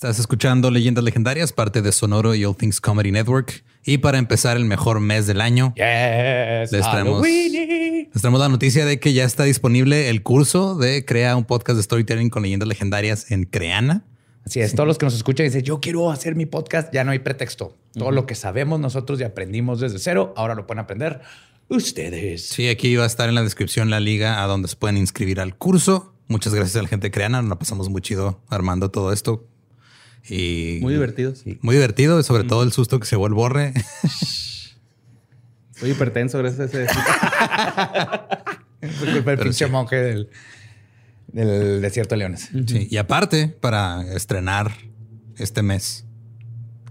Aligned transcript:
Estás 0.00 0.18
escuchando 0.18 0.70
Leyendas 0.70 1.04
Legendarias, 1.04 1.52
parte 1.52 1.82
de 1.82 1.92
Sonoro 1.92 2.34
y 2.34 2.42
All 2.46 2.56
Things 2.56 2.80
Comedy 2.80 3.12
Network. 3.12 3.62
Y 3.84 3.98
para 3.98 4.16
empezar 4.16 4.56
el 4.56 4.64
mejor 4.64 4.98
mes 4.98 5.26
del 5.26 5.42
año, 5.42 5.74
Yes, 5.76 6.72
les 6.72 6.90
traemos, 6.90 7.22
les 7.22 8.10
traemos 8.18 8.40
la 8.40 8.48
noticia 8.48 8.86
de 8.86 8.98
que 8.98 9.12
ya 9.12 9.24
está 9.24 9.44
disponible 9.44 10.08
el 10.08 10.22
curso 10.22 10.74
de 10.74 11.04
Crea 11.04 11.36
un 11.36 11.44
podcast 11.44 11.76
de 11.76 11.82
storytelling 11.82 12.30
con 12.30 12.42
leyendas 12.42 12.66
legendarias 12.66 13.30
en 13.30 13.44
Creana. 13.44 14.06
Así 14.46 14.60
es, 14.60 14.74
todos 14.74 14.86
los 14.86 14.96
que 14.96 15.04
nos 15.04 15.14
escuchan 15.14 15.44
dicen, 15.44 15.64
yo 15.64 15.80
quiero 15.80 16.10
hacer 16.10 16.34
mi 16.34 16.46
podcast, 16.46 16.90
ya 16.94 17.04
no 17.04 17.10
hay 17.10 17.18
pretexto. 17.18 17.76
Todo 17.92 18.10
lo 18.10 18.24
que 18.24 18.34
sabemos 18.34 18.80
nosotros 18.80 19.20
y 19.20 19.24
aprendimos 19.24 19.80
desde 19.80 19.98
cero, 19.98 20.32
ahora 20.34 20.54
lo 20.54 20.66
pueden 20.66 20.78
aprender 20.78 21.20
ustedes. 21.68 22.46
Sí, 22.46 22.70
aquí 22.70 22.96
va 22.96 23.04
a 23.04 23.06
estar 23.06 23.28
en 23.28 23.34
la 23.34 23.42
descripción 23.42 23.90
la 23.90 24.00
liga 24.00 24.42
a 24.42 24.46
donde 24.46 24.68
se 24.68 24.76
pueden 24.76 24.96
inscribir 24.96 25.40
al 25.40 25.58
curso. 25.58 26.14
Muchas 26.26 26.54
gracias 26.54 26.76
a 26.76 26.82
la 26.82 26.88
gente 26.88 27.08
de 27.08 27.10
Creana. 27.10 27.42
Nos 27.42 27.50
la 27.50 27.58
pasamos 27.58 27.90
muy 27.90 28.00
chido 28.00 28.40
armando 28.48 28.90
todo 28.90 29.12
esto. 29.12 29.46
Y 30.28 30.78
Muy 30.80 30.94
divertido. 30.94 31.34
Muy 31.62 31.74
divertido, 31.74 32.20
y 32.20 32.22
sobre 32.22 32.44
todo 32.44 32.62
el 32.62 32.72
susto 32.72 33.00
que 33.00 33.06
se 33.06 33.16
vuelve 33.16 33.34
borre. 33.36 33.74
Soy 35.76 35.90
hipertenso 35.90 36.38
gracias 36.38 36.74
a 36.74 36.82
ese. 36.82 36.86
Fue 38.98 39.12
culpa 39.12 39.30
del 39.32 39.40
pinche 39.40 39.66
monje 39.66 39.96
del, 39.96 40.30
del 41.28 41.82
desierto 41.82 42.14
de 42.14 42.18
leones. 42.18 42.50
Sí, 42.66 42.86
y 42.90 42.96
aparte, 42.98 43.48
para 43.48 44.02
estrenar 44.14 44.72
este 45.36 45.62
mes, 45.62 46.06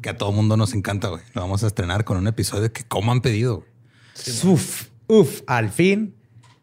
que 0.01 0.09
a 0.09 0.17
todo 0.17 0.31
mundo 0.31 0.57
nos 0.57 0.73
encanta, 0.73 1.09
güey. 1.09 1.21
Lo 1.34 1.41
vamos 1.41 1.63
a 1.63 1.67
estrenar 1.67 2.03
con 2.03 2.17
un 2.17 2.27
episodio 2.27 2.71
que 2.71 2.84
como 2.84 3.11
han 3.11 3.21
pedido. 3.21 3.57
güey. 3.57 3.70
Uf, 4.53 4.87
uf, 5.07 5.41
al 5.48 5.70
fin. 5.70 6.15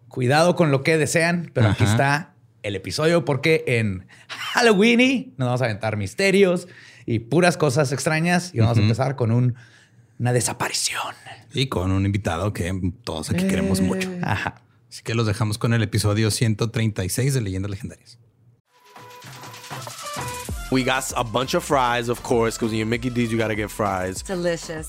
Cuidado 0.09 0.57
con 0.57 0.71
lo 0.71 0.83
que 0.83 0.97
desean, 0.97 1.51
pero 1.53 1.69
aquí 1.69 1.85
está 1.85 2.35
el 2.67 2.77
episodio 2.77 3.25
porque 3.25 3.65
en 3.67 4.07
Halloween 4.29 5.35
nos 5.37 5.47
vamos 5.47 5.63
a 5.63 5.67
aventar 5.67 5.97
misterios 5.97 6.69
y 7.07 7.21
puras 7.21 7.57
cosas 7.57 7.93
extrañas 7.93 8.51
y 8.55 8.59
vamos 8.61 8.79
a 8.79 8.81
empezar 8.81 9.17
con 9.17 9.31
un- 9.31 9.55
una 10.19 10.33
desaparición. 10.33 11.15
Y 11.55 11.69
con 11.69 11.91
un 11.93 12.05
invitado 12.07 12.53
que 12.53 12.73
todos 13.05 13.31
aquí 13.31 13.47
queremos 13.47 13.81
mucho. 13.81 14.11
Ajá. 14.23 14.63
Así 14.91 15.03
que 15.03 15.15
los 15.15 15.27
dejamos 15.27 15.59
con 15.59 15.75
el 15.75 15.83
episodio 15.83 16.31
136 16.31 17.35
de 17.35 17.41
Leyendas 17.41 17.71
Legendarias. 17.71 18.19
We 20.73 20.83
got 20.83 21.05
a 21.17 21.23
bunch 21.23 21.55
of 21.55 21.63
fries, 21.65 22.09
of 22.09 22.21
course, 22.23 22.57
because 22.59 22.73
when 22.73 22.81
you 22.81 22.87
Mickey 22.87 23.09
D's, 23.11 23.31
you 23.31 23.39
got 23.39 23.49
to 23.49 23.55
get 23.55 23.69
fries. 23.71 24.23
Delicious. 24.25 24.89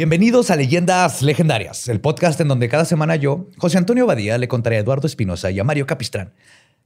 Bienvenidos 0.00 0.50
a 0.50 0.56
Leyendas 0.56 1.20
Legendarias, 1.20 1.86
el 1.88 2.00
podcast 2.00 2.40
en 2.40 2.48
donde 2.48 2.70
cada 2.70 2.86
semana 2.86 3.16
yo, 3.16 3.50
José 3.58 3.76
Antonio 3.76 4.06
Badía, 4.06 4.38
le 4.38 4.48
contaré 4.48 4.76
a 4.76 4.78
Eduardo 4.78 5.06
Espinosa 5.06 5.50
y 5.50 5.60
a 5.60 5.64
Mario 5.64 5.86
Capistrán 5.86 6.32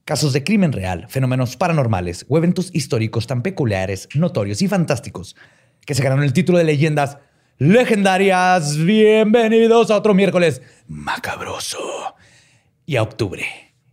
casos 0.03 0.33
de 0.33 0.43
crimen 0.43 0.73
real, 0.73 1.05
fenómenos 1.07 1.55
paranormales 1.55 2.25
o 2.27 2.37
eventos 2.37 2.71
históricos 2.73 3.25
tan 3.25 3.41
peculiares, 3.41 4.09
notorios 4.15 4.61
y 4.61 4.67
fantásticos 4.67 5.37
que 5.85 5.95
se 5.95 6.03
ganaron 6.03 6.25
el 6.25 6.33
título 6.33 6.57
de 6.57 6.65
Leyendas 6.65 7.17
Legendarias. 7.57 8.75
Bienvenidos 8.83 9.91
a 9.91 9.95
otro 9.95 10.13
miércoles 10.13 10.61
macabroso 10.89 11.79
y 12.85 12.97
a 12.97 13.01
octubre, 13.01 13.45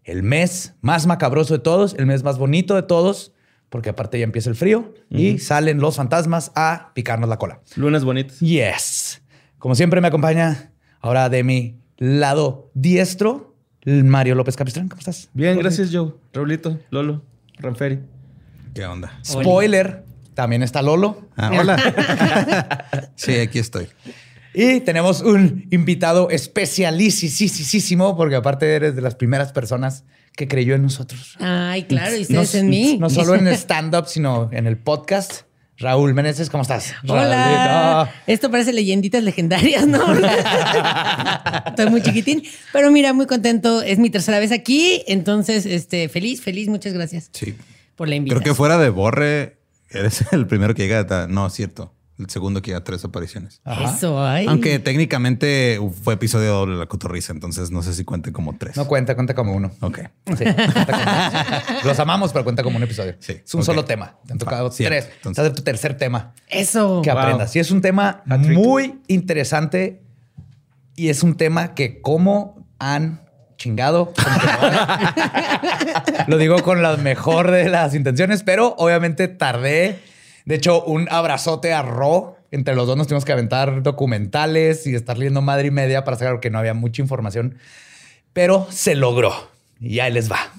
el 0.02 0.24
mes 0.24 0.74
más 0.80 1.06
macabroso 1.06 1.54
de 1.54 1.60
todos, 1.60 1.94
el 1.94 2.06
mes 2.06 2.24
más 2.24 2.38
bonito 2.38 2.74
de 2.74 2.82
todos, 2.82 3.32
porque 3.72 3.90
aparte 3.90 4.18
ya 4.18 4.24
empieza 4.24 4.50
el 4.50 4.56
frío 4.56 4.92
y 5.08 5.38
salen 5.38 5.78
los 5.78 5.94
fantasmas 5.94 6.50
a 6.56 6.90
picarnos 6.92 7.28
la 7.28 7.38
cola. 7.38 7.60
Lunes 7.76 8.04
bonitos. 8.04 8.40
Yes. 8.40 9.01
Como 9.62 9.76
siempre 9.76 10.00
me 10.00 10.08
acompaña 10.08 10.72
ahora 11.00 11.28
de 11.28 11.44
mi 11.44 11.78
lado 11.96 12.72
diestro, 12.74 13.54
Mario 13.84 14.34
López 14.34 14.56
Capistrán. 14.56 14.88
¿Cómo 14.88 14.98
estás? 14.98 15.30
Bien, 15.34 15.56
gracias, 15.56 15.90
Joe. 15.92 16.14
Raulito, 16.32 16.80
Lolo, 16.90 17.22
Ranferi. 17.60 18.00
¿Qué 18.74 18.84
onda? 18.84 19.16
Spoiler. 19.24 20.02
También 20.34 20.64
está 20.64 20.82
Lolo. 20.82 21.28
Ah, 21.36 21.52
hola. 21.56 23.10
sí, 23.14 23.36
aquí 23.36 23.60
estoy. 23.60 23.86
Y 24.52 24.80
tenemos 24.80 25.20
un 25.20 25.68
invitado 25.70 26.28
especialísimo, 26.30 28.16
porque 28.16 28.34
aparte 28.34 28.74
eres 28.74 28.96
de 28.96 29.02
las 29.02 29.14
primeras 29.14 29.52
personas 29.52 30.02
que 30.34 30.48
creyó 30.48 30.74
en 30.74 30.82
nosotros. 30.82 31.36
Ay, 31.38 31.84
claro, 31.84 32.16
y 32.16 32.26
No, 32.30 32.40
ustedes 32.40 32.56
en 32.56 32.68
mí. 32.68 32.98
No 32.98 33.08
solo 33.08 33.36
en 33.36 33.46
stand-up, 33.56 34.06
sino 34.08 34.50
en 34.52 34.66
el 34.66 34.76
podcast. 34.76 35.42
Raúl 35.82 36.14
Meneses, 36.14 36.48
¿cómo 36.48 36.62
estás? 36.62 36.94
Hola. 37.06 38.04
Raulito. 38.04 38.16
Esto 38.28 38.50
parece 38.50 38.72
leyenditas 38.72 39.22
legendarias, 39.24 39.86
¿no? 39.86 40.00
Estoy 41.66 41.90
muy 41.90 42.00
chiquitín, 42.02 42.42
pero 42.72 42.90
mira, 42.90 43.12
muy 43.12 43.26
contento. 43.26 43.82
Es 43.82 43.98
mi 43.98 44.08
tercera 44.08 44.38
vez 44.38 44.52
aquí, 44.52 45.02
entonces, 45.08 45.66
este, 45.66 46.08
feliz, 46.08 46.40
feliz. 46.40 46.68
Muchas 46.68 46.92
gracias 46.92 47.30
Sí. 47.32 47.54
por 47.96 48.06
la 48.08 48.12
Creo 48.12 48.18
invitación. 48.18 48.44
que 48.44 48.54
fuera 48.54 48.78
de 48.78 48.88
Borre, 48.90 49.56
eres 49.90 50.24
el 50.32 50.46
primero 50.46 50.74
que 50.74 50.82
llega 50.86 51.00
a... 51.00 51.26
No, 51.26 51.48
es 51.48 51.52
cierto. 51.52 51.92
El 52.18 52.28
segundo 52.28 52.60
que 52.62 52.68
llega 52.70 52.78
a 52.78 52.84
tres 52.84 53.04
apariciones. 53.04 53.60
Eso, 53.64 54.22
ay. 54.22 54.46
Aunque 54.46 54.78
técnicamente 54.78 55.80
fue 56.02 56.14
episodio 56.14 56.52
doble 56.52 56.74
de 56.74 56.80
la 56.80 56.86
cotorriza, 56.86 57.32
entonces 57.32 57.70
no 57.70 57.82
sé 57.82 57.94
si 57.94 58.04
cuente 58.04 58.32
como 58.32 58.56
tres. 58.58 58.76
No 58.76 58.86
cuenta, 58.86 59.14
cuenta 59.14 59.34
como 59.34 59.54
uno. 59.54 59.72
Ok. 59.80 60.00
Sí, 60.26 60.44
cuenta 60.44 61.64
como- 61.72 61.80
Los 61.88 61.98
amamos, 61.98 62.32
pero 62.32 62.44
cuenta 62.44 62.62
como 62.62 62.76
un 62.76 62.82
episodio. 62.82 63.16
Sí, 63.18 63.40
Es 63.44 63.54
un 63.54 63.64
solo 63.64 63.84
tema. 63.86 64.18
Te 64.26 64.34
han 64.34 64.38
tocado 64.38 64.68
tres. 64.70 65.08
Entonces- 65.16 65.46
es 65.46 65.52
tu 65.54 65.62
tercer 65.62 65.96
tema 65.96 66.34
Eso. 66.48 67.00
que 67.02 67.10
aprendas. 67.10 67.56
Y 67.56 67.60
es 67.60 67.70
un 67.70 67.80
tema 67.80 68.22
muy 68.26 69.00
interesante 69.08 70.02
y 70.94 71.08
es 71.08 71.22
un 71.22 71.34
tema 71.36 71.74
que 71.74 72.02
cómo 72.02 72.66
han 72.78 73.22
chingado. 73.56 74.12
Lo 76.26 76.38
digo 76.38 76.62
con 76.62 76.82
la 76.82 76.96
mejor 76.96 77.50
de 77.50 77.68
las 77.68 77.94
intenciones, 77.94 78.42
pero 78.42 78.74
obviamente 78.78 79.28
tardé. 79.28 79.98
De 80.44 80.56
hecho, 80.56 80.84
un 80.84 81.08
abrazote 81.10 81.72
a 81.72 81.82
Ro. 81.82 82.36
Entre 82.50 82.74
los 82.74 82.86
dos 82.86 82.96
nos 82.96 83.06
tuvimos 83.06 83.24
que 83.24 83.32
aventar 83.32 83.82
documentales 83.82 84.86
y 84.86 84.94
estar 84.94 85.16
leyendo 85.16 85.42
madre 85.42 85.68
y 85.68 85.70
media 85.70 86.04
para 86.04 86.16
saber 86.16 86.40
que 86.40 86.50
no 86.50 86.58
había 86.58 86.74
mucha 86.74 87.00
información, 87.00 87.56
pero 88.32 88.66
se 88.70 88.94
logró. 88.94 89.32
Y 89.80 90.00
ahí 90.00 90.12
les 90.12 90.30
va. 90.30 90.52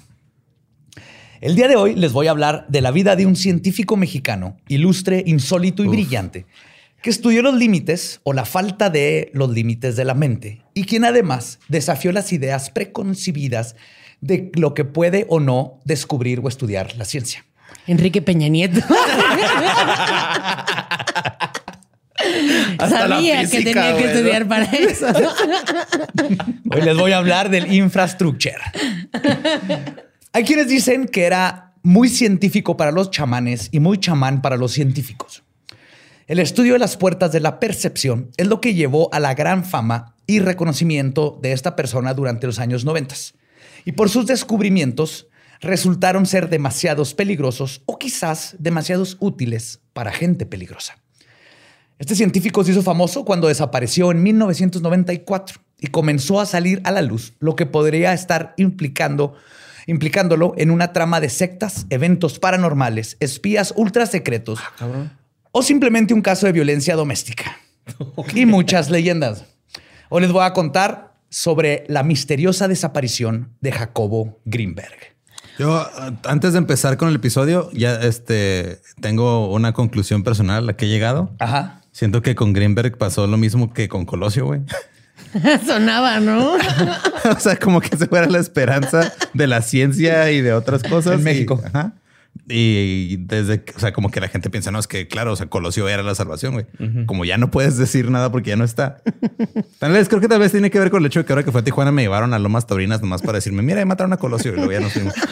El 1.40 1.56
día 1.56 1.68
de 1.68 1.76
hoy 1.76 1.94
les 1.94 2.12
voy 2.12 2.26
a 2.26 2.30
hablar 2.30 2.64
de 2.68 2.80
la 2.80 2.90
vida 2.90 3.16
de 3.16 3.26
un 3.26 3.36
científico 3.36 3.96
mexicano, 3.96 4.56
ilustre, 4.68 5.22
insólito 5.26 5.84
y 5.84 5.88
brillante, 5.88 6.46
que 7.02 7.10
estudió 7.10 7.42
los 7.42 7.54
límites 7.54 8.20
o 8.24 8.32
la 8.32 8.46
falta 8.46 8.88
de 8.88 9.30
los 9.34 9.50
límites 9.50 9.94
de 9.94 10.06
la 10.06 10.14
mente 10.14 10.62
y 10.72 10.84
quien 10.84 11.04
además 11.04 11.58
desafió 11.68 12.12
las 12.12 12.32
ideas 12.32 12.70
preconcebidas 12.70 13.76
de 14.22 14.50
lo 14.54 14.72
que 14.72 14.86
puede 14.86 15.26
o 15.28 15.38
no 15.38 15.80
descubrir 15.84 16.40
o 16.42 16.48
estudiar 16.48 16.96
la 16.96 17.04
ciencia. 17.04 17.44
Enrique 17.86 18.22
Peña 18.22 18.48
Nieto. 18.48 18.80
Hasta 22.78 23.08
Sabía 23.08 23.48
que 23.48 23.62
tenía 23.62 23.96
que 23.96 24.04
estudiar 24.04 24.48
para 24.48 24.64
eso. 24.64 25.06
Hoy 26.70 26.82
les 26.82 26.96
voy 26.96 27.12
a 27.12 27.18
hablar 27.18 27.50
del 27.50 27.72
infrastructure. 27.72 28.56
Hay 30.32 30.44
quienes 30.44 30.68
dicen 30.68 31.06
que 31.06 31.24
era 31.24 31.74
muy 31.82 32.08
científico 32.08 32.76
para 32.76 32.90
los 32.90 33.10
chamanes 33.10 33.68
y 33.70 33.80
muy 33.80 33.98
chamán 33.98 34.42
para 34.42 34.56
los 34.56 34.72
científicos. 34.72 35.42
El 36.26 36.38
estudio 36.38 36.72
de 36.72 36.78
las 36.78 36.96
puertas 36.96 37.32
de 37.32 37.40
la 37.40 37.60
percepción 37.60 38.30
es 38.38 38.46
lo 38.46 38.60
que 38.60 38.72
llevó 38.72 39.12
a 39.12 39.20
la 39.20 39.34
gran 39.34 39.64
fama 39.64 40.14
y 40.26 40.40
reconocimiento 40.40 41.38
de 41.42 41.52
esta 41.52 41.76
persona 41.76 42.14
durante 42.14 42.46
los 42.46 42.58
años 42.58 42.86
90. 42.86 43.14
Y 43.84 43.92
por 43.92 44.08
sus 44.08 44.26
descubrimientos 44.26 45.28
resultaron 45.64 46.26
ser 46.26 46.48
demasiados 46.48 47.14
peligrosos 47.14 47.82
o 47.86 47.98
quizás 47.98 48.56
demasiados 48.58 49.16
útiles 49.20 49.80
para 49.92 50.12
gente 50.12 50.46
peligrosa. 50.46 50.98
Este 51.98 52.14
científico 52.14 52.64
se 52.64 52.72
hizo 52.72 52.82
famoso 52.82 53.24
cuando 53.24 53.48
desapareció 53.48 54.10
en 54.10 54.22
1994 54.22 55.60
y 55.80 55.86
comenzó 55.88 56.40
a 56.40 56.46
salir 56.46 56.80
a 56.84 56.90
la 56.90 57.02
luz 57.02 57.34
lo 57.38 57.56
que 57.56 57.66
podría 57.66 58.12
estar 58.12 58.54
implicando, 58.56 59.34
implicándolo 59.86 60.54
en 60.56 60.70
una 60.70 60.92
trama 60.92 61.20
de 61.20 61.28
sectas, 61.28 61.86
eventos 61.90 62.38
paranormales, 62.38 63.16
espías 63.20 63.72
ultra 63.76 64.06
secretos 64.06 64.60
o 65.52 65.62
simplemente 65.62 66.14
un 66.14 66.22
caso 66.22 66.46
de 66.46 66.52
violencia 66.52 66.96
doméstica. 66.96 67.58
Y 68.34 68.46
muchas 68.46 68.90
leyendas. 68.90 69.44
Hoy 70.08 70.22
les 70.22 70.32
voy 70.32 70.44
a 70.44 70.52
contar 70.52 71.14
sobre 71.28 71.84
la 71.88 72.02
misteriosa 72.02 72.66
desaparición 72.66 73.52
de 73.60 73.72
Jacobo 73.72 74.40
Greenberg. 74.44 75.13
Yo, 75.58 75.88
antes 76.24 76.52
de 76.52 76.58
empezar 76.58 76.96
con 76.96 77.08
el 77.08 77.14
episodio, 77.16 77.70
ya 77.72 77.94
este 77.94 78.80
tengo 79.00 79.52
una 79.52 79.72
conclusión 79.72 80.22
personal 80.24 80.58
a 80.58 80.66
la 80.66 80.76
que 80.76 80.86
he 80.86 80.88
llegado. 80.88 81.30
Ajá. 81.38 81.80
Siento 81.92 82.22
que 82.22 82.34
con 82.34 82.52
Greenberg 82.52 82.98
pasó 82.98 83.26
lo 83.26 83.36
mismo 83.36 83.72
que 83.72 83.88
con 83.88 84.04
Colosio, 84.04 84.46
güey. 84.46 84.62
Sonaba, 85.66 86.20
¿no? 86.20 86.54
o 87.36 87.38
sea, 87.40 87.56
como 87.56 87.80
que 87.80 87.96
se 87.96 88.06
fuera 88.06 88.26
la 88.28 88.38
esperanza 88.38 89.12
de 89.32 89.46
la 89.46 89.62
ciencia 89.62 90.30
y 90.32 90.40
de 90.40 90.52
otras 90.52 90.82
cosas. 90.82 91.14
En 91.14 91.20
y- 91.20 91.24
México. 91.24 91.62
ajá. 91.64 91.92
Y 92.46 93.16
desde, 93.18 93.64
o 93.74 93.78
sea, 93.78 93.92
como 93.92 94.10
que 94.10 94.20
la 94.20 94.28
gente 94.28 94.50
piensa, 94.50 94.70
no, 94.70 94.78
es 94.78 94.86
que 94.86 95.08
claro, 95.08 95.32
o 95.32 95.36
sea, 95.36 95.46
Colosio 95.46 95.88
era 95.88 96.02
la 96.02 96.14
salvación, 96.14 96.52
güey. 96.52 96.66
Como 97.06 97.24
ya 97.24 97.38
no 97.38 97.50
puedes 97.50 97.78
decir 97.78 98.10
nada 98.10 98.30
porque 98.30 98.50
ya 98.50 98.56
no 98.56 98.64
está. 98.64 99.02
Tal 99.78 99.92
vez, 99.92 100.08
creo 100.08 100.20
que 100.20 100.28
tal 100.28 100.40
vez 100.40 100.52
tiene 100.52 100.70
que 100.70 100.78
ver 100.78 100.90
con 100.90 101.02
el 101.02 101.06
hecho 101.06 101.20
de 101.20 101.26
que 101.26 101.32
ahora 101.32 101.42
que 101.42 101.52
fue 101.52 101.62
a 101.62 101.64
Tijuana 101.64 101.92
me 101.92 102.02
llevaron 102.02 102.34
a 102.34 102.38
Lomas 102.38 102.66
Taurinas 102.66 103.00
nomás 103.00 103.22
para 103.22 103.36
decirme, 103.36 103.62
mira, 103.62 103.80
ya 103.80 103.86
mataron 103.86 104.12
a 104.12 104.16
Colosio 104.16 104.52
y 104.52 104.56
luego 104.56 104.72
ya 104.72 104.80
nos 104.80 104.92
fuimos. 104.92 105.14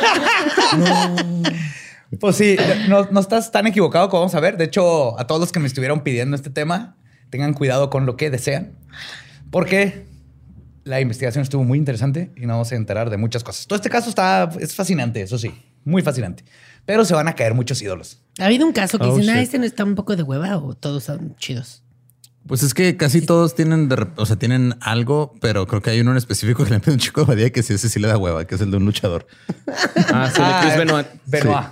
Pues 2.21 2.37
sí, 2.37 2.57
no, 2.91 3.09
no 3.11 3.21
estás 3.21 3.51
tan 3.53 3.67
equivocado 3.67 4.11
como 4.11 4.21
vamos 4.21 4.35
a 4.35 4.41
ver. 4.41 4.59
De 4.59 4.65
hecho, 4.65 5.19
a 5.19 5.27
todos 5.27 5.41
los 5.41 5.51
que 5.51 5.61
me 5.61 5.67
estuvieron 5.67 6.03
pidiendo 6.03 6.37
este 6.37 6.51
tema, 6.51 6.97
tengan 7.31 7.55
cuidado 7.55 7.89
con 7.89 8.05
lo 8.05 8.17
que 8.17 8.29
desean, 8.29 8.73
porque 9.51 10.05
la 10.85 11.01
investigación 11.01 11.43
estuvo 11.43 11.65
muy 11.65 11.79
interesante 11.79 12.31
y 12.37 12.41
nos 12.43 12.55
vamos 12.55 12.73
a 12.73 12.75
enterar 12.75 13.09
de 13.09 13.17
muchas 13.17 13.43
cosas. 13.43 13.67
Todo 13.67 13.77
este 13.77 13.89
caso 13.89 14.11
está, 14.11 14.51
es 14.61 14.75
fascinante, 14.75 15.23
eso 15.23 15.39
sí, 15.39 15.51
muy 15.85 16.03
fascinante, 16.03 16.45
pero 16.87 17.05
se 17.05 17.15
van 17.15 17.29
a 17.29 17.35
caer 17.35 17.55
muchos 17.55 17.81
ídolos. 17.83 18.19
¿Ha 18.39 18.47
habido 18.47 18.67
un 18.67 18.73
caso 18.73 18.99
que 18.99 19.07
Oh, 19.07 19.17
dicen, 19.17 19.35
ah, 19.37 19.41
este 19.43 19.59
no 19.59 19.65
está 19.65 19.85
un 19.85 19.95
poco 19.95 20.17
de 20.17 20.23
hueva 20.23 20.57
o 20.59 20.75
todos 20.75 21.05
son 21.05 21.37
chidos? 21.37 21.83
Pues 22.45 22.65
es 22.65 22.75
que 22.75 22.97
casi 22.97 23.21
todos 23.25 23.55
tienen, 23.55 23.89
de 23.89 24.05
o 24.17 24.27
sea, 24.27 24.35
tienen 24.35 24.75
algo, 24.81 25.33
pero 25.41 25.69
creo 25.69 25.81
que 25.81 25.91
hay 25.91 26.01
uno 26.01 26.11
en 26.11 26.17
específico 26.17 26.65
que 26.65 26.71
le 26.71 26.81
pide 26.81 26.95
un 26.95 26.99
chico 26.99 27.21
de 27.21 27.27
Badía 27.29 27.51
que 27.51 27.63
sí, 27.63 27.75
ese 27.75 27.89
sí 27.89 28.01
le 28.01 28.09
da 28.09 28.19
hueva, 28.19 28.45
que 28.49 28.57
es 28.57 28.61
el 28.61 28.73
de 28.73 28.79
un 28.79 28.85
luchador. 28.85 29.29
Ah, 30.13 30.29
sí, 30.35 30.43
de 30.43 30.49
Chris 30.61 30.77
Benoit. 30.77 31.07
Benoit. 31.27 31.67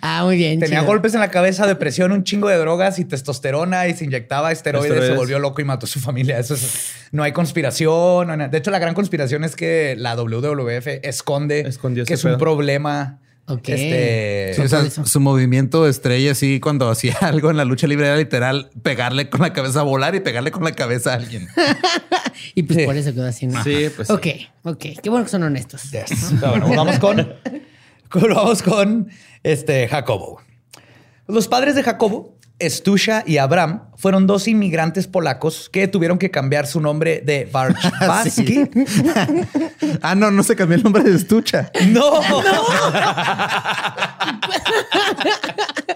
Ah, 0.00 0.22
muy 0.24 0.36
bien. 0.38 0.60
Tenía 0.60 0.78
chido. 0.78 0.86
golpes 0.86 1.12
en 1.12 1.20
la 1.20 1.30
cabeza, 1.30 1.66
depresión, 1.66 2.12
un 2.12 2.24
chingo 2.24 2.48
de 2.48 2.56
drogas 2.56 2.98
y 2.98 3.04
testosterona 3.04 3.86
y 3.88 3.94
se 3.94 4.04
inyectaba 4.06 4.50
esteroides, 4.50 5.08
se 5.08 5.12
volvió 5.14 5.38
loco 5.40 5.60
y 5.60 5.64
mató 5.64 5.84
a 5.84 5.88
su 5.88 6.00
familia. 6.00 6.38
Eso 6.38 6.54
es- 6.54 6.90
no 7.12 7.22
hay 7.22 7.32
conspiración. 7.32 8.26
no 8.28 8.32
hay 8.32 8.38
nada. 8.38 8.48
de 8.48 8.56
hecho, 8.56 8.70
la 8.70 8.78
gran 8.78 8.94
conspiración 8.94 9.44
es 9.44 9.56
que 9.56 9.94
la 9.98 10.14
WWF 10.16 10.86
esconde 11.02 11.60
Escondió 11.68 12.06
que 12.06 12.14
es 12.14 12.24
un 12.24 12.38
problema. 12.38 13.18
Ok. 13.48 13.68
Este, 13.70 14.52
Sí, 14.54 14.60
o 14.62 14.68
sea, 14.68 14.78
por 14.80 14.88
eso. 14.88 15.06
su 15.06 15.20
movimiento 15.20 15.88
estrella, 15.88 16.32
así 16.32 16.60
cuando 16.60 16.90
hacía 16.90 17.16
algo 17.22 17.50
en 17.50 17.56
la 17.56 17.64
lucha 17.64 17.86
libre 17.86 18.06
era 18.06 18.16
literal 18.16 18.70
pegarle 18.82 19.30
con 19.30 19.40
la 19.40 19.52
cabeza, 19.52 19.82
volar 19.82 20.14
y 20.14 20.20
pegarle 20.20 20.50
con 20.50 20.64
la 20.64 20.72
cabeza 20.72 21.12
a 21.12 21.14
alguien. 21.16 21.48
Y 22.54 22.62
pues 22.62 22.78
Sí. 22.78 22.84
por 22.86 22.96
eso 22.96 23.12
quedó 23.12 23.26
así. 23.26 23.46
¿no? 23.48 23.62
Sí, 23.64 23.88
pues 23.96 24.06
sí. 24.08 24.14
Ok, 24.14 24.26
ok. 24.62 24.84
Qué 25.02 25.10
bueno 25.10 25.24
que 25.24 25.30
son 25.30 25.42
honestos. 25.42 25.90
Yes. 25.90 26.34
Pero 26.40 26.52
bueno, 26.52 26.68
vamos 26.68 26.98
con, 27.00 27.34
con- 28.08 28.30
vamos 28.34 28.62
con 28.62 29.08
este 29.42 29.88
Jacobo. 29.88 30.40
Los 31.26 31.48
padres 31.48 31.74
de 31.74 31.82
Jacobo, 31.82 32.37
Stusha 32.60 33.22
y 33.24 33.38
Abraham, 33.38 33.82
fueron 33.96 34.26
dos 34.26 34.48
inmigrantes 34.48 35.06
polacos 35.06 35.68
que 35.72 35.86
tuvieron 35.86 36.18
que 36.18 36.30
cambiar 36.30 36.66
su 36.66 36.80
nombre 36.80 37.22
de 37.24 37.48
Barczewski. 37.50 38.68
ah, 40.02 40.14
no, 40.14 40.30
no 40.30 40.42
se 40.42 40.56
cambió 40.56 40.76
el 40.76 40.82
nombre 40.82 41.04
de 41.04 41.14
estucha. 41.14 41.70
No, 41.88 42.20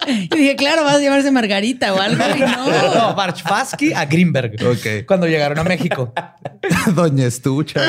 Y 0.07 0.37
dije, 0.37 0.57
claro, 0.57 0.85
vas 0.85 0.97
a 0.97 1.01
llamarse 1.01 1.31
Margarita 1.31 1.95
o 1.95 2.01
algo. 2.01 2.23
Y 2.37 2.41
no. 2.41 2.95
no, 2.95 3.15
Barczewski 3.15 3.93
a 3.93 4.05
Greenberg. 4.07 4.55
Ok. 4.65 5.07
Cuando 5.07 5.27
llegaron 5.27 5.59
a 5.59 5.65
México. 5.65 6.13
Doña 6.95 7.27
Estucha. 7.27 7.81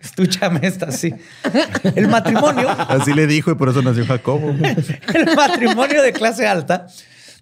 Estúchame 0.00 0.60
esta, 0.62 0.92
sí. 0.92 1.12
El 1.96 2.06
matrimonio 2.06 2.70
Así 2.70 3.12
le 3.12 3.26
dijo 3.26 3.50
y 3.50 3.54
por 3.56 3.68
eso 3.68 3.82
nació 3.82 4.06
Jacobo. 4.06 4.54
El 5.12 5.34
matrimonio 5.34 6.00
de 6.02 6.12
clase 6.12 6.46
alta 6.46 6.86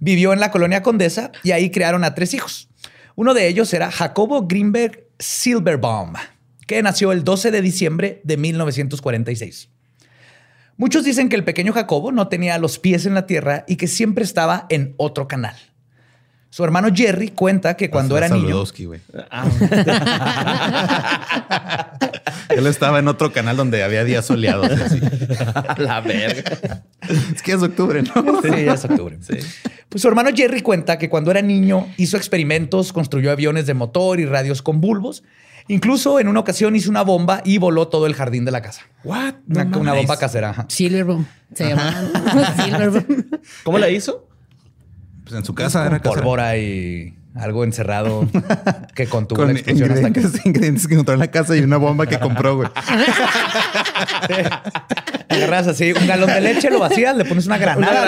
vivió 0.01 0.33
en 0.33 0.41
la 0.41 0.51
colonia 0.51 0.83
Condesa 0.83 1.33
y 1.43 1.53
ahí 1.53 1.71
crearon 1.71 2.05
a 2.05 2.15
tres 2.15 2.35
hijos. 2.35 2.69
Uno 3.17 3.35
de 3.35 3.49
ellos 3.49 3.73
era 3.73 3.91
Jacobo 3.91 4.47
Greenberg 4.47 5.07
Silverbaum, 5.19 6.15
que 6.67 6.83
nació 6.83 7.13
el 7.13 7.25
12 7.25 7.51
de 7.51 7.63
diciembre 7.63 8.21
de 8.25 8.37
1946. 8.37 9.71
Muchos 10.77 11.05
dicen 11.05 11.29
que 11.29 11.37
el 11.37 11.45
pequeño 11.45 11.73
Jacobo 11.73 12.11
no 12.11 12.29
tenía 12.29 12.59
los 12.59 12.81
pies 12.81 13.07
en 13.07 13.15
la 13.15 13.27
tierra 13.27 13.65
y 13.69 13.77
que 13.77 13.87
siempre 13.87 14.25
estaba 14.25 14.67
en 14.71 14.95
otro 14.97 15.29
canal. 15.29 15.55
Su 16.55 16.63
hermano 16.63 16.87
Jerry 16.95 17.31
cuenta 17.31 17.77
que 17.77 17.91
cuando 17.91 18.17
era 18.17 18.29
niño... 18.29 18.63
Güey. 18.87 19.01
Él 22.49 22.65
estaba 22.69 23.01
en 23.01 23.09
otro 23.09 23.33
canal 23.33 23.57
donde 23.57 23.83
había 23.83 24.05
días 24.05 24.25
soleados. 24.27 24.71
así. 24.71 25.01
La 25.79 26.01
verga. 26.01 26.81
Es 27.35 27.43
que 27.43 27.55
es 27.55 27.61
octubre, 27.61 28.05
¿no? 28.05 28.41
Sí, 28.41 28.65
ya 28.67 28.75
es 28.75 28.85
octubre. 28.85 29.19
Pues 29.89 30.01
su 30.01 30.07
hermano 30.07 30.31
Jerry 30.33 30.63
cuenta 30.63 30.97
que 30.97 31.09
cuando 31.09 31.33
era 31.33 31.43
niño 31.43 31.89
hizo 31.97 32.17
experimentos, 32.17 32.93
construyó 32.93 33.33
aviones 33.33 33.67
de 33.67 33.75
motor 33.75 34.21
y 34.21 34.25
radios 34.25 34.63
con 34.63 34.81
bulbos. 34.81 35.25
Incluso 35.67 36.21
en 36.21 36.29
una 36.29 36.39
ocasión 36.39 36.77
hizo 36.77 36.89
una 36.89 37.03
bomba 37.03 37.43
y 37.45 37.59
voló 37.59 37.89
todo 37.89 38.07
el 38.07 38.15
jardín 38.15 38.45
de 38.45 38.53
la 38.53 38.63
casa. 38.63 38.83
What? 39.03 39.35
Una, 39.49 39.65
No 39.65 39.81
una 39.81 39.91
mames. 39.91 40.07
bomba 40.07 40.21
casera. 40.21 40.51
ajá. 40.51 40.67
Silverboom. 40.69 41.27
Se 41.53 41.69
llama 41.69 42.13
Silverboom. 42.65 43.25
¿Cómo 43.65 43.79
la 43.81 43.91
hizo? 43.91 44.29
Pues 45.25 45.35
en 45.37 45.45
su 45.45 45.55
casa 45.55 45.87
era 45.87 45.99
casa. 46.01 46.17
Pólvora 46.17 46.57
y 46.59 47.15
algo 47.35 47.65
encerrado 47.65 48.29
que 48.95 49.07
contuvo 49.07 49.39
Con 49.41 49.49
la 49.49 49.55
explosión 49.55 49.91
hasta 49.91 50.03
que... 50.13 50.21
ingredientes, 50.21 50.47
ingredientes 50.47 50.87
que 50.87 50.95
encontró 50.95 51.15
en 51.15 51.21
la 51.21 51.29
casa 51.31 51.57
y 51.57 51.61
una 51.61 51.79
bomba 51.79 52.07
que 52.07 52.19
compró, 52.21 52.57
güey. 52.57 52.69
Agarras 55.29 55.67
así 55.67 55.93
un 55.93 56.07
galón 56.07 56.29
de 56.29 56.41
leche, 56.41 56.71
lo 56.71 56.79
vacías, 56.79 57.17
le 57.17 57.25
pones 57.25 57.47
una 57.47 57.59
granada. 57.59 58.07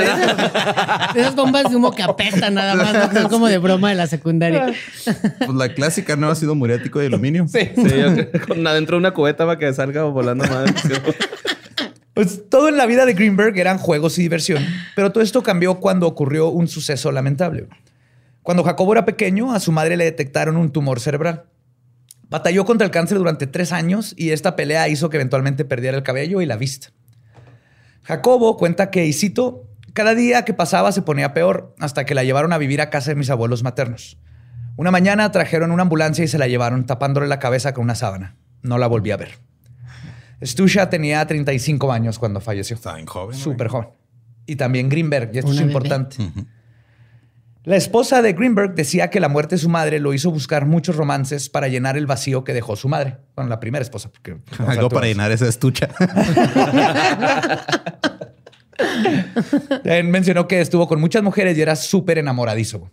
de- 1.14 1.20
Esas 1.20 1.34
bombas 1.34 1.68
de 1.70 1.74
humo 1.76 1.90
que 1.92 2.02
apestan 2.02 2.54
nada 2.54 2.74
más, 2.76 2.92
¿no? 2.92 3.08
que 3.10 3.16
son 3.20 3.28
como 3.30 3.48
de 3.48 3.58
broma 3.58 3.88
de 3.88 3.96
la 3.96 4.06
secundaria. 4.06 4.72
Pues 5.04 5.54
la 5.54 5.70
clásica 5.74 6.14
no 6.16 6.28
ha 6.28 6.34
sido 6.36 6.54
muriático 6.54 6.98
de 7.00 7.06
aluminio. 7.06 7.46
Sí. 7.48 7.70
Sí, 7.74 7.82
yo- 7.82 8.46
con 8.46 8.64
adentro 8.66 8.96
de 8.96 9.00
una 9.00 9.10
cubeta 9.12 9.44
para 9.46 9.58
que 9.58 9.72
salga 9.74 10.04
volando 10.04 10.44
madre. 10.46 10.72
Pues 12.16 12.48
todo 12.48 12.70
en 12.70 12.78
la 12.78 12.86
vida 12.86 13.04
de 13.04 13.12
Greenberg 13.12 13.58
eran 13.58 13.76
juegos 13.76 14.18
y 14.18 14.22
diversión, 14.22 14.64
pero 14.94 15.12
todo 15.12 15.22
esto 15.22 15.42
cambió 15.42 15.80
cuando 15.80 16.06
ocurrió 16.06 16.48
un 16.48 16.66
suceso 16.66 17.12
lamentable. 17.12 17.68
Cuando 18.42 18.64
Jacobo 18.64 18.94
era 18.94 19.04
pequeño, 19.04 19.52
a 19.52 19.60
su 19.60 19.70
madre 19.70 19.98
le 19.98 20.04
detectaron 20.04 20.56
un 20.56 20.72
tumor 20.72 20.98
cerebral. 20.98 21.44
Batalló 22.30 22.64
contra 22.64 22.86
el 22.86 22.90
cáncer 22.90 23.18
durante 23.18 23.46
tres 23.46 23.70
años 23.70 24.14
y 24.16 24.30
esta 24.30 24.56
pelea 24.56 24.88
hizo 24.88 25.10
que 25.10 25.18
eventualmente 25.18 25.66
perdiera 25.66 25.94
el 25.94 26.02
cabello 26.02 26.40
y 26.40 26.46
la 26.46 26.56
vista. 26.56 26.88
Jacobo 28.02 28.56
cuenta 28.56 28.90
que, 28.90 29.04
y 29.04 29.12
cito, 29.12 29.68
cada 29.92 30.14
día 30.14 30.46
que 30.46 30.54
pasaba 30.54 30.92
se 30.92 31.02
ponía 31.02 31.34
peor 31.34 31.74
hasta 31.80 32.06
que 32.06 32.14
la 32.14 32.24
llevaron 32.24 32.54
a 32.54 32.58
vivir 32.58 32.80
a 32.80 32.88
casa 32.88 33.10
de 33.10 33.16
mis 33.16 33.28
abuelos 33.28 33.62
maternos. 33.62 34.16
Una 34.76 34.90
mañana 34.90 35.30
trajeron 35.32 35.70
una 35.70 35.82
ambulancia 35.82 36.24
y 36.24 36.28
se 36.28 36.38
la 36.38 36.48
llevaron 36.48 36.86
tapándole 36.86 37.26
la 37.26 37.40
cabeza 37.40 37.74
con 37.74 37.84
una 37.84 37.94
sábana. 37.94 38.36
No 38.62 38.78
la 38.78 38.86
volví 38.86 39.10
a 39.10 39.18
ver. 39.18 39.45
Stusha 40.44 40.90
tenía 40.90 41.26
35 41.26 41.92
años 41.92 42.18
cuando 42.18 42.40
falleció. 42.40 42.78
Bien 42.94 43.06
joven. 43.06 43.36
Súper 43.36 43.68
joven. 43.68 43.88
Y 44.46 44.56
también 44.56 44.88
Greenberg, 44.88 45.30
y 45.34 45.38
esto 45.38 45.50
Una 45.50 45.60
es 45.60 45.66
importante. 45.66 46.16
La 47.64 47.74
esposa 47.74 48.22
de 48.22 48.32
Greenberg 48.32 48.74
decía 48.76 49.10
que 49.10 49.18
la 49.18 49.28
muerte 49.28 49.56
de 49.56 49.58
su 49.60 49.68
madre 49.68 49.98
lo 49.98 50.14
hizo 50.14 50.30
buscar 50.30 50.66
muchos 50.66 50.94
romances 50.94 51.48
para 51.48 51.66
llenar 51.66 51.96
el 51.96 52.06
vacío 52.06 52.44
que 52.44 52.54
dejó 52.54 52.76
su 52.76 52.88
madre. 52.88 53.16
Bueno, 53.34 53.50
la 53.50 53.58
primera 53.58 53.82
esposa. 53.82 54.08
Porque, 54.08 54.36
Algo 54.64 54.88
para 54.88 55.06
llenar 55.06 55.32
esa 55.32 55.48
estucha. 55.48 55.88
Él 59.84 60.04
mencionó 60.04 60.46
que 60.46 60.60
estuvo 60.60 60.86
con 60.86 61.00
muchas 61.00 61.24
mujeres 61.24 61.58
y 61.58 61.62
era 61.62 61.74
súper 61.74 62.18
enamoradizo. 62.18 62.90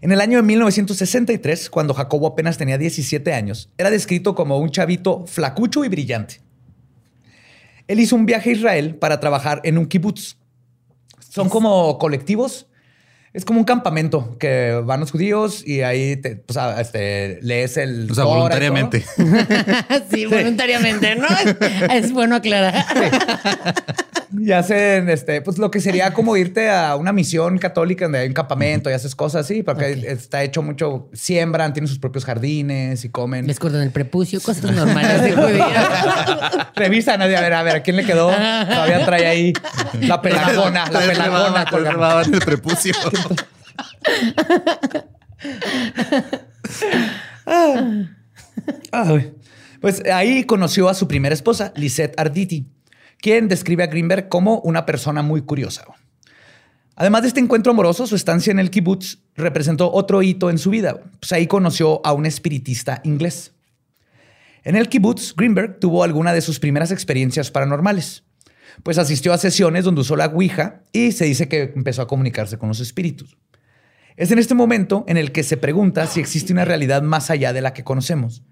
En 0.00 0.12
el 0.12 0.20
año 0.20 0.38
de 0.38 0.42
1963, 0.44 1.70
cuando 1.70 1.92
Jacobo 1.92 2.28
apenas 2.28 2.56
tenía 2.56 2.78
17 2.78 3.32
años, 3.32 3.70
era 3.78 3.90
descrito 3.90 4.34
como 4.34 4.58
un 4.58 4.70
chavito 4.70 5.26
flacucho 5.26 5.84
y 5.84 5.88
brillante. 5.88 6.40
Él 7.88 8.00
hizo 8.00 8.14
un 8.14 8.26
viaje 8.26 8.50
a 8.50 8.52
Israel 8.52 8.94
para 8.94 9.18
trabajar 9.18 9.60
en 9.64 9.78
un 9.78 9.86
kibutz. 9.86 10.36
Son 11.30 11.48
como 11.48 11.98
colectivos 11.98 12.66
Es 13.34 13.44
como 13.44 13.58
un 13.58 13.64
campamento 13.64 14.36
que 14.38 14.80
van 14.84 15.00
los 15.00 15.10
judíos 15.10 15.66
y 15.66 15.82
ahí 15.82 16.16
te, 16.16 16.36
pues, 16.36 16.58
este, 16.78 17.38
lees 17.42 17.76
el. 17.76 18.10
O 18.10 18.14
sea, 18.14 18.24
voluntariamente. 18.24 19.04
sí, 20.10 20.26
voluntariamente, 20.26 21.16
¿no? 21.16 21.26
Es 21.92 22.12
bueno 22.12 22.36
aclarar. 22.36 22.84
Y 24.36 24.52
hacen 24.52 25.08
este, 25.08 25.40
pues 25.40 25.56
lo 25.58 25.70
que 25.70 25.80
sería 25.80 26.12
como 26.12 26.36
irte 26.36 26.70
a 26.70 26.96
una 26.96 27.12
misión 27.12 27.56
católica 27.58 28.04
donde 28.04 28.18
hay 28.18 28.28
un 28.28 28.34
campamento 28.34 28.90
y 28.90 28.92
haces 28.92 29.14
cosas 29.14 29.46
así, 29.46 29.62
porque 29.62 30.04
está 30.06 30.42
hecho 30.42 30.62
mucho, 30.62 31.08
siembran, 31.14 31.72
tienen 31.72 31.88
sus 31.88 31.98
propios 31.98 32.24
jardines 32.26 33.04
y 33.04 33.08
comen. 33.08 33.46
Les 33.46 33.58
cortan 33.58 33.80
el 33.80 33.90
prepucio, 33.90 34.40
cosas 34.40 34.70
normales 34.70 35.22
de. 35.22 35.34
Revisan, 36.74 37.22
a 37.22 37.26
ver, 37.26 37.54
a 37.54 37.62
ver, 37.62 37.76
¿a 37.76 37.82
quién 37.82 37.96
le 37.96 38.04
quedó? 38.04 38.28
Todavía 38.28 39.04
trae 39.06 39.26
ahí 39.26 39.52
la 40.02 40.20
pelagona, 40.20 40.90
la 40.90 41.00
pelagona. 41.00 41.64
rebaba 41.64 42.22
en 42.22 42.34
el 42.34 42.40
prepucio. 42.40 42.94
Ay. 48.92 49.32
Pues 49.80 50.02
ahí 50.12 50.44
conoció 50.44 50.88
a 50.88 50.94
su 50.94 51.06
primera 51.06 51.34
esposa, 51.34 51.72
Lisette 51.76 52.18
Arditi, 52.18 52.66
quien 53.20 53.48
describe 53.48 53.82
a 53.82 53.88
Greenberg 53.88 54.28
como 54.28 54.60
una 54.60 54.86
persona 54.86 55.22
muy 55.22 55.42
curiosa. 55.42 55.84
Además 56.96 57.22
de 57.22 57.28
este 57.28 57.40
encuentro 57.40 57.70
amoroso, 57.72 58.06
su 58.06 58.16
estancia 58.16 58.50
en 58.50 58.58
el 58.58 58.70
kibutz 58.70 59.18
representó 59.36 59.92
otro 59.92 60.20
hito 60.20 60.50
en 60.50 60.58
su 60.58 60.70
vida. 60.70 61.00
Pues 61.20 61.32
ahí 61.32 61.46
conoció 61.46 62.04
a 62.04 62.12
un 62.12 62.26
espiritista 62.26 63.00
inglés. 63.04 63.52
En 64.64 64.74
el 64.74 64.88
kibutz, 64.88 65.34
Greenberg 65.36 65.78
tuvo 65.78 66.02
alguna 66.02 66.32
de 66.32 66.40
sus 66.40 66.58
primeras 66.58 66.90
experiencias 66.90 67.52
paranormales. 67.52 68.24
Pues 68.82 68.98
asistió 68.98 69.32
a 69.32 69.38
sesiones 69.38 69.84
donde 69.84 70.00
usó 70.00 70.16
la 70.16 70.26
Ouija 70.26 70.82
y 70.92 71.12
se 71.12 71.24
dice 71.24 71.48
que 71.48 71.72
empezó 71.74 72.02
a 72.02 72.08
comunicarse 72.08 72.58
con 72.58 72.68
los 72.68 72.80
espíritus. 72.80 73.36
Es 74.16 74.32
en 74.32 74.40
este 74.40 74.54
momento 74.54 75.04
en 75.06 75.16
el 75.16 75.30
que 75.30 75.44
se 75.44 75.56
pregunta 75.56 76.08
si 76.08 76.18
existe 76.18 76.52
una 76.52 76.64
realidad 76.64 77.02
más 77.02 77.30
allá 77.30 77.52
de 77.52 77.60
la 77.60 77.72
que 77.72 77.84
conocemos. 77.84 78.42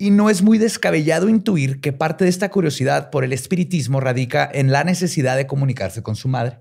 Y 0.00 0.10
no 0.10 0.30
es 0.30 0.40
muy 0.40 0.56
descabellado 0.56 1.28
intuir 1.28 1.82
que 1.82 1.92
parte 1.92 2.24
de 2.24 2.30
esta 2.30 2.48
curiosidad 2.48 3.10
por 3.10 3.22
el 3.22 3.34
espiritismo 3.34 4.00
radica 4.00 4.50
en 4.50 4.72
la 4.72 4.82
necesidad 4.82 5.36
de 5.36 5.46
comunicarse 5.46 6.02
con 6.02 6.16
su 6.16 6.26
madre. 6.26 6.58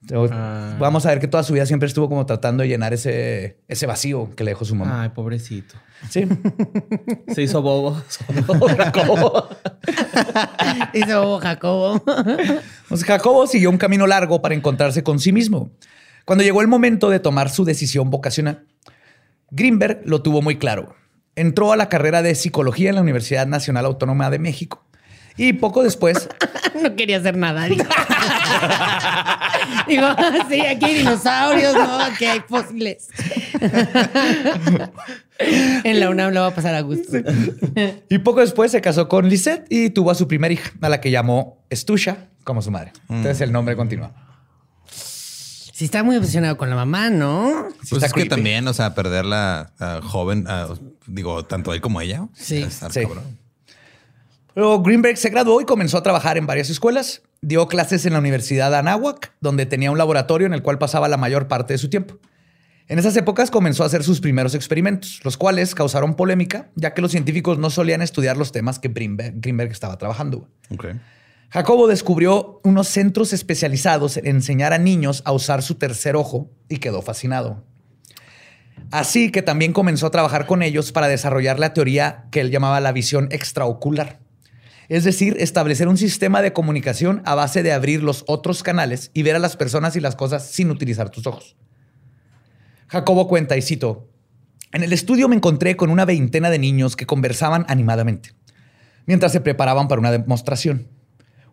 Entonces, 0.00 0.34
Vamos 0.78 1.04
a 1.04 1.10
ver 1.10 1.20
que 1.20 1.28
toda 1.28 1.42
su 1.42 1.52
vida 1.52 1.66
siempre 1.66 1.88
estuvo 1.88 2.08
como 2.08 2.24
tratando 2.24 2.62
de 2.62 2.70
llenar 2.70 2.94
ese, 2.94 3.58
ese 3.68 3.84
vacío 3.84 4.34
que 4.34 4.44
le 4.44 4.52
dejó 4.52 4.64
su 4.64 4.74
mamá. 4.74 5.02
Ay, 5.02 5.10
pobrecito. 5.10 5.74
Sí. 6.08 6.26
Se 7.34 7.42
hizo 7.42 7.60
bobo. 7.60 8.02
Hizo 10.94 11.38
Jacobo. 11.40 12.02
Pues 12.88 13.04
Jacobo 13.04 13.46
siguió 13.46 13.68
un 13.68 13.76
camino 13.76 14.06
largo 14.06 14.40
para 14.40 14.54
encontrarse 14.54 15.02
con 15.02 15.18
sí 15.18 15.32
mismo. 15.32 15.70
Cuando 16.24 16.44
llegó 16.44 16.62
el 16.62 16.68
momento 16.68 17.10
de 17.10 17.20
tomar 17.20 17.50
su 17.50 17.66
decisión 17.66 18.08
vocacional, 18.08 18.64
Greenberg 19.50 20.00
lo 20.06 20.22
tuvo 20.22 20.40
muy 20.40 20.56
claro. 20.56 20.96
Entró 21.38 21.72
a 21.72 21.76
la 21.76 21.88
carrera 21.88 22.22
de 22.22 22.34
psicología 22.34 22.88
en 22.88 22.96
la 22.96 23.02
Universidad 23.02 23.46
Nacional 23.46 23.84
Autónoma 23.86 24.30
de 24.30 24.38
México. 24.38 24.84
Y 25.36 25.52
poco 25.52 25.84
después, 25.84 26.28
No 26.82 26.96
quería 26.96 27.18
hacer 27.18 27.36
nada. 27.36 27.66
Digo, 27.66 27.84
Digo, 29.88 30.06
sí, 30.48 30.60
aquí 30.60 30.84
hay 30.84 30.94
dinosaurios, 30.98 31.74
no, 31.74 32.00
aquí 32.00 32.24
hay 32.24 32.40
fósiles. 32.46 33.08
En 35.84 36.00
la 36.00 36.10
UNAM 36.10 36.32
lo 36.32 36.40
va 36.40 36.48
a 36.48 36.54
pasar 36.54 36.74
a 36.74 36.80
gusto. 36.80 37.16
y 38.08 38.18
poco 38.18 38.40
después 38.40 38.72
se 38.72 38.80
casó 38.80 39.08
con 39.08 39.28
Lisette 39.28 39.66
y 39.70 39.90
tuvo 39.90 40.10
a 40.10 40.16
su 40.16 40.26
primera 40.26 40.52
hija, 40.52 40.72
a 40.80 40.88
la 40.88 41.00
que 41.00 41.12
llamó 41.12 41.64
Estusha 41.70 42.26
como 42.42 42.60
su 42.60 42.72
madre. 42.72 42.92
Entonces 43.08 43.40
el 43.42 43.52
nombre 43.52 43.76
continúa. 43.76 44.27
Sí, 45.78 45.84
está 45.84 46.02
muy 46.02 46.16
obsesionado 46.16 46.56
con 46.56 46.70
la 46.70 46.74
mamá, 46.74 47.08
¿no? 47.08 47.68
Sí, 47.82 47.90
Pues 47.90 47.92
está 48.02 48.06
es 48.06 48.12
que 48.12 48.24
también, 48.24 48.66
o 48.66 48.74
sea, 48.74 48.96
perderla 48.96 49.70
joven, 50.02 50.44
digo, 51.06 51.44
tanto 51.44 51.72
él 51.72 51.80
como 51.80 52.00
ella. 52.00 52.26
Sí. 52.34 52.66
cabrón. 52.80 53.38
Luego 54.56 54.82
Greenberg 54.82 55.16
se 55.18 55.30
graduó 55.30 55.60
y 55.60 55.64
comenzó 55.64 55.96
a 55.96 56.02
trabajar 56.02 56.36
en 56.36 56.48
varias 56.48 56.68
escuelas. 56.68 57.22
Dio 57.42 57.68
clases 57.68 58.04
en 58.06 58.14
la 58.14 58.18
Universidad 58.18 58.72
de 58.72 58.78
Anáhuac, 58.78 59.32
donde 59.40 59.66
tenía 59.66 59.92
un 59.92 59.98
laboratorio 59.98 60.48
en 60.48 60.52
el 60.52 60.64
cual 60.64 60.78
pasaba 60.78 61.06
la 61.06 61.16
mayor 61.16 61.46
parte 61.46 61.74
de 61.74 61.78
su 61.78 61.88
tiempo. 61.88 62.18
En 62.88 62.98
esas 62.98 63.16
épocas 63.16 63.52
comenzó 63.52 63.84
a 63.84 63.86
hacer 63.86 64.02
sus 64.02 64.20
primeros 64.20 64.56
experimentos, 64.56 65.20
los 65.22 65.36
cuales 65.36 65.76
causaron 65.76 66.16
polémica, 66.16 66.70
ya 66.74 66.92
que 66.92 67.02
los 67.02 67.12
científicos 67.12 67.56
no 67.56 67.70
solían 67.70 68.02
estudiar 68.02 68.36
los 68.36 68.50
temas 68.50 68.80
que 68.80 68.88
Greenberg, 68.88 69.34
Greenberg 69.36 69.70
estaba 69.70 69.96
trabajando. 69.96 70.48
Ok. 70.70 70.86
Jacobo 71.50 71.86
descubrió 71.86 72.60
unos 72.62 72.88
centros 72.88 73.32
especializados 73.32 74.18
en 74.18 74.26
enseñar 74.26 74.74
a 74.74 74.78
niños 74.78 75.22
a 75.24 75.32
usar 75.32 75.62
su 75.62 75.76
tercer 75.76 76.14
ojo 76.14 76.50
y 76.68 76.76
quedó 76.76 77.00
fascinado. 77.00 77.64
Así 78.90 79.30
que 79.30 79.42
también 79.42 79.72
comenzó 79.72 80.06
a 80.06 80.10
trabajar 80.10 80.46
con 80.46 80.62
ellos 80.62 80.92
para 80.92 81.08
desarrollar 81.08 81.58
la 81.58 81.72
teoría 81.72 82.26
que 82.30 82.40
él 82.40 82.50
llamaba 82.50 82.80
la 82.80 82.92
visión 82.92 83.28
extraocular. 83.30 84.20
Es 84.90 85.04
decir, 85.04 85.36
establecer 85.38 85.88
un 85.88 85.96
sistema 85.96 86.42
de 86.42 86.52
comunicación 86.52 87.22
a 87.24 87.34
base 87.34 87.62
de 87.62 87.72
abrir 87.72 88.02
los 88.02 88.24
otros 88.26 88.62
canales 88.62 89.10
y 89.14 89.22
ver 89.22 89.36
a 89.36 89.38
las 89.40 89.56
personas 89.56 89.96
y 89.96 90.00
las 90.00 90.16
cosas 90.16 90.46
sin 90.50 90.70
utilizar 90.70 91.10
tus 91.10 91.26
ojos. 91.26 91.56
Jacobo 92.88 93.28
cuenta, 93.28 93.56
y 93.56 93.62
cito, 93.62 94.08
en 94.72 94.82
el 94.82 94.92
estudio 94.92 95.28
me 95.28 95.36
encontré 95.36 95.76
con 95.76 95.90
una 95.90 96.04
veintena 96.04 96.48
de 96.50 96.58
niños 96.58 96.96
que 96.96 97.06
conversaban 97.06 97.66
animadamente, 97.68 98.32
mientras 99.06 99.32
se 99.32 99.40
preparaban 99.40 99.88
para 99.88 100.00
una 100.00 100.10
demostración. 100.10 100.97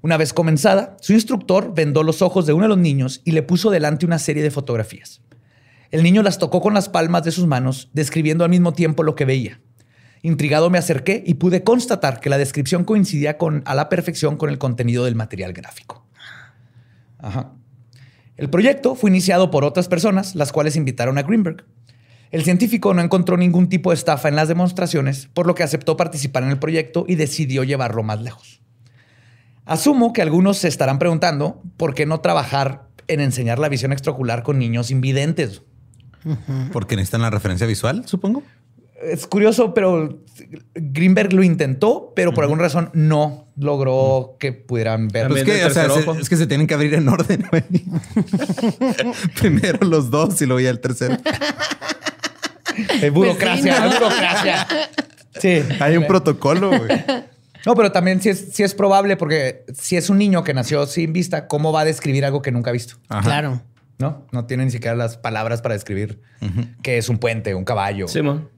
Una 0.06 0.18
vez 0.18 0.34
comenzada, 0.34 0.98
su 1.02 1.14
instructor 1.14 1.74
vendó 1.74 2.04
los 2.04 2.22
ojos 2.22 2.46
de 2.46 2.54
uno 2.54 2.66
de 2.66 2.70
los 2.70 2.78
niños 2.78 3.22
y 3.26 3.32
le 3.32 3.42
puso 3.42 3.72
delante 3.72 4.06
una 4.06 4.20
serie 4.20 4.44
de 4.44 4.52
fotografías. 4.52 5.24
El 5.90 6.04
niño 6.04 6.22
las 6.22 6.38
tocó 6.38 6.62
con 6.62 6.76
las 6.76 6.90
palmas 6.90 7.24
de 7.24 7.32
sus 7.32 7.48
manos, 7.48 7.90
describiendo 7.92 8.44
al 8.44 8.52
mismo 8.52 8.72
tiempo 8.74 9.02
lo 9.02 9.16
que 9.16 9.26
veía. 9.26 9.62
Intrigado 10.22 10.70
me 10.70 10.78
acerqué 10.78 11.24
y 11.26 11.34
pude 11.34 11.64
constatar 11.64 12.20
que 12.20 12.30
la 12.30 12.38
descripción 12.38 12.84
coincidía 12.84 13.40
con, 13.40 13.64
a 13.66 13.74
la 13.74 13.90
perfección 13.90 14.38
con 14.38 14.52
el 14.52 14.60
contenido 14.60 15.06
del 15.06 15.16
material 15.16 15.54
gráfico. 15.54 16.06
El 18.38 18.52
proyecto 18.52 18.94
fue 18.94 19.10
iniciado 19.10 19.50
por 19.50 19.64
otras 19.64 19.88
personas, 19.88 20.36
las 20.36 20.52
cuales 20.52 20.76
invitaron 20.76 21.18
a 21.18 21.24
Greenberg. 21.24 21.66
El 22.30 22.44
científico 22.44 22.94
no 22.94 23.02
encontró 23.02 23.38
ningún 23.38 23.70
tipo 23.70 23.90
de 23.90 23.96
estafa 23.96 24.30
en 24.30 24.36
las 24.36 24.50
demostraciones, 24.50 25.30
por 25.34 25.48
lo 25.48 25.56
que 25.56 25.64
aceptó 25.64 25.98
participar 25.98 26.44
en 26.44 26.50
el 26.50 26.60
proyecto 26.60 27.06
y 27.08 27.16
decidió 27.16 27.64
llevarlo 27.64 28.04
más 28.04 28.22
lejos. 28.22 28.62
Asumo 29.66 30.14
que 30.14 30.22
algunos 30.22 30.58
se 30.58 30.68
estarán 30.68 31.00
preguntando 31.00 31.62
por 31.78 31.94
qué 31.96 32.06
no 32.06 32.20
trabajar 32.22 32.88
en 33.08 33.20
enseñar 33.20 33.60
la 33.60 33.70
visión 33.70 33.92
extraocular 33.92 34.44
con 34.44 34.60
niños 34.60 34.92
invidentes. 34.92 35.62
Porque 36.72 36.96
necesitan 36.96 37.22
la 37.22 37.30
referencia 37.30 37.68
visual, 37.68 38.04
supongo. 38.08 38.42
Es 39.02 39.28
curioso, 39.28 39.74
pero 39.74 40.22
Greenberg 40.74 41.34
lo 41.34 41.44
intentó, 41.44 42.14
pero 42.16 42.34
por 42.34 42.44
alguna 42.46 42.64
razón 42.64 42.90
no 42.94 43.50
logró 43.58 44.38
que 44.40 44.54
pudieran 44.54 45.08
ver. 45.10 45.28
Pues 45.28 45.42
También 45.44 45.60
que, 45.60 45.66
o 45.66 45.70
sea, 45.70 45.90
se- 45.90 46.20
es 46.22 46.30
que 46.30 46.38
se 46.38 46.48
tienen 46.48 46.66
que 46.66 46.74
abrir 46.74 46.94
en 46.96 47.08
orden. 47.10 47.46
Primero 49.40 49.80
los 49.86 50.10
dos 50.10 50.42
y 50.42 50.46
luego 50.46 50.60
ya 50.62 50.70
el 50.70 50.80
tercero. 50.80 51.18
Eh, 53.02 53.10
burocracia, 53.10 53.78
Pues 53.78 53.94
sí, 53.94 54.00
¿no? 54.00 54.06
burocracia. 54.08 54.68
Sí. 55.40 55.62
Hay 55.80 55.98
un 55.98 56.08
protocolo, 56.08 56.70
güey. 56.70 56.90
No, 57.66 57.76
pero 57.76 57.92
también 57.92 58.22
sí 58.22 58.30
es, 58.30 58.50
sí 58.54 58.64
es 58.64 58.74
probable 58.76 59.18
porque 59.18 59.66
si 59.74 59.98
es 59.98 60.10
un 60.10 60.18
niño 60.18 60.44
que 60.44 60.54
nació 60.54 60.86
sin 60.86 61.14
vista, 61.14 61.48
¿cómo 61.48 61.72
va 61.72 61.82
a 61.82 61.86
describir 61.86 62.24
algo 62.26 62.42
que 62.42 62.52
nunca 62.52 62.70
ha 62.70 62.74
visto? 62.74 62.96
Ajá. 63.10 63.22
Claro. 63.24 63.62
No, 63.98 64.26
no 64.32 64.46
tiene 64.46 64.66
ni 64.66 64.72
siquiera 64.72 64.96
las 64.96 65.18
palabras 65.18 65.62
para 65.62 65.74
describir 65.74 66.22
qué 66.84 66.98
es 66.98 67.08
un 67.10 67.18
puente, 67.18 67.56
un 67.56 67.64
caballo 67.64 68.08
Simón. 68.10 68.50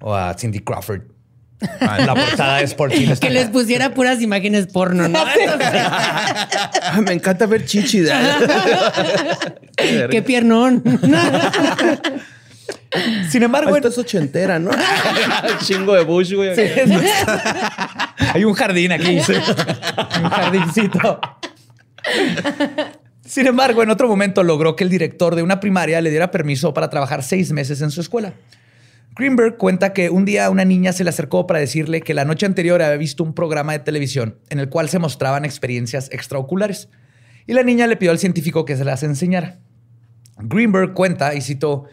o 0.00 0.14
a 0.14 0.34
Cindy 0.34 0.60
Crawford. 0.60 1.02
Ah, 1.80 1.98
La 2.04 2.14
portada 2.14 2.58
de 2.58 2.64
Sport 2.64 2.92
Chile. 2.94 3.16
Que 3.20 3.30
les 3.30 3.48
pusiera 3.48 3.94
puras 3.94 4.20
imágenes 4.20 4.66
porno, 4.66 5.08
¿no? 5.08 5.18
Ah, 5.18 7.00
me 7.02 7.12
encanta 7.12 7.46
ver 7.46 7.64
chichi. 7.64 8.04
Qué 10.10 10.22
piernón. 10.22 10.82
Sin 13.28 13.42
embargo, 13.42 13.74
Esto 13.74 13.88
es 13.88 13.98
ochentera, 13.98 14.58
¿no? 14.58 14.70
Chingo 15.62 15.94
de 15.94 16.04
Bush, 16.04 16.32
güey. 16.34 16.50
Hay 18.34 18.44
un 18.44 18.54
jardín 18.54 18.92
aquí. 18.92 19.18
un 19.18 20.30
jardincito. 20.30 21.20
Sin 23.24 23.46
embargo, 23.46 23.82
en 23.82 23.90
otro 23.90 24.08
momento 24.08 24.42
logró 24.44 24.76
que 24.76 24.84
el 24.84 24.90
director 24.90 25.34
de 25.34 25.42
una 25.42 25.58
primaria 25.58 26.00
le 26.00 26.10
diera 26.10 26.30
permiso 26.30 26.72
para 26.72 26.90
trabajar 26.90 27.22
seis 27.22 27.52
meses 27.52 27.82
en 27.82 27.90
su 27.90 28.00
escuela. 28.00 28.34
Greenberg 29.16 29.56
cuenta 29.56 29.94
que 29.94 30.10
un 30.10 30.24
día 30.26 30.50
una 30.50 30.64
niña 30.64 30.92
se 30.92 31.02
le 31.02 31.10
acercó 31.10 31.46
para 31.46 31.58
decirle 31.58 32.02
que 32.02 32.12
la 32.12 32.26
noche 32.26 32.44
anterior 32.44 32.82
había 32.82 32.98
visto 32.98 33.24
un 33.24 33.34
programa 33.34 33.72
de 33.72 33.78
televisión 33.78 34.38
en 34.50 34.60
el 34.60 34.68
cual 34.68 34.90
se 34.90 34.98
mostraban 34.98 35.44
experiencias 35.44 36.10
extraoculares. 36.12 36.90
Y 37.46 37.54
la 37.54 37.62
niña 37.62 37.86
le 37.86 37.96
pidió 37.96 38.12
al 38.12 38.18
científico 38.18 38.64
que 38.64 38.76
se 38.76 38.84
las 38.84 39.02
enseñara. 39.02 39.58
Greenberg 40.38 40.92
cuenta, 40.92 41.34
y 41.34 41.40
cito, 41.40 41.86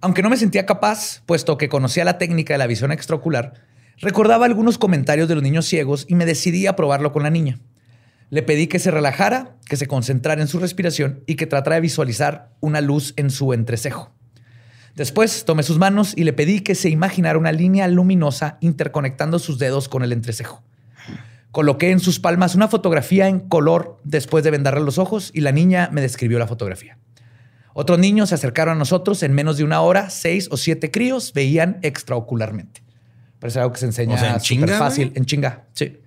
aunque 0.00 0.22
no 0.22 0.30
me 0.30 0.36
sentía 0.36 0.66
capaz, 0.66 1.22
puesto 1.26 1.58
que 1.58 1.68
conocía 1.68 2.04
la 2.04 2.18
técnica 2.18 2.54
de 2.54 2.58
la 2.58 2.66
visión 2.66 2.92
extraocular, 2.92 3.54
recordaba 3.98 4.46
algunos 4.46 4.78
comentarios 4.78 5.28
de 5.28 5.34
los 5.34 5.42
niños 5.42 5.66
ciegos 5.66 6.06
y 6.08 6.14
me 6.14 6.26
decidí 6.26 6.66
a 6.66 6.76
probarlo 6.76 7.12
con 7.12 7.22
la 7.22 7.30
niña. 7.30 7.58
Le 8.28 8.42
pedí 8.42 8.66
que 8.66 8.78
se 8.78 8.90
relajara, 8.90 9.56
que 9.68 9.76
se 9.76 9.86
concentrara 9.86 10.42
en 10.42 10.48
su 10.48 10.58
respiración 10.58 11.22
y 11.26 11.36
que 11.36 11.46
tratara 11.46 11.76
de 11.76 11.82
visualizar 11.82 12.50
una 12.60 12.80
luz 12.80 13.14
en 13.16 13.30
su 13.30 13.52
entrecejo. 13.52 14.12
Después 14.96 15.44
tomé 15.44 15.62
sus 15.62 15.78
manos 15.78 16.14
y 16.16 16.24
le 16.24 16.32
pedí 16.32 16.60
que 16.60 16.74
se 16.74 16.88
imaginara 16.88 17.38
una 17.38 17.52
línea 17.52 17.86
luminosa 17.86 18.56
interconectando 18.60 19.38
sus 19.38 19.58
dedos 19.58 19.88
con 19.88 20.02
el 20.02 20.12
entrecejo. 20.12 20.62
Coloqué 21.52 21.90
en 21.90 22.00
sus 22.00 22.18
palmas 22.18 22.54
una 22.54 22.68
fotografía 22.68 23.28
en 23.28 23.40
color 23.40 23.98
después 24.04 24.42
de 24.42 24.50
vendarle 24.50 24.80
los 24.80 24.98
ojos 24.98 25.30
y 25.32 25.40
la 25.40 25.52
niña 25.52 25.88
me 25.92 26.00
describió 26.00 26.38
la 26.38 26.46
fotografía. 26.46 26.98
Otros 27.78 27.98
niños 27.98 28.30
se 28.30 28.34
acercaron 28.36 28.76
a 28.76 28.78
nosotros 28.78 29.22
en 29.22 29.34
menos 29.34 29.58
de 29.58 29.64
una 29.64 29.82
hora, 29.82 30.08
seis 30.08 30.48
o 30.50 30.56
siete 30.56 30.90
críos 30.90 31.32
veían 31.34 31.78
extraocularmente. 31.82 32.82
Parece 33.38 33.58
algo 33.60 33.72
que 33.74 33.78
se 33.80 33.84
enseña 33.86 34.14
O 34.14 34.18
sea, 34.18 34.28
¿en 34.34 34.40
súper 34.40 34.46
chinga, 34.66 34.78
fácil, 34.78 35.08
güey? 35.08 35.18
en 35.18 35.24
chinga. 35.26 35.64
Sí. 35.74 35.98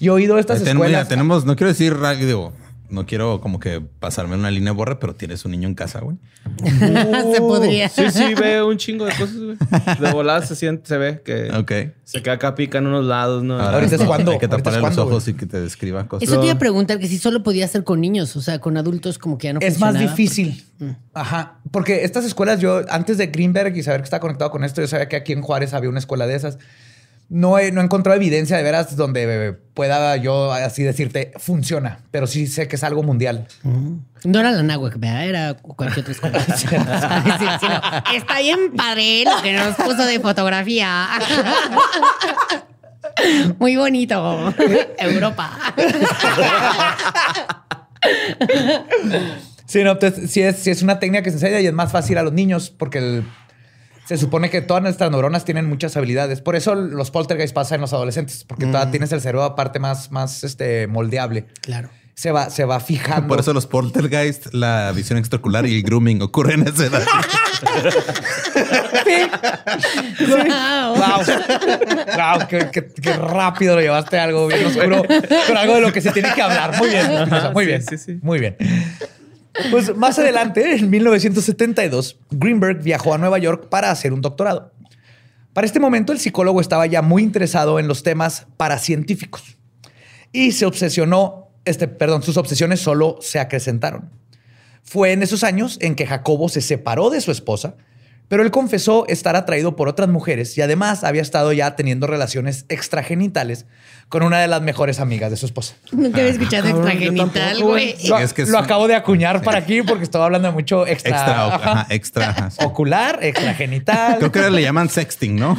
Yo 0.00 0.12
he 0.12 0.22
oído 0.22 0.38
estas 0.38 0.60
Ten- 0.60 0.68
escuelas. 0.68 1.02
mira, 1.02 1.08
tenemos, 1.08 1.44
no 1.44 1.54
quiero 1.54 1.68
decir, 1.68 1.94
ra- 1.94 2.14
digo, 2.14 2.54
no 2.90 3.06
quiero 3.06 3.40
como 3.40 3.60
que 3.60 3.80
pasarme 4.00 4.34
una 4.36 4.50
línea 4.50 4.72
borra, 4.72 4.98
pero 4.98 5.14
tienes 5.14 5.44
un 5.44 5.50
niño 5.52 5.68
en 5.68 5.74
casa, 5.74 6.00
güey. 6.00 6.16
Se 7.34 7.40
podría. 7.40 7.88
Sí, 7.88 8.10
sí, 8.10 8.34
ve 8.34 8.62
un 8.62 8.76
chingo 8.78 9.04
de 9.04 9.12
cosas, 9.12 9.36
güey. 9.36 9.56
De 10.00 10.12
volada 10.12 10.42
se 10.42 10.56
siente, 10.56 10.88
se 10.88 10.96
ve 10.96 11.20
que 11.24 11.50
Ok. 11.52 11.72
se 12.04 12.22
queda 12.22 12.34
acá 12.34 12.54
pica 12.54 12.78
en 12.78 12.86
unos 12.86 13.04
lados, 13.04 13.42
¿no? 13.42 13.54
Ahora, 13.58 13.76
Ahorita 13.78 13.96
es 13.96 14.02
cuando- 14.04 14.32
Hay 14.32 14.38
que 14.38 14.48
taparle 14.48 14.80
los 14.80 14.96
ojos 14.98 15.28
y 15.28 15.34
que 15.34 15.46
te 15.46 15.60
describa 15.60 16.08
cosas. 16.08 16.28
Eso 16.28 16.38
te 16.40 16.46
iba 16.46 16.54
a 16.54 16.58
preguntar 16.58 16.98
que 16.98 17.06
si 17.08 17.18
solo 17.18 17.42
podía 17.42 17.64
hacer 17.66 17.84
con 17.84 18.00
niños, 18.00 18.34
o 18.36 18.40
sea, 18.40 18.58
con 18.60 18.76
adultos 18.76 19.18
como 19.18 19.36
que 19.38 19.48
ya 19.48 19.52
no 19.54 19.60
es 19.60 19.78
más 19.78 19.98
difícil. 19.98 20.64
Ajá. 21.12 21.58
Porque 21.70 22.04
estas 22.04 22.24
escuelas, 22.24 22.60
yo 22.60 22.82
antes 22.88 23.18
de 23.18 23.26
Greenberg 23.26 23.76
y 23.76 23.82
saber 23.82 24.00
que 24.00 24.04
está 24.04 24.20
conectado 24.20 24.50
con 24.50 24.64
esto, 24.64 24.80
yo 24.80 24.86
sabía 24.88 25.08
que 25.08 25.16
aquí 25.16 25.32
en 25.32 25.42
Juárez 25.42 25.74
había 25.74 25.90
una 25.90 25.98
escuela 25.98 26.26
de 26.26 26.34
esas. 26.36 26.58
No 27.30 27.58
he, 27.58 27.72
no 27.72 27.82
he 27.82 27.84
encontrado 27.84 28.16
evidencia 28.16 28.56
de 28.56 28.62
veras 28.62 28.96
donde 28.96 29.52
pueda 29.74 30.16
yo 30.16 30.50
así 30.50 30.82
decirte 30.82 31.32
funciona, 31.36 31.98
pero 32.10 32.26
sí 32.26 32.46
sé 32.46 32.68
que 32.68 32.76
es 32.76 32.84
algo 32.84 33.02
mundial. 33.02 33.46
No 34.24 34.40
era 34.40 34.50
la 34.50 34.78
¿verdad? 34.78 35.26
Era 35.26 35.52
cualquier 35.54 36.00
otra 36.00 36.12
escuela. 36.12 36.40
Sí, 36.56 36.66
sí, 36.66 37.46
sí, 37.60 37.66
no. 37.68 38.16
Está 38.16 38.40
bien 38.40 38.72
padre 38.74 39.24
lo 39.26 39.42
que 39.42 39.52
nos 39.52 39.74
puso 39.76 40.06
de 40.06 40.18
fotografía. 40.20 41.06
Muy 43.58 43.76
bonito. 43.76 44.54
Europa. 44.98 45.50
Sí, 49.66 49.82
no, 49.84 49.92
entonces 49.92 50.30
sí 50.30 50.40
es, 50.40 50.56
sí 50.56 50.70
es 50.70 50.80
una 50.82 50.98
técnica 50.98 51.22
que 51.22 51.30
se 51.30 51.36
enseña 51.36 51.60
y 51.60 51.66
es 51.66 51.72
más 51.74 51.92
fácil 51.92 52.16
a 52.18 52.22
los 52.22 52.32
niños 52.32 52.70
porque 52.70 52.98
el- 52.98 53.24
se 54.08 54.16
supone 54.16 54.48
que 54.48 54.62
todas 54.62 54.82
nuestras 54.82 55.10
neuronas 55.10 55.44
tienen 55.44 55.66
muchas 55.68 55.94
habilidades. 55.96 56.40
Por 56.40 56.56
eso 56.56 56.74
los 56.74 57.10
poltergeist 57.10 57.54
pasan 57.54 57.76
en 57.76 57.80
los 57.82 57.92
adolescentes, 57.92 58.44
porque 58.44 58.64
todavía 58.66 58.90
tienes 58.90 59.12
el 59.12 59.20
cerebro 59.20 59.44
aparte 59.44 59.78
más, 59.78 60.10
más 60.10 60.44
este, 60.44 60.86
moldeable. 60.86 61.46
Claro. 61.60 61.90
Se 62.14 62.32
va, 62.32 62.50
se 62.50 62.64
va 62.64 62.80
fijando. 62.80 63.28
Por 63.28 63.38
eso 63.38 63.52
los 63.52 63.66
poltergeist, 63.66 64.52
la 64.52 64.90
visión 64.92 65.18
extraocular 65.20 65.66
y 65.66 65.76
el 65.76 65.82
grooming 65.84 66.20
ocurren 66.22 66.62
en 66.62 66.68
esa 66.74 66.86
edad. 66.86 67.02
Wow. 70.20 70.94
Wow. 70.96 71.24
Wow, 72.16 72.48
qué, 72.48 72.68
qué- 72.72 72.86
qué 73.00 73.12
rápido 73.12 73.76
lo 73.76 73.80
llevaste 73.82 74.18
a 74.18 74.24
algo 74.24 74.46
bien 74.48 74.66
oscuro, 74.66 75.02
pero 75.06 75.58
algo 75.58 75.74
de 75.76 75.80
lo 75.82 75.92
que 75.92 76.00
se 76.00 76.10
tiene 76.12 76.32
que 76.34 76.42
hablar. 76.42 76.76
Muy 76.78 76.88
bien, 76.88 77.06
muy 77.52 77.64
Sí, 77.64 77.68
bien. 77.68 77.82
sí, 77.82 77.98
sí. 77.98 78.18
Muy 78.22 78.38
bien. 78.40 78.56
Pues 79.70 79.96
más 79.96 80.18
adelante, 80.18 80.76
en 80.76 80.88
1972, 80.88 82.18
Greenberg 82.30 82.82
viajó 82.82 83.14
a 83.14 83.18
Nueva 83.18 83.38
York 83.38 83.68
para 83.68 83.90
hacer 83.90 84.12
un 84.12 84.20
doctorado. 84.20 84.72
Para 85.52 85.66
este 85.66 85.80
momento, 85.80 86.12
el 86.12 86.20
psicólogo 86.20 86.60
estaba 86.60 86.86
ya 86.86 87.02
muy 87.02 87.22
interesado 87.22 87.78
en 87.78 87.88
los 87.88 88.02
temas 88.02 88.46
paracientíficos 88.56 89.58
y 90.32 90.52
se 90.52 90.66
obsesionó, 90.66 91.48
este, 91.64 91.88
perdón, 91.88 92.22
sus 92.22 92.36
obsesiones 92.36 92.80
solo 92.80 93.18
se 93.20 93.40
acrecentaron. 93.40 94.10
Fue 94.82 95.12
en 95.12 95.22
esos 95.22 95.44
años 95.44 95.78
en 95.80 95.96
que 95.96 96.06
Jacobo 96.06 96.48
se 96.48 96.60
separó 96.60 97.10
de 97.10 97.20
su 97.20 97.32
esposa, 97.32 97.76
pero 98.28 98.42
él 98.42 98.50
confesó 98.50 99.06
estar 99.08 99.36
atraído 99.36 99.74
por 99.74 99.88
otras 99.88 100.08
mujeres 100.08 100.56
y 100.58 100.62
además 100.62 101.02
había 101.04 101.22
estado 101.22 101.52
ya 101.52 101.74
teniendo 101.76 102.06
relaciones 102.06 102.64
extragenitales 102.68 103.66
con 104.08 104.22
una 104.22 104.38
de 104.38 104.48
las 104.48 104.62
mejores 104.62 105.00
amigas 105.00 105.30
de 105.30 105.36
su 105.36 105.44
esposa. 105.46 105.74
Nunca 105.92 106.18
había 106.20 106.30
escuchado 106.32 106.64
cabrón, 106.64 106.84
yo 106.98 107.10
extragenital, 107.10 107.62
güey. 107.62 107.94
Lo, 108.08 108.18
es 108.18 108.32
que 108.32 108.42
es 108.42 108.48
lo 108.48 108.58
un- 108.58 108.64
acabo 108.64 108.88
de 108.88 108.94
acuñar 108.94 109.42
para 109.42 109.58
aquí 109.58 109.82
porque 109.82 110.02
estaba 110.04 110.24
hablando 110.26 110.48
de 110.48 110.54
mucho 110.54 110.86
extra, 110.86 111.10
Extra, 111.10 111.54
ajá, 111.54 111.86
extra. 111.90 112.28
ajá, 112.30 112.50
sí. 112.50 112.56
ocular, 112.64 113.18
extragenital. 113.22 114.16
Creo 114.18 114.32
que 114.32 114.38
ahora 114.38 114.50
le 114.50 114.62
llaman 114.62 114.88
sexting, 114.88 115.36
¿no? 115.36 115.56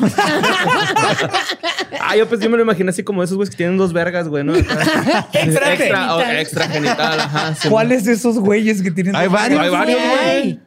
Ah, 2.01 2.15
yo 2.15 2.27
pues 2.27 2.39
yo 2.41 2.49
me 2.49 2.57
lo 2.57 2.63
imaginé 2.63 2.89
así 2.89 3.03
como 3.03 3.21
esos 3.23 3.35
güeyes 3.35 3.51
que 3.51 3.57
tienen 3.57 3.77
dos 3.77 3.93
vergas, 3.93 4.27
güey, 4.27 4.43
¿no? 4.43 4.55
Extra 4.55 5.33
extra, 5.33 5.75
genital. 5.75 6.09
oh, 6.11 6.21
extra 6.21 6.67
genital, 6.69 7.19
ajá. 7.19 7.55
sí. 7.55 7.69
¿Cuáles 7.69 8.05
de 8.05 8.13
esos 8.13 8.39
güeyes 8.39 8.81
que 8.81 8.91
tienen? 8.91 9.15
Hay 9.15 9.25
dos- 9.25 9.33
varios. 9.33 9.61
Hay 9.61 9.69
varios, 9.69 9.99
güey. 10.23 10.59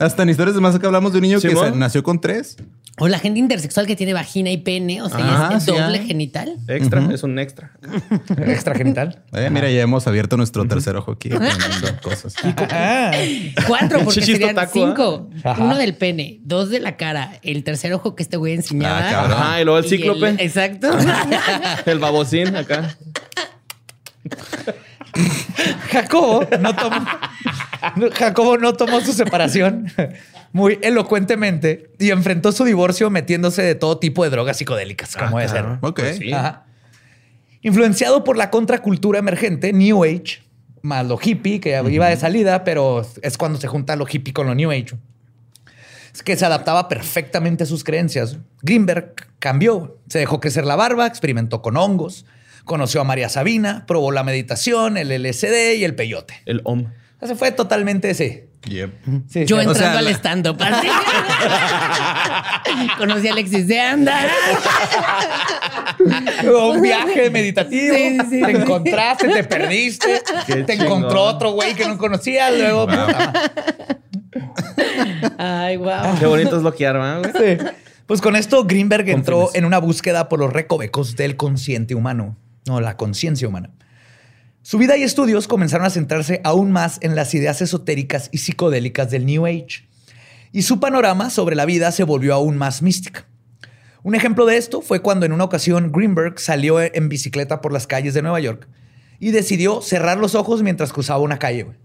Hasta 0.00 0.22
en 0.24 0.30
historias 0.30 0.54
de 0.56 0.60
más 0.60 0.78
que 0.78 0.86
hablamos 0.86 1.12
de 1.12 1.18
un 1.18 1.22
niño 1.22 1.40
que 1.40 1.54
se- 1.54 1.70
nació 1.72 2.02
con 2.02 2.20
tres. 2.20 2.56
O 2.98 3.08
la 3.08 3.18
gente 3.18 3.38
intersexual 3.38 3.86
que 3.86 3.96
tiene 3.96 4.12
vagina 4.12 4.50
y 4.50 4.58
pene, 4.58 5.00
o 5.00 5.08
sea, 5.08 5.18
Ajá, 5.18 5.56
es 5.56 5.62
sí, 5.64 5.70
doble 5.70 6.00
genital. 6.00 6.56
Extra, 6.68 7.08
es 7.14 7.22
un 7.22 7.38
extra. 7.38 7.70
Extragenital. 8.46 9.22
Eh, 9.32 9.48
mira, 9.50 9.70
ya 9.70 9.80
hemos 9.80 10.06
abierto 10.06 10.36
nuestro 10.36 10.66
tercer 10.66 10.96
ojo 10.96 11.12
aquí. 11.12 11.30
cosas. 12.02 12.34
Ah. 12.70 13.10
Cuatro, 13.66 14.00
porque 14.04 14.20
serían 14.20 14.58
¿eh? 14.58 14.68
cinco. 14.70 15.30
Uno 15.58 15.78
del 15.78 15.94
pene, 15.94 16.40
dos 16.42 16.68
de 16.68 16.80
la 16.80 16.96
cara, 16.98 17.38
el 17.42 17.64
tercer 17.64 17.92
ojo 17.94 18.14
que 18.14 18.22
este 18.22 18.36
güey 18.36 18.54
enseñaba. 18.54 18.98
Ah, 18.98 19.10
cabrón. 19.10 19.38
Ajá, 19.38 19.60
y 19.60 19.64
luego 19.64 19.78
el 19.78 19.84
cíclope. 19.86 20.28
exacto. 20.38 20.90
El 21.86 21.98
babocín 22.00 22.54
acá. 22.56 22.96
Jacobo 25.90 26.46
no 26.60 26.74
tomó, 26.76 27.04
Jacobo 28.14 28.58
no 28.58 28.74
tomó 28.74 29.00
su 29.00 29.12
separación 29.12 29.90
muy 30.52 30.78
elocuentemente 30.82 31.90
y 31.98 32.10
enfrentó 32.10 32.52
su 32.52 32.64
divorcio 32.64 33.10
metiéndose 33.10 33.62
de 33.62 33.74
todo 33.74 33.98
tipo 33.98 34.24
de 34.24 34.30
drogas 34.30 34.56
psicodélicas, 34.56 35.16
como 35.16 35.38
debe 35.38 35.50
ser. 35.50 35.64
Ok. 35.80 36.00
Pues 36.00 36.16
sí. 36.16 36.32
Ajá. 36.32 36.66
Influenciado 37.62 38.24
por 38.24 38.36
la 38.36 38.50
contracultura 38.50 39.18
emergente, 39.18 39.72
New 39.72 40.02
Age, 40.04 40.42
más 40.82 41.06
lo 41.06 41.18
hippie, 41.22 41.60
que 41.60 41.80
iba 41.90 42.08
de 42.08 42.16
salida, 42.16 42.64
pero 42.64 43.06
es 43.22 43.36
cuando 43.36 43.60
se 43.60 43.68
junta 43.68 43.96
lo 43.96 44.06
hippie 44.10 44.32
con 44.32 44.46
lo 44.46 44.54
New 44.54 44.70
Age. 44.70 44.96
Es 46.12 46.22
que 46.22 46.36
se 46.36 46.46
adaptaba 46.46 46.88
perfectamente 46.88 47.64
a 47.64 47.66
sus 47.66 47.84
creencias. 47.84 48.38
Greenberg 48.62 49.14
cambió, 49.38 49.98
se 50.08 50.18
dejó 50.18 50.40
crecer 50.40 50.64
la 50.64 50.74
barba, 50.74 51.06
experimentó 51.06 51.60
con 51.60 51.76
hongos, 51.76 52.24
conoció 52.64 53.02
a 53.02 53.04
María 53.04 53.28
Sabina, 53.28 53.84
probó 53.86 54.10
la 54.10 54.24
meditación, 54.24 54.96
el 54.96 55.08
LSD 55.08 55.76
y 55.76 55.84
el 55.84 55.94
peyote. 55.94 56.42
El 56.46 56.62
OM. 56.64 56.86
O 57.20 57.26
sea, 57.26 57.28
se 57.28 57.34
fue 57.36 57.52
totalmente 57.52 58.10
ese. 58.10 58.48
Yep. 58.66 58.90
Sí, 59.28 59.46
Yo 59.46 59.56
entrando 59.58 59.74
sea, 59.74 59.98
al 59.98 60.04
la- 60.04 60.10
stand-up. 60.10 60.58
Conocí 62.98 63.28
a 63.28 63.32
Alexis 63.32 63.66
de 63.68 63.80
Anda. 63.80 64.26
un 66.68 66.82
viaje 66.82 67.30
meditativo. 67.30 67.94
Sí, 67.94 68.18
sí, 68.20 68.26
sí. 68.30 68.42
Te 68.42 68.50
encontraste, 68.50 69.28
te 69.28 69.44
perdiste, 69.44 70.22
Qué 70.46 70.56
te 70.64 70.72
chingón. 70.78 70.86
encontró 70.98 71.22
otro 71.22 71.52
güey 71.52 71.74
que 71.74 71.86
no 71.86 71.96
conocías. 71.98 72.52
Luego, 72.56 72.86
Wow. 72.86 72.96
Ay, 75.38 75.76
wow. 75.76 76.18
Qué 76.18 76.26
bonito 76.26 76.56
es 76.56 76.62
bloquear, 76.62 76.94
¿verdad? 76.94 77.32
Sí. 77.36 77.64
Pues 78.06 78.20
con 78.20 78.36
esto 78.36 78.64
Greenberg 78.64 79.08
entró 79.08 79.50
en 79.54 79.64
una 79.64 79.78
búsqueda 79.78 80.28
por 80.28 80.38
los 80.40 80.52
recovecos 80.52 81.16
del 81.16 81.36
consciente 81.36 81.94
humano, 81.94 82.36
no 82.66 82.80
la 82.80 82.96
conciencia 82.96 83.46
humana. 83.48 83.70
Su 84.62 84.76
vida 84.78 84.96
y 84.96 85.02
estudios 85.02 85.48
comenzaron 85.48 85.86
a 85.86 85.90
centrarse 85.90 86.40
aún 86.44 86.70
más 86.70 86.98
en 87.00 87.16
las 87.16 87.34
ideas 87.34 87.62
esotéricas 87.62 88.28
y 88.30 88.38
psicodélicas 88.38 89.10
del 89.10 89.24
New 89.24 89.46
Age. 89.46 89.88
Y 90.52 90.62
su 90.62 90.80
panorama 90.80 91.30
sobre 91.30 91.56
la 91.56 91.64
vida 91.64 91.90
se 91.92 92.04
volvió 92.04 92.34
aún 92.34 92.58
más 92.58 92.82
mística. 92.82 93.26
Un 94.02 94.14
ejemplo 94.14 94.46
de 94.46 94.56
esto 94.56 94.82
fue 94.82 95.00
cuando 95.00 95.26
en 95.26 95.32
una 95.32 95.44
ocasión 95.44 95.92
Greenberg 95.92 96.38
salió 96.38 96.80
en 96.80 97.08
bicicleta 97.08 97.60
por 97.60 97.72
las 97.72 97.86
calles 97.86 98.14
de 98.14 98.22
Nueva 98.22 98.40
York 98.40 98.68
y 99.18 99.30
decidió 99.30 99.82
cerrar 99.82 100.18
los 100.18 100.34
ojos 100.34 100.62
mientras 100.62 100.92
cruzaba 100.92 101.20
una 101.20 101.38
calle. 101.38 101.64
güey. 101.64 101.76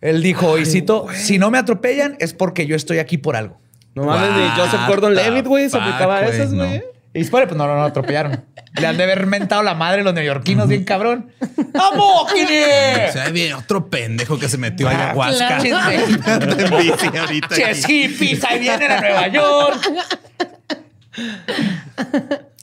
Él 0.00 0.22
dijo, 0.22 0.58
y 0.58 0.66
cito, 0.66 1.06
si 1.14 1.38
no 1.38 1.50
me 1.50 1.58
atropellan 1.58 2.16
es 2.20 2.34
porque 2.34 2.66
yo 2.66 2.76
estoy 2.76 2.98
aquí 2.98 3.16
por 3.16 3.36
algo. 3.36 3.58
No 3.94 4.04
mames, 4.04 4.30
ni 4.36 4.60
Joseph 4.60 4.80
Gordon 4.88 5.14
Levitt, 5.14 5.46
güey, 5.46 5.70
se 5.70 5.78
aplicaba 5.78 6.18
a 6.18 6.26
esas, 6.26 6.52
güey. 6.52 6.78
no. 6.78 6.93
Y 7.14 7.20
después, 7.20 7.44
pues 7.46 7.56
no, 7.56 7.66
no, 7.68 7.76
no, 7.76 7.84
atropellaron. 7.84 8.44
Le 8.76 8.86
han 8.88 8.96
de 8.96 9.04
haber 9.04 9.26
mentado 9.26 9.62
la 9.62 9.74
madre 9.74 10.02
los 10.02 10.12
neoyorquinos 10.14 10.66
bien 10.68 10.82
cabrón. 10.84 11.30
¡Vamos, 11.72 12.22
O 12.22 12.26
Kine! 12.34 13.12
sea, 13.12 13.28
viene 13.30 13.54
otro 13.54 13.88
pendejo 13.88 14.36
que 14.38 14.48
se 14.48 14.58
metió 14.58 14.88
a 14.88 14.90
Ah, 14.90 15.04
ayahuasca. 15.10 15.58
bici 15.60 17.06
ahorita. 17.18 17.54
Ches 17.54 17.86
hippies, 17.86 18.42
ahí 18.44 18.58
vienen 18.58 18.90
a 18.90 19.00
Nueva 19.00 19.28
York. 19.28 19.80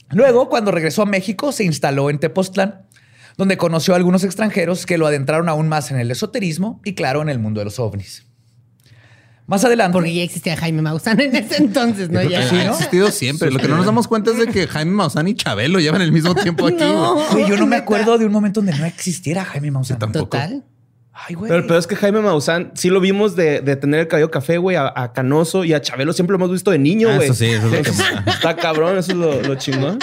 Luego, 0.09 0.49
cuando 0.49 0.71
regresó 0.71 1.03
a 1.03 1.05
México, 1.05 1.51
se 1.53 1.63
instaló 1.63 2.09
en 2.09 2.19
Tepoztlán, 2.19 2.81
donde 3.37 3.55
conoció 3.57 3.93
a 3.93 3.97
algunos 3.97 4.23
extranjeros 4.25 4.85
que 4.85 4.97
lo 4.97 5.07
adentraron 5.07 5.47
aún 5.47 5.69
más 5.69 5.91
en 5.91 5.99
el 5.99 6.11
esoterismo 6.11 6.81
y, 6.83 6.93
claro, 6.95 7.21
en 7.21 7.29
el 7.29 7.39
mundo 7.39 7.61
de 7.61 7.65
los 7.65 7.79
ovnis. 7.79 8.25
Más 9.51 9.63
adelante. 9.65 9.93
Porque 9.93 10.13
ya 10.13 10.23
existía 10.23 10.57
Jaime 10.57 10.81
Maussan 10.81 11.19
en 11.19 11.35
ese 11.35 11.57
entonces, 11.57 12.09
¿no? 12.09 12.23
Ya. 12.23 12.49
que 12.49 12.55
ha 12.55 12.71
existido 12.71 13.11
siempre. 13.11 13.51
Lo 13.51 13.59
que 13.59 13.67
no 13.67 13.75
nos 13.77 13.85
damos 13.85 14.07
cuenta 14.07 14.31
es 14.31 14.37
de 14.37 14.47
que 14.47 14.65
Jaime 14.65 14.91
Maussan 14.91 15.27
y 15.27 15.35
Chabelo 15.35 15.79
llevan 15.79 16.01
el 16.01 16.11
mismo 16.11 16.33
tiempo 16.33 16.65
aquí. 16.67 16.77
No. 16.83 17.15
güey. 17.31 17.47
Yo 17.49 17.57
no 17.57 17.67
me 17.67 17.75
acuerdo 17.75 18.17
de 18.17 18.25
un 18.25 18.31
momento 18.31 18.61
donde 18.61 18.75
no 18.77 18.85
existiera 18.85 19.45
Jaime 19.45 19.69
Maussan. 19.69 19.99
tampoco. 19.99 20.25
Total. 20.37 20.63
Ay, 21.13 21.35
güey. 21.35 21.49
Pero 21.49 21.59
el 21.61 21.67
peor 21.67 21.77
es 21.79 21.85
que 21.85 21.95
Jaime 21.97 22.21
Maussan 22.21 22.71
sí 22.73 22.89
lo 22.89 22.99
vimos 23.01 23.35
de, 23.35 23.59
de 23.61 23.75
tener 23.75 23.99
el 23.99 24.07
cabello 24.07 24.31
café, 24.31 24.57
güey, 24.57 24.77
a, 24.77 24.91
a 24.95 25.11
Canoso 25.13 25.65
y 25.65 25.73
a 25.73 25.81
Chabelo 25.81 26.13
siempre 26.13 26.31
lo 26.31 26.37
hemos 26.37 26.51
visto 26.51 26.71
de 26.71 26.79
niño, 26.79 27.09
Ah, 27.11 27.15
güey. 27.17 27.25
eso 27.27 27.33
sí, 27.35 27.45
eso 27.47 27.67
es 27.67 27.71
lo 27.99 28.23
que- 28.23 28.29
Está 28.31 28.55
cabrón, 28.55 28.97
eso 28.97 29.11
es 29.11 29.17
lo, 29.17 29.41
lo 29.41 29.55
chingón. 29.55 29.99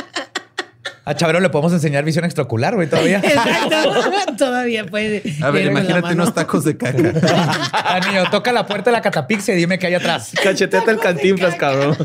A 1.09 1.15
Chabelo 1.15 1.41
le 1.41 1.49
podemos 1.49 1.73
enseñar 1.73 2.05
visión 2.05 2.27
extraocular, 2.27 2.75
güey, 2.75 2.87
todavía. 2.87 3.17
Exacto. 3.25 4.37
Todavía 4.37 4.85
puede. 4.85 5.23
A 5.41 5.51
ver, 5.51 5.65
imagínate 5.65 6.13
unos 6.13 6.35
tacos 6.35 6.65
de 6.65 6.77
caca. 6.77 6.99
Niño, 8.07 8.31
toca 8.31 8.53
la 8.53 8.67
puerta 8.67 8.91
de 8.91 8.93
la 8.93 9.01
catapixia 9.01 9.55
y 9.55 9.57
dime 9.57 9.79
qué 9.79 9.87
hay 9.87 9.95
atrás. 9.95 10.33
Cacheteta 10.43 10.91
el 10.91 10.99
cantinflas, 10.99 11.55
cabrón. 11.55 11.97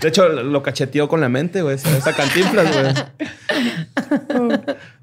De 0.00 0.08
hecho, 0.08 0.30
lo 0.30 0.62
cacheteó 0.62 1.08
con 1.08 1.20
la 1.20 1.28
mente, 1.28 1.60
güey. 1.60 1.74
Esa 1.74 2.14
cantinflas, 2.14 2.72
güey. 2.72 2.94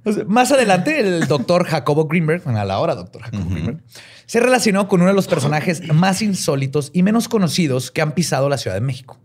O 0.04 0.12
sea, 0.12 0.24
más 0.26 0.52
adelante, 0.52 1.00
el 1.00 1.28
doctor 1.28 1.66
Jacobo 1.66 2.08
Greenberg, 2.08 2.44
bueno, 2.44 2.60
a 2.60 2.66
la 2.66 2.80
hora 2.80 2.96
doctor 2.96 3.22
Jacobo 3.22 3.48
Greenberg, 3.48 3.78
se 4.26 4.40
relacionó 4.40 4.88
con 4.88 5.02
uno 5.02 5.12
de 5.12 5.16
los 5.16 5.28
personajes 5.28 5.94
más 5.94 6.24
insólitos 6.24 6.90
y 6.94 7.04
menos 7.04 7.30
conocidos 7.30 7.92
que 7.92 8.02
han 8.02 8.14
pisado 8.14 8.50
la 8.50 8.58
Ciudad 8.58 8.76
de 8.76 8.82
México. 8.82 9.20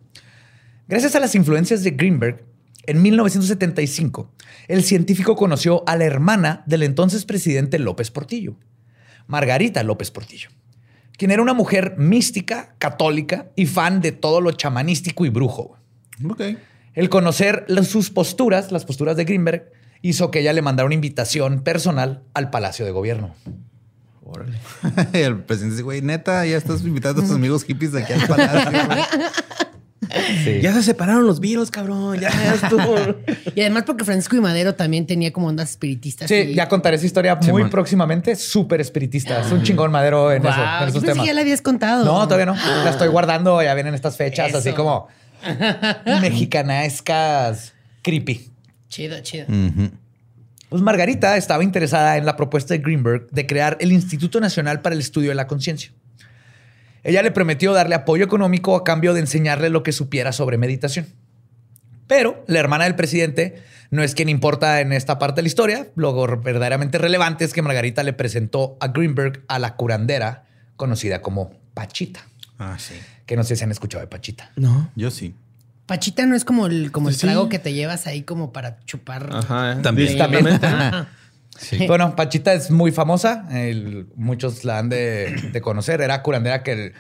Gracias 0.89 1.17
a 1.17 1.21
las 1.21 1.35
influencias 1.35 1.83
de 1.85 1.93
Greenberg, 1.93 2.52
en 2.85 3.03
1975, 3.03 4.33
el 4.69 4.83
científico 4.83 5.37
conoció 5.37 5.85
a 5.87 5.97
la 5.97 6.05
hermana 6.05 6.63
del 6.67 6.83
entonces 6.83 7.25
presidente 7.25 7.79
López 7.79 8.11
Portillo, 8.11 8.57
Margarita 9.27 9.83
López 9.83 10.11
Portillo, 10.11 10.51
quien 11.17 11.31
era 11.31 11.43
una 11.43 11.55
mujer 11.55 11.95
mística, 11.99 12.75
católica 12.79 13.51
y 13.55 13.67
fan 13.67 14.01
de 14.01 14.13
todo 14.13 14.41
lo 14.41 14.53
chamanístico 14.53 15.25
y 15.25 15.29
brujo. 15.29 15.79
ok. 16.29 16.43
El 16.95 17.09
conocer 17.09 17.65
sus 17.85 18.11
posturas, 18.11 18.71
las 18.71 18.85
posturas 18.85 19.17
de 19.17 19.25
Greenberg, 19.25 19.73
hizo 20.03 20.31
que 20.31 20.41
ella 20.41 20.53
le 20.53 20.61
mandara 20.61 20.85
una 20.85 20.95
invitación 20.95 21.63
personal 21.63 22.23
al 22.35 22.51
Palacio 22.51 22.85
de 22.85 22.91
Gobierno. 22.91 23.35
Y 25.13 25.19
el 25.19 25.43
presidente 25.45 25.75
dice, 25.75 25.83
güey, 25.83 26.03
neta, 26.03 26.45
ya 26.47 26.57
estás 26.57 26.83
invitando 26.83 27.23
a 27.23 27.25
tus 27.25 27.35
amigos 27.35 27.65
hippies 27.65 27.93
de 27.93 28.03
aquí 28.03 28.13
al 28.13 28.27
palacio. 28.27 28.71
güey". 30.45 30.61
Ya 30.61 30.73
se 30.75 30.83
separaron 30.83 31.27
los 31.27 31.41
virus, 31.41 31.71
cabrón. 31.71 32.19
Ya, 32.21 32.29
estuvo. 32.55 32.95
Y 33.55 33.61
además 33.61 33.85
porque 33.87 34.05
Francisco 34.05 34.35
y 34.37 34.41
Madero 34.41 34.75
también 34.75 35.07
tenía 35.07 35.33
como 35.33 35.49
ondas 35.49 35.71
espiritistas. 35.71 36.29
Sí, 36.29 36.35
y- 36.35 36.55
ya 36.55 36.69
contaré 36.69 36.97
esa 36.97 37.07
historia 37.07 37.37
muy 37.37 37.65
próximamente. 37.65 38.35
Súper 38.37 38.81
espiritista. 38.81 39.41
Es 39.41 39.53
un 39.53 39.63
chingón 39.63 39.91
madero 39.91 40.33
en, 40.33 40.43
Wow, 40.43 40.51
eso, 40.53 40.61
en 40.63 40.67
yo 40.67 40.85
esos 40.87 40.93
pensé 40.95 41.07
temas. 41.09 41.23
que 41.23 41.27
ya 41.29 41.35
la 41.35 41.41
habías 41.43 41.61
contado. 41.63 42.05
No, 42.05 42.25
todavía 42.25 42.47
no. 42.47 42.55
La 42.55 42.91
estoy 42.91 43.09
guardando. 43.09 43.63
Ya 43.63 43.75
vienen 43.75 43.95
estas 43.95 44.17
fechas 44.17 44.55
así 44.55 44.73
como 44.73 45.09
mexicanescas 46.21 47.73
creepy. 48.03 48.51
Chido, 48.89 49.21
chido. 49.21 49.47
Pues 50.69 50.83
Margarita 50.83 51.37
estaba 51.37 51.63
interesada 51.65 52.17
en 52.17 52.25
la 52.25 52.37
propuesta 52.37 52.75
de 52.75 52.79
Greenberg 52.79 53.29
de 53.31 53.47
crear 53.47 53.77
el 53.81 53.93
Instituto 53.93 54.41
Nacional 54.41 54.81
para 54.81 54.95
el 54.95 55.01
Estudio 55.01 55.29
de 55.31 55.35
la 55.35 55.47
Conciencia. 55.47 55.93
Ella 57.05 57.23
le 57.23 57.31
prometió 57.33 57.73
darle 57.73 57.95
apoyo 57.95 58.25
económico 58.25 58.77
a 58.77 58.85
cambio 58.85 59.13
de 59.15 59.21
enseñarle 59.21 59.71
lo 59.71 59.83
que 59.83 59.93
supiera 59.93 60.33
sobre 60.33 60.59
meditación. 60.59 61.07
Pero 62.07 62.45
la 62.47 62.61
hermana 62.61 62.85
del 62.85 62.95
presidente 62.95 63.63
no 63.91 64.03
es 64.03 64.15
quien 64.15 64.29
importa 64.29 64.81
en 64.81 64.93
esta 64.93 65.19
parte 65.19 65.37
de 65.37 65.43
la 65.43 65.49
historia. 65.49 65.87
Lo 65.97 66.15
verdaderamente 66.43 66.99
relevante 66.99 67.45
es 67.45 67.53
que 67.53 67.63
Margarita 67.63 68.03
le 68.03 68.13
presentó 68.13 68.77
a 68.81 68.89
Greenberg 68.89 69.43
a 69.49 69.59
la 69.59 69.77
curandera 69.77 70.45
conocida 70.77 71.23
como 71.23 71.51
Pachita. 71.75 72.21
Ah, 72.59 72.77
sí. 72.79 72.95
Que 73.27 73.37
no 73.37 73.45
sé 73.45 73.57
si 73.57 73.65
han 73.65 73.71
escuchado 73.71 74.01
de 74.03 74.09
Pachita. 74.09 74.51
No. 74.57 74.91
Yo 74.95 75.11
sí. 75.11 75.35
Pachita 75.87 76.27
no 76.27 76.37
es 76.37 76.45
como 76.45 76.67
el, 76.67 76.93
como 76.93 77.09
el 77.09 77.15
Sí. 77.15 77.23
trago 77.23 77.49
que 77.49 77.59
te 77.59 77.73
llevas 77.73 78.07
ahí 78.07 78.23
como 78.23 78.53
para 78.53 78.79
chupar. 78.85 79.29
Ajá. 79.33 79.73
eh. 79.73 79.77
También. 79.83 80.09
Distamente. 80.09 80.67
Sí. 81.63 81.79
Bueno, 81.87 82.15
Pachita 82.17 82.53
es 82.53 82.71
muy 82.71 82.93
famosa. 82.93 83.47
el- 83.53 84.07
muchos 84.17 84.65
la 84.65 84.79
han 84.79 84.89
de, 84.89 85.51
de 85.53 85.61
conocer. 85.63 86.01
Era 86.03 86.23
curandera 86.23 86.63
que 86.63 86.73
el- 86.73 86.93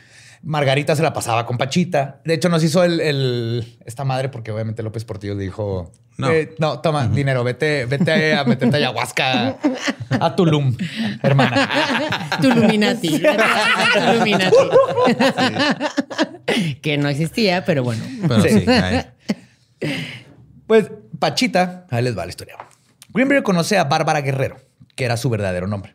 Margarita 0.44 0.96
se 0.96 1.03
la 1.03 1.12
pasaba 1.12 1.46
con 1.46 1.57
Pachita. 1.59 2.20
De 2.25 2.35
hecho, 2.35 2.48
nos 2.48 2.64
hizo 2.64 2.83
el, 2.83 3.01
el- 3.01 3.79
esta 3.85 4.05
madre 4.05 4.29
porque 4.29 4.51
obviamente 4.51 4.83
López 4.83 5.05
Portillo 5.05 5.35
le 5.37 5.44
dijo: 5.44 5.92
No. 6.18 6.31
"Eh, 6.33 6.55
no 6.59 6.81
toma 6.81 7.07
dinero, 7.07 7.44
vete, 7.44 7.87
vete 7.87 8.35
a 8.35 8.42
meterte 8.44 8.77
ayahuasca 8.79 9.57
a 10.20 10.35
Tulum, 10.35 10.77
hermana. 11.22 11.68
Tu 12.40 12.48
Illuminati. 12.48 13.20
Tu 13.20 14.01
Illuminati. 14.14 14.57
que 16.83 16.98
no 16.98 17.09
existía, 17.09 17.64
pero 17.64 17.85
bueno. 17.85 18.03
Pero 18.27 18.42
Sí. 18.42 18.48
sí. 18.61 18.66
Pues 20.66 20.90
Pachita, 21.18 21.87
ahí 21.90 22.03
les 22.03 22.16
va 22.18 22.25
la 22.25 22.31
historia. 22.31 22.57
Greenberg 23.12 23.42
conoce 23.42 23.79
a 23.79 23.85
Bárbara 23.85 24.20
Guerrero, 24.20 24.57
que 24.96 25.05
era 25.05 25.16
su 25.16 25.29
verdadero 25.31 25.66
nombre. 25.66 25.94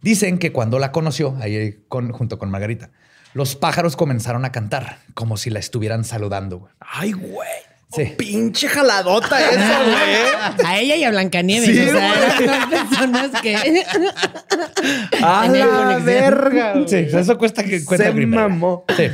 Dicen 0.00 0.38
que 0.38 0.52
cuando 0.52 0.78
la 0.78 0.90
conoció, 0.92 1.36
ahí 1.40 1.78
con- 1.88 2.10
junto 2.12 2.38
con 2.38 2.50
Margarita, 2.50 2.90
los 3.34 3.54
pájaros 3.56 3.96
comenzaron 3.96 4.44
a 4.44 4.52
cantar 4.52 4.98
como 5.14 5.36
si 5.36 5.48
la 5.50 5.58
estuvieran 5.60 6.04
saludando. 6.04 6.58
güey. 6.58 6.72
Ay, 6.80 7.12
güey. 7.12 7.48
Sí. 7.94 8.08
Oh, 8.12 8.16
pinche 8.16 8.68
jaladota 8.68 9.38
eso, 9.50 9.84
güey. 9.84 10.64
A 10.66 10.78
ella 10.80 10.96
y 10.96 11.04
a 11.04 11.10
Blancanieves. 11.10 11.68
Sí, 11.68 11.78
o 11.78 11.92
sea, 11.92 12.14
eran 12.38 12.70
dos 12.70 12.80
personas 12.80 13.30
que. 13.42 13.54
A 15.22 15.46
la 15.48 15.98
verga. 15.98 16.74
Sí, 16.86 17.06
eso 17.12 17.38
cuesta 17.38 17.62
que 17.62 17.84
cuenta 17.84 18.06
Se 18.06 18.12
Greenberg. 18.12 18.48
mamó. 18.50 18.84
Sí. 18.96 19.08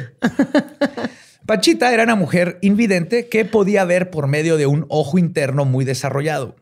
Pachita 1.47 1.93
era 1.93 2.03
una 2.05 2.15
mujer 2.15 2.59
invidente 2.61 3.29
que 3.29 3.45
podía 3.45 3.85
ver 3.85 4.11
por 4.11 4.27
medio 4.27 4.57
de 4.57 4.67
un 4.67 4.87
ojo 4.89 5.19
interno 5.19 5.65
muy 5.65 5.85
desarrollado. 5.85 6.55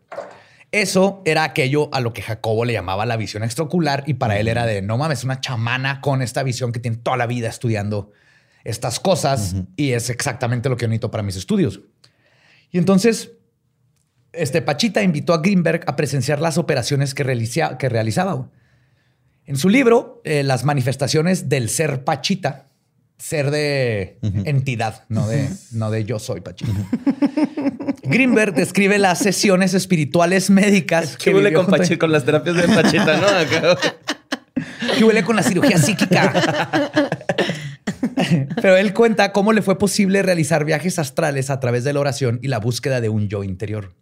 Eso 0.82 1.22
era 1.24 1.42
aquello 1.44 1.88
a 1.94 2.00
lo 2.00 2.12
que 2.12 2.20
Jacobo 2.22 2.64
le 2.64 2.74
llamaba 2.74 3.06
la 3.06 3.16
visión 3.16 3.42
extraocular 3.42 4.04
y 4.06 4.14
para 4.14 4.38
él 4.38 4.46
era 4.48 4.66
de 4.66 4.82
no 4.82 4.98
mames, 4.98 5.24
una 5.24 5.40
chamana 5.40 6.00
con 6.02 6.20
esta 6.20 6.42
visión 6.42 6.70
que 6.70 6.80
tiene 6.80 6.98
toda 6.98 7.16
la 7.16 7.26
vida 7.26 7.48
estudiando 7.48 8.12
estas 8.62 9.00
cosas 9.00 9.54
y 9.76 9.92
es 9.92 10.10
exactamente 10.10 10.68
lo 10.68 10.76
que 10.76 10.82
yo 10.82 10.88
necesito 10.88 11.10
para 11.10 11.22
mis 11.22 11.36
estudios. 11.36 11.80
Y 12.70 12.78
entonces, 12.78 13.30
este 14.32 14.60
Pachita 14.60 15.02
invitó 15.02 15.32
a 15.32 15.38
Greenberg 15.38 15.82
a 15.86 15.96
presenciar 15.96 16.40
las 16.40 16.58
operaciones 16.58 17.14
que, 17.14 17.24
realiza- 17.24 17.78
que 17.78 17.88
realizaba. 17.88 18.50
En 19.46 19.56
su 19.56 19.68
libro, 19.70 20.20
eh, 20.24 20.42
Las 20.42 20.64
manifestaciones 20.64 21.48
del 21.48 21.70
ser 21.70 22.04
Pachita, 22.04 22.66
ser 23.16 23.50
de 23.50 24.18
entidad, 24.44 25.04
no 25.08 25.26
de, 25.26 25.48
no 25.72 25.90
de 25.90 26.04
yo 26.04 26.18
soy 26.18 26.42
Pachita. 26.42 26.72
Greenberg 28.08 28.54
describe 28.54 28.98
las 28.98 29.18
sesiones 29.18 29.74
espirituales 29.74 30.50
médicas 30.50 31.16
¿Qué 31.16 31.34
huele 31.34 31.52
con, 31.52 31.66
Pachi- 31.66 31.98
con 31.98 32.12
las 32.12 32.24
terapias 32.24 32.56
de 32.56 32.62
Pachita, 32.68 33.16
no? 33.18 33.26
Acá. 33.26 33.78
que 34.96 35.04
huele 35.04 35.22
con 35.22 35.36
la 35.36 35.42
cirugía 35.42 35.78
psíquica. 35.78 36.90
Pero 38.60 38.76
él 38.76 38.92
cuenta 38.94 39.32
cómo 39.32 39.52
le 39.52 39.62
fue 39.62 39.78
posible 39.78 40.22
realizar 40.22 40.64
viajes 40.64 40.98
astrales 40.98 41.50
a 41.50 41.60
través 41.60 41.84
de 41.84 41.92
la 41.92 42.00
oración 42.00 42.38
y 42.42 42.48
la 42.48 42.58
búsqueda 42.58 43.00
de 43.00 43.08
un 43.08 43.28
yo 43.28 43.44
interior. 43.44 43.94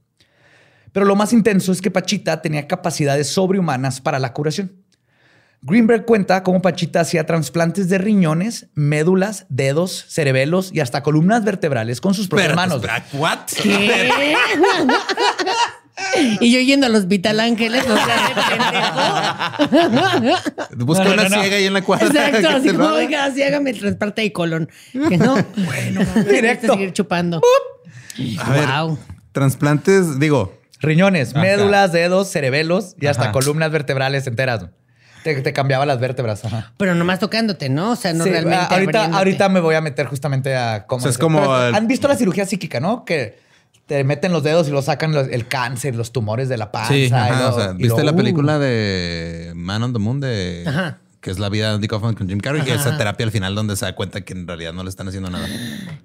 Pero 0.93 1.07
lo 1.07 1.17
más 1.17 1.33
intenso 1.33 1.73
es 1.73 1.81
que 1.81 1.91
Pachita 1.91 2.41
tenía 2.41 2.69
capacidades 2.69 3.29
sobrehumanas 3.29 4.01
para 4.01 4.19
la 4.21 4.33
curación. 4.33 4.84
Greenberg 5.67 6.05
cuenta 6.05 6.43
cómo 6.43 6.61
Pachita 6.61 7.01
hacía 7.01 7.25
trasplantes 7.25 7.89
de 7.89 7.97
riñones, 7.97 8.67
médulas, 8.75 9.47
dedos, 9.49 10.05
cerebelos 10.09 10.71
y 10.75 10.81
hasta 10.81 11.03
columnas 11.03 11.43
vertebrales 11.43 12.03
con 12.03 12.13
sus 12.13 12.29
propias 12.29 12.55
manos. 12.55 12.83
¿Qué? 13.63 14.09
y 16.41 16.53
yo 16.53 16.61
yendo 16.61 16.87
al 16.87 16.95
Hospital 16.95 17.41
Ángeles, 17.41 17.83
o 17.89 17.97
sea, 17.97 18.29
de 18.29 18.35
pendejo. 20.21 20.85
Busca 20.85 21.05
No, 21.05 21.11
no, 21.11 21.15
una 21.15 21.23
no, 21.31 21.37
no. 21.37 21.41
ciega 21.43 21.57
ahí 21.57 21.65
en 21.67 21.73
la 21.73 21.83
cuadra. 21.83 22.07
Exacto, 22.09 22.49
así 22.49 22.69
como, 22.71 22.85
oiga, 22.89 23.25
así 23.25 23.43
hágame 23.43 23.71
el 23.71 23.79
trasplante 23.79 24.23
de 24.23 24.33
colon. 24.33 24.69
Que 25.09 25.17
no, 25.17 25.35
bueno, 25.57 26.01
Directo. 26.29 26.73
seguir 26.75 26.93
chupando. 26.93 27.41
A 28.39 28.51
ver, 28.51 28.67
Wow. 28.69 28.99
trasplantes, 29.33 30.19
digo, 30.21 30.61
Riñones, 30.81 31.31
Ajá. 31.31 31.41
médulas, 31.41 31.93
dedos, 31.93 32.31
cerebelos 32.31 32.95
y 33.01 33.07
hasta 33.07 33.23
Ajá. 33.25 33.33
columnas 33.33 33.71
vertebrales 33.71 34.27
enteras. 34.27 34.67
Te, 35.25 35.41
te 35.43 35.53
cambiaba 35.53 35.85
las 35.87 35.99
vértebras. 35.99 36.45
Ajá. 36.45 36.73
Pero 36.77 36.95
nomás 36.95 37.19
tocándote, 37.19 37.69
¿no? 37.69 37.91
O 37.93 37.97
sea, 37.97 38.13
no 38.13 38.23
Sí, 38.25 38.31
realmente. 38.31 38.59
ah, 38.71 38.75
ahorita, 38.75 39.05
ahorita 39.07 39.49
me 39.49 39.59
voy 39.59 39.75
a 39.75 39.81
meter 39.81 40.07
justamente 40.07 40.55
a 40.55 40.85
cómo. 40.87 40.99
O 40.99 41.03
sea, 41.03 41.11
es 41.11 41.19
como 41.19 41.41
Pero, 41.41 41.53
Han 41.77 41.89
visto 41.89 42.07
la 42.07 42.15
cirugía 42.15 42.45
psíquica, 42.47 42.79
¿no? 42.79 43.05
Que 43.05 43.43
te 43.87 44.05
meten 44.05 44.33
los 44.33 44.43
dedos 44.43 44.69
y 44.69 44.71
lo 44.71 44.81
sacan 44.83 45.13
los- 45.13 45.29
el 45.29 45.47
cáncer, 45.49 45.95
los 45.97 46.13
tumores 46.13 46.49
de 46.49 46.57
la 46.59 46.71
panza. 46.71 46.93
sí, 46.93 47.09
y 47.11 47.13
ajá, 47.13 47.43
lo- 47.43 47.57
o 47.57 47.59
sea, 47.61 47.71
y 47.73 47.83
¿viste 47.83 47.99
lo- 47.99 48.05
la 48.05 48.13
uh. 48.13 48.17
película 48.17 48.59
de 48.59 49.53
Man 49.57 49.83
on 49.83 49.93
the 49.93 49.99
Moon 49.99 50.21
de 50.21 50.65
Ajá. 50.67 50.99
Que 51.25 51.31
es 51.31 51.39
la 51.39 51.49
vida 51.49 51.71
de 51.71 51.77
Andy 51.77 51.89
Kaufman 51.89 52.15
con 52.15 52.29
Jim 52.29 52.39
Carrey, 52.39 52.63
y 52.67 52.71
esa 52.71 52.99
terapia 52.99 53.25
al 53.25 53.33
final 53.33 53.55
donde 53.55 53.77
se 53.77 53.87
da 53.87 53.95
cuenta 53.95 54.21
que 54.21 54.35
en 54.35 54.47
realidad 54.47 54.75
no 54.75 54.83
le 54.83 54.91
están 54.91 55.09
haciendo 55.09 55.31
nada. 55.31 55.49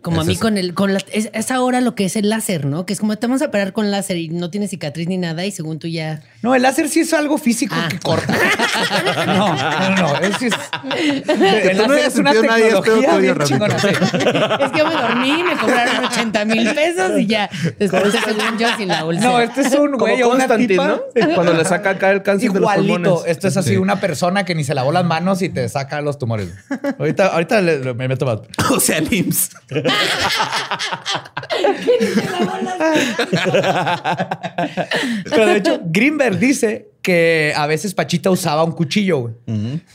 Como 0.02 0.22
a 0.22 0.24
mí 0.24 0.32
eso. 0.32 0.42
con 0.42 0.58
el, 0.58 0.74
con 0.74 0.94
la, 0.94 1.02
es, 1.12 1.30
es 1.34 1.52
ahora 1.52 1.82
lo 1.82 1.94
que 1.94 2.06
es 2.06 2.16
el 2.16 2.30
láser, 2.30 2.66
¿no? 2.66 2.86
Que 2.86 2.94
es 2.94 3.02
como 3.02 3.18
te 3.18 3.28
vamos 3.28 3.42
a 3.42 3.48
operar 3.48 3.74
con 3.74 3.92
láser 3.92 4.16
y 4.16 4.30
no 4.30 4.50
tiene 4.50 4.70
cicatriz 4.70 5.10
ni 5.10 5.18
nada 5.18 5.46
y 5.46 5.52
según 5.52 5.78
tú 5.78 5.88
ya. 5.90 6.22
No, 6.42 6.56
el 6.56 6.62
láser 6.62 6.88
sí 6.88 7.02
es 7.02 7.14
algo 7.14 7.38
físico 7.38 7.76
Ah. 7.78 7.90
que 7.90 8.00
corta. 8.00 8.34
no, 9.26 9.56
no, 9.56 9.96
no. 9.98 10.16
Es, 10.20 10.42
es, 10.42 10.54
el 11.70 11.78
no 11.78 11.94
es 11.94 12.16
una 12.16 12.34
nadie, 12.34 12.70
tecnología 12.72 13.18
bien 13.18 13.38
chingona. 13.44 13.76
Es 13.76 14.72
que 14.72 14.84
me 14.86 14.94
dormí, 14.94 15.44
me 15.44 15.58
cobraron 15.58 16.06
80 16.06 16.46
mil 16.46 16.74
pesos 16.74 17.20
y 17.20 17.26
ya. 17.28 17.50
Después 17.78 18.14
según 18.14 18.58
yo 18.58 18.68
sin 18.78 18.88
la 18.88 19.04
bolsa. 19.04 19.22
No, 19.22 19.40
este 19.42 19.62
es 19.62 19.74
un 19.74 19.92
güey 19.98 20.22
o 20.22 20.30
una 20.34 20.48
tipa. 20.56 20.88
¿no? 20.88 21.00
Cuando 21.36 21.54
le 21.56 21.66
saca 21.66 21.90
acá 21.92 22.12
el 22.12 22.24
cáncer 22.24 22.52
de 22.54 22.60
los 22.62 22.72
Igualito. 22.72 22.94
pulmones. 22.94 23.24
Esto 23.28 23.48
es 23.50 23.58
así, 23.58 23.70
Sí. 23.72 23.78
una 23.78 24.00
persona 24.00 24.46
que 24.46 24.56
ni 24.56 24.64
se 24.64 24.74
lavó 24.74 24.92
las 24.94 25.06
manos 25.10 25.42
y 25.42 25.50
te 25.50 25.68
saca 25.68 26.00
los 26.02 26.18
tumores. 26.18 26.50
Ahorita, 26.98 27.28
ahorita 27.28 27.60
le- 27.62 27.94
me 27.94 28.08
meto 28.08 28.26
más. 28.26 28.40
O 28.72 28.80
sea, 28.80 29.00
el 29.00 29.12
IMSS. 29.14 29.50
Pero 35.30 35.46
de 35.48 35.58
hecho, 35.58 35.80
Greenberg 35.86 36.38
dice 36.40 36.92
que 37.02 37.54
a 37.56 37.66
veces 37.68 37.94
Pachita 37.94 38.30
usaba 38.30 38.64
un 38.64 38.72
cuchillo, 38.72 39.20
güey, 39.20 39.34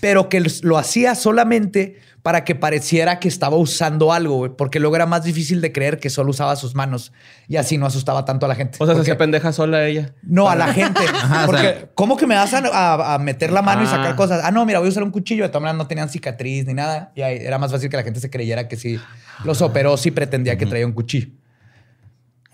pero 0.01 0.29
que 0.29 0.43
lo 0.63 0.79
hacía 0.79 1.15
solamente 1.15 2.01
para 2.25 2.43
que 2.43 2.55
pareciera 2.55 3.21
que 3.21 3.29
estaba 3.29 3.57
usando 3.59 4.11
algo, 4.11 4.37
güey, 4.39 4.51
porque 4.57 4.81
luego 4.81 4.97
era 4.97 5.05
más 5.05 5.25
difícil 5.25 5.61
de 5.61 5.73
creer 5.73 5.99
que 6.01 6.09
solo 6.09 6.31
usaba 6.31 6.57
sus 6.57 6.75
manos 6.75 7.13
y 7.49 7.57
así 7.57 7.77
no 7.77 7.85
asustaba 7.85 8.25
tanto 8.25 8.47
a 8.47 8.49
la 8.49 8.55
gente. 8.55 8.79
O 8.81 8.87
sea, 8.87 8.95
se 8.95 9.03
hacía 9.03 9.19
pendeja 9.19 9.53
sola 9.53 9.87
ella. 9.87 10.15
No, 10.23 10.49
a 10.49 10.57
la 10.57 10.73
gente. 10.73 11.03
Ajá, 11.15 11.43
o 11.43 11.47
porque, 11.47 11.61
sea- 11.63 11.89
¿cómo 11.95 12.17
que 12.17 12.27
me 12.27 12.35
vas 12.35 12.55
a, 12.55 12.61
a- 12.67 13.15
a 13.15 13.19
meter 13.19 13.53
la 13.53 13.61
mano 13.61 13.83
y 13.83 13.87
Ah. 13.87 13.91
sacar 13.91 14.17
cosas? 14.17 14.41
Ah, 14.43 14.51
no, 14.51 14.65
mira, 14.65 14.79
voy 14.79 14.89
a 14.89 14.91
usar 14.91 15.03
un 15.03 15.11
cuchillo. 15.11 15.43
De 15.43 15.51
todas 15.51 15.61
maneras, 15.61 15.77
no 15.77 15.87
tenían 15.87 16.09
cicatriz 16.09 16.65
ni 16.65 16.73
nada. 16.73 17.13
Y 17.15 17.21
ahí 17.21 17.37
era 17.43 17.59
más 17.59 17.71
fácil 17.71 17.91
que 17.91 17.97
la 17.99 18.03
gente 18.03 18.21
se 18.21 18.31
creyera 18.31 18.69
que 18.69 18.77
sí 18.77 18.99
los 19.45 19.61
operó, 19.61 19.97
sí 19.99 20.11
pretendía 20.11 20.57
que 20.57 20.65
traía 20.65 20.87
un 20.87 20.93
cuchillo. 20.93 21.29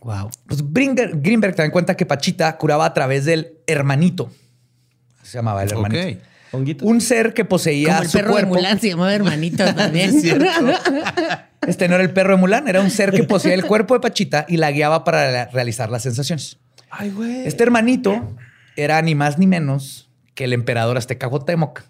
Wow. 0.02 0.30
Pues 0.48 0.64
Bringer- 0.64 1.12
Greenberg 1.22 1.54
también 1.54 1.70
cuenta 1.70 1.96
que 1.96 2.06
Pachita 2.06 2.56
curaba 2.58 2.86
a 2.86 2.92
través 2.92 3.24
del 3.24 3.58
hermanito. 3.68 4.30
Se 5.22 5.38
llamaba 5.38 5.62
el 5.62 5.70
hermanito. 5.70 6.20
Honguitos. 6.52 6.86
Un 6.88 7.00
ser 7.00 7.34
que 7.34 7.44
poseía 7.44 7.88
Como 7.88 8.02
el 8.02 8.08
su 8.08 8.18
perro 8.18 8.28
de 8.28 8.32
cuerpo. 8.34 8.54
Mulan 8.54 8.80
se 8.80 8.88
llamaba 8.88 9.14
hermanito 9.14 9.64
también. 9.74 10.14
Este 11.66 11.88
no 11.88 11.94
era 11.94 12.02
el 12.02 12.10
perro 12.10 12.34
de 12.34 12.40
Mulan, 12.40 12.68
era 12.68 12.80
un 12.80 12.90
ser 12.90 13.12
que 13.12 13.22
poseía 13.22 13.54
el 13.54 13.66
cuerpo 13.66 13.92
de 13.94 14.00
Pachita 14.00 14.46
y 14.48 14.56
la 14.56 14.70
guiaba 14.70 15.04
para 15.04 15.44
realizar 15.46 15.90
las 15.90 16.02
sensaciones. 16.02 16.58
Ay, 16.88 17.10
güey. 17.10 17.46
Este 17.46 17.62
hermanito 17.62 18.34
era 18.76 19.00
ni 19.02 19.14
más 19.14 19.38
ni 19.38 19.46
menos 19.46 20.10
que 20.34 20.44
el 20.44 20.54
emperador 20.54 20.96
azteca 20.96 21.28
Cuauhtémoc. 21.28 21.82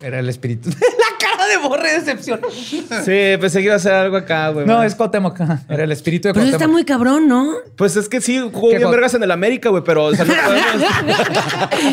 Era 0.00 0.18
el 0.18 0.28
espíritu. 0.28 0.70
cara 1.20 1.46
de 1.46 1.56
borre 1.58 1.92
de 1.92 2.00
decepción. 2.00 2.40
Sí, 2.50 3.36
pensé 3.40 3.58
que 3.58 3.64
iba 3.64 3.74
a 3.74 3.76
hacer 3.76 3.92
algo 3.92 4.16
acá, 4.16 4.48
güey. 4.48 4.66
No, 4.66 4.82
es 4.82 4.94
Cuauhtémoc. 4.94 5.38
Era 5.68 5.84
el 5.84 5.92
espíritu 5.92 6.28
de 6.28 6.34
Pero 6.34 6.44
Cuauhtémoc. 6.44 6.60
está 6.60 6.68
muy 6.68 6.84
cabrón, 6.84 7.28
¿no? 7.28 7.52
Pues 7.76 7.96
es 7.96 8.08
que 8.08 8.20
sí, 8.20 8.38
jugó 8.38 8.70
¿Qué 8.70 8.78
bien 8.78 8.90
vergas 8.90 9.14
en 9.14 9.22
el 9.22 9.30
América, 9.30 9.68
güey, 9.68 9.82
pero 9.84 10.06
o 10.06 10.14
sea, 10.14 10.24
no 10.24 10.32
podemos. 10.34 10.90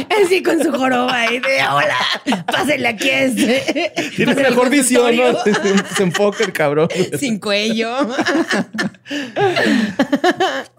Así 0.25 0.41
con 0.41 0.63
su 0.63 0.71
joroba 0.71 1.31
y 1.31 1.39
de 1.39 1.57
hola, 1.71 2.43
pásenle 2.47 2.87
aquí 2.87 3.09
a 3.09 3.23
este. 3.23 3.91
Tiene 4.15 4.31
Pásenle 4.33 4.47
al 4.47 4.53
mejor 4.53 4.69
visión, 4.69 5.15
¿no? 5.15 5.33
consultorio. 5.33 5.83
Se 5.95 6.03
enfoca 6.03 6.43
el 6.43 6.53
cabrón. 6.53 6.87
Sin 7.19 7.39
cuello. 7.39 7.89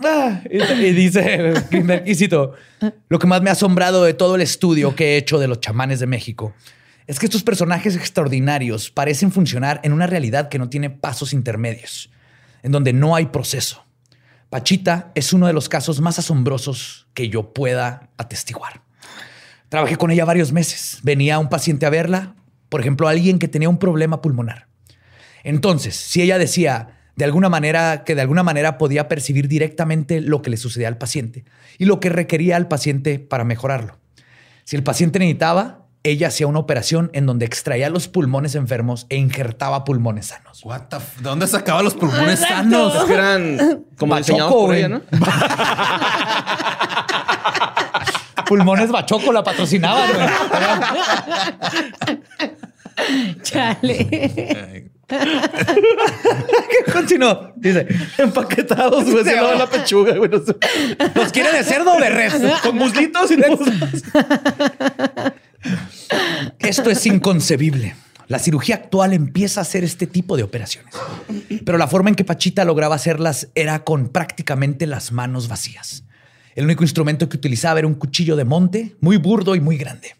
Ah, 0.04 0.42
y, 0.50 0.62
y 0.62 0.92
dice 0.92 1.54
Greenberg, 1.70 2.06
y 2.06 2.14
cito, 2.14 2.54
lo 3.08 3.18
que 3.18 3.26
más 3.26 3.42
me 3.42 3.50
ha 3.50 3.54
asombrado 3.54 4.04
de 4.04 4.14
todo 4.14 4.36
el 4.36 4.42
estudio 4.42 4.94
que 4.94 5.14
he 5.14 5.16
hecho 5.16 5.38
de 5.38 5.48
los 5.48 5.60
chamanes 5.60 6.00
de 6.00 6.06
México 6.06 6.54
es 7.08 7.18
que 7.18 7.26
estos 7.26 7.42
personajes 7.42 7.96
extraordinarios 7.96 8.90
parecen 8.90 9.32
funcionar 9.32 9.80
en 9.82 9.94
una 9.94 10.06
realidad 10.06 10.50
que 10.50 10.58
no 10.58 10.68
tiene 10.68 10.90
pasos 10.90 11.32
intermedios, 11.32 12.10
en 12.62 12.70
donde 12.70 12.92
no 12.92 13.16
hay 13.16 13.26
proceso. 13.26 13.84
Pachita 14.50 15.10
es 15.14 15.32
uno 15.32 15.46
de 15.46 15.54
los 15.54 15.70
casos 15.70 16.00
más 16.02 16.18
asombrosos 16.18 17.08
que 17.14 17.30
yo 17.30 17.54
pueda 17.54 18.10
atestiguar. 18.18 18.82
Trabajé 19.70 19.96
con 19.96 20.10
ella 20.10 20.26
varios 20.26 20.52
meses. 20.52 21.00
Venía 21.02 21.38
un 21.38 21.48
paciente 21.48 21.86
a 21.86 21.90
verla, 21.90 22.34
por 22.68 22.82
ejemplo, 22.82 23.08
alguien 23.08 23.38
que 23.38 23.48
tenía 23.48 23.70
un 23.70 23.78
problema 23.78 24.20
pulmonar. 24.20 24.68
Entonces, 25.44 25.96
si 25.96 26.20
ella 26.20 26.38
decía 26.38 26.98
de 27.16 27.24
alguna 27.24 27.48
manera 27.48 28.04
que 28.04 28.14
de 28.14 28.20
alguna 28.20 28.42
manera 28.42 28.76
podía 28.78 29.08
percibir 29.08 29.48
directamente 29.48 30.20
lo 30.20 30.42
que 30.42 30.50
le 30.50 30.56
sucedía 30.58 30.88
al 30.88 30.98
paciente 30.98 31.44
y 31.78 31.86
lo 31.86 32.00
que 32.00 32.10
requería 32.10 32.56
al 32.56 32.68
paciente 32.68 33.18
para 33.18 33.44
mejorarlo. 33.44 33.98
Si 34.64 34.76
el 34.76 34.82
paciente 34.82 35.18
necesitaba, 35.18 35.87
ella 36.04 36.28
hacía 36.28 36.46
una 36.46 36.58
operación 36.60 37.10
en 37.12 37.26
donde 37.26 37.44
extraía 37.46 37.90
los 37.90 38.08
pulmones 38.08 38.54
enfermos 38.54 39.06
e 39.08 39.16
injertaba 39.16 39.84
pulmones 39.84 40.26
sanos. 40.26 40.64
What 40.64 40.82
the 40.88 40.96
f- 40.96 41.16
¿De 41.22 41.28
dónde 41.28 41.46
sacaba 41.46 41.82
los 41.82 41.94
pulmones 41.94 42.40
Exacto. 42.40 42.90
sanos? 42.90 42.94
Es 42.96 43.04
que 43.04 43.14
eran 43.14 43.84
como 43.98 44.16
diseñados 44.16 44.52
por 44.52 44.74
ella, 44.74 44.88
¿no? 44.88 45.02
Pulmones 48.46 48.90
Bachoco 48.90 49.30
la 49.32 49.42
patrocinaban. 49.44 50.08
güey. 50.14 50.26
Chale. 53.42 54.90
Continuó. 56.92 57.52
Dice, 57.56 57.86
Empaquetados, 58.18 59.04
güey. 59.10 59.24
Se 59.24 59.36
lava 59.36 59.54
la 59.54 59.66
pechuga, 59.66 60.14
güey. 60.16 60.30
¿los 60.30 61.32
quiere 61.32 61.52
de 61.52 61.64
cerdo 61.64 61.92
o 61.92 62.00
de 62.00 62.08
res? 62.10 62.34
Con 62.62 62.76
muslitos 62.76 63.30
y 63.30 63.36
muslos. 63.48 64.02
Esto 66.58 66.90
es 66.90 67.06
inconcebible. 67.06 67.94
La 68.28 68.38
cirugía 68.38 68.74
actual 68.76 69.14
empieza 69.14 69.60
a 69.60 69.62
hacer 69.62 69.84
este 69.84 70.06
tipo 70.06 70.36
de 70.36 70.42
operaciones. 70.42 70.94
Pero 71.64 71.78
la 71.78 71.88
forma 71.88 72.10
en 72.10 72.14
que 72.14 72.24
Pachita 72.24 72.64
lograba 72.64 72.94
hacerlas 72.94 73.48
era 73.54 73.84
con 73.84 74.10
prácticamente 74.10 74.86
las 74.86 75.12
manos 75.12 75.48
vacías. 75.48 76.04
El 76.54 76.64
único 76.64 76.84
instrumento 76.84 77.28
que 77.28 77.38
utilizaba 77.38 77.78
era 77.78 77.88
un 77.88 77.94
cuchillo 77.94 78.36
de 78.36 78.44
monte, 78.44 78.96
muy 79.00 79.16
burdo 79.16 79.54
y 79.54 79.60
muy 79.60 79.78
grande. 79.78 80.16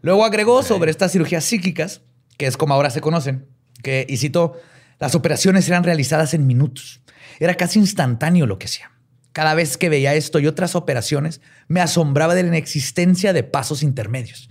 Luego 0.00 0.24
agregó 0.24 0.62
sobre 0.62 0.90
estas 0.90 1.12
cirugías 1.12 1.44
psíquicas, 1.44 2.00
que 2.38 2.46
es 2.46 2.56
como 2.56 2.72
ahora 2.72 2.88
se 2.88 3.00
conocen, 3.00 3.46
que, 3.82 4.06
y 4.08 4.16
cito, 4.16 4.56
las 4.98 5.14
operaciones 5.14 5.68
eran 5.68 5.84
realizadas 5.84 6.34
en 6.34 6.46
minutos. 6.46 7.00
Era 7.38 7.54
casi 7.54 7.78
instantáneo 7.78 8.46
lo 8.46 8.58
que 8.58 8.66
hacía. 8.66 8.92
Cada 9.38 9.54
vez 9.54 9.76
que 9.76 9.88
veía 9.88 10.14
esto 10.14 10.40
y 10.40 10.48
otras 10.48 10.74
operaciones, 10.74 11.40
me 11.68 11.80
asombraba 11.80 12.34
de 12.34 12.42
la 12.42 12.48
inexistencia 12.48 13.32
de 13.32 13.44
pasos 13.44 13.84
intermedios. 13.84 14.48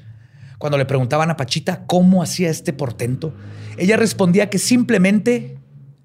Cuando 0.60 0.78
le 0.78 0.86
preguntaban 0.86 1.30
a 1.30 1.36
Pachita 1.36 1.84
cómo 1.86 2.24
hacía 2.24 2.50
este 2.50 2.72
portento, 2.72 3.34
ella 3.76 3.98
respondía 3.98 4.50
que 4.50 4.60
simplemente 4.60 5.58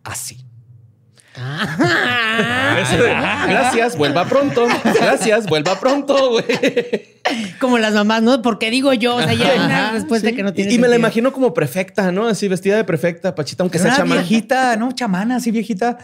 así. 0.03 0.45
Gracias, 3.47 3.97
vuelva 3.97 4.25
pronto. 4.25 4.66
Gracias, 5.01 5.47
vuelva 5.47 5.79
pronto, 5.79 6.31
güey. 6.31 6.45
Como 7.61 7.79
las 7.79 7.95
mamás, 7.95 8.25
¿no? 8.25 8.42
Porque 8.42 8.68
digo 8.73 8.92
yo, 8.95 9.14
o 9.14 9.23
sea, 9.23 9.33
ya 9.33 9.64
una 9.64 9.92
respuesta 9.92 10.33
que 10.33 10.42
no 10.42 10.53
tiene 10.53 10.73
Y 10.73 10.79
me 10.79 10.88
la 10.88 10.97
imagino 10.97 11.33
como 11.33 11.55
perfecta, 11.55 12.11
¿no? 12.11 12.27
Así 12.27 12.49
vestida 12.49 12.79
de 12.79 12.83
perfecta, 12.83 13.37
Pachita, 13.37 13.62
aunque 13.62 13.79
sea 13.79 13.95
chamán. 13.95 14.18
viejita, 14.18 14.75
¿no? 14.75 14.90
Chamana, 14.90 15.37
así 15.37 15.53
viejita. 15.53 15.99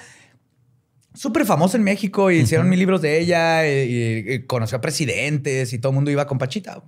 Súper 1.18 1.44
famosa 1.44 1.76
en 1.76 1.82
México. 1.84 2.30
Y 2.30 2.38
hicieron 2.38 2.68
mil 2.68 2.78
libros 2.78 3.02
de 3.02 3.18
ella. 3.20 3.66
Y, 3.68 3.70
y- 3.90 4.32
y 4.34 4.38
conoció 4.46 4.78
a 4.78 4.80
presidentes 4.80 5.72
y 5.72 5.78
todo 5.78 5.90
el 5.90 5.94
mundo 5.96 6.10
iba 6.10 6.26
con 6.26 6.38
Pachita. 6.38 6.82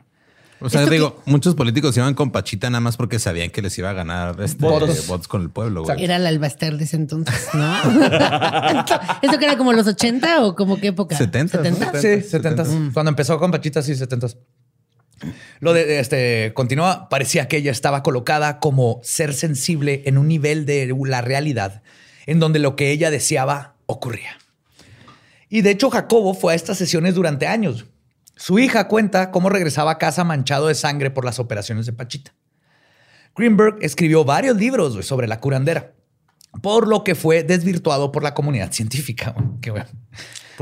O 0.63 0.69
sea, 0.69 0.85
digo, 0.85 1.23
muchos 1.25 1.55
políticos 1.55 1.97
iban 1.97 2.13
con 2.13 2.31
Pachita 2.33 2.69
nada 2.69 2.81
más 2.83 2.99
porque 2.99 3.19
sabían 3.19 3.49
que 3.49 3.63
les 3.63 3.79
iba 3.79 3.89
a 3.89 3.93
ganar 3.95 4.37
este, 4.43 4.63
Votos. 4.63 5.07
votos. 5.07 5.27
con 5.27 5.41
el 5.41 5.49
pueblo. 5.49 5.85
güey. 5.85 6.05
Era 6.05 6.17
el 6.17 6.27
albaster 6.27 6.77
de 6.77 6.85
ese 6.85 6.97
entonces, 6.97 7.49
¿no? 7.55 7.75
¿Esto, 8.81 9.01
esto 9.23 9.39
que 9.39 9.45
era 9.47 9.57
como 9.57 9.73
los 9.73 9.87
80 9.87 10.45
o 10.45 10.55
como 10.55 10.79
qué 10.79 10.89
época? 10.89 11.17
70, 11.17 11.63
70. 11.65 11.93
¿no? 11.93 11.99
Sí, 12.01 12.21
70. 12.21 12.65
Cuando 12.93 13.09
empezó 13.09 13.39
con 13.39 13.51
Pachita, 13.51 13.81
sí, 13.83 13.95
70. 13.95 14.27
Lo 15.61 15.73
de 15.73 15.99
este 16.01 16.53
continúa, 16.55 17.09
parecía 17.09 17.49
que 17.49 17.57
ella 17.59 17.71
estaba 17.73 18.03
colocada 18.03 18.59
como 18.61 19.01
ser 19.03 19.35
sensible 19.35 20.03
en 20.07 20.17
un 20.19 20.29
nivel 20.29 20.65
de 20.67 20.95
la 21.07 21.21
realidad 21.21 21.83
en 22.27 22.39
donde 22.39 22.59
lo 22.59 22.77
que 22.77 22.91
ella 22.91 23.11
deseaba 23.11 23.77
ocurría. 23.91 24.39
Y 25.49 25.63
de 25.63 25.71
hecho, 25.71 25.91
Jacobo 25.91 26.35
fue 26.35 26.53
a 26.53 26.57
estas 26.57 26.79
sesiones 26.79 27.15
durante 27.15 27.47
años. 27.47 27.87
Su 28.37 28.59
hija 28.59 28.89
cuenta 28.89 29.31
cómo 29.31 29.51
regresaba 29.51 29.93
a 29.93 29.99
casa 29.99 30.25
manchado 30.25 30.69
de 30.69 30.75
sangre 30.75 31.11
por 31.11 31.25
las 31.25 31.39
operaciones 31.39 31.87
de 31.87 31.93
Pachita. 31.93 32.33
Greenberg 33.37 33.77
escribió 33.81 34.25
varios 34.25 34.57
libros 34.57 35.05
sobre 35.05 35.29
la 35.29 35.41
curandera, 35.41 35.93
por 36.63 36.89
lo 36.89 37.05
que 37.05 37.15
fue 37.15 37.43
desvirtuado 37.43 38.13
por 38.13 38.23
la 38.23 38.35
comunidad 38.35 38.73
científica. 38.73 39.35
Qué 39.61 39.71
bueno. 39.71 39.87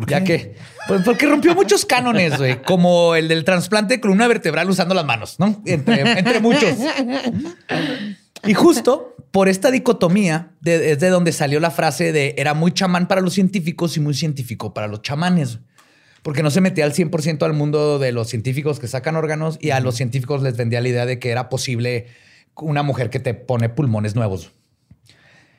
Ya 0.07 0.23
que, 0.23 0.55
pues 0.87 1.03
porque 1.05 1.27
rompió 1.27 1.57
muchos 1.57 1.85
cánones, 1.85 2.39
güey, 2.39 2.63
como 2.63 3.17
el 3.17 3.27
del 3.27 3.45
trasplante 3.45 3.95
de 3.95 4.01
columna 4.01 4.29
vertebral 4.29 4.71
usando 4.71 4.95
las 4.95 5.05
manos, 5.05 5.41
¿no? 5.41 5.61
Entre, 5.67 6.01
entre 6.19 6.39
muchos. 6.39 6.71
Y 8.45 8.55
justo 8.55 9.15
por 9.31 9.49
esta 9.49 9.71
dicotomía 9.71 10.53
de- 10.61 10.93
es 10.93 11.01
de 11.01 11.09
donde 11.09 11.33
salió 11.33 11.61
la 11.61 11.71
frase 11.71 12.13
de 12.13 12.35
era 12.39 12.55
muy 12.55 12.73
chamán 12.73 13.09
para 13.09 13.21
los 13.21 13.35
científicos 13.35 13.97
y 13.97 14.01
muy 14.01 14.15
científico 14.15 14.73
para 14.75 14.87
los 14.89 15.03
chamanes. 15.03 15.59
porque 16.23 16.43
no 16.43 16.51
se 16.51 16.61
metía 16.61 16.85
al 16.85 16.93
100% 16.93 17.47
al 17.47 17.55
mundo 17.55 17.99
de 18.01 18.11
los 18.13 18.29
científicos 18.29 18.81
que 18.81 18.89
sacan 18.89 19.15
órganos 19.17 19.57
y 19.63 19.71
a 19.71 19.81
los 19.81 19.95
científicos 19.95 20.43
les 20.43 20.57
vendía 20.57 20.81
la 20.81 20.89
idea 20.89 21.07
de 21.07 21.19
que 21.21 21.31
era 21.31 21.49
posible 21.49 22.07
una 22.57 22.83
mujer 22.83 23.09
que 23.09 23.21
te 23.21 23.33
pone 23.35 23.69
pulmones 23.71 24.15
nuevos. 24.17 24.51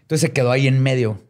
Entonces 0.02 0.22
se 0.28 0.32
quedó 0.34 0.52
ahí 0.52 0.68
en 0.68 0.84
medio. 0.84 1.24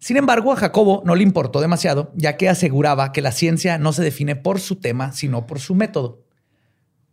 Sin 0.00 0.16
embargo, 0.18 0.52
a 0.52 0.56
Jacobo 0.56 1.02
no 1.06 1.14
le 1.14 1.22
importó 1.22 1.60
demasiado, 1.62 2.12
ya 2.14 2.36
que 2.36 2.48
aseguraba 2.48 3.12
que 3.12 3.22
la 3.22 3.32
ciencia 3.32 3.78
no 3.78 3.92
se 3.92 4.02
define 4.02 4.36
por 4.36 4.60
su 4.60 4.76
tema, 4.76 5.12
sino 5.12 5.46
por 5.46 5.60
su 5.60 5.74
método. 5.74 6.22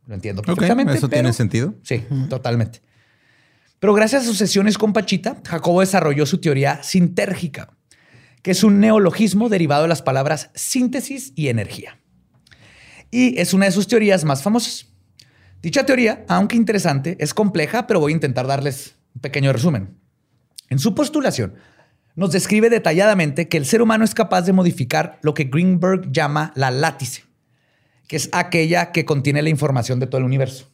Lo 0.07 0.15
entiendo 0.15 0.41
perfectamente. 0.41 0.93
¿Eso 0.97 1.07
pero- 1.09 1.21
tiene 1.21 1.31
sentido? 1.33 1.75
Sí, 1.83 2.03
totalmente. 2.27 2.81
Pero 3.81 3.95
gracias 3.95 4.21
a 4.21 4.25
sus 4.27 4.37
sesiones 4.37 4.77
con 4.77 4.93
Pachita, 4.93 5.41
Jacobo 5.43 5.79
desarrolló 5.79 6.27
su 6.27 6.39
teoría 6.39 6.83
sintérgica, 6.83 7.75
que 8.43 8.51
es 8.51 8.63
un 8.63 8.79
neologismo 8.79 9.49
derivado 9.49 9.81
de 9.81 9.87
las 9.87 10.03
palabras 10.03 10.51
síntesis 10.53 11.33
y 11.35 11.47
energía. 11.47 11.99
Y 13.09 13.39
es 13.39 13.55
una 13.55 13.65
de 13.65 13.71
sus 13.71 13.87
teorías 13.87 14.23
más 14.23 14.43
famosas. 14.43 14.85
Dicha 15.63 15.83
teoría, 15.83 16.23
aunque 16.27 16.57
interesante, 16.57 17.17
es 17.19 17.33
compleja, 17.33 17.87
pero 17.87 17.99
voy 17.99 18.11
a 18.11 18.15
intentar 18.15 18.45
darles 18.45 18.97
un 19.15 19.21
pequeño 19.21 19.51
resumen. 19.51 19.97
En 20.69 20.77
su 20.77 20.93
postulación, 20.93 21.55
nos 22.15 22.31
describe 22.31 22.69
detalladamente 22.69 23.47
que 23.47 23.57
el 23.57 23.65
ser 23.65 23.81
humano 23.81 24.05
es 24.05 24.13
capaz 24.13 24.43
de 24.43 24.53
modificar 24.53 25.17
lo 25.23 25.33
que 25.33 25.45
Greenberg 25.45 26.11
llama 26.11 26.53
la 26.55 26.69
látice, 26.69 27.23
que 28.07 28.17
es 28.17 28.29
aquella 28.31 28.91
que 28.91 29.05
contiene 29.05 29.41
la 29.41 29.49
información 29.49 29.99
de 29.99 30.05
todo 30.05 30.19
el 30.19 30.25
universo 30.25 30.70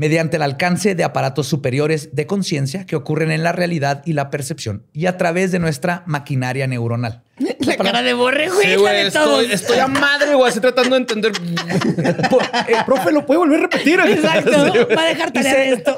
mediante 0.00 0.36
el 0.38 0.42
alcance 0.42 0.94
de 0.94 1.04
aparatos 1.04 1.46
superiores 1.46 2.08
de 2.14 2.26
conciencia 2.26 2.86
que 2.86 2.96
ocurren 2.96 3.30
en 3.30 3.42
la 3.42 3.52
realidad 3.52 4.00
y 4.06 4.14
la 4.14 4.30
percepción 4.30 4.86
y 4.94 5.04
a 5.04 5.18
través 5.18 5.52
de 5.52 5.58
nuestra 5.58 6.04
maquinaria 6.06 6.66
neuronal. 6.66 7.22
La 7.60 7.76
cara 7.76 8.02
de 8.02 8.12
borre, 8.14 8.48
güey. 8.50 8.62
Sí, 8.66 8.70
la 8.72 8.76
güey, 8.78 9.06
estoy, 9.06 9.52
estoy 9.52 9.78
a 9.78 9.86
madre, 9.86 10.34
güey, 10.34 10.48
estoy 10.48 10.60
tratando 10.72 10.96
de 10.96 11.00
entender. 11.02 11.32
Po- 12.30 12.40
eh, 12.68 12.76
profe, 12.84 13.12
¿lo 13.12 13.24
puede 13.24 13.38
volver 13.38 13.60
a 13.60 13.62
repetir? 13.62 14.00
Exacto. 14.06 14.50
Va 14.96 15.02
a 15.02 15.06
dejar 15.06 15.30
tarea 15.30 15.54
de 15.54 15.68
esto. 15.74 15.96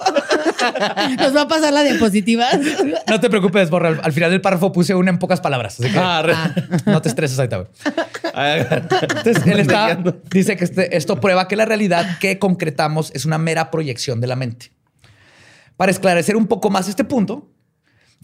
Nos 1.19 1.35
va 1.37 1.41
a 1.43 1.49
pasar 1.49 1.73
la 1.73 1.83
diapositiva. 1.83 2.47
No 3.09 3.19
te 3.21 3.29
preocupes, 3.31 3.71
Borra. 3.71 3.89
Al, 3.89 4.01
al 4.05 4.13
final 4.13 4.31
del 4.31 4.41
párrafo 4.41 4.71
puse 4.73 4.95
una 4.95 5.11
en 5.11 5.19
pocas 5.19 5.41
palabras. 5.41 5.81
Así 5.81 5.91
que 5.91 5.99
Ah, 5.99 6.23
re- 6.23 6.35
no 6.87 7.01
te 7.03 7.09
estreses 7.09 7.39
ahorita, 7.39 7.57
güey. 7.57 7.69
Ah, 8.35 8.57
Entonces, 9.03 9.45
él 9.47 9.61
está, 9.61 9.99
dice 10.31 10.57
que 10.57 10.65
este- 10.65 10.97
esto 10.97 11.21
prueba 11.21 11.49
que 11.49 11.57
la 11.57 11.65
realidad 11.65 12.19
que 12.21 12.39
concretamos 12.39 13.11
es 13.15 13.25
una 13.25 13.39
mera 13.39 13.71
proyección 13.71 13.92
de 14.21 14.27
la 14.27 14.37
mente. 14.37 14.73
Para 15.77 15.91
esclarecer 15.91 16.37
un 16.37 16.47
poco 16.47 16.71
más 16.71 16.89
este 16.89 17.05
punto, 17.05 17.51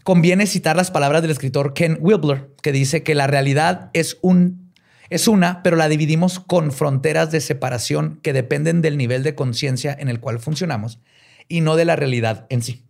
conviene 0.04 0.46
citar 0.46 0.76
las 0.76 0.90
palabras 0.90 1.22
del 1.22 1.30
escritor 1.30 1.74
Ken 1.74 1.98
Wilber, 2.00 2.50
que 2.62 2.72
dice 2.72 3.02
que 3.02 3.14
la 3.14 3.26
realidad 3.26 3.90
es, 3.92 4.18
un, 4.22 4.72
es 5.10 5.28
una, 5.28 5.62
pero 5.62 5.76
la 5.76 5.88
dividimos 5.88 6.38
con 6.40 6.70
fronteras 6.72 7.30
de 7.30 7.40
separación 7.40 8.20
que 8.22 8.32
dependen 8.32 8.80
del 8.82 8.96
nivel 8.96 9.22
de 9.22 9.34
conciencia 9.34 9.96
en 9.98 10.08
el 10.08 10.20
cual 10.20 10.38
funcionamos 10.38 11.00
y 11.48 11.60
no 11.62 11.76
de 11.76 11.84
la 11.84 11.96
realidad 11.96 12.46
en 12.50 12.62
sí. 12.62 12.84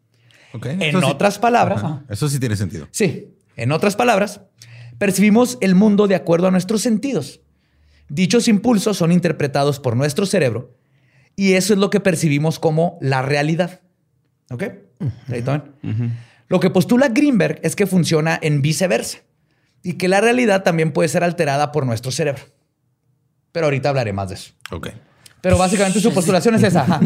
Ok, 0.53 0.67
En 0.67 0.83
eso 0.83 1.01
sí- 1.01 1.07
otras 1.11 1.39
palabras, 1.39 1.79
Ajá, 1.83 2.05
Eso 2.09 2.29
sí 2.29 2.39
tiene 2.39 2.57
sentido. 2.57 2.89
Sí, 2.91 3.35
en 3.57 3.73
otras 3.73 3.97
palabras, 3.97 4.41
percibimos 4.99 5.59
el 5.61 5.75
mundo 5.75 6.09
de 6.09 6.15
acuerdo 6.15 6.49
a 6.49 6.51
nuestros 6.51 6.83
sentidos. 6.83 7.41
Dichos 8.09 8.49
impulsos 8.49 8.97
son 8.97 9.13
interpretados 9.13 9.79
por 9.81 9.97
nuestro 9.97 10.25
cerebro 10.27 10.78
y 11.39 11.55
eso 11.55 11.73
es 11.73 11.79
lo 11.79 11.89
que 11.89 12.01
percibimos 12.01 12.59
como 12.59 12.99
la 13.01 13.23
realidad. 13.23 13.81
¿Ok? 14.51 14.65
Lo 16.49 16.59
que 16.61 16.71
postula 16.71 17.09
Greenberg 17.09 17.61
es 17.63 17.77
que 17.77 17.87
funciona 17.87 18.39
en 18.43 18.61
viceversa 18.61 19.19
y 19.83 19.93
que 19.95 20.09
la 20.09 20.21
realidad 20.21 20.65
también 20.65 20.93
puede 20.93 21.09
ser 21.09 21.23
alterada 21.23 21.71
por 21.71 21.87
nuestro 21.87 22.11
cerebro. 22.11 22.43
Pero 23.53 23.67
ahorita 23.67 23.89
hablaré 23.91 24.13
más 24.13 24.31
de 24.31 24.35
eso. 24.35 24.53
Ok. 24.73 24.89
Pero 25.41 25.57
básicamente 25.57 26.01
su 26.01 26.13
postulación 26.13 26.57
es 26.57 26.65
esa. 26.65 26.81
ajá. 26.83 27.01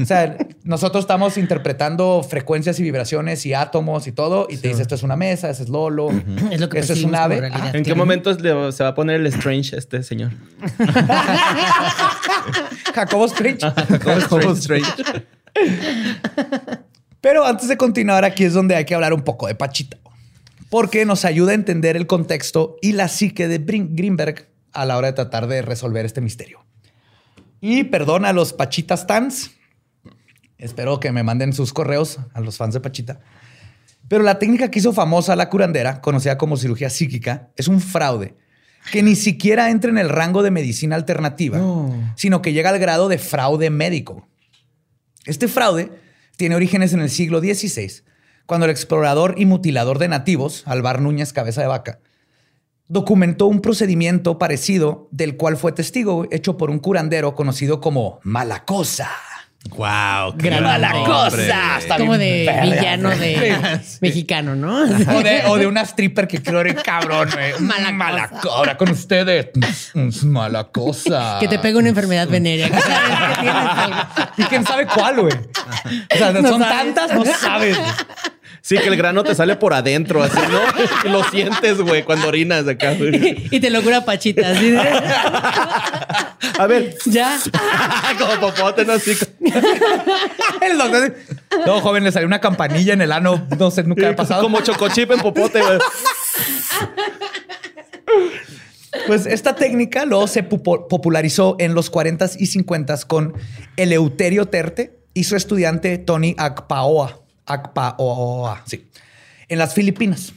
O 0.00 0.04
sea, 0.06 0.38
nosotros 0.64 1.04
estamos 1.04 1.36
interpretando 1.36 2.22
frecuencias 2.26 2.80
y 2.80 2.82
vibraciones 2.82 3.44
y 3.44 3.52
átomos 3.52 4.06
y 4.06 4.12
todo, 4.12 4.46
y 4.48 4.56
te 4.56 4.68
dice 4.68 4.80
esto 4.80 4.94
es 4.94 5.02
una 5.02 5.14
mesa, 5.16 5.50
ese 5.50 5.64
es 5.64 5.68
Lolo, 5.68 6.08
Es 6.50 6.58
lo 6.58 6.70
que 6.70 6.78
eso 6.78 6.94
es 6.94 7.04
un 7.04 7.14
ave. 7.14 7.36
como 7.36 7.48
realidad. 7.48 7.76
¿En 7.76 7.84
qué 7.84 7.94
le- 8.40 8.72
se 8.72 8.82
va 8.82 8.88
a 8.90 8.94
poner 8.94 9.16
el 9.20 9.26
Strange 9.26 9.76
a 9.76 9.78
este 9.78 10.02
señor? 10.02 10.32
Jacobo 12.94 13.26
Strange. 13.26 13.58
Jacobo 13.60 14.52
Strange. 14.52 15.26
Pero 17.20 17.44
antes 17.44 17.68
de 17.68 17.76
continuar, 17.76 18.24
aquí 18.24 18.44
es 18.44 18.54
donde 18.54 18.76
hay 18.76 18.84
que 18.84 18.94
hablar 18.94 19.12
un 19.12 19.22
poco 19.22 19.46
de 19.46 19.54
Pachita, 19.54 19.98
porque 20.70 21.04
nos 21.04 21.24
ayuda 21.24 21.52
a 21.52 21.54
entender 21.54 21.96
el 21.96 22.06
contexto 22.06 22.76
y 22.82 22.92
la 22.92 23.08
psique 23.08 23.48
de 23.48 23.58
Greenberg 23.58 24.48
a 24.72 24.84
la 24.84 24.96
hora 24.96 25.08
de 25.08 25.12
tratar 25.14 25.46
de 25.46 25.62
resolver 25.62 26.04
este 26.04 26.20
misterio. 26.20 26.64
Y 27.60 27.84
perdón 27.84 28.24
a 28.26 28.32
los 28.32 28.52
Pachitas 28.52 29.00
Stans. 29.00 29.50
Espero 30.58 31.00
que 31.00 31.12
me 31.12 31.22
manden 31.22 31.52
sus 31.52 31.72
correos 31.72 32.18
a 32.32 32.40
los 32.40 32.56
fans 32.56 32.74
de 32.74 32.80
Pachita. 32.80 33.20
Pero 34.08 34.22
la 34.22 34.38
técnica 34.38 34.70
que 34.70 34.78
hizo 34.78 34.92
famosa 34.92 35.34
la 35.34 35.48
curandera, 35.48 36.00
conocida 36.00 36.38
como 36.38 36.56
cirugía 36.56 36.90
psíquica, 36.90 37.50
es 37.56 37.66
un 37.66 37.80
fraude 37.80 38.36
que 38.90 39.02
ni 39.02 39.16
siquiera 39.16 39.70
entra 39.70 39.90
en 39.90 39.98
el 39.98 40.08
rango 40.08 40.42
de 40.42 40.50
medicina 40.50 40.96
alternativa, 40.96 41.60
sino 42.14 42.42
que 42.42 42.52
llega 42.52 42.70
al 42.70 42.78
grado 42.78 43.08
de 43.08 43.18
fraude 43.18 43.70
médico. 43.70 44.26
Este 45.24 45.48
fraude 45.48 45.90
tiene 46.36 46.54
orígenes 46.54 46.92
en 46.92 47.00
el 47.00 47.10
siglo 47.10 47.40
XVI, 47.40 48.02
cuando 48.46 48.66
el 48.66 48.70
explorador 48.70 49.34
y 49.36 49.46
mutilador 49.46 49.98
de 49.98 50.08
nativos, 50.08 50.62
Alvar 50.66 51.00
Núñez 51.00 51.32
Cabeza 51.32 51.62
de 51.62 51.66
Vaca, 51.66 52.00
documentó 52.88 53.46
un 53.46 53.60
procedimiento 53.60 54.38
parecido 54.38 55.08
del 55.10 55.36
cual 55.36 55.56
fue 55.56 55.72
testigo 55.72 56.26
hecho 56.30 56.56
por 56.56 56.70
un 56.70 56.78
curandero 56.78 57.34
conocido 57.34 57.80
como 57.80 58.20
Malacosa. 58.22 59.10
Wow. 59.70 60.34
Gran 60.36 60.62
Mala 60.62 60.92
cosa. 61.04 61.78
Está 61.78 61.96
Como 61.96 62.16
de 62.16 62.44
verga. 62.46 62.62
villano 62.62 63.10
de 63.10 63.60
mexicano, 64.00 64.54
¿no? 64.54 64.82
O 64.82 65.22
de, 65.22 65.42
o 65.46 65.56
de 65.58 65.66
una 65.66 65.82
stripper 65.82 66.26
que 66.28 66.42
creo 66.42 66.60
era 66.60 66.74
cabrón. 66.82 67.28
güey. 67.32 67.52
Mala 67.60 67.92
Mala 67.92 68.28
cosa. 68.28 68.54
Ahora 68.54 68.76
con 68.76 68.90
ustedes. 68.90 69.48
Mala 70.24 70.64
cosa. 70.64 71.38
Que 71.40 71.48
te 71.48 71.58
pega 71.58 71.78
una 71.78 71.88
enfermedad 71.90 72.28
venérea. 72.28 72.70
que. 72.70 72.76
Y 74.42 74.44
quién 74.44 74.64
sabe 74.66 74.86
cuál, 74.86 75.20
güey. 75.20 75.32
O 75.34 76.16
sea, 76.16 76.32
No 76.32 76.48
son 76.48 76.60
sabes. 76.60 76.94
tantas, 76.94 77.14
no 77.16 77.24
sabes. 77.24 77.78
Sí, 78.60 78.76
que 78.78 78.88
el 78.88 78.96
grano 78.96 79.22
te 79.22 79.34
sale 79.34 79.54
por 79.56 79.72
adentro, 79.74 80.22
así, 80.22 80.38
¿no? 80.50 80.60
Y 81.08 81.12
lo 81.12 81.22
sientes, 81.24 81.80
güey, 81.80 82.02
cuando 82.02 82.26
orinas 82.28 82.66
acá. 82.66 82.94
güey. 82.94 83.46
Y 83.50 83.60
te 83.60 83.70
lo 83.70 83.80
cura 83.82 84.04
Pachita. 84.04 84.50
así 84.50 84.74
A 86.58 86.66
ver, 86.66 86.96
Ya. 87.06 87.38
como 88.18 88.40
popote, 88.52 88.84
¿no? 88.84 88.94
Así. 88.94 89.12
El 90.62 90.78
doctor- 90.78 91.14
No, 91.66 91.80
joven, 91.80 92.04
le 92.04 92.12
salió 92.12 92.26
una 92.26 92.40
campanilla 92.40 92.92
en 92.92 93.02
el 93.02 93.12
ano. 93.12 93.46
No 93.58 93.70
sé, 93.70 93.82
nunca 93.84 94.08
ha 94.10 94.16
pasado. 94.16 94.42
Como 94.42 94.60
chocochip 94.60 95.10
en 95.12 95.20
popote. 95.20 95.60
Pues 99.06 99.26
esta 99.26 99.54
técnica 99.54 100.04
luego 100.06 100.26
se 100.26 100.42
popularizó 100.42 101.56
en 101.58 101.74
los 101.74 101.92
40s 101.92 102.36
y 102.38 102.46
50s 102.46 103.06
con 103.06 103.34
Eleuterio 103.76 104.46
Terte 104.46 104.98
y 105.14 105.24
su 105.24 105.36
estudiante 105.36 105.98
Tony 105.98 106.34
Akpaoa. 106.38 107.20
Akpaoa, 107.46 108.62
sí. 108.66 108.86
En 109.48 109.58
las 109.58 109.74
Filipinas. 109.74 110.32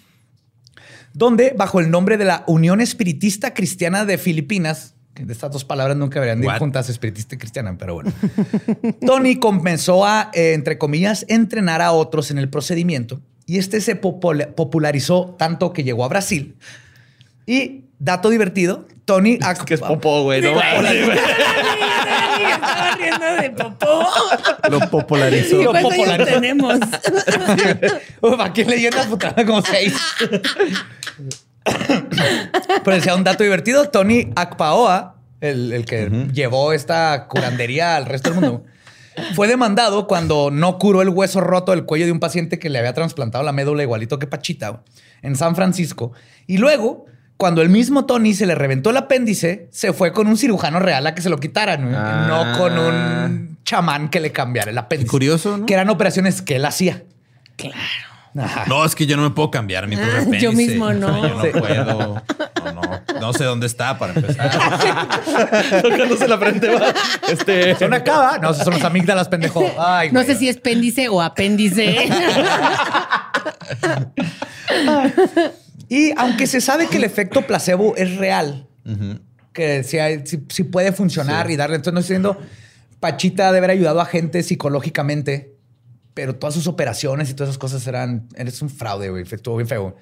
Donde, 1.13 1.53
bajo 1.57 1.79
el 1.79 1.89
nombre 1.89 2.17
de 2.17 2.25
la 2.25 2.43
Unión 2.47 2.81
Espiritista 2.81 3.53
Cristiana 3.53 4.05
de 4.05 4.17
Filipinas, 4.17 4.93
de 5.25 5.33
estas 5.33 5.51
dos 5.51 5.63
palabras 5.65 5.95
nunca 5.97 6.15
deberían 6.19 6.41
de 6.41 6.47
ir 6.47 6.53
juntas, 6.59 6.89
espiritista 6.89 7.35
y 7.35 7.37
cristiana, 7.37 7.75
pero 7.77 7.95
bueno. 7.95 8.11
Tony 9.05 9.35
comenzó 9.37 10.05
a, 10.05 10.31
eh, 10.33 10.53
entre 10.53 10.77
comillas, 10.77 11.25
entrenar 11.29 11.81
a 11.81 11.91
otros 11.91 12.31
en 12.31 12.37
el 12.37 12.49
procedimiento 12.49 13.21
y 13.45 13.57
este 13.57 13.81
se 13.81 13.99
popula- 13.99 14.53
popularizó 14.53 15.35
tanto 15.37 15.73
que 15.73 15.83
llegó 15.83 16.05
a 16.05 16.07
Brasil. 16.07 16.55
Y, 17.45 17.85
dato 17.99 18.29
divertido, 18.29 18.85
Tony... 19.05 19.37
Ak- 19.41 19.65
Que 19.65 19.73
es 19.73 19.79
popó, 19.81 20.23
güey, 20.23 20.41
¿no? 20.41 20.49
Estaba 20.59 20.81
riendo 22.95 23.25
de 23.41 23.49
popó. 23.51 24.05
Lo 24.69 24.79
popularizó. 24.91 25.59
¿Y 25.61 25.63
Lo 25.63 25.73
popularizó. 25.73 26.31
tenemos? 26.31 26.75
Uf, 28.21 28.39
aquí 28.39 28.61
en 28.61 28.69
leyendas 28.69 29.07
putas 29.07 29.33
como 29.45 29.61
seis. 29.63 29.95
Pero 32.83 32.95
decía 32.95 33.15
un 33.15 33.23
dato 33.23 33.43
divertido, 33.43 33.89
Tony 33.89 34.31
Akpaoa, 34.35 35.15
el, 35.41 35.73
el 35.73 35.85
que 35.85 36.09
llevó 36.33 36.73
esta 36.73 37.27
curandería 37.27 37.95
al 37.95 38.05
resto 38.05 38.31
del 38.31 38.39
mundo, 38.41 38.65
fue 39.35 39.47
demandado 39.47 40.07
cuando 40.07 40.49
no 40.51 40.77
curó 40.77 41.01
el 41.01 41.09
hueso 41.09 41.41
roto 41.41 41.71
del 41.71 41.85
cuello 41.85 42.05
de 42.05 42.11
un 42.11 42.19
paciente 42.19 42.59
que 42.59 42.69
le 42.69 42.79
había 42.79 42.93
trasplantado 42.93 43.43
la 43.43 43.51
médula 43.51 43.83
igualito 43.83 44.19
que 44.19 44.27
Pachita 44.27 44.81
en 45.21 45.35
San 45.35 45.55
Francisco. 45.55 46.13
Y 46.47 46.57
luego, 46.57 47.05
cuando 47.37 47.61
el 47.61 47.69
mismo 47.69 48.05
Tony 48.05 48.33
se 48.33 48.45
le 48.45 48.55
reventó 48.55 48.89
el 48.91 48.97
apéndice, 48.97 49.67
se 49.71 49.93
fue 49.93 50.13
con 50.13 50.27
un 50.27 50.37
cirujano 50.37 50.79
real 50.79 51.05
a 51.07 51.15
que 51.15 51.21
se 51.21 51.29
lo 51.29 51.37
quitaran, 51.37 51.83
güey, 51.83 51.95
Ah. 51.97 52.25
no 52.27 52.57
con 52.57 52.77
un 52.77 53.57
chamán 53.65 54.09
que 54.09 54.19
le 54.19 54.31
cambiara 54.31 54.71
el 54.71 54.77
apéndice. 54.77 55.09
Curioso, 55.11 55.57
¿no? 55.57 55.65
Que 55.65 55.73
eran 55.73 55.89
operaciones 55.89 56.41
que 56.41 56.55
él 56.55 56.65
hacía. 56.65 57.03
Ajá. 57.73 58.08
No, 58.67 58.85
es 58.85 58.95
que 58.95 59.05
yo 59.05 59.17
no 59.17 59.23
me 59.23 59.31
puedo 59.31 59.49
cambiar 59.51 59.87
mi 59.87 59.95
propio 59.95 60.17
Ah, 60.19 60.37
yo 60.39 60.51
mismo 60.53 60.93
no. 60.93 61.27
Yo 61.27 61.35
no 61.35 61.41
Sí. 61.43 61.49
puedo. 61.57 62.23
No, 62.63 62.71
no. 62.73 62.81
No 63.19 63.33
sé 63.33 63.43
dónde 63.43 63.65
está 63.67 63.97
para 63.97 64.13
empezar. 64.13 64.51
Tocándose 65.81 66.27
la 66.27 66.37
frente, 66.37 66.69
va. 66.69 66.93
Este. 67.27 67.75
Son 67.75 67.93
acaba. 67.93 68.37
No, 68.37 68.51
esos 68.51 68.63
son 68.63 68.73
los 68.75 68.83
amígdalas, 68.83 69.27
pendejo. 69.27 69.65
Ay, 69.77 70.09
No 70.11 70.21
güey. 70.21 70.25
sé 70.27 70.35
si 70.35 70.47
es 70.49 70.57
péndice 70.57 71.09
o 71.09 71.21
apéndice. 71.21 72.07
Y 75.91 76.11
aunque 76.17 76.45
se 76.45 76.61
sabe 76.61 76.87
que 76.87 76.97
el 76.97 77.03
efecto 77.03 77.47
placebo 77.47 77.95
es 77.95 78.15
real, 78.17 78.67
que 79.53 79.83
hay- 79.99 80.23
sí 80.49 80.63
puede 80.63 80.91
funcionar 80.91 81.49
y 81.49 81.55
darle. 81.55 81.77
Entonces, 81.77 81.93
no 81.93 81.99
estoy 82.01 82.17
diciendo 82.17 82.37
Pachita 82.99 83.51
de 83.51 83.57
haber 83.57 83.71
ayudado 83.71 83.99
a 84.01 84.05
gente 84.05 84.43
psicológicamente, 84.43 85.48
pero 86.19 86.35
todas 86.35 86.53
sus 86.53 86.67
operaciones 86.67 87.29
y 87.29 87.33
todas 87.33 87.51
esas 87.51 87.57
cosas 87.57 87.87
eran. 87.87 88.27
Eres 88.35 88.61
un 88.61 88.69
fraude, 88.69 89.09
güey. 89.09 89.23
Estuvo 89.23 89.55
bien 89.55 89.69
feo. 89.69 89.95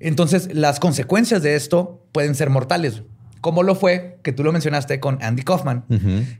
Entonces, 0.00 0.48
las 0.54 0.80
consecuencias 0.80 1.42
de 1.42 1.56
esto 1.56 2.06
pueden 2.10 2.34
ser 2.34 2.48
mortales. 2.48 3.02
Como 3.42 3.62
lo 3.62 3.74
fue, 3.74 4.18
que 4.22 4.32
tú 4.32 4.44
lo 4.44 4.50
mencionaste 4.50 4.98
con 4.98 5.22
Andy 5.22 5.42
Kaufman, 5.42 5.84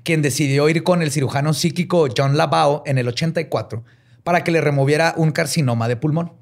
quien 0.02 0.22
decidió 0.22 0.66
ir 0.70 0.82
con 0.82 1.02
el 1.02 1.10
cirujano 1.10 1.52
psíquico 1.52 2.08
John 2.16 2.38
Labao 2.38 2.84
en 2.86 2.96
el 2.96 3.06
84 3.06 3.84
para 4.22 4.44
que 4.44 4.50
le 4.50 4.62
removiera 4.62 5.12
un 5.18 5.30
carcinoma 5.30 5.88
de 5.88 5.96
pulmón. 5.96 6.32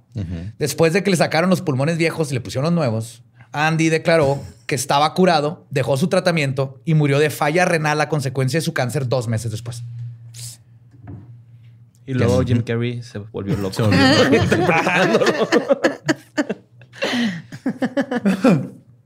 Después 0.61 0.93
de 0.93 1.03
que 1.03 1.11
le 1.11 1.17
sacaron 1.17 1.51
los 1.51 1.63
pulmones 1.63 1.99
viejos 1.99 2.31
y 2.31 2.35
le 2.35 2.41
pusieron 2.41 2.67
los 2.67 2.73
nuevos, 2.73 3.25
Andy 3.51 3.89
declaró 3.89 4.41
que 4.67 4.77
estaba 4.77 5.13
curado, 5.15 5.67
dejó 5.71 5.97
su 5.97 6.07
tratamiento 6.07 6.81
y 6.85 6.95
murió 6.95 7.19
de 7.19 7.31
falla 7.31 7.65
renal 7.65 8.01
a 8.01 8.09
consecuencia 8.09 8.59
de 8.59 8.65
su 8.65 8.75
cáncer 8.75 9.09
dos 9.09 9.27
meses 9.27 9.51
después. 9.51 9.83
Y 12.11 12.15
luego 12.15 12.43
Jim 12.43 12.63
Carrey 12.63 13.03
se 13.03 13.19
volvió 13.19 13.57
loco. 13.57 13.75
Se 13.75 13.83
volvió 13.83 14.01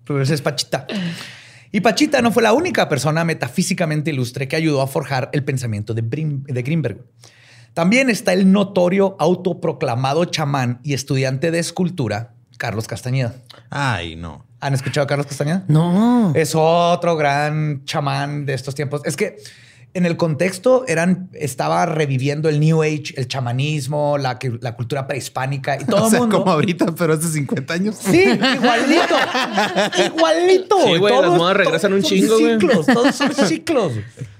Pero 0.04 0.22
ese 0.22 0.34
es 0.34 0.42
Pachita. 0.42 0.86
Y 1.72 1.80
Pachita 1.80 2.22
no 2.22 2.30
fue 2.30 2.42
la 2.42 2.52
única 2.52 2.88
persona 2.88 3.24
metafísicamente 3.24 4.10
ilustre 4.10 4.46
que 4.48 4.56
ayudó 4.56 4.80
a 4.80 4.86
forjar 4.86 5.30
el 5.32 5.44
pensamiento 5.44 5.92
de, 5.94 6.02
Brim- 6.02 6.44
de 6.44 6.62
Grimberg. 6.62 6.98
También 7.74 8.08
está 8.08 8.32
el 8.32 8.52
notorio 8.52 9.16
autoproclamado 9.18 10.24
chamán 10.26 10.78
y 10.84 10.94
estudiante 10.94 11.50
de 11.50 11.58
escultura, 11.58 12.34
Carlos 12.58 12.86
Castañeda. 12.86 13.34
Ay, 13.70 14.14
no. 14.14 14.44
¿Han 14.60 14.74
escuchado 14.74 15.04
a 15.04 15.08
Carlos 15.08 15.26
Castañeda? 15.26 15.64
No. 15.66 16.32
Es 16.36 16.52
otro 16.54 17.16
gran 17.16 17.84
chamán 17.84 18.46
de 18.46 18.54
estos 18.54 18.76
tiempos. 18.76 19.02
Es 19.04 19.16
que 19.16 19.36
en 19.94 20.06
el 20.06 20.16
contexto 20.16 20.84
eran, 20.88 21.30
estaba 21.32 21.86
reviviendo 21.86 22.48
el 22.48 22.58
New 22.58 22.82
Age, 22.82 23.14
el 23.16 23.28
chamanismo, 23.28 24.18
la, 24.18 24.38
cultura 24.76 25.06
prehispánica 25.06 25.80
y 25.80 25.84
todo 25.86 26.02
o 26.02 26.04
el 26.06 26.10
sea, 26.10 26.20
mundo. 26.20 26.40
como 26.40 26.52
ahorita, 26.52 26.86
pero 26.96 27.14
hace 27.14 27.28
50 27.28 27.74
años. 27.74 27.96
Sí, 27.96 28.24
igualito. 28.24 29.14
igualito. 30.04 30.76
Sí, 30.84 30.96
güey, 30.98 31.20
las 31.20 31.30
modas 31.30 31.56
regresan 31.56 31.92
un 31.92 32.02
chingo, 32.02 32.38
güey. 32.38 32.60
ciclos, 32.60 32.86
Todos 32.86 33.14
son 33.14 33.32
ciclos. 33.48 33.92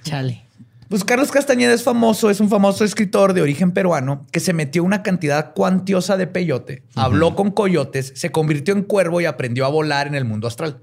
Chale. 0.02 0.44
Pues 0.88 1.04
Carlos 1.04 1.30
Castañeda 1.30 1.72
es 1.72 1.82
famoso, 1.82 2.30
es 2.30 2.40
un 2.40 2.50
famoso 2.50 2.84
escritor 2.84 3.32
de 3.32 3.40
origen 3.40 3.72
peruano 3.72 4.26
que 4.30 4.40
se 4.40 4.52
metió 4.52 4.84
una 4.84 5.02
cantidad 5.02 5.54
cuantiosa 5.54 6.16
de 6.16 6.26
peyote, 6.26 6.82
habló 6.94 7.34
con 7.34 7.50
coyotes, 7.50 8.12
se 8.14 8.30
convirtió 8.30 8.74
en 8.74 8.82
cuervo 8.82 9.20
y 9.20 9.24
aprendió 9.24 9.64
a 9.64 9.70
volar 9.70 10.06
en 10.06 10.14
el 10.14 10.24
mundo 10.24 10.46
astral. 10.46 10.82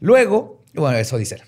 Luego, 0.00 0.64
bueno, 0.74 0.96
eso 0.96 1.18
dice 1.18 1.36
él. 1.36 1.42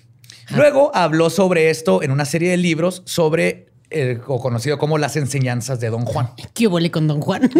Luego 0.49 0.91
habló 0.93 1.29
sobre 1.29 1.69
esto 1.69 2.03
en 2.03 2.11
una 2.11 2.25
serie 2.25 2.51
de 2.51 2.57
libros 2.57 3.01
sobre 3.05 3.67
el 3.89 4.21
o 4.27 4.39
conocido 4.39 4.77
como 4.77 4.97
las 4.97 5.15
enseñanzas 5.15 5.79
de 5.79 5.89
Don 5.89 6.03
Juan. 6.05 6.31
¿Qué 6.53 6.67
huele 6.67 6.91
con 6.91 7.07
Don 7.07 7.21
Juan? 7.21 7.49
¿Qué 7.49 7.59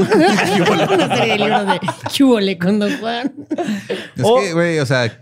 huele 2.23 2.57
con 2.57 2.79
Don 2.79 2.99
Juan? 2.99 3.33
Es 4.15 4.23
que, 4.23 4.53
güey, 4.53 4.79
o 4.79 4.85
sea, 4.85 5.21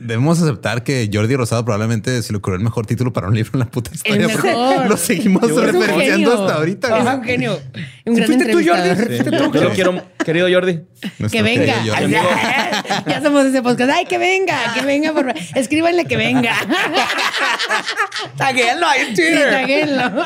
debemos 0.00 0.40
aceptar 0.42 0.82
que 0.82 1.08
Jordi 1.12 1.36
Rosado 1.36 1.64
probablemente 1.64 2.22
se 2.22 2.32
le 2.32 2.38
ocurrió 2.38 2.56
el 2.58 2.64
mejor 2.64 2.86
título 2.86 3.12
para 3.12 3.28
un 3.28 3.34
libro 3.34 3.50
en 3.54 3.60
la 3.60 3.66
puta 3.66 3.90
historia. 3.94 4.22
El 4.22 4.26
mejor. 4.26 4.86
Lo 4.88 4.96
seguimos 4.96 5.42
referenciando 5.42 6.32
hasta 6.42 6.54
ahorita. 6.56 6.96
Es 6.98 7.04
güey. 7.04 7.14
un 7.16 7.24
genio. 7.24 7.60
Un 8.06 8.14
¿Sí 8.16 8.20
gran 8.22 8.26
fuiste 8.26 8.52
tú, 8.52 8.58
Jordi? 8.66 8.94
¿Fuiste 8.96 9.24
Yo, 9.30 9.30
tú? 9.30 9.52
yo 9.54 9.62
lo 9.64 9.70
quiero, 9.70 10.02
querido 10.24 10.48
Jordi. 10.50 10.80
Nuestro 11.18 11.28
Que 11.30 11.42
venga. 11.42 11.74
Jordi. 11.86 12.12
ya, 13.06 13.20
somos 13.22 13.44
ese 13.46 13.62
podcast. 13.62 13.90
Ay, 13.92 14.06
que 14.06 14.18
venga, 14.18 14.56
que 14.74 14.82
venga, 14.84 15.12
por 15.12 15.26
favor. 15.26 15.40
Escríbanle 15.54 16.04
que 16.06 16.16
venga. 16.16 16.54
Taguéalo 18.36 18.86
ahí 18.86 19.00
en 19.02 19.16
Sí, 19.16 19.22
Twitter. 19.22 20.18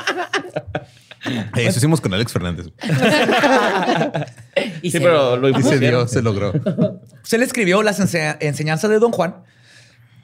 Eh, 1.56 1.66
Eso 1.66 1.78
hicimos 1.78 2.00
con 2.00 2.12
Alex 2.12 2.32
Fernández. 2.32 2.66
Y 4.82 4.90
Sí, 4.90 4.98
se- 4.98 5.00
pero 5.00 5.36
lo 5.36 5.48
Y 5.48 5.62
se 5.62 5.78
dio, 5.80 6.06
se 6.06 6.22
logró. 6.22 6.52
Se 7.22 7.38
le 7.38 7.44
escribió 7.44 7.82
las 7.82 7.98
ense- 8.00 8.36
enseñanzas 8.40 8.88
de 8.90 8.98
Don 9.00 9.10
Juan, 9.10 9.36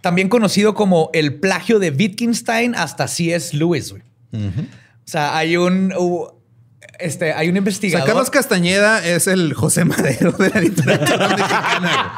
también 0.01 0.28
conocido 0.28 0.74
como 0.74 1.11
el 1.12 1.34
plagio 1.40 1.78
de 1.78 1.90
Wittgenstein 1.90 2.74
hasta 2.74 3.09
C.S. 3.09 3.57
Lewis. 3.57 3.90
güey. 3.90 4.03
O 4.32 4.53
sea, 5.05 5.36
hay 5.36 5.57
un, 5.57 5.92
este, 6.98 7.32
hay 7.32 7.48
un 7.48 7.53
O 7.53 7.55
sea, 7.55 7.59
investigador. 7.59 8.07
Carlos 8.07 8.30
Castañeda 8.30 9.05
es 9.05 9.26
el 9.26 9.55
José 9.55 9.84
Madero 9.84 10.32
de 10.32 10.51
la 10.51 10.61
literatura 10.61 11.28
mexicana. 11.36 12.14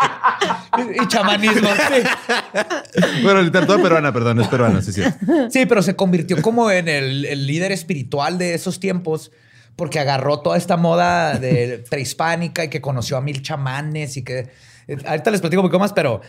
y 1.03 1.09
chamanismo. 1.09 1.69
sí. 1.69 3.03
Bueno, 3.23 3.43
literatura 3.43 3.83
peruana, 3.83 4.13
perdón, 4.13 4.41
es 4.41 4.49
peruana, 4.49 4.83
sí, 4.83 4.93
sí. 4.93 5.03
Sí, 5.51 5.67
pero 5.67 5.83
se 5.83 5.97
convirtió 5.97 6.41
como 6.43 6.71
en 6.71 6.89
el, 6.89 7.25
el 7.25 7.47
líder 7.47 7.73
espiritual 7.73 8.39
de 8.39 8.55
esos 8.55 8.81
tiempos 8.81 9.33
porque 9.77 9.99
agarró 9.99 10.41
toda 10.41 10.59
esta 10.59 10.77
moda 10.77 11.39
de 11.39 11.83
prehispánica 11.89 12.65
y 12.65 12.69
que 12.69 12.81
conoció 12.81 13.17
a 13.17 13.21
mil 13.23 13.41
chamanes 13.43 14.17
y 14.17 14.23
que 14.23 14.51
eh, 14.87 14.97
ahorita 15.07 15.31
les 15.31 15.41
platico 15.41 15.63
un 15.63 15.69
poco 15.69 15.79
más, 15.79 15.93
pero 15.93 16.21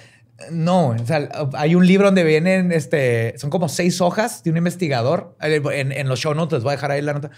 no, 0.51 0.89
o 0.89 1.05
sea, 1.05 1.29
hay 1.53 1.75
un 1.75 1.86
libro 1.86 2.07
donde 2.07 2.23
vienen, 2.23 2.71
este, 2.71 3.38
son 3.38 3.49
como 3.49 3.69
seis 3.69 4.01
hojas 4.01 4.43
de 4.43 4.51
un 4.51 4.57
investigador. 4.57 5.36
En, 5.41 5.91
en 5.91 6.07
los 6.09 6.19
show 6.19 6.34
notes 6.34 6.57
les 6.57 6.63
voy 6.63 6.71
a 6.71 6.75
dejar 6.75 6.91
ahí 6.91 7.01
la 7.01 7.13
nota 7.13 7.31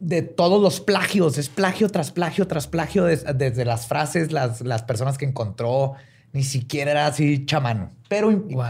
de 0.00 0.22
todos 0.22 0.60
los 0.60 0.80
plagios, 0.80 1.38
es 1.38 1.48
plagio 1.48 1.88
tras 1.88 2.10
plagio 2.10 2.48
tras 2.48 2.66
plagio, 2.66 3.04
des- 3.04 3.24
desde 3.36 3.64
las 3.64 3.86
frases, 3.86 4.32
las, 4.32 4.60
las 4.62 4.82
personas 4.82 5.16
que 5.16 5.24
encontró, 5.24 5.92
ni 6.32 6.42
siquiera 6.42 6.90
era 6.90 7.06
así 7.06 7.46
chamano, 7.46 7.92
pero 8.08 8.30
Wow. 8.32 8.64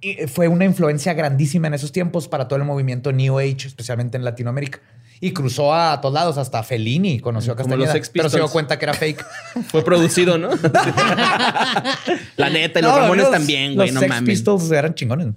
y 0.00 0.14
fue 0.26 0.48
una 0.48 0.64
influencia 0.64 1.12
grandísima 1.12 1.66
en 1.66 1.74
esos 1.74 1.92
tiempos 1.92 2.28
para 2.28 2.48
todo 2.48 2.58
el 2.58 2.64
movimiento 2.64 3.12
New 3.12 3.38
Age, 3.38 3.66
especialmente 3.66 4.16
en 4.16 4.24
Latinoamérica. 4.24 4.80
Y 5.22 5.32
cruzó 5.32 5.74
a 5.74 6.00
todos 6.00 6.14
lados, 6.14 6.38
hasta 6.38 6.62
Fellini 6.62 7.20
conoció 7.20 7.52
a 7.52 7.56
Castañeda, 7.56 7.92
pero 8.14 8.30
se 8.30 8.38
dio 8.38 8.48
cuenta 8.48 8.78
que 8.78 8.86
era 8.86 8.94
fake. 8.94 9.24
Fue 9.68 9.84
producido, 9.84 10.38
¿no? 10.38 10.48
La 12.36 12.48
neta, 12.50 12.78
y 12.78 12.82
los 12.82 12.92
No, 12.92 12.98
Ramones 13.00 13.24
los- 13.24 13.32
también, 13.32 13.74
güey, 13.74 13.88
los 13.88 13.94
no 13.94 14.00
Sex 14.00 14.08
mames. 14.08 14.26
Pistols 14.28 14.70
eran 14.72 14.94
chingones. 14.94 15.28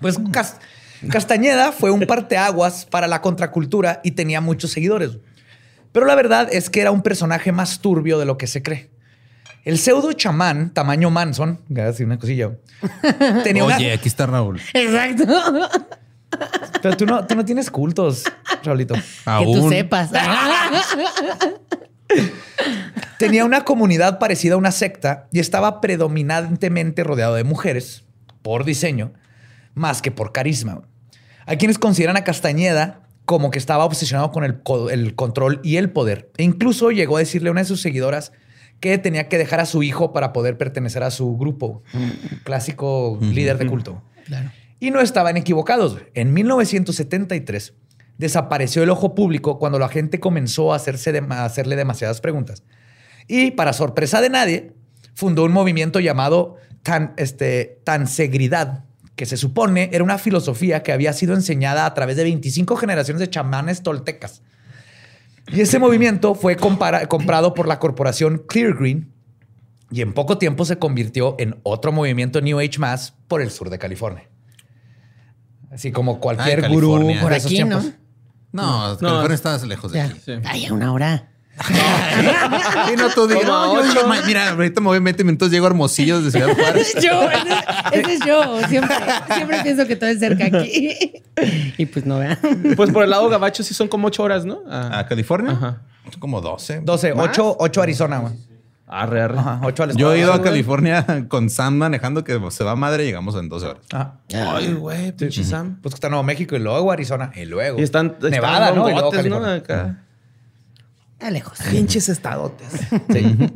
Pues 0.00 0.18
Cas- 0.30 0.56
Castañeda 1.10 1.72
fue 1.72 1.90
un 1.90 2.06
parteaguas 2.06 2.84
para 2.86 3.06
la 3.08 3.20
contracultura 3.20 4.00
y 4.04 4.12
tenía 4.12 4.40
muchos 4.40 4.70
seguidores. 4.70 5.18
Pero 5.92 6.06
la 6.06 6.14
verdad 6.14 6.48
es 6.52 6.70
que 6.70 6.80
era 6.80 6.90
un 6.92 7.02
personaje 7.02 7.50
más 7.50 7.80
turbio 7.80 8.18
de 8.18 8.24
lo 8.24 8.38
que 8.38 8.46
se 8.46 8.62
cree. 8.62 8.90
El 9.64 9.78
pseudo 9.78 10.12
chamán, 10.12 10.70
tamaño 10.72 11.10
Manson, 11.10 11.60
así 11.88 12.04
una 12.04 12.18
cosilla, 12.18 12.52
tenía 13.44 13.64
una- 13.64 13.76
Oye, 13.76 13.92
aquí 13.92 14.08
está 14.08 14.26
Raúl. 14.26 14.60
Exacto. 14.74 15.24
Pero 16.82 16.96
tú 16.96 17.06
no, 17.06 17.26
tú 17.26 17.34
no 17.34 17.44
tienes 17.44 17.70
cultos, 17.70 18.24
Raulito. 18.62 18.94
Que 18.94 19.00
tú 19.00 19.30
Aún. 19.30 19.68
sepas. 19.70 20.10
Tenía 23.18 23.44
una 23.44 23.64
comunidad 23.64 24.18
parecida 24.18 24.54
a 24.54 24.58
una 24.58 24.70
secta 24.72 25.28
y 25.32 25.40
estaba 25.40 25.80
predominantemente 25.80 27.02
rodeado 27.04 27.34
de 27.34 27.44
mujeres, 27.44 28.04
por 28.42 28.64
diseño, 28.64 29.12
más 29.74 30.02
que 30.02 30.10
por 30.10 30.32
carisma. 30.32 30.82
Hay 31.46 31.56
quienes 31.56 31.78
consideran 31.78 32.16
a 32.16 32.24
Castañeda 32.24 33.00
como 33.24 33.50
que 33.50 33.58
estaba 33.58 33.84
obsesionado 33.84 34.30
con 34.30 34.44
el, 34.44 34.62
co- 34.62 34.88
el 34.90 35.14
control 35.14 35.60
y 35.62 35.76
el 35.76 35.90
poder. 35.90 36.30
E 36.38 36.44
incluso 36.44 36.90
llegó 36.90 37.16
a 37.16 37.20
decirle 37.20 37.48
a 37.48 37.52
una 37.52 37.60
de 37.62 37.66
sus 37.66 37.82
seguidoras 37.82 38.32
que 38.80 38.96
tenía 38.98 39.28
que 39.28 39.36
dejar 39.38 39.60
a 39.60 39.66
su 39.66 39.82
hijo 39.82 40.12
para 40.12 40.32
poder 40.32 40.56
pertenecer 40.56 41.02
a 41.02 41.10
su 41.10 41.36
grupo. 41.36 41.82
Clásico 42.44 43.18
líder 43.20 43.58
de 43.58 43.66
culto. 43.66 44.02
Claro. 44.26 44.50
Y 44.80 44.90
no 44.90 45.00
estaban 45.00 45.36
equivocados. 45.36 45.98
En 46.14 46.32
1973 46.32 47.74
desapareció 48.18 48.82
el 48.82 48.90
ojo 48.90 49.14
público 49.14 49.58
cuando 49.58 49.78
la 49.78 49.88
gente 49.88 50.20
comenzó 50.20 50.72
a, 50.72 50.76
hacerle 50.76 51.76
demasiadas 51.76 52.20
preguntas. 52.20 52.64
Y 53.26 53.52
para 53.52 53.72
sorpresa 53.72 54.20
de 54.20 54.30
nadie, 54.30 54.72
fundó 55.14 55.44
un 55.44 55.52
movimiento 55.52 56.00
llamado 56.00 56.56
tan, 56.82 57.14
este, 57.16 57.80
Tansegridad, 57.84 58.84
que 59.16 59.26
se 59.26 59.36
supone 59.36 59.90
era 59.92 60.04
una 60.04 60.18
filosofía 60.18 60.82
que 60.82 60.92
había 60.92 61.12
sido 61.12 61.34
enseñada 61.34 61.86
a 61.86 61.94
través 61.94 62.16
de 62.16 62.24
25 62.24 62.76
generaciones 62.76 63.20
de 63.20 63.30
chamanes 63.30 63.82
toltecas. 63.82 64.42
Y 65.48 65.60
ese 65.60 65.78
movimiento 65.78 66.34
fue 66.34 66.56
comprado 66.56 67.54
por 67.54 67.66
la 67.66 67.78
corporación 67.78 68.44
Clear 68.46 68.74
Green 68.74 69.12
y 69.90 70.02
en 70.02 70.12
poco 70.12 70.38
tiempo 70.38 70.64
se 70.64 70.78
convirtió 70.78 71.34
en 71.38 71.58
otro 71.62 71.90
movimiento 71.92 72.40
New 72.40 72.58
Age 72.58 72.78
más 72.78 73.14
por 73.26 73.40
el 73.40 73.50
sur 73.50 73.70
de 73.70 73.78
California. 73.78 74.28
Así 75.70 75.92
como 75.92 76.18
cualquier 76.20 76.64
Ah, 76.64 76.68
gurú 76.68 77.12
por 77.20 77.32
aquí, 77.32 77.48
tiempos. 77.48 77.84
¿no? 78.52 78.96
No, 78.96 78.98
California 78.98 79.34
está 79.34 79.58
lejos 79.66 79.92
de 79.92 80.00
aquí. 80.00 80.20
Ay, 80.44 80.66
a 80.66 80.72
una 80.72 80.92
hora. 80.92 81.28
Y 82.92 82.96
no 82.96 83.08
tú 83.10 83.26
digas, 83.26 83.44
no, 83.44 83.74
yo 83.74 83.80
ocho. 83.80 83.92
digo, 83.92 84.06
"Ma- 84.08 84.22
mira, 84.26 84.50
ahorita 84.50 84.80
me 84.80 84.86
voy 84.86 85.00
20 85.00 85.24
minutos, 85.24 85.50
llego 85.50 85.66
a 85.66 85.70
Hermosillo 85.70 86.22
de 86.22 86.30
Ciudad 86.30 86.54
Juárez. 86.54 86.88
Ese 86.88 86.98
es 86.98 87.04
yo, 87.10 87.22
ese, 87.30 88.00
ese 88.00 88.14
es 88.14 88.20
yo. 88.26 88.68
Siempre, 88.68 88.96
siempre 89.34 89.62
pienso 89.62 89.86
que 89.86 89.96
todo 89.96 90.08
es 90.08 90.20
cerca 90.20 90.46
aquí. 90.46 90.94
Y 91.76 91.86
pues 91.86 92.06
no 92.06 92.18
vean. 92.20 92.38
Pues 92.76 92.90
por 92.92 93.02
el 93.04 93.10
lado 93.10 93.28
gabacho 93.28 93.62
sí 93.62 93.74
son 93.74 93.88
como 93.88 94.06
ocho 94.08 94.22
horas, 94.22 94.44
¿no? 94.44 94.60
Ah, 94.70 95.00
¿A 95.00 95.06
California? 95.06 95.52
Ajá. 95.52 95.82
Son 96.10 96.20
como 96.20 96.40
12. 96.40 96.80
12, 96.84 97.14
¿Más? 97.14 97.28
8, 97.30 97.56
8 97.58 97.82
Arizona, 97.82 98.18
güey. 98.18 98.32
Arre, 98.88 99.20
arre. 99.20 99.38
Ajá, 99.38 99.60
8 99.62 99.82
al 99.82 99.96
Yo 99.96 100.12
he 100.14 100.18
ido 100.20 100.32
a. 100.32 100.42
California 100.42 101.04
con 101.28 101.50
Sam 101.50 101.76
manejando 101.76 102.24
que 102.24 102.40
se 102.50 102.64
va 102.64 102.74
madre, 102.74 103.04
llegamos 103.04 103.34
en 103.36 103.48
12 103.48 103.66
horas. 103.66 103.82
Ajá. 103.92 104.20
Ay, 104.32 104.72
güey, 104.72 105.12
pinche 105.12 105.44
Sam. 105.44 105.78
Pues 105.82 105.94
que 105.94 105.96
está 105.96 106.08
Nuevo 106.08 106.22
México 106.22 106.56
y 106.56 106.58
luego 106.58 106.90
Arizona 106.90 107.30
y 107.36 107.44
luego 107.44 107.78
Y 107.78 107.82
están, 107.82 108.16
Nevada, 108.20 108.72
¿no? 108.72 108.88
Y 108.88 108.94
luego. 108.94 109.12
Está 111.12 111.30
lejos. 111.30 111.58
Pinches 111.70 112.08
estadotes. 112.08 112.68
Sí. 113.12 113.36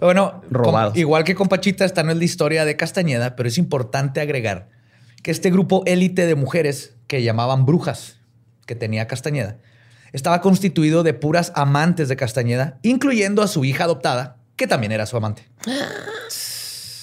Pero 0.00 0.06
bueno, 0.06 0.42
Robados. 0.50 0.96
igual 0.96 1.24
que 1.24 1.34
con 1.34 1.48
Pachita, 1.48 1.84
esta 1.84 2.02
no 2.02 2.10
es 2.12 2.16
la 2.16 2.24
historia 2.24 2.64
de 2.64 2.74
Castañeda, 2.74 3.36
pero 3.36 3.50
es 3.50 3.58
importante 3.58 4.22
agregar 4.22 4.70
que 5.22 5.30
este 5.30 5.50
grupo 5.50 5.82
élite 5.84 6.26
de 6.26 6.34
mujeres 6.36 6.94
que 7.06 7.22
llamaban 7.22 7.66
brujas, 7.66 8.16
que 8.64 8.74
tenía 8.74 9.06
Castañeda, 9.06 9.58
estaba 10.12 10.40
constituido 10.40 11.02
de 11.02 11.12
puras 11.12 11.52
amantes 11.54 12.08
de 12.08 12.16
Castañeda, 12.16 12.78
incluyendo 12.80 13.42
a 13.42 13.46
su 13.46 13.66
hija 13.66 13.84
adoptada, 13.84 14.38
que 14.60 14.66
también 14.66 14.92
era 14.92 15.06
su 15.06 15.16
amante. 15.16 15.42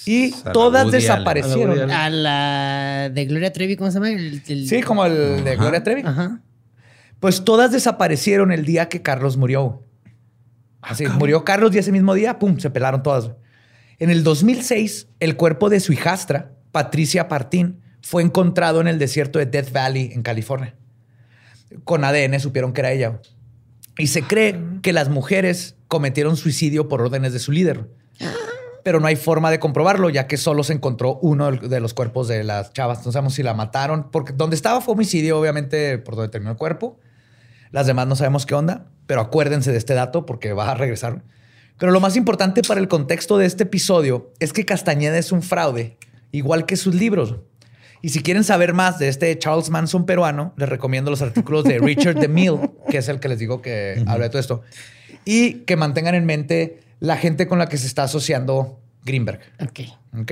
Y 0.05 0.32
A 0.34 0.38
la 0.45 0.51
todas. 0.53 0.82
A 0.84 0.86
la 0.86 0.91
desaparecieron. 0.91 1.91
A 1.91 2.10
la 2.10 3.10
de 3.14 3.26
Gloria 3.26 3.51
Trevi, 3.51 3.76
¿cómo 3.76 3.89
se 3.91 3.95
llama? 3.95 4.10
El- 4.12 4.41
el- 4.47 4.68
Sí, 4.70 4.82
como 4.82 5.05
el 5.05 5.43
de 5.43 5.55
Gloria 5.58 5.84
Trevi. 5.84 6.03
Ajá. 6.05 6.39
Pues 7.20 7.43
todas 7.43 7.72
desaparecieron 7.72 8.51
el 8.51 8.64
día 8.64 8.89
que 8.89 9.01
Carlos 9.01 9.38
murió. 9.38 9.84
Así, 10.82 11.05
murió 11.08 11.43
Carlos 11.43 11.74
y 11.76 11.80
ese 11.80 11.91
mismo 11.91 12.14
día, 12.14 12.39
pum, 12.39 12.60
se 12.60 12.70
pelaron 12.70 13.01
todas. 13.03 13.32
En 13.99 14.12
el 14.12 14.24
2006, 14.24 15.08
el 15.20 15.36
cuerpo 15.36 15.70
de 15.70 15.80
su 15.80 15.91
hijastra, 15.91 16.51
Patricia 16.72 17.28
Partín, 17.28 17.82
fue 18.03 18.22
encontrado 18.22 18.80
en 18.80 18.88
el 18.88 18.99
desierto 18.99 19.39
de 19.39 19.47
Death 19.47 19.72
Valley, 19.74 20.12
en 20.14 20.22
California. 20.22 20.76
Con 21.84 22.03
ADN 22.05 22.39
supieron 22.39 22.72
que 22.72 22.82
era 22.82 22.91
ella. 22.91 23.20
Y 23.98 24.08
se 24.08 24.24
cree 24.24 24.60
que 24.82 24.93
las 24.93 25.10
mujeres 25.10 25.76
cometieron 25.88 26.38
suicidio 26.38 26.88
por 26.88 27.02
órdenes 27.02 27.34
de 27.34 27.39
su 27.39 27.52
líder. 27.52 27.88
Pero 28.84 29.00
no 29.00 29.08
hay 29.08 29.16
forma 29.16 29.52
de 29.52 29.60
comprobarlo, 29.60 30.10
ya 30.10 30.28
que 30.28 30.38
solo 30.38 30.64
se 30.64 30.74
encontró 30.74 31.20
uno 31.22 31.52
de 31.52 31.80
los 31.80 31.93
cuerpos 31.93 32.28
de 32.28 32.43
las 32.43 32.72
chavas. 32.74 33.06
No 33.06 33.12
sabemos 33.12 33.34
si 33.34 33.43
la 33.43 33.54
mataron, 33.54 34.10
porque 34.12 34.34
donde 34.34 34.56
estaba 34.56 34.80
fue 34.82 34.93
homicidio, 34.93 35.39
obviamente, 35.39 35.98
por 35.98 36.16
donde 36.16 36.30
terminó 36.30 36.52
el 36.52 36.58
cuerpo. 36.58 37.00
Las 37.72 37.88
demás 37.88 38.08
no 38.08 38.16
sabemos 38.16 38.45
qué 38.45 38.56
onda, 38.56 38.88
pero 39.06 39.22
acuérdense 39.22 39.72
de 39.72 39.78
este 39.78 39.93
dato 39.93 40.26
porque 40.26 40.54
va 40.54 40.72
a 40.72 40.76
regresar. 40.76 41.24
Pero 41.78 41.91
lo 41.91 42.00
más 42.00 42.16
importante 42.16 42.62
para 42.62 42.80
el 42.80 42.88
contexto 42.88 43.38
de 43.38 43.45
este 43.45 43.64
episodio 43.64 44.32
es 44.39 44.54
que 44.54 44.66
Castañeda 44.66 45.18
es 45.18 45.32
un 45.32 45.43
fraude, 45.43 45.98
igual 46.32 46.66
que 46.66 46.78
sus 46.78 46.95
libros. 46.95 47.36
Y 48.02 48.10
si 48.10 48.22
quieren 48.22 48.43
saber 48.43 48.74
más 48.74 49.00
de 49.00 49.08
este 49.08 49.38
Charles 49.38 49.70
Manson 49.70 50.06
peruano, 50.06 50.54
les 50.58 50.70
recomiendo 50.70 51.10
los 51.10 51.22
artículos 51.22 51.64
de 51.64 51.80
Richard 51.80 52.16
DeMille, 52.20 52.70
que 52.89 52.98
es 52.98 53.10
el 53.10 53.20
que 53.20 53.28
les 53.28 53.39
digo 53.39 53.62
que 53.62 54.04
habla 54.06 54.26
de 54.26 54.30
todo 54.30 54.39
esto. 54.39 54.62
Y 55.26 55.66
que 55.66 55.76
mantengan 55.76 56.16
en 56.16 56.26
mente 56.26 56.80
la 57.00 57.18
gente 57.18 57.48
con 57.48 57.60
la 57.60 57.68
que 57.68 57.78
se 57.78 57.88
está 57.88 58.04
asociando 58.04 58.80
Greenberg. 59.04 59.39
Ok. 59.62 59.80
¿Ok? 60.22 60.32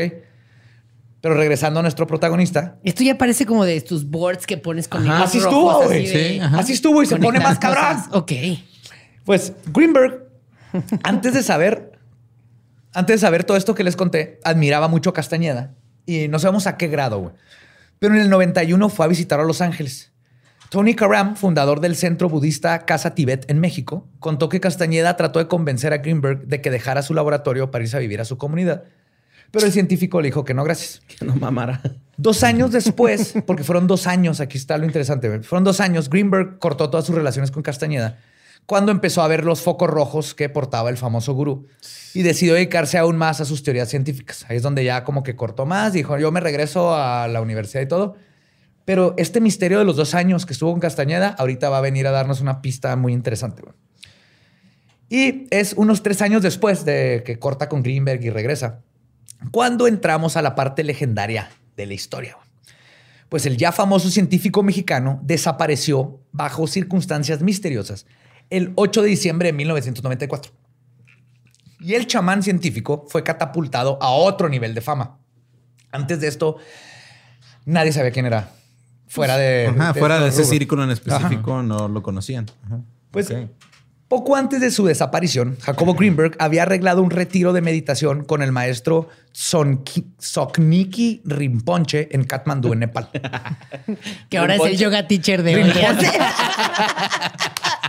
Pero 1.22 1.36
regresando 1.36 1.80
a 1.80 1.82
nuestro 1.82 2.05
protagonista, 2.05 2.78
Esto 2.84 3.03
ya 3.03 3.18
parece 3.18 3.47
como 3.47 3.66
de 3.66 3.82
tus 3.82 4.07
boards 4.07 4.45
que 4.45 4.57
pones 4.57 4.88
con 4.88 5.03
hilos 5.03 5.22
así 5.22 5.39
rojos, 5.39 5.53
estuvo, 5.53 5.72
así 5.82 5.88
güey. 5.88 6.07
Sí, 6.07 6.39
ajá. 6.39 6.59
Así 6.59 6.74
estuvo 6.74 7.01
y 7.01 7.07
se 7.07 7.18
pone 7.18 7.39
más 7.39 7.57
cabrón. 7.57 7.84
cosas. 7.84 8.07
Ok. 8.11 8.32
Pues 9.24 9.53
Greenberg, 9.74 10.30
antes 11.01 11.34
de 11.34 11.41
saber, 11.41 11.93
antes 12.93 13.16
de 13.16 13.26
saber 13.26 13.43
todo 13.43 13.57
esto 13.57 13.74
que 13.74 13.84
les 13.84 13.95
conté, 13.95 14.39
admiraba 14.43 14.88
mucho 14.88 15.09
a 15.09 15.13
Castañeda 15.13 15.74
y 16.05 16.27
no 16.27 16.39
sabemos 16.39 16.67
a 16.67 16.77
qué 16.77 16.87
grado, 16.87 17.19
güey. 17.19 17.33
Pero 17.99 18.15
en 18.15 18.21
el 18.21 18.29
91 18.29 18.89
fue 18.89 19.05
a 19.05 19.09
visitar 19.09 19.39
a 19.39 19.43
Los 19.43 19.61
Ángeles. 19.61 20.11
Tony 20.69 20.95
Karam, 20.95 21.35
fundador 21.35 21.79
del 21.79 21.95
centro 21.95 22.27
budista 22.27 22.85
Casa 22.85 23.15
Tibet 23.15 23.49
en 23.49 23.59
México, 23.59 24.07
contó 24.19 24.49
que 24.49 24.59
Castañeda 24.59 25.15
trató 25.15 25.39
de 25.39 25.47
convencer 25.47 25.93
a 25.93 25.97
Greenberg 25.97 26.47
de 26.47 26.61
que 26.61 26.71
dejara 26.71 27.01
su 27.01 27.13
laboratorio 27.13 27.71
para 27.71 27.83
irse 27.83 27.97
a 27.97 27.99
vivir 27.99 28.19
a 28.19 28.25
su 28.25 28.37
comunidad. 28.37 28.83
Pero 29.51 29.65
el 29.65 29.71
científico 29.71 30.21
le 30.21 30.27
dijo 30.29 30.43
que 30.43 30.53
no, 30.53 30.63
gracias. 30.63 31.01
Que 31.07 31.23
no 31.23 31.35
mamara. 31.35 31.81
Dos 32.17 32.43
años 32.43 32.71
después, 32.71 33.35
porque 33.45 33.63
fueron 33.63 33.87
dos 33.87 34.07
años, 34.07 34.39
aquí 34.39 34.57
está 34.57 34.77
lo 34.77 34.85
interesante, 34.85 35.41
fueron 35.43 35.63
dos 35.63 35.79
años, 35.79 36.09
Greenberg 36.09 36.59
cortó 36.59 36.89
todas 36.89 37.05
sus 37.05 37.15
relaciones 37.15 37.51
con 37.51 37.61
Castañeda 37.61 38.17
cuando 38.66 38.91
empezó 38.91 39.22
a 39.22 39.28
ver 39.28 39.43
los 39.43 39.61
focos 39.61 39.89
rojos 39.89 40.34
que 40.34 40.49
portaba 40.49 40.89
el 40.89 40.97
famoso 40.97 41.34
gurú 41.34 41.68
y 42.13 42.24
decidió 42.24 42.55
dedicarse 42.55 42.97
aún 42.97 43.16
más 43.16 43.41
a 43.41 43.45
sus 43.45 43.63
teorías 43.63 43.89
científicas. 43.89 44.45
Ahí 44.49 44.57
es 44.57 44.63
donde 44.63 44.84
ya 44.84 45.03
como 45.03 45.24
que 45.24 45.36
cortó 45.36 45.66
más, 45.66 45.93
dijo, 45.93 46.18
yo 46.18 46.32
me 46.32 46.39
regreso 46.39 46.95
a 46.95 47.28
la 47.28 47.41
universidad 47.41 47.84
y 47.84 47.88
todo. 47.88 48.16
Pero 48.86 49.16
este 49.18 49.41
misterio 49.41 49.80
de 49.80 49.86
los 49.86 49.95
dos 49.95 50.13
años 50.13 50.45
que 50.45 50.53
estuvo 50.53 50.72
con 50.72 50.80
Castañeda, 50.80 51.30
ahorita 51.38 51.70
va 51.70 51.80
a 51.80 51.82
venir 51.82 52.07
a 52.07 52.11
darnos 52.11 52.41
una 52.41 52.61
pista 52.61 52.95
muy 52.95 53.13
interesante. 53.13 53.63
Y 55.09 55.47
es 55.51 55.74
unos 55.74 56.03
tres 56.03 56.22
años 56.22 56.41
después 56.41 56.86
de 56.86 57.24
que 57.26 57.38
corta 57.38 57.70
con 57.70 57.84
Greenberg 57.84 58.24
y 58.24 58.30
regresa, 58.30 58.82
cuando 59.51 59.88
entramos 59.88 60.38
a 60.38 60.41
la 60.41 60.55
parte 60.55 60.84
legendaria 60.84 61.49
de 61.76 61.86
la 61.86 61.93
historia. 61.93 62.38
Pues 63.30 63.45
el 63.45 63.57
ya 63.57 63.72
famoso 63.72 64.09
científico 64.09 64.63
mexicano 64.63 65.20
desapareció 65.24 66.20
bajo 66.32 66.68
circunstancias 66.68 67.41
misteriosas 67.41 68.05
el 68.49 68.71
8 68.75 69.01
de 69.01 69.07
diciembre 69.07 69.47
de 69.47 69.53
1994. 69.53 70.51
Y 71.79 71.93
el 71.93 72.07
chamán 72.07 72.41
científico 72.41 73.05
fue 73.09 73.23
catapultado 73.23 73.97
a 74.01 74.09
otro 74.09 74.49
nivel 74.49 74.73
de 74.73 74.81
fama. 74.81 75.17
Antes 75.91 76.19
de 76.19 76.27
esto, 76.27 76.57
nadie 77.65 77.91
sabía 77.91 78.11
quién 78.11 78.25
era. 78.25 78.51
Fuera 79.07 79.37
de. 79.37 79.67
Ajá, 79.67 79.93
fuera 79.93 80.19
de 80.19 80.29
ese 80.29 80.41
rubro. 80.41 80.51
círculo 80.51 80.83
en 80.83 80.91
específico 80.91 81.61
no 81.61 81.87
lo 81.87 82.01
conocían. 82.01 82.47
Ajá. 82.65 82.79
Pues 83.11 83.31
poco 84.07 84.35
antes 84.35 84.61
de 84.61 84.69
su 84.69 84.85
desaparición, 84.85 85.57
Jacobo 85.59 85.95
Greenberg 85.95 86.35
había 86.37 86.61
arreglado 86.61 87.01
un 87.01 87.09
retiro 87.09 87.53
de 87.53 87.61
meditación 87.61 88.23
con 88.23 88.43
el 88.43 88.51
maestro 88.51 89.09
Sokniki 89.31 91.21
Rinpoche 91.25 92.09
en 92.11 92.23
Katmandú, 92.25 92.73
en 92.73 92.79
Nepal. 92.79 93.09
Que 94.29 94.37
ahora 94.37 94.55
es 94.55 94.61
el 94.63 94.77
yoga 94.77 95.07
teacher 95.07 95.41
de 95.41 95.55
hoy. 95.55 95.63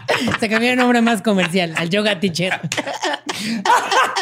Se 0.40 0.48
cambió 0.48 0.70
el 0.70 0.76
nombre 0.76 1.02
más 1.02 1.22
comercial 1.22 1.74
al 1.76 1.90
yoga 1.90 2.18
teacher. 2.20 2.60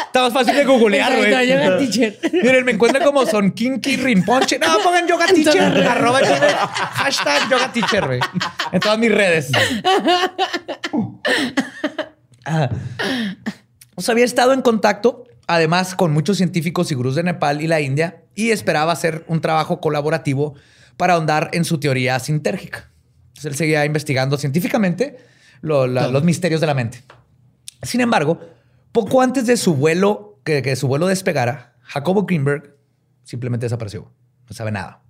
Está 0.05 0.21
más 0.21 0.33
fácil 0.33 0.55
de 0.55 0.65
googlear, 0.65 1.15
güey. 1.15 1.47
yoga 1.47 1.77
teacher. 1.77 2.19
Miren, 2.31 2.65
me 2.65 2.71
encuentran 2.73 3.03
como 3.03 3.25
Sonkinki 3.25 3.97
Rinpoche. 3.97 4.59
No, 4.59 4.79
pongan 4.83 5.07
yoga 5.07 5.27
teacher. 5.27 5.87
Arroba 5.87 6.19
hashtag 6.19 7.49
yoga 7.49 7.71
teacher, 7.71 8.05
güey. 8.05 8.19
En 8.71 8.79
todas 8.79 8.97
mis 8.99 9.11
redes. 9.11 9.51
Ah. 12.45 12.69
O 13.95 14.01
sea, 14.01 14.11
había 14.11 14.25
estado 14.25 14.53
en 14.53 14.61
contacto, 14.61 15.23
además, 15.47 15.95
con 15.95 16.13
muchos 16.13 16.37
científicos 16.37 16.91
y 16.91 16.95
gurús 16.95 17.15
de 17.15 17.23
Nepal 17.23 17.61
y 17.61 17.67
la 17.67 17.81
India, 17.81 18.23
y 18.35 18.51
esperaba 18.51 18.91
hacer 18.91 19.23
un 19.27 19.41
trabajo 19.41 19.79
colaborativo 19.79 20.53
para 20.97 21.13
ahondar 21.13 21.49
en 21.53 21.65
su 21.65 21.79
teoría 21.79 22.19
sintérgica. 22.19 22.91
Entonces, 23.29 23.45
él 23.45 23.55
seguía 23.55 23.85
investigando 23.85 24.37
científicamente 24.37 25.17
lo- 25.65 25.87
la- 25.87 26.07
los 26.07 26.23
misterios 26.23 26.61
de 26.61 26.67
la 26.67 26.73
mente. 26.73 27.03
Sin 27.83 28.01
embargo, 28.01 28.39
poco 28.91 29.21
antes 29.21 29.45
de 29.47 29.57
su 29.57 29.75
vuelo, 29.75 30.39
que, 30.43 30.61
que 30.61 30.75
su 30.75 30.87
vuelo 30.87 31.07
despegara, 31.07 31.75
Jacobo 31.81 32.23
Greenberg 32.25 32.75
simplemente 33.23 33.65
desapareció. 33.65 34.11
No 34.47 34.53
sabe 34.55 34.71
nada. 34.71 35.01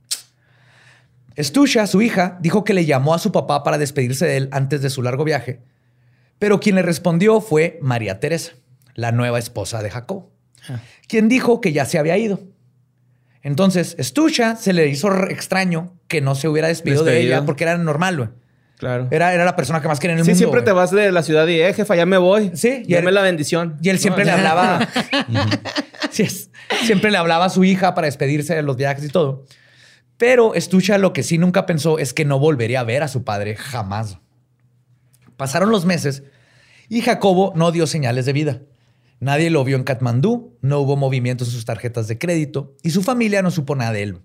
Stusha, 1.37 1.85
su 1.87 2.01
hija, 2.01 2.37
dijo 2.41 2.63
que 2.63 2.73
le 2.73 2.85
llamó 2.85 3.13
a 3.13 3.19
su 3.19 3.31
papá 3.31 3.63
para 3.63 3.77
despedirse 3.77 4.25
de 4.25 4.37
él 4.37 4.49
antes 4.51 4.81
de 4.81 4.89
su 4.89 5.01
largo 5.01 5.25
viaje, 5.25 5.61
pero 6.39 6.59
quien 6.59 6.75
le 6.75 6.81
respondió 6.81 7.41
fue 7.41 7.77
María 7.81 8.19
Teresa, 8.21 8.53
la 8.93 9.11
nueva 9.11 9.37
esposa 9.39 9.83
de 9.83 9.89
Jacobo, 9.89 10.31
quien 11.07 11.27
dijo 11.27 11.59
que 11.59 11.73
ya 11.73 11.83
se 11.85 11.99
había 11.99 12.17
ido. 12.17 12.39
Entonces, 13.43 13.95
Stusha 13.99 14.55
se 14.55 14.71
le 14.73 14.87
hizo 14.87 15.13
extraño 15.27 15.93
que 16.07 16.21
no 16.21 16.33
se 16.35 16.47
hubiera 16.47 16.69
despedido, 16.69 17.03
de 17.03 17.11
Despedido. 17.11 17.35
ella 17.37 17.45
porque 17.45 17.65
era 17.65 17.77
normal. 17.77 18.33
Claro. 18.85 19.07
Era, 19.09 19.33
era 19.33 19.45
la 19.45 19.55
persona 19.55 19.81
que 19.81 19.87
más 19.87 19.99
quería 19.99 20.13
en 20.13 20.19
el 20.19 20.25
sí, 20.25 20.31
mundo. 20.31 20.37
siempre 20.37 20.61
te 20.61 20.71
vas 20.71 20.91
de 20.91 21.11
la 21.11 21.23
ciudad 21.23 21.47
y, 21.47 21.59
eh, 21.59 21.73
jefa, 21.73 21.95
ya 21.95 22.05
me 22.05 22.17
voy. 22.17 22.51
Sí, 22.53 22.83
y 22.85 22.93
Dame 22.93 23.09
él- 23.09 23.15
la 23.15 23.23
bendición. 23.23 23.77
Y 23.81 23.89
él 23.89 23.97
siempre 23.97 24.25
No, 24.25 24.31
le 24.31 24.37
hablaba. 24.37 24.87
Sí, 26.11 26.21
es- 26.23 26.51
siempre 26.85 27.09
le 27.09 27.17
hablaba 27.17 27.45
a 27.45 27.49
su 27.49 27.63
hija 27.63 27.95
para 27.95 28.05
despedirse 28.05 28.53
de 28.53 28.61
los 28.61 28.75
viajes 28.77 29.03
y 29.03 29.07
todo. 29.09 29.43
Pero 30.17 30.53
Stusha 30.55 30.97
lo 30.99 31.13
que 31.13 31.23
sí 31.23 31.37
nunca 31.39 31.65
pensó 31.65 31.97
es 31.97 32.13
que 32.13 32.25
no 32.25 32.37
volvería 32.39 32.81
a 32.81 32.83
ver 32.83 33.01
a 33.01 33.07
su 33.07 33.23
padre 33.23 33.55
jamás. 33.55 34.19
Pasaron 35.35 35.71
los 35.71 35.85
meses 35.85 36.23
y 36.87 37.01
Jacobo 37.01 37.53
no 37.55 37.71
dio 37.71 37.87
señales 37.87 38.25
de 38.27 38.33
vida. 38.33 38.61
Nadie 39.19 39.49
lo 39.49 39.63
vio 39.63 39.75
en 39.77 39.83
Katmandú, 39.83 40.57
no 40.61 40.79
hubo 40.79 40.95
movimientos 40.95 41.47
en 41.47 41.53
sus 41.55 41.65
tarjetas 41.65 42.07
de 42.07 42.17
crédito 42.19 42.75
y 42.83 42.91
su 42.91 43.01
familia 43.01 43.41
no 43.41 43.49
supo 43.49 43.75
nada 43.75 43.91
de 43.93 44.03
él. 44.03 44.19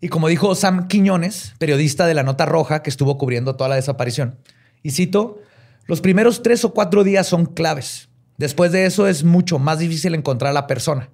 Y 0.00 0.08
como 0.08 0.28
dijo 0.28 0.54
Sam 0.54 0.86
Quiñones, 0.88 1.54
periodista 1.58 2.06
de 2.06 2.14
la 2.14 2.22
Nota 2.22 2.46
Roja 2.46 2.82
que 2.82 2.90
estuvo 2.90 3.18
cubriendo 3.18 3.56
toda 3.56 3.68
la 3.68 3.76
desaparición, 3.76 4.38
y 4.82 4.92
cito, 4.92 5.40
Los 5.86 6.00
primeros 6.00 6.42
tres 6.42 6.64
o 6.64 6.74
cuatro 6.74 7.02
días 7.02 7.26
son 7.26 7.46
claves. 7.46 8.08
Después 8.36 8.70
de 8.72 8.86
eso 8.86 9.08
es 9.08 9.24
mucho 9.24 9.58
más 9.58 9.80
difícil 9.80 10.14
encontrar 10.14 10.50
a 10.50 10.54
la 10.54 10.66
persona, 10.66 11.10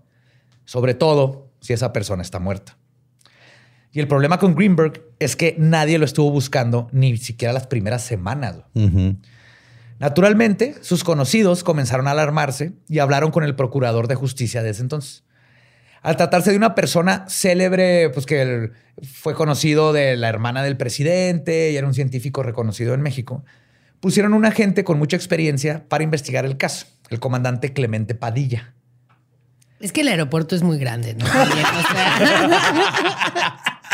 sobre 0.65 0.95
todo 0.95 1.51
si 1.61 1.73
esa 1.73 1.93
persona 1.93 2.23
está 2.23 2.39
muerta. 2.39 2.77
Y 3.93 4.01
el 4.01 4.09
problema 4.09 4.39
con 4.39 4.55
Greenberg 4.55 5.03
es 5.21 5.37
que 5.37 5.55
nadie 5.59 5.99
lo 5.99 6.05
estuvo 6.05 6.31
buscando 6.31 6.89
ni 6.93 7.17
siquiera 7.17 7.55
las 7.55 7.69
primeras 7.69 8.03
semanas. 8.03 8.57
Naturalmente, 10.01 10.75
sus 10.83 11.05
conocidos 11.05 11.63
comenzaron 11.65 12.09
a 12.09 12.11
alarmarse 12.11 12.73
y 12.89 12.99
hablaron 12.99 13.31
con 13.31 13.45
el 13.45 13.55
procurador 13.55 14.09
de 14.09 14.17
justicia 14.17 14.63
de 14.63 14.71
ese 14.71 14.83
entonces. 14.83 15.24
Al 16.05 16.17
tratarse 16.19 16.51
de 16.51 16.59
una 16.59 16.75
persona 16.75 17.25
célebre, 17.31 18.11
pues 18.11 18.27
que 18.27 18.73
fue 19.03 19.35
conocido 19.35 19.95
de 19.95 20.19
la 20.19 20.29
hermana 20.29 20.63
del 20.63 20.77
presidente 20.77 21.73
y 21.73 21.77
era 21.79 21.87
un 21.87 21.95
científico 21.95 22.43
reconocido 22.43 22.93
en 22.93 23.01
México, 23.01 23.43
pusieron 24.01 24.35
un 24.35 24.45
agente 24.45 24.85
con 24.85 24.99
mucha 24.99 25.17
experiencia 25.17 25.89
para 25.89 26.05
investigar 26.05 26.45
el 26.45 26.59
caso, 26.59 26.85
el 27.09 27.21
comandante 27.21 27.73
Clemente 27.73 28.15
Padilla. 28.15 28.75
Es 29.81 29.93
que 29.93 30.03
el 30.03 30.09
aeropuerto 30.09 30.55
es 30.55 30.63
muy 30.63 30.77
grande, 30.77 31.15
¿no? 31.15 31.25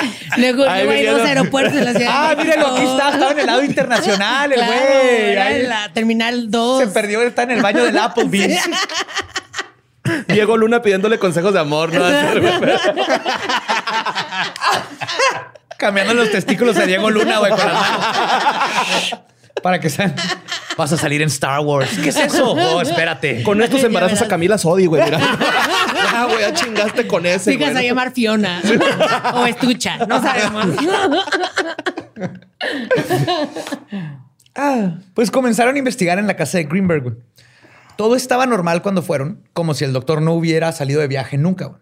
Luego, 0.36 0.68
hay 0.68 1.04
dos 1.06 1.20
aeropuertos 1.22 1.74
en 1.74 1.84
la 1.84 1.92
ciudad. 1.92 2.10
Ah, 2.12 2.34
míralo, 2.36 2.66
aquí 2.74 2.82
está, 2.82 3.10
estaba 3.10 3.32
en 3.32 3.38
el 3.38 3.46
lado 3.46 3.64
internacional, 3.64 4.52
el 4.52 4.58
Claro, 4.64 4.72
güey. 4.72 5.36
Ahí 5.36 5.60
en 5.60 5.68
la 5.68 5.92
Terminal 5.92 6.50
2. 6.50 6.80
Se 6.80 6.86
perdió, 6.88 7.22
está 7.22 7.42
en 7.44 7.52
el 7.52 7.62
baño 7.62 7.84
del 7.84 7.98
Applebee's. 7.98 8.62
Diego 10.28 10.56
Luna 10.56 10.82
pidiéndole 10.82 11.18
consejos 11.18 11.52
de 11.52 11.60
amor, 11.60 11.92
¿no? 11.92 12.04
Cambiando 15.78 16.14
los 16.14 16.30
testículos 16.30 16.76
a 16.76 16.84
Diego 16.86 17.10
Luna, 17.10 17.38
güey, 17.38 17.50
con 17.50 17.60
las 17.60 17.72
manos. 17.74 19.16
Para 19.62 19.80
que 19.80 19.88
sean. 19.90 20.14
Vas 20.76 20.92
a 20.92 20.96
salir 20.96 21.20
en 21.22 21.28
Star 21.28 21.60
Wars. 21.60 21.90
¿Qué 22.02 22.08
es 22.10 22.16
eso? 22.16 22.54
Oh, 22.60 22.80
espérate. 22.80 23.42
Con 23.42 23.60
estos 23.62 23.82
embarazos 23.84 24.22
a 24.22 24.28
Camila 24.28 24.56
Sodi, 24.58 24.86
güey. 24.86 25.02
Mira. 25.02 25.18
Ah, 26.12 26.26
güey, 26.26 26.40
ya 26.40 26.52
chingaste 26.52 27.06
con 27.06 27.24
ese. 27.24 27.52
Fijas 27.52 27.70
a 27.70 27.72
güey. 27.72 27.86
llamar 27.86 28.12
Fiona 28.12 28.60
o 29.34 29.46
Estucha, 29.46 29.98
no 30.06 30.20
sabemos. 30.20 30.66
Ah, 34.56 34.94
pues 35.14 35.30
comenzaron 35.30 35.76
a 35.76 35.78
investigar 35.78 36.18
en 36.18 36.26
la 36.26 36.36
casa 36.36 36.58
de 36.58 36.64
Greenberg. 36.64 37.16
Todo 38.00 38.16
estaba 38.16 38.46
normal 38.46 38.80
cuando 38.80 39.02
fueron, 39.02 39.46
como 39.52 39.74
si 39.74 39.84
el 39.84 39.92
doctor 39.92 40.22
no 40.22 40.32
hubiera 40.32 40.72
salido 40.72 41.02
de 41.02 41.06
viaje 41.06 41.36
nunca. 41.36 41.66
güey. 41.66 41.80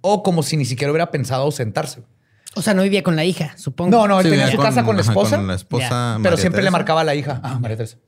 O 0.00 0.22
como 0.22 0.42
si 0.42 0.56
ni 0.56 0.64
siquiera 0.64 0.90
hubiera 0.90 1.10
pensado 1.10 1.42
ausentarse. 1.42 2.00
güey. 2.00 2.10
O 2.54 2.62
sea, 2.62 2.72
no 2.72 2.82
vivía 2.82 3.02
con 3.02 3.16
la 3.16 3.26
hija, 3.26 3.52
supongo. 3.58 3.90
No, 3.90 4.08
no, 4.08 4.18
él 4.20 4.24
Sí, 4.24 4.30
tenía 4.30 4.50
su 4.50 4.56
casa 4.56 4.82
con 4.82 4.96
la 4.96 5.02
esposa. 5.02 5.36
Con 5.36 5.46
la 5.46 5.54
esposa. 5.54 5.88
Ya. 5.90 6.14
pero 6.22 6.30
María 6.30 6.36
siempre 6.38 6.62
le 6.62 6.70
marcaba 6.70 7.02
a 7.02 7.04
la 7.04 7.14
hija. 7.14 7.40
Ah, 7.44 7.58
María 7.60 7.76
Teresa. 7.76 7.98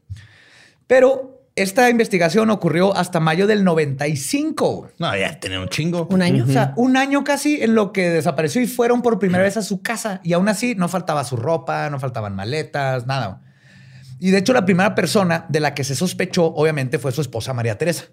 Pero 0.87 1.43
esta 1.55 1.91
investigación 1.91 2.49
ocurrió 2.49 2.97
hasta 2.97 3.21
mayo 3.21 3.47
del 3.47 3.63
95. 3.63 4.77
güey. 4.77 4.91
No, 4.99 5.15
ya 5.15 5.39
tenía 5.39 5.61
un 5.61 5.69
chingo. 5.69 6.07
Un 6.11 6.23
año. 6.23 6.45
O 6.45 6.51
sea, 6.51 6.73
un 6.77 6.97
año 6.97 7.25
casi 7.25 7.63
en 7.63 7.75
lo 7.75 7.93
que 7.93 8.09
desapareció 8.09 8.63
y 8.63 8.67
fueron 8.69 9.03
por 9.03 9.19
primera 9.19 9.45
vez 9.45 9.59
a 9.59 9.63
su 9.63 9.83
casa. 9.83 10.23
Y 10.25 10.33
aún 10.33 10.49
así 10.49 10.75
no 10.77 10.89
faltaba 10.89 11.25
su 11.25 11.37
ropa, 11.37 11.91
no 11.91 12.01
faltaban 12.01 12.35
maletas, 12.35 13.07
nada. 13.07 13.43
Y 14.21 14.31
de 14.31 14.39
hecho, 14.39 14.53
la 14.53 14.65
primera 14.65 14.95
persona 14.95 15.47
de 15.49 15.61
la 15.61 15.75
que 15.75 15.83
se 15.83 15.97
sospechó, 15.97 16.45
obviamente, 16.45 16.99
fue 16.99 17.11
su 17.11 17.21
esposa 17.23 17.55
María 17.55 17.79
Teresa, 17.79 18.05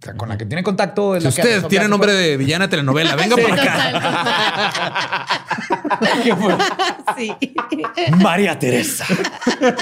o 0.00 0.04
sea, 0.04 0.14
con 0.14 0.28
la 0.28 0.38
que 0.38 0.46
tiene 0.46 0.62
contacto. 0.62 1.16
es 1.16 1.22
Si 1.24 1.28
la 1.28 1.34
que 1.34 1.40
usted 1.42 1.56
asesoró- 1.58 1.68
tiene 1.68 1.88
nombre 1.88 2.12
de 2.12 2.36
villana 2.36 2.68
telenovela, 2.70 3.16
venga 3.16 3.36
por 3.36 3.50
acá. 3.52 5.26
Sí. 7.16 7.32
María 8.18 8.58
Teresa. 8.58 9.06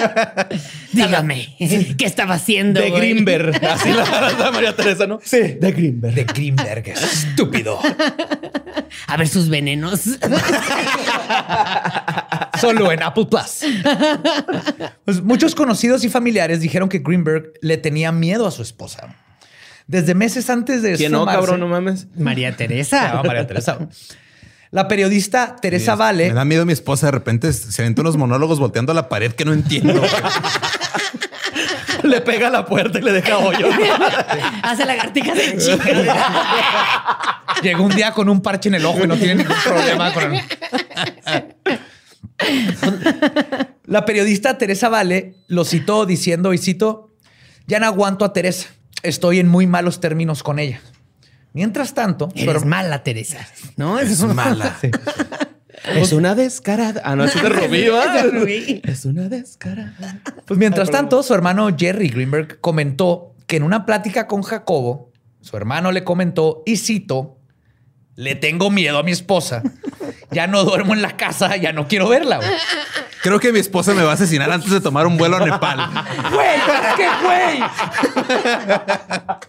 Dígame, 0.93 1.57
¿qué 1.59 2.05
estaba 2.07 2.35
haciendo? 2.35 2.80
De 2.80 2.91
güey? 2.91 3.01
Greenberg. 3.12 3.64
Así 3.66 3.91
la, 3.93 4.05
la 4.39 4.51
María 4.53 4.76
Teresa, 4.76 5.07
¿no? 5.07 5.18
Sí, 5.22 5.41
de 5.61 5.72
Greenberg. 5.72 6.14
De 6.14 6.24
Greenberg, 6.24 6.89
estúpido. 6.89 7.80
A 9.09 9.16
ver 9.16 9.26
sus 9.28 9.49
venenos. 9.49 10.03
Solo 12.65 12.93
en 12.93 13.03
Apple 13.03 13.27
Plus. 13.27 13.61
Pues 15.05 15.23
muchos 15.23 15.55
conocidos 15.55 16.05
y 16.05 16.09
familiares 16.09 16.61
dijeron 16.61 16.89
que 16.89 16.99
Greenberg 16.99 17.53
le 17.61 17.77
tenía 17.77 18.12
miedo 18.12 18.47
a 18.47 18.51
su 18.51 18.62
esposa. 18.62 19.17
Desde 19.87 20.15
meses 20.15 20.49
antes 20.49 20.83
de 20.83 20.97
¿Quién 20.97 21.12
no, 21.12 21.27
cabrón? 21.27 21.61
No 21.61 21.69
mames. 21.69 22.07
María 22.17 22.57
Teresa. 22.57 23.23
María 23.25 23.47
Teresa. 23.47 23.79
La 24.71 24.89
periodista 24.89 25.57
Teresa 25.61 25.95
Vale. 25.95 26.29
Me 26.29 26.35
da 26.35 26.45
miedo 26.45 26.65
mi 26.67 26.73
esposa. 26.73 27.07
De 27.07 27.12
repente 27.12 27.53
se 27.53 27.83
aventó 27.83 28.01
unos 28.03 28.17
monólogos 28.17 28.59
volteando 28.59 28.93
a 28.93 28.95
la 28.95 29.09
pared 29.09 29.33
que 29.33 29.45
no 29.45 29.53
entiendo. 29.53 30.03
Le 32.03 32.21
pega 32.21 32.49
a 32.49 32.51
la 32.51 32.67
puerta 32.67 32.99
y 32.99 33.03
le 33.03 33.12
deja 33.12 33.39
hoyo. 33.39 33.69
Hace 34.62 34.85
lagartijas 34.85 35.39
en 35.39 35.59
chica. 35.59 35.85
Llegó 37.62 37.85
un 37.85 37.95
día 37.95 38.12
con 38.12 38.29
un 38.29 38.43
parche 38.43 38.69
en 38.69 38.75
el 38.75 38.85
ojo 38.85 39.05
y 39.05 39.07
no 39.07 39.17
tiene 39.17 39.37
ningún 39.37 39.57
problema 39.65 40.12
con 40.12 40.35
el... 40.35 40.43
La 43.87 44.05
periodista 44.05 44.59
Teresa 44.59 44.89
Vale 44.89 45.35
lo 45.49 45.65
citó 45.65 46.07
diciendo, 46.07 46.55
y 46.55 46.59
cito, 46.59 47.11
ya 47.67 47.79
no 47.79 47.87
aguanto 47.87 48.25
a 48.25 48.33
Teresa. 48.33 48.69
Estoy 49.03 49.39
en 49.39 49.49
muy 49.49 49.67
malos 49.67 50.01
términos 50.01 50.43
con 50.43 50.59
ella. 50.59 50.81
Mientras 51.53 51.95
tanto, 51.95 52.29
Eres 52.35 52.65
mala, 52.65 53.03
Teresa. 53.03 53.47
¿No? 53.77 54.01
Es 54.01 54.21
mala. 54.23 54.77
Es 55.95 56.13
una 56.13 56.35
descarada. 56.35 57.03
Ah, 57.05 57.15
no, 57.15 57.25
es 57.25 57.35
de 57.35 57.49
Rubí, 57.49 57.89
¿va? 57.89 58.05
Es 58.05 58.25
de 58.25 58.31
Rubí. 58.31 58.83
Es 58.85 59.05
una 59.05 59.29
descarada. 59.29 60.21
Pues 60.47 60.59
mientras 60.59 60.91
tanto, 60.91 61.23
su 61.23 61.35
hermano 61.35 61.69
Jerry 61.77 62.09
Greenberg 62.09 62.61
comentó 62.61 63.35
que 63.47 63.57
en 63.57 63.63
una 63.63 63.85
plática 63.85 64.27
con 64.27 64.43
Jacobo, 64.43 65.13
su 65.41 65.57
hermano 65.57 65.93
le 65.93 66.03
comentó, 66.03 66.63
y 66.65 66.79
cito, 66.79 67.39
le 68.17 68.35
tengo 68.35 68.71
miedo 68.71 68.99
a 68.99 69.03
mi 69.03 69.13
esposa. 69.13 69.63
Ya 70.35 70.47
no 70.47 70.64
duermo 70.64 70.93
en 70.95 71.01
la 71.03 71.16
casa, 71.16 71.57
ya 71.57 71.72
no 71.72 71.89
quiero 71.89 72.09
verla. 72.09 72.37
güey". 72.37 72.49
Creo 73.22 73.41
que 73.41 73.53
mi 73.53 73.59
esposa 73.59 73.95
me 73.95 74.03
va 74.03 74.11
a 74.11 74.14
asesinar 74.14 74.51
antes 74.53 74.70
de 74.70 74.80
tomar 74.82 75.07
un 75.07 75.16
vuelo 75.16 75.37
a 75.39 75.41
Nepal. 75.47 75.78
Güey, 76.30 76.47
es 76.57 76.95
que 76.95 77.09
güey. 77.24 77.59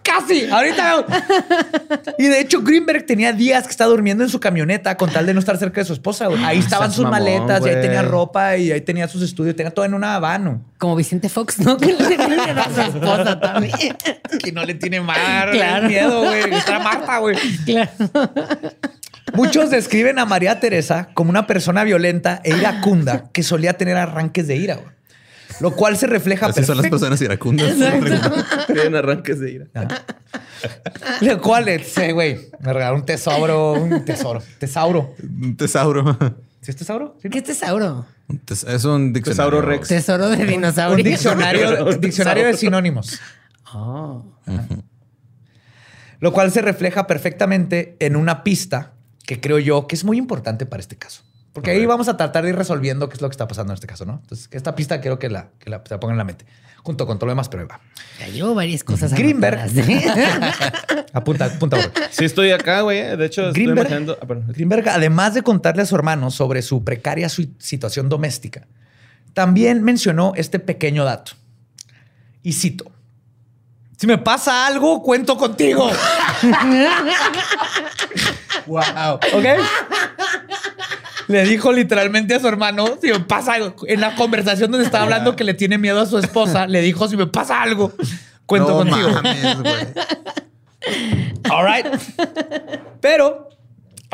Casi. 0.01 0.45
Ahorita. 0.49 1.05
Y 2.17 2.27
de 2.27 2.39
hecho, 2.39 2.61
Greenberg 2.61 3.05
tenía 3.05 3.33
días 3.33 3.65
que 3.65 3.71
estaba 3.71 3.89
durmiendo 3.89 4.23
en 4.23 4.29
su 4.29 4.39
camioneta 4.39 4.95
con 4.95 5.09
tal 5.11 5.25
de 5.25 5.33
no 5.33 5.39
estar 5.41 5.57
cerca 5.57 5.81
de 5.81 5.85
su 5.85 5.91
esposa. 5.93 6.27
güey. 6.27 6.41
Ahí 6.43 6.59
estaban 6.59 6.87
seas 6.89 6.95
sus 6.95 7.03
mamón, 7.03 7.19
maletas, 7.19 7.65
y 7.65 7.69
ahí 7.69 7.81
tenía 7.81 8.01
ropa 8.01 8.55
y 8.55 8.71
ahí 8.71 8.79
tenía 8.81 9.07
sus 9.09 9.21
estudios, 9.23 9.55
tenía 9.57 9.71
todo 9.73 9.83
en 9.83 9.93
una 9.93 10.15
habano. 10.15 10.61
Como 10.77 10.95
Vicente 10.95 11.27
Fox, 11.27 11.59
¿no? 11.59 11.75
Que 11.77 11.87
le 11.93 12.17
miedo 12.17 12.61
a 12.61 12.73
su 12.73 12.81
esposa 12.81 13.39
también. 13.39 13.73
Que 14.41 14.51
no 14.51 14.63
le 14.63 14.75
tiene 14.75 15.01
mar, 15.01 15.51
Claro. 15.51 15.87
miedo, 15.87 16.21
güey. 16.23 16.53
Está 16.53 16.79
Marta, 16.79 17.17
güey. 17.17 17.35
Claro. 17.65 17.91
Muchos 19.35 19.69
describen 19.69 20.19
a 20.19 20.25
María 20.25 20.59
Teresa 20.59 21.09
como 21.13 21.29
una 21.29 21.47
persona 21.47 21.83
violenta 21.83 22.41
e 22.43 22.55
iracunda 22.57 23.29
que 23.31 23.43
solía 23.43 23.73
tener 23.73 23.97
arranques 23.97 24.47
de 24.47 24.55
ira, 24.55 24.75
güey. 24.75 24.95
Lo 25.61 25.71
cual 25.71 25.95
se 25.95 26.07
refleja 26.07 26.47
Así 26.47 26.63
son 26.65 26.77
las 26.77 26.87
personas 26.89 27.21
iracundas. 27.21 27.73
Tienen 28.67 28.95
arranques 28.95 29.39
de 29.39 29.51
ira. 29.51 29.65
Lo 31.21 31.41
cual, 31.41 31.67
eh, 31.69 32.11
güey, 32.13 32.49
me 32.59 32.73
regalaron 32.73 32.99
un 33.01 33.05
tesoro, 33.05 33.73
un 33.73 34.03
tesoro, 34.03 34.41
tesauro. 34.59 35.15
Un 35.23 35.55
tesauro. 35.55 36.17
¿Sí 36.61 36.71
es 36.71 36.75
tesauro? 36.77 37.15
¿Sí? 37.21 37.29
¿Qué 37.29 37.37
es 37.37 37.43
tesauro? 37.45 38.05
Un 38.27 38.39
tes- 38.39 38.63
Es 38.63 38.83
un 38.85 39.13
diccionario. 39.13 39.51
Tesauro 39.51 39.61
Rex. 39.61 39.87
Tesoro 39.87 40.29
de 40.29 40.45
dinosaurio. 40.45 41.05
diccionario, 41.05 41.85
Un 41.85 42.01
diccionario 42.01 42.43
de 42.43 42.51
tesauro. 42.51 42.57
sinónimos. 42.57 43.19
Oh. 43.73 44.25
Lo 46.19 46.33
cual 46.33 46.51
se 46.51 46.61
refleja 46.61 47.05
perfectamente 47.07 47.95
en 47.99 48.15
una 48.15 48.43
pista 48.43 48.93
que 49.25 49.39
creo 49.41 49.59
yo 49.59 49.87
que 49.87 49.95
es 49.95 50.03
muy 50.03 50.17
importante 50.17 50.65
para 50.65 50.81
este 50.81 50.95
caso. 50.95 51.21
Porque 51.53 51.71
ahí 51.71 51.85
vamos 51.85 52.09
a 52.09 52.17
tratar 52.17 52.43
de 52.43 52.49
ir 52.49 52.55
resolviendo 52.57 53.07
qué 53.07 53.15
es 53.15 53.21
lo 53.21 53.29
que 53.29 53.33
está 53.33 53.47
pasando 53.47 53.71
en 53.71 53.75
este 53.75 53.87
caso, 53.87 54.05
¿no? 54.05 54.19
Entonces, 54.23 54.49
esta 54.51 54.75
pista 54.75 54.99
quiero 54.99 55.19
que 55.19 55.29
la, 55.29 55.49
que 55.59 55.69
la, 55.69 55.81
se 55.85 55.93
la 55.93 55.99
pongan 56.01 56.15
en 56.15 56.17
la 56.17 56.23
mente, 56.25 56.45
junto 56.83 57.07
con 57.07 57.17
todo 57.17 57.27
lo 57.27 57.31
demás, 57.31 57.47
pero 57.47 57.61
ahí 57.63 57.67
va. 57.69 57.79
Ya 58.19 58.27
llevo 58.27 58.53
varias 58.53 58.83
cosas 58.83 59.13
Greenberg. 59.13 59.57
anotadas, 59.59 59.87
¿eh? 59.87 61.05
Apunta, 61.13 61.45
apunta. 61.45 61.77
bro. 61.77 61.89
Sí, 62.11 62.25
estoy 62.25 62.51
acá, 62.51 62.81
güey. 62.81 63.15
De 63.15 63.25
hecho, 63.25 63.47
estoy 63.47 63.63
Greenberg, 63.63 63.87
imaginando. 63.87 64.17
ah. 64.21 64.25
Greenberg, 64.49 64.89
además 64.89 65.33
de 65.33 65.43
contarle 65.43 65.83
a 65.83 65.85
su 65.85 65.95
hermano 65.95 66.29
sobre 66.29 66.61
su 66.61 66.83
precaria 66.83 67.29
su- 67.29 67.47
situación 67.57 68.09
doméstica, 68.09 68.67
también 69.33 69.81
mencionó 69.81 70.33
este 70.35 70.59
pequeño 70.59 71.05
dato. 71.05 71.31
Y 72.43 72.51
cito. 72.51 72.91
Si 73.97 74.07
me 74.07 74.17
pasa 74.17 74.67
algo, 74.67 75.01
cuento 75.01 75.37
contigo. 75.37 75.89
wow. 78.65 79.19
¿Ok? 79.33 79.45
Le 81.27 81.43
dijo 81.43 81.71
literalmente 81.71 82.35
a 82.35 82.39
su 82.39 82.47
hermano, 82.47 82.97
si 83.01 83.11
me 83.11 83.19
pasa 83.19 83.53
algo, 83.53 83.75
en 83.87 83.99
la 83.99 84.15
conversación 84.15 84.71
donde 84.71 84.85
estaba 84.85 85.05
hablando 85.05 85.35
que 85.35 85.43
le 85.43 85.53
tiene 85.53 85.77
miedo 85.77 85.99
a 85.99 86.05
su 86.05 86.17
esposa, 86.19 86.67
le 86.67 86.81
dijo, 86.81 87.07
si 87.07 87.17
me 87.17 87.25
pasa 87.25 87.61
algo, 87.61 87.91
cuento 88.45 88.69
no 88.69 88.77
contigo. 88.77 89.09
mames. 89.09 89.57
All 91.49 91.65
right. 91.65 91.87
Pero 93.01 93.44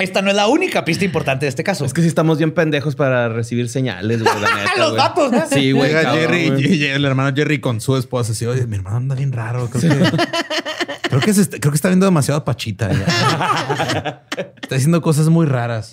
Esta 0.02 0.22
no 0.22 0.30
es 0.30 0.36
la 0.36 0.48
única 0.48 0.84
pista 0.84 1.06
importante 1.06 1.46
de 1.46 1.50
este 1.50 1.64
caso. 1.64 1.86
Es 1.86 1.94
que 1.94 2.02
sí 2.02 2.08
estamos 2.08 2.38
bien 2.38 2.52
pendejos 2.54 2.96
para 2.96 3.30
recibir 3.30 3.70
señales, 3.70 4.24
güey, 4.24 4.42
la 4.42 4.56
neta, 4.56 4.72
Los 4.78 4.90
güey. 4.92 4.98
vatos, 5.02 5.32
¿no? 5.32 5.46
Sí, 5.48 5.72
güey. 5.72 5.90
Llega 5.90 6.04
cabrón, 6.04 6.22
Jerry, 6.22 6.50
güey. 6.50 6.74
y- 6.74 6.76
y 6.76 6.86
el 6.86 7.06
hermano 7.06 7.36
Jerry 7.36 7.60
con 7.62 7.80
su 7.82 7.96
esposa. 7.98 8.32
Así, 8.32 8.46
oye, 8.46 8.66
mi 8.68 8.78
hermano 8.78 8.98
anda 8.98 9.16
bien 9.16 9.32
raro. 9.32 9.70
Creo 9.70 9.82
que, 9.82 10.12
creo 11.10 11.22
que, 11.22 11.34
se 11.34 11.42
está, 11.42 11.60
creo 11.60 11.72
que 11.72 11.76
está 11.76 11.90
viendo 11.90 12.06
demasiado 12.06 12.44
pachita. 12.44 12.90
ya. 12.92 14.24
Está 14.62 14.76
haciendo 14.78 15.02
cosas 15.02 15.28
muy 15.28 15.46
raras. 15.46 15.92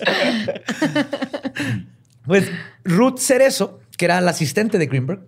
Pues 2.25 2.49
Ruth 2.83 3.17
Cerezo, 3.19 3.79
que 3.97 4.05
era 4.05 4.21
la 4.21 4.31
asistente 4.31 4.77
de 4.77 4.85
Greenberg, 4.87 5.21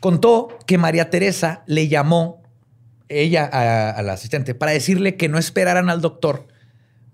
contó 0.00 0.58
que 0.66 0.78
María 0.78 1.10
Teresa 1.10 1.62
le 1.66 1.88
llamó 1.88 2.42
ella 3.08 3.48
a, 3.52 3.90
a 3.90 4.02
la 4.02 4.14
asistente 4.14 4.54
para 4.54 4.72
decirle 4.72 5.16
que 5.16 5.28
no 5.28 5.38
esperaran 5.38 5.90
al 5.90 6.00
doctor 6.00 6.46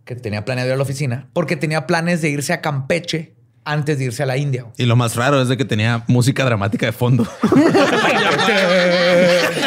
que 0.06 0.14
tenía 0.16 0.46
planeado 0.46 0.68
ir 0.68 0.74
a 0.74 0.76
la 0.76 0.82
oficina 0.84 1.28
porque 1.34 1.56
tenía 1.56 1.86
planes 1.86 2.22
de 2.22 2.30
irse 2.30 2.54
a 2.54 2.62
Campeche 2.62 3.34
antes 3.64 3.98
de 3.98 4.04
irse 4.04 4.22
a 4.22 4.26
la 4.26 4.36
India. 4.36 4.64
Y 4.78 4.86
lo 4.86 4.94
más 4.94 5.16
raro 5.16 5.42
es 5.42 5.48
de 5.48 5.56
que 5.56 5.64
tenía 5.64 6.04
música 6.06 6.44
dramática 6.44 6.86
de 6.86 6.92
fondo. 6.92 7.26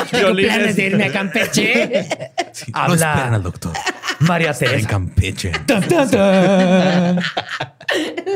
Tengo 0.09 0.33
planes 0.33 0.77
de 0.77 0.85
irme 0.85 1.03
a 1.05 1.11
Campeche. 1.11 2.07
Sí, 2.53 2.71
Habla. 2.73 2.95
No 2.95 3.11
esperan 3.11 3.33
al 3.33 3.43
doctor. 3.43 3.73
María 4.19 4.51
En 4.51 4.57
Teresa. 4.57 4.87
Campeche. 4.87 5.51
Tan, 5.65 5.85
tan. 5.85 7.19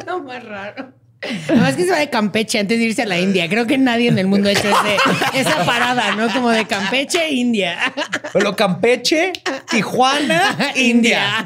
Lo 0.06 0.22
más 0.24 0.44
raro. 0.44 0.92
No, 1.56 1.66
es 1.68 1.76
que 1.76 1.86
se 1.86 1.92
va 1.92 2.00
de 2.00 2.10
Campeche 2.10 2.60
antes 2.60 2.78
de 2.80 2.86
irse 2.86 3.02
a 3.04 3.06
la 3.06 3.20
India. 3.20 3.48
Creo 3.50 3.66
que 3.66 3.78
nadie 3.78 4.10
en 4.10 4.18
el 4.20 4.28
mundo 4.28 4.50
ha 4.50 4.52
hecho 4.52 4.68
ese- 4.70 5.40
esa 5.40 5.66
parada, 5.66 6.16
¿no? 6.16 6.32
Como 6.34 6.50
de 6.50 6.66
Campeche, 6.66 7.30
India. 7.32 7.78
Pero 8.34 8.56
Campeche, 8.56 9.32
Tijuana, 9.70 10.56
India. 10.76 11.44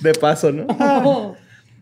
De 0.00 0.12
paso, 0.14 0.52
¿no? 0.52 0.66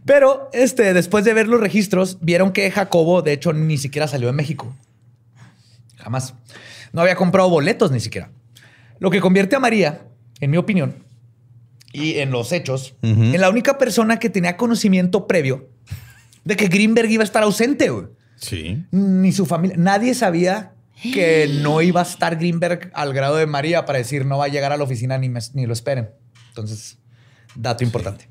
Pero 0.05 0.51
este, 0.53 0.93
después 0.95 1.25
de 1.25 1.33
ver 1.35 1.49
los 1.49 1.61
registros, 1.61 2.19
vieron 2.21 2.53
que 2.53 2.71
Jacobo, 2.71 3.23
de 3.23 3.33
hecho, 3.33 3.53
ni 3.53 3.79
siquiera 3.79 4.09
salió 4.09 4.29
de 4.29 4.33
México. 4.33 4.75
Jamás. 5.99 6.35
No 6.93 7.01
había 7.03 7.15
comprado 7.15 7.49
boletos 7.49 7.91
ni 7.91 8.01
siquiera. 8.01 8.31
Lo 8.99 9.11
que 9.11 9.21
convierte 9.21 9.57
a 9.57 9.61
María, 9.61 10.03
en 10.41 10.51
mi 10.51 10.57
opinión, 10.57 11.05
y 11.93 12.19
en 12.19 12.31
los 12.31 12.53
hechos, 12.53 12.95
en 13.03 13.41
la 13.41 13.51
única 13.51 13.79
persona 13.79 14.19
que 14.19 14.31
tenía 14.31 14.57
conocimiento 14.57 15.27
previo 15.27 15.69
de 16.45 16.57
que 16.57 16.69
Greenberg 16.69 17.11
iba 17.11 17.23
a 17.23 17.25
estar 17.25 17.43
ausente. 17.43 17.91
güey. 17.91 18.07
Sí. 18.37 18.85
Ni 18.91 19.33
su 19.33 19.47
familia. 19.47 19.77
Nadie 19.79 20.15
sabía 20.15 20.73
que 21.03 21.49
no 21.63 21.81
iba 21.83 22.01
a 22.01 22.05
estar 22.05 22.37
Greenberg 22.37 22.91
al 22.95 23.13
grado 23.13 23.37
de 23.37 23.47
María 23.47 23.85
para 23.85 23.99
decir 23.99 24.25
no 24.27 24.39
va 24.39 24.47
a 24.47 24.49
llegar 24.49 24.73
a 24.73 24.77
la 24.77 24.85
oficina 24.85 25.19
ni, 25.19 25.29
me- 25.29 25.41
ni 25.55 25.67
lo 25.67 25.73
esperen. 25.73 26.11
Entonces, 26.49 26.99
dato 27.55 27.85
importante. 27.85 28.29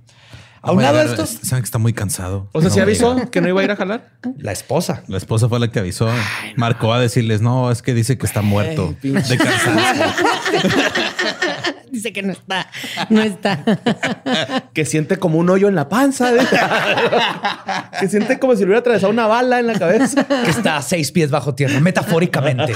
Aunado 0.64 0.99
a 0.99 1.03
esto, 1.05 1.26
Saben 1.26 1.64
que 1.64 1.66
está 1.66 1.80
muy 1.80 1.91
cansado. 1.91 2.47
O 2.51 2.59
sea, 2.62 2.68
No 2.70 2.74
¿sí 2.76 2.80
a 2.80 2.84
avisó 2.84 3.32
que 3.32 3.41
no 3.41 3.47
iba 3.47 3.62
a 3.62 3.64
ir 3.64 3.72
a 3.72 3.76
jalar? 3.76 4.12
la 4.38 4.51
esposa. 4.51 5.03
La 5.07 5.18
esposa 5.18 5.49
fue 5.49 5.59
la 5.59 5.72
que 5.72 5.80
avisó. 5.80 6.07
Marcó 6.55 6.93
a 6.93 6.99
decirles, 6.99 7.41
no, 7.41 7.72
es 7.72 7.82
que 7.82 7.95
dice 7.95 8.20
que 8.20 8.28
está 8.28 8.43
muerto 8.43 8.95
de 9.01 9.12
cansancio. 9.38 10.05
Dice 11.91 12.13
que 12.13 12.23
no 12.23 12.31
está. 12.31 12.67
No 13.09 13.21
está. 13.21 13.63
Que 14.73 14.85
siente 14.85 15.17
como 15.17 15.37
un 15.37 15.49
hoyo 15.49 15.67
en 15.67 15.75
la 15.75 15.89
panza. 15.89 16.33
¿eh? 16.33 16.39
que 17.99 18.07
siente 18.07 18.39
como 18.39 18.53
si 18.53 18.59
le 18.59 18.67
hubiera 18.67 18.79
atravesado 18.79 19.11
una 19.11 19.27
bala 19.27 19.59
en 19.59 19.67
la 19.67 19.77
cabeza. 19.77 20.25
que 20.25 20.49
está 20.49 20.77
a 20.77 20.81
seis 20.81 21.11
pies 21.11 21.29
bajo 21.29 21.53
tierra, 21.53 21.79
metafóricamente. 21.81 22.73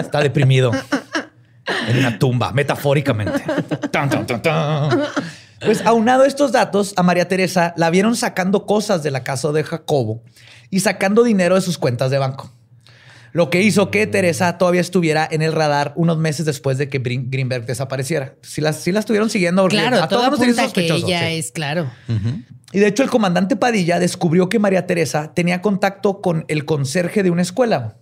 Está 0.00 0.20
deprimido 0.20 0.72
en 1.88 1.98
una 1.98 2.18
tumba, 2.18 2.52
metafóricamente. 2.52 3.42
Tan, 3.90 4.08
tan, 4.08 4.26
tan, 4.26 4.40
tan. 4.40 5.00
Pues 5.64 5.84
aunado 5.84 6.22
a 6.22 6.26
estos 6.26 6.52
datos, 6.52 6.94
a 6.96 7.02
María 7.02 7.28
Teresa 7.28 7.74
la 7.76 7.90
vieron 7.90 8.16
sacando 8.16 8.64
cosas 8.64 9.02
de 9.02 9.10
la 9.10 9.24
casa 9.24 9.52
de 9.52 9.64
Jacobo 9.64 10.22
y 10.70 10.80
sacando 10.80 11.22
dinero 11.22 11.54
de 11.56 11.60
sus 11.60 11.76
cuentas 11.76 12.10
de 12.10 12.18
banco. 12.18 12.50
Lo 13.32 13.50
que 13.50 13.62
hizo 13.62 13.90
que 13.90 14.06
Teresa 14.06 14.58
todavía 14.58 14.80
estuviera 14.80 15.28
en 15.30 15.42
el 15.42 15.52
radar 15.52 15.92
unos 15.96 16.18
meses 16.18 16.46
después 16.46 16.78
de 16.78 16.88
que 16.88 16.98
Greenberg 16.98 17.66
desapareciera. 17.66 18.34
Si 18.42 18.60
las, 18.60 18.80
sí 18.80 18.92
la 18.92 19.00
estuvieron 19.00 19.30
siguiendo. 19.30 19.62
porque 19.62 19.76
Claro, 19.76 20.02
a 20.02 20.08
todo 20.08 20.30
todos 20.30 20.56
nos 20.56 20.72
que 20.72 20.86
ella 20.86 21.28
sí. 21.28 21.36
es, 21.36 21.52
claro. 21.52 21.90
Y 22.72 22.78
de 22.78 22.86
hecho, 22.86 23.02
el 23.02 23.10
comandante 23.10 23.56
Padilla 23.56 23.98
descubrió 23.98 24.48
que 24.48 24.58
María 24.58 24.86
Teresa 24.86 25.32
tenía 25.34 25.62
contacto 25.62 26.20
con 26.20 26.44
el 26.48 26.64
conserje 26.64 27.22
de 27.22 27.30
una 27.30 27.42
escuela, 27.42 27.96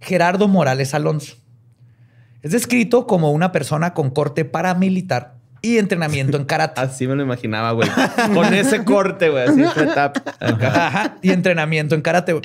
Gerardo 0.00 0.48
Morales 0.48 0.94
Alonso. 0.94 1.36
Es 2.42 2.52
descrito 2.52 3.06
como 3.06 3.30
una 3.30 3.52
persona 3.52 3.94
con 3.94 4.10
corte 4.10 4.44
paramilitar 4.44 5.36
y 5.62 5.78
entrenamiento 5.78 6.36
en 6.36 6.44
karate. 6.44 6.80
Así 6.82 7.06
me 7.06 7.14
lo 7.14 7.22
imaginaba, 7.22 7.72
güey. 7.72 7.88
Con 8.34 8.52
ese 8.52 8.84
corte, 8.84 9.30
güey. 9.30 9.44
Así, 9.48 9.62
tap. 9.94 10.16
Ajá, 10.40 11.16
y 11.22 11.30
entrenamiento 11.30 11.94
en 11.94 12.02
karate. 12.02 12.40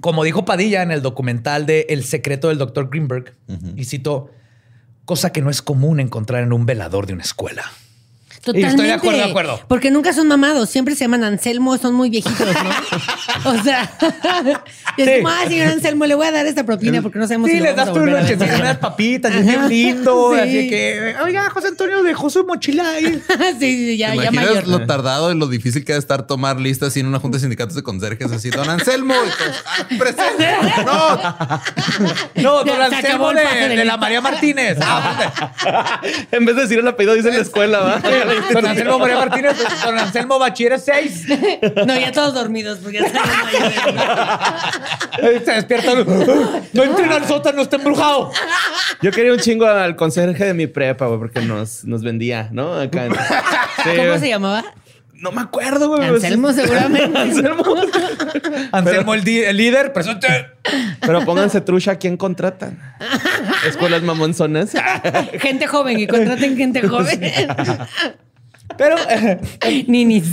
Como 0.00 0.24
dijo 0.24 0.44
Padilla 0.44 0.82
en 0.82 0.90
el 0.90 1.02
documental 1.02 1.66
de 1.66 1.86
El 1.88 2.04
secreto 2.04 2.48
del 2.48 2.58
doctor 2.58 2.88
Greenberg, 2.90 3.34
y 3.76 3.84
cito, 3.84 4.30
cosa 5.04 5.32
que 5.32 5.42
no 5.42 5.50
es 5.50 5.62
común 5.62 6.00
encontrar 6.00 6.42
en 6.42 6.52
un 6.52 6.66
velador 6.66 7.06
de 7.06 7.14
una 7.14 7.22
escuela. 7.22 7.64
Totalmente. 8.42 8.70
estoy 8.70 8.86
de 8.86 8.92
acuerdo, 8.94 9.18
de 9.18 9.24
acuerdo. 9.24 9.60
Porque 9.68 9.90
nunca 9.90 10.12
son 10.14 10.26
mamados, 10.26 10.70
siempre 10.70 10.94
se 10.94 11.00
llaman 11.04 11.24
Anselmo, 11.24 11.76
son 11.76 11.94
muy 11.94 12.08
viejitos, 12.08 12.40
¿no? 12.40 13.50
o 13.50 13.62
sea, 13.62 13.92
y 14.96 15.02
es 15.02 15.08
Sí. 15.08 15.14
como, 15.16 15.28
ah, 15.28 15.40
señor 15.46 15.68
Anselmo, 15.68 16.06
le 16.06 16.14
voy 16.14 16.26
a 16.26 16.32
dar 16.32 16.46
esta 16.46 16.64
propina 16.64 17.02
porque 17.02 17.18
no 17.18 17.26
sabemos 17.26 17.48
Sí, 17.50 17.54
si 17.56 17.60
lo 17.60 17.66
les 17.66 17.76
das 17.76 17.90
volver 17.90 18.16
a 18.16 18.56
unas 18.56 18.78
papitas, 18.78 19.34
y 19.34 19.38
es 19.38 19.44
bien 19.46 19.68
lindo. 19.68 20.32
Sí. 20.34 20.40
Así 20.40 20.68
que, 20.70 21.14
oiga, 21.22 21.50
José 21.50 21.68
Antonio 21.68 22.02
dejó 22.02 22.30
su 22.30 22.44
mochila 22.46 22.90
ahí. 22.92 23.22
sí, 23.58 23.60
sí, 23.60 23.96
ya, 23.98 24.08
ya 24.14 24.22
¿Imaginas 24.30 24.46
mayor. 24.46 24.68
lo 24.68 24.86
tardado 24.86 25.30
y 25.32 25.38
lo 25.38 25.46
difícil 25.46 25.84
que 25.84 25.92
es 25.92 25.98
estar 25.98 26.26
tomar 26.26 26.58
listas 26.58 26.88
así 26.88 27.00
en 27.00 27.06
una 27.06 27.18
junta 27.20 27.36
de 27.36 27.40
sindicatos 27.42 27.74
de 27.76 27.82
conserjes 27.82 28.32
así? 28.32 28.48
Don 28.50 28.68
Anselmo, 28.70 29.14
y 29.14 29.28
"Ah, 29.66 29.86
presente. 29.98 30.48
No, 30.86 31.16
No, 32.42 32.64
Ya, 32.64 32.76
don 32.78 32.88
se 32.90 32.96
Anselmo 32.96 33.32
de, 33.32 33.42
de 33.68 33.76
de 33.76 33.84
la. 33.84 33.96
María 33.98 34.20
Martínez. 34.22 34.78
Ah, 34.80 36.00
En 36.32 36.44
vez 36.46 36.56
de 36.56 36.62
decir 36.62 36.78
el 36.78 36.88
apellido, 36.88 37.14
dice 37.14 37.28
en 37.28 37.36
la 37.36 37.42
escuela, 37.42 37.80
¿va? 37.80 38.00
don 38.52 38.66
Anselmo 38.66 38.98
María 38.98 39.16
Martínez, 39.16 39.56
don 39.84 39.98
Anselmo 39.98 40.38
Bachiller 40.38 40.78
6. 40.80 41.26
No, 41.86 41.98
ya 41.98 42.12
todos 42.12 42.34
dormidos 42.34 42.78
porque 42.82 42.98
ya 43.00 43.06
están 43.06 43.22
mayores. 43.44 45.44
Se 45.44 45.52
despierta. 45.52 45.94
No 46.72 46.82
entren 46.84 47.12
al 47.12 47.26
sótano, 47.26 47.62
está 47.62 47.76
embrujado. 47.76 48.30
Yo 49.02 49.10
quería 49.12 49.32
un 49.32 49.38
chingo 49.38 49.66
al 49.66 49.96
conserje 49.96 50.44
de 50.46 50.54
mi 50.54 50.66
prepa, 50.66 51.06
güey, 51.06 51.18
porque 51.18 51.40
nos, 51.40 51.84
nos 51.84 52.02
vendía, 52.02 52.48
¿no? 52.52 52.74
Acá. 52.78 53.06
en- 53.06 53.14
Sí, 53.14 53.90
¿Cómo 53.96 54.18
se 54.18 54.28
llamaba? 54.28 54.64
No 55.20 55.32
me 55.32 55.42
acuerdo, 55.42 55.88
güey. 55.88 56.02
Anselmo, 56.08 56.50
seguramente. 56.52 57.18
Anselmo. 57.18 57.62
Anselmo, 58.72 59.12
el, 59.14 59.24
líder, 59.24 59.92
presente. 59.92 60.28
Pero 61.00 61.24
pónganse 61.26 61.60
trucha 61.60 61.92
a 61.92 61.96
quién 61.96 62.16
contratan. 62.16 62.80
Escuelas 63.68 64.02
mamonzonas. 64.02 64.72
Gente 65.38 65.66
joven 65.66 66.00
y 66.00 66.06
contraten 66.06 66.56
gente 66.56 66.88
joven. 66.88 67.20
Pero 68.78 68.96
eh, 69.10 69.84
Ninis. 69.88 70.24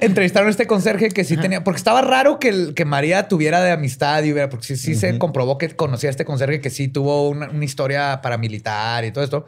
entrevistaron 0.00 0.46
a 0.46 0.50
este 0.50 0.68
conserje 0.68 1.08
que 1.08 1.24
sí 1.24 1.36
tenía, 1.36 1.64
porque 1.64 1.78
estaba 1.78 2.00
raro 2.02 2.38
que, 2.38 2.50
el- 2.50 2.74
que 2.74 2.84
María 2.84 3.26
tuviera 3.26 3.60
de 3.60 3.72
amistad 3.72 4.22
y 4.22 4.32
hubiera, 4.32 4.48
porque 4.48 4.66
sí, 4.66 4.76
sí 4.76 4.94
se 4.94 5.18
comprobó 5.18 5.58
que 5.58 5.68
conocía 5.74 6.08
a 6.08 6.12
este 6.12 6.24
conserje 6.24 6.60
que 6.60 6.70
sí 6.70 6.86
tuvo 6.86 7.28
una, 7.28 7.48
una 7.50 7.64
historia 7.64 8.20
paramilitar 8.22 9.04
y 9.04 9.10
todo 9.10 9.24
esto. 9.24 9.46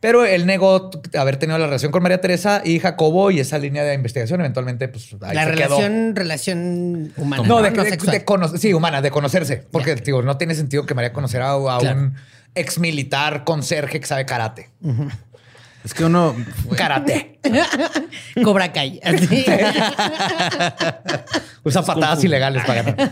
Pero 0.00 0.24
él 0.24 0.46
negó 0.46 0.90
haber 1.18 1.38
tenido 1.38 1.58
la 1.58 1.66
relación 1.66 1.90
con 1.90 2.02
María 2.04 2.20
Teresa 2.20 2.62
y 2.64 2.78
Jacobo 2.78 3.32
y 3.32 3.40
esa 3.40 3.58
línea 3.58 3.82
de 3.82 3.94
investigación 3.94 4.38
eventualmente, 4.40 4.86
pues 4.88 5.08
ahí 5.22 5.34
La 5.34 5.44
se 5.44 5.50
quedó. 5.52 5.56
relación, 5.76 6.14
relación 6.16 7.12
humana. 7.16 7.42
No, 7.46 7.60
de, 7.62 7.70
de- 7.72 7.90
sexual. 7.90 8.12
de 8.16 8.24
cono- 8.24 8.56
sí, 8.58 8.72
humana, 8.72 9.02
de 9.02 9.10
conocerse. 9.10 9.64
Porque, 9.72 9.96
digo, 9.96 10.22
no 10.22 10.36
tiene 10.36 10.54
sentido 10.54 10.86
que 10.86 10.94
María 10.94 11.12
conociera 11.12 11.50
a, 11.50 11.76
a 11.76 11.78
Claro. 11.80 11.98
un 12.00 12.14
ex 12.54 12.78
militar 12.78 13.42
conserje 13.44 13.98
que 13.98 14.06
sabe 14.06 14.24
karate. 14.24 14.70
es 15.84 15.94
que 15.94 16.04
uno 16.04 16.36
Karate. 16.76 17.40
Cobra 18.44 18.72
Kai. 18.72 19.00
Usa 21.64 21.82
patadas 21.84 22.22
ilegales 22.24 22.64
para 22.64 22.82
ganar. 22.82 23.10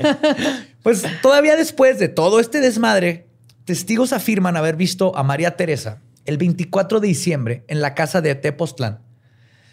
Pues 0.82 1.05
todavía 1.20 1.57
después 1.57 1.99
de 1.99 2.09
todo 2.09 2.41
este 2.41 2.61
desmadre, 2.61 3.26
testigos 3.64 4.12
afirman 4.12 4.57
haber 4.57 4.76
visto 4.76 5.16
a 5.16 5.22
María 5.22 5.57
Teresa 5.57 6.01
el 6.27 6.39
24 6.39 7.01
de 7.01 7.09
diciembre 7.09 7.64
en 7.68 7.81
la 7.81 7.95
casa 7.95 8.20
de 8.20 8.35
Tepoztlán 8.35 9.01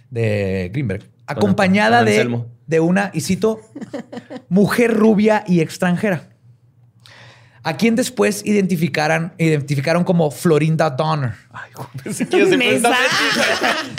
de 0.09 0.69
Greenberg, 0.71 1.03
acompañada 1.25 1.99
con 1.99 2.05
de, 2.05 2.45
de 2.67 2.79
una, 2.79 3.09
y 3.13 3.21
cito, 3.21 3.61
mujer 4.47 4.93
rubia 4.93 5.43
y 5.47 5.59
extranjera, 5.59 6.29
a 7.63 7.77
quien 7.77 7.95
después 7.95 8.45
identificaran, 8.45 9.33
identificaron 9.37 10.03
como 10.03 10.29
Florinda 10.29 10.89
Donner. 10.89 11.31
Mesa. 12.57 12.93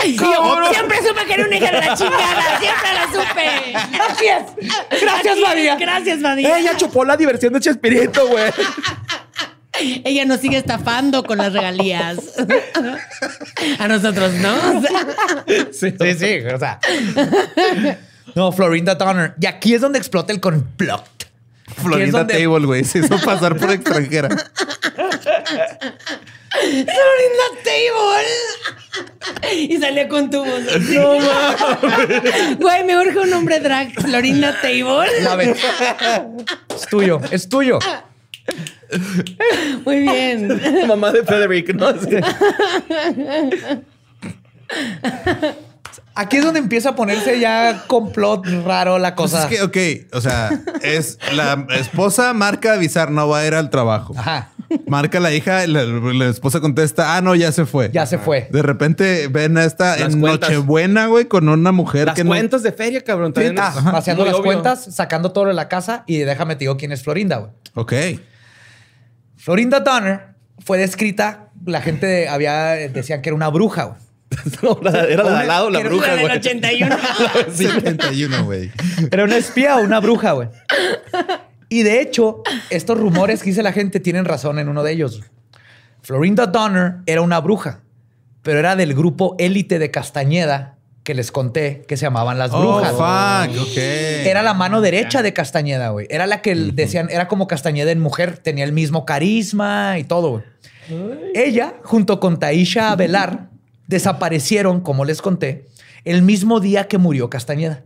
Yo 0.05 0.73
siempre 0.73 0.99
supe 0.99 1.25
que 1.27 1.35
era 1.35 1.47
una 1.47 1.57
hija 1.57 1.67
de 1.67 1.73
la 1.73 1.97
chingada. 1.97 2.61
Siempre 2.61 2.93
la 2.95 3.07
supe. 3.07 3.97
Gracias. 3.97 4.53
Gracias, 5.01 5.39
María. 5.41 5.77
Gracias, 5.77 6.19
María. 6.21 6.59
Ella 6.59 6.77
chupó 6.77 7.05
la 7.05 7.17
diversión 7.17 7.55
de 7.55 7.61
Chespirito, 7.61 8.29
güey. 8.29 8.53
Ella 10.05 10.25
nos 10.25 10.41
sigue 10.41 10.57
estafando 10.57 11.25
con 11.25 11.39
las 11.39 11.53
regalías. 11.53 12.19
A 13.79 13.89
nosotros, 13.89 14.33
¿no? 14.35 14.55
O 14.55 14.81
sea, 14.83 15.07
Sí, 15.73 15.91
sí, 16.01 16.15
sí. 16.19 16.39
O 16.55 16.59
sea. 16.59 16.79
No, 18.35 18.53
Florinda 18.53 18.95
Donner. 18.95 19.35
Y 19.41 19.47
aquí 19.47 19.75
es 19.75 19.81
donde 19.81 19.99
explota 19.99 20.33
el 20.33 20.41
complot. 20.41 21.05
Florinda 21.83 22.19
donde- 22.21 22.35
Table, 22.35 22.67
güey. 22.67 22.85
Se 22.85 22.99
hizo 23.01 23.19
pasar 23.21 23.57
por 23.57 23.71
extranjera. 23.73 24.29
Florinda 26.53 27.47
Table. 27.65 28.27
Y 29.53 29.77
salió 29.79 30.09
con 30.09 30.31
tu 30.31 30.45
voz. 30.45 30.61
No 30.91 31.19
mames. 31.19 32.59
Güey, 32.59 32.85
me 32.85 32.97
urge 32.99 33.19
un 33.19 33.31
nombre 33.31 33.59
drag. 33.61 33.93
Florinda 34.01 34.61
Table. 34.61 35.09
La 35.23 35.43
Es 36.75 36.87
tuyo, 36.89 37.21
es 37.31 37.49
tuyo. 37.49 37.79
Muy 39.85 40.01
bien. 40.01 40.61
Mamá 40.89 41.11
de 41.13 41.23
Frederick, 41.25 41.75
¿no? 41.75 41.93
Sí. 42.01 42.17
Aquí 46.17 46.37
es 46.37 46.45
donde 46.45 46.61
empieza 46.61 46.91
a 46.91 46.97
ponerse 46.97 47.41
ya 47.41 47.85
complot 47.89 48.47
raro 48.65 48.99
la 48.99 49.15
Pues 49.17 49.33
cosa. 49.33 49.49
es 49.49 49.59
que, 49.59 49.63
ok, 49.63 50.15
o 50.17 50.21
sea, 50.21 50.51
es 50.83 51.19
la 51.35 51.67
esposa 51.77 52.33
marca 52.35 52.75
avisar, 52.75 53.11
no 53.11 53.29
va 53.29 53.41
a 53.41 53.47
ir 53.47 53.55
al 53.55 53.69
trabajo. 53.71 54.15
Ajá. 54.17 54.51
Marca 54.87 55.21
la 55.21 55.33
hija, 55.33 55.67
la, 55.67 55.83
la 55.85 56.27
esposa 56.27 56.61
contesta, 56.61 57.17
ah, 57.17 57.21
no, 57.21 57.35
ya 57.35 57.53
se 57.53 57.67
fue. 57.67 57.91
Ya 57.93 58.07
se 58.07 58.19
fue. 58.19 58.49
De 58.51 58.63
repente 58.63 59.29
ven 59.29 59.57
a 59.59 59.65
esta 59.65 59.97
Las 59.97 60.15
en 60.15 60.21
cuentas. 60.21 60.51
Nochebuena, 60.51 61.07
güey, 61.07 61.27
con 61.27 61.49
una 61.49 61.73
mujer 61.73 62.07
Las 62.07 62.15
que 62.17 62.25
no- 62.25 62.29
cuentas 62.31 62.63
de 62.63 62.73
feria, 62.73 63.03
cabrón. 63.03 63.33
También 63.33 63.57
Ah, 63.59 63.73
muy 63.75 64.25
las 64.25 64.35
obvio. 64.35 64.43
cuentas, 64.43 64.85
sacando 64.95 65.33
todo 65.33 65.47
de 65.47 65.55
la 65.55 65.69
casa 65.69 66.05
y 66.07 66.19
déjame 66.19 66.55
te 66.57 66.61
digo 66.61 66.77
quién 66.77 66.93
es 66.93 67.03
Florinda. 67.03 67.37
güey. 67.39 67.51
Ok. 67.75 67.93
Florinda 69.45 69.81
Donner 69.81 70.21
fue 70.61 70.79
descrita, 70.79 71.51
la 71.67 71.83
gente 71.83 72.29
había 72.29 72.71
decían 72.89 73.21
que 73.21 73.29
era 73.29 73.37
una 73.37 73.51
bruja. 73.51 73.85
güey. 73.85 73.99
No, 74.63 74.79
la- 74.83 75.05
era 75.05 75.23
la 75.23 75.31
de 75.33 75.37
al 75.41 75.47
lado, 75.49 75.69
la 75.71 75.81
Era 75.81 75.89
bruja, 75.91 76.07
La 76.07 76.13
del 76.15 76.23
güey. 76.25 76.37
81. 76.39 76.97
71, 77.53 78.45
güey. 78.47 78.71
Era 79.11 79.25
una 79.25 79.37
espía 79.37 79.77
o 79.77 79.83
una 79.83 80.01
bruja, 80.01 80.33
güey. 80.33 80.49
Y 81.69 81.83
de 81.83 82.01
hecho, 82.01 82.43
estos 82.71 82.99
rumores 82.99 83.43
que 83.43 83.51
dice 83.51 83.63
la 83.63 83.73
gente 83.73 84.01
tienen 84.01 84.25
razón 84.25 84.59
en 84.59 84.71
uno 84.71 84.83
de 84.83 84.93
ellos. 84.93 85.21
Florinda 86.01 86.47
Donner 86.47 86.97
era 87.05 87.21
una 87.21 87.39
bruja, 87.41 87.81
pero 88.43 88.59
era 88.61 88.77
del 88.77 88.95
grupo 88.95 89.37
élite 89.39 89.79
de 89.79 89.91
Castañeda 89.91 90.74
que 91.05 91.15
les 91.15 91.31
conté 91.31 91.85
que 91.87 91.99
se 91.99 92.07
llamaban 92.07 92.39
las 92.39 92.51
brujas. 92.51 92.95
Oh, 92.95 92.97
fuck, 92.97 93.69
ok. 93.69 93.77
Era 93.77 94.43
la 94.43 94.55
mano 94.55 94.81
derecha 94.81 95.23
de 95.23 95.35
Castañeda, 95.35 95.91
güey. 95.91 96.07
Era 96.09 96.27
la 96.27 96.41
que 96.41 96.55
decían, 96.55 97.11
era 97.11 97.29
como 97.29 97.47
Castañeda 97.47 97.93
en 97.93 98.01
mujer, 98.01 98.39
tenía 98.39 98.65
el 98.65 98.73
mismo 98.73 99.05
carisma 99.05 99.99
y 99.99 100.05
todo, 100.05 100.31
güey. 100.31 100.45
Ella, 101.35 101.75
junto 101.83 102.21
con 102.21 102.39
Taisha 102.39 102.97
Velar, 102.97 103.51
desaparecieron, 103.87 104.81
como 104.81 105.05
les 105.05 105.21
conté, 105.21 105.69
el 106.05 106.23
mismo 106.23 106.59
día 106.59 106.89
que 106.89 106.97
murió 106.97 107.29
Castañeda. 107.29 107.83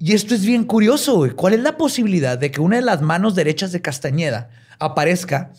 Y 0.00 0.14
esto 0.14 0.34
es 0.34 0.44
bien 0.44 0.64
curioso, 0.64 1.14
güey. 1.14 1.30
¿Cuál 1.30 1.54
es 1.54 1.60
la 1.60 1.76
posibilidad 1.76 2.36
de 2.36 2.50
que 2.50 2.60
una 2.60 2.76
de 2.76 2.82
las 2.82 3.00
manos 3.00 3.36
derechas 3.36 3.70
de 3.70 3.80
Castañeda 3.80 4.50
aparezca 4.80 5.52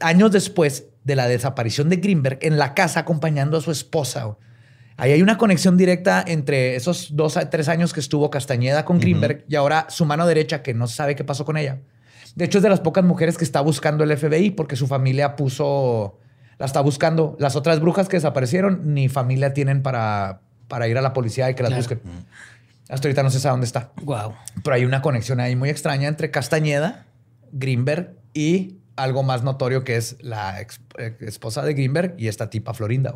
años 0.00 0.32
después 0.32 0.86
de 1.04 1.14
la 1.14 1.28
desaparición 1.28 1.88
de 1.88 1.96
Greenberg 1.96 2.38
en 2.42 2.58
la 2.58 2.74
casa 2.74 3.00
acompañando 3.00 3.56
a 3.56 3.60
su 3.60 3.70
esposa? 3.70 4.24
güey? 4.24 4.36
Ahí 4.96 5.10
hay 5.12 5.22
una 5.22 5.38
conexión 5.38 5.76
directa 5.76 6.24
entre 6.26 6.76
esos 6.76 7.16
dos 7.16 7.36
a 7.36 7.50
tres 7.50 7.68
años 7.68 7.92
que 7.92 8.00
estuvo 8.00 8.30
Castañeda 8.30 8.84
con 8.84 9.00
Greenberg 9.00 9.44
y 9.48 9.56
ahora 9.56 9.86
su 9.88 10.04
mano 10.04 10.26
derecha 10.26 10.62
que 10.62 10.72
no 10.72 10.86
sabe 10.86 11.16
qué 11.16 11.24
pasó 11.24 11.44
con 11.44 11.56
ella. 11.56 11.80
De 12.36 12.44
hecho, 12.44 12.58
es 12.58 12.62
de 12.62 12.68
las 12.70 12.80
pocas 12.80 13.04
mujeres 13.04 13.36
que 13.36 13.44
está 13.44 13.60
buscando 13.60 14.04
el 14.04 14.16
FBI 14.16 14.50
porque 14.50 14.76
su 14.76 14.86
familia 14.86 15.36
puso, 15.36 16.18
la 16.58 16.66
está 16.66 16.80
buscando. 16.80 17.36
Las 17.40 17.56
otras 17.56 17.80
brujas 17.80 18.08
que 18.08 18.16
desaparecieron 18.16 18.94
ni 18.94 19.08
familia 19.08 19.52
tienen 19.52 19.82
para, 19.82 20.40
para 20.68 20.86
ir 20.88 20.96
a 20.96 21.02
la 21.02 21.12
policía 21.12 21.50
y 21.50 21.54
que 21.54 21.62
las 21.62 21.70
Claro. 21.70 21.80
busquen. 21.82 22.00
Hasta 22.88 23.08
ahorita 23.08 23.22
no 23.22 23.30
se 23.30 23.40
sabe 23.40 23.52
dónde 23.52 23.66
está. 23.66 23.92
Wow. 24.02 24.34
Pero 24.62 24.74
hay 24.76 24.84
una 24.84 25.02
conexión 25.02 25.40
ahí 25.40 25.56
muy 25.56 25.70
extraña 25.70 26.06
entre 26.08 26.30
Castañeda, 26.30 27.06
Greenberg 27.52 28.14
y 28.32 28.76
algo 28.96 29.22
más 29.22 29.42
notorio 29.42 29.82
que 29.82 29.96
es 29.96 30.16
la 30.20 30.60
eh, 30.60 30.66
esposa 31.20 31.62
de 31.64 31.74
Greenberg 31.74 32.14
y 32.18 32.28
esta 32.28 32.50
tipa 32.50 32.74
Florinda. 32.74 33.14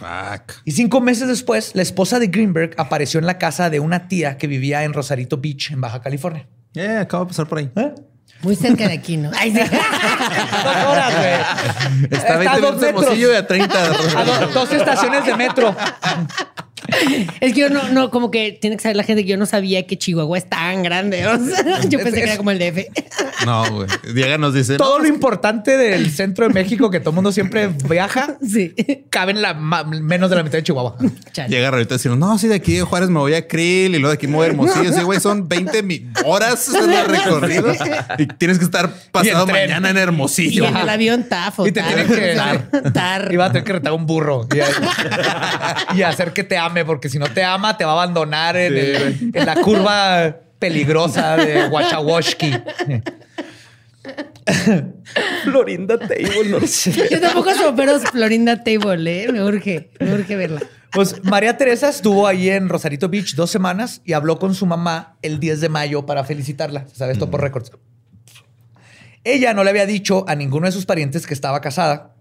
Fuck. 0.00 0.54
Y 0.64 0.72
cinco 0.72 1.00
meses 1.00 1.28
después, 1.28 1.72
la 1.74 1.82
esposa 1.82 2.18
de 2.18 2.26
Greenberg 2.28 2.74
apareció 2.78 3.20
en 3.20 3.26
la 3.26 3.38
casa 3.38 3.70
de 3.70 3.78
una 3.80 4.08
tía 4.08 4.36
que 4.38 4.46
vivía 4.46 4.82
en 4.84 4.92
Rosarito 4.94 5.36
Beach, 5.38 5.70
en 5.70 5.80
Baja 5.80 6.00
California. 6.00 6.48
Eh, 6.74 6.96
acabo 7.00 7.24
de 7.24 7.28
pasar 7.28 7.46
por 7.46 7.58
ahí. 7.58 7.70
¿Eh? 7.76 7.94
Muy 8.42 8.56
cerca 8.56 8.88
de 8.88 8.94
aquí, 8.94 9.18
¿no? 9.18 9.30
Ay, 9.38 9.52
sí. 9.52 9.58
Dos 9.60 10.76
horas, 10.86 11.14
güey. 11.18 12.08
Está 12.10 12.32
a 12.32 12.36
a 12.36 12.38
20 12.38 12.60
dos 12.60 12.60
minutos 12.60 12.80
de 12.80 12.86
metros. 12.86 13.02
Hermosillo 13.04 13.32
y 13.32 13.36
a 13.36 13.46
30. 13.46 13.84
A 14.18 14.24
do- 14.24 14.46
dos 14.54 14.72
estaciones 14.72 15.26
de 15.26 15.36
metro. 15.36 15.76
Es 17.40 17.54
que 17.54 17.60
yo 17.60 17.70
no, 17.70 17.88
no, 17.90 18.10
como 18.10 18.30
que 18.30 18.58
tiene 18.60 18.76
que 18.76 18.82
saber 18.82 18.96
la 18.96 19.02
gente 19.04 19.22
que 19.24 19.28
yo 19.30 19.36
no 19.36 19.46
sabía 19.46 19.86
que 19.86 19.96
Chihuahua 19.98 20.38
es 20.38 20.48
tan 20.48 20.82
grande. 20.82 21.26
o 21.26 21.38
sea, 21.38 21.80
yo 21.88 21.98
pensé 22.00 22.18
que 22.18 22.24
era 22.24 22.36
como 22.36 22.50
el 22.50 22.58
DF. 22.58 22.86
No, 23.46 23.70
güey. 23.72 23.88
Diego 24.14 24.38
nos 24.38 24.54
dice. 24.54 24.76
Todo 24.76 24.98
lo 24.98 25.06
importante 25.06 25.76
del 25.76 26.10
centro 26.10 26.46
de 26.46 26.52
México 26.54 26.90
que 26.90 27.00
todo 27.00 27.10
el 27.10 27.14
mundo 27.16 27.32
siempre 27.32 27.68
viaja, 27.88 28.36
Sí. 28.46 28.74
cabe 29.10 29.32
en 29.32 29.42
la 29.42 29.54
menos 29.54 30.30
de 30.30 30.36
la 30.36 30.42
mitad 30.42 30.58
de 30.58 30.62
Chihuahua. 30.64 30.96
Chale. 31.32 31.48
Llega 31.48 31.68
ahorita 31.68 31.94
decimos, 31.94 32.18
no, 32.18 32.36
sí, 32.38 32.48
de 32.48 32.54
aquí 32.56 32.74
de 32.74 32.82
Juárez 32.82 33.08
me 33.08 33.18
voy 33.18 33.34
a 33.34 33.46
Krill 33.46 33.94
y 33.94 33.98
luego 33.98 34.08
de 34.08 34.14
aquí 34.14 34.26
me 34.26 34.36
voy 34.36 34.44
a 34.46 34.48
Hermosillo. 34.50 34.92
Sí, 34.92 35.02
güey, 35.02 35.20
son 35.20 35.48
20 35.48 35.82
mi- 35.82 36.06
horas 36.24 36.68
en 36.74 36.90
el 36.92 37.06
recorrido 37.06 37.72
y 38.18 38.26
tienes 38.26 38.58
que 38.58 38.64
estar 38.64 38.90
pasado 39.12 39.46
tren. 39.46 39.56
mañana 39.70 39.90
en 39.90 39.96
Y 39.96 40.00
Hermosillo. 40.00 40.64
en 40.66 40.76
el 40.76 40.88
avión 40.88 41.24
tafo. 41.28 41.66
Y 41.66 41.72
te 41.72 41.80
tar, 41.80 41.94
tienen 41.94 42.08
que 42.08 42.34
tar, 42.34 42.92
tar. 42.92 43.32
Y 43.32 43.36
va 43.36 43.46
a 43.46 43.52
tener 43.52 43.64
que 43.64 43.72
retar 43.74 43.92
un 43.92 44.06
burro 44.06 44.46
y, 45.92 45.98
y 45.98 46.02
hacer 46.02 46.32
que 46.32 46.44
te 46.44 46.56
ame, 46.58 46.79
porque 46.84 47.08
si 47.08 47.18
no 47.18 47.26
te 47.26 47.42
ama, 47.44 47.76
te 47.76 47.84
va 47.84 47.90
a 47.92 47.94
abandonar 47.94 48.56
en, 48.56 48.76
el- 48.76 49.30
en 49.34 49.46
la 49.46 49.56
curva 49.56 50.36
peligrosa 50.58 51.36
de 51.36 51.68
Wachawoshki. 51.68 52.52
Florinda 55.44 55.98
Table, 55.98 56.48
no 56.50 56.66
sé. 56.66 57.08
Yo 57.10 57.20
tampoco 57.20 57.50
pero 57.76 57.98
Florinda 58.00 58.62
Table, 58.62 59.24
¿eh? 59.24 59.32
Me 59.32 59.42
urge, 59.42 59.90
me 60.00 60.12
urge 60.14 60.36
verla. 60.36 60.60
Pues 60.92 61.22
María 61.24 61.56
Teresa 61.56 61.88
estuvo 61.88 62.26
ahí 62.26 62.50
en 62.50 62.68
Rosarito 62.68 63.08
Beach 63.08 63.34
dos 63.36 63.50
semanas 63.50 64.00
y 64.04 64.12
habló 64.14 64.38
con 64.38 64.54
su 64.54 64.66
mamá 64.66 65.16
el 65.22 65.38
10 65.38 65.60
de 65.60 65.68
mayo 65.68 66.04
para 66.04 66.24
felicitarla. 66.24 66.86
¿Sabes? 66.92 67.14
Esto 67.14 67.30
por 67.30 67.40
récords. 67.42 67.70
Ella 69.22 69.54
no 69.54 69.62
le 69.62 69.70
había 69.70 69.86
dicho 69.86 70.24
a 70.28 70.34
ninguno 70.34 70.66
de 70.66 70.72
sus 70.72 70.86
parientes 70.86 71.26
que 71.26 71.34
estaba 71.34 71.60
casada 71.60 72.14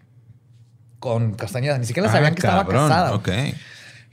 con 1.00 1.34
Castañeda. 1.34 1.78
Ni 1.80 1.86
siquiera 1.86 2.12
sabían 2.12 2.34
Ah, 2.34 2.36
que 2.36 2.40
estaba 2.42 2.64
cabrón, 2.66 2.90
casada. 2.90 3.14
Ok. 3.16 3.30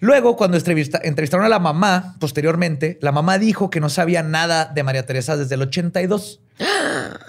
Luego, 0.00 0.36
cuando 0.36 0.58
entrevista- 0.58 1.00
entrevistaron 1.02 1.46
a 1.46 1.48
la 1.48 1.58
mamá, 1.58 2.16
posteriormente, 2.20 2.98
la 3.00 3.12
mamá 3.12 3.38
dijo 3.38 3.70
que 3.70 3.80
no 3.80 3.88
sabía 3.88 4.22
nada 4.22 4.66
de 4.66 4.82
María 4.82 5.06
Teresa 5.06 5.36
desde 5.36 5.54
el 5.54 5.62
82. 5.62 6.40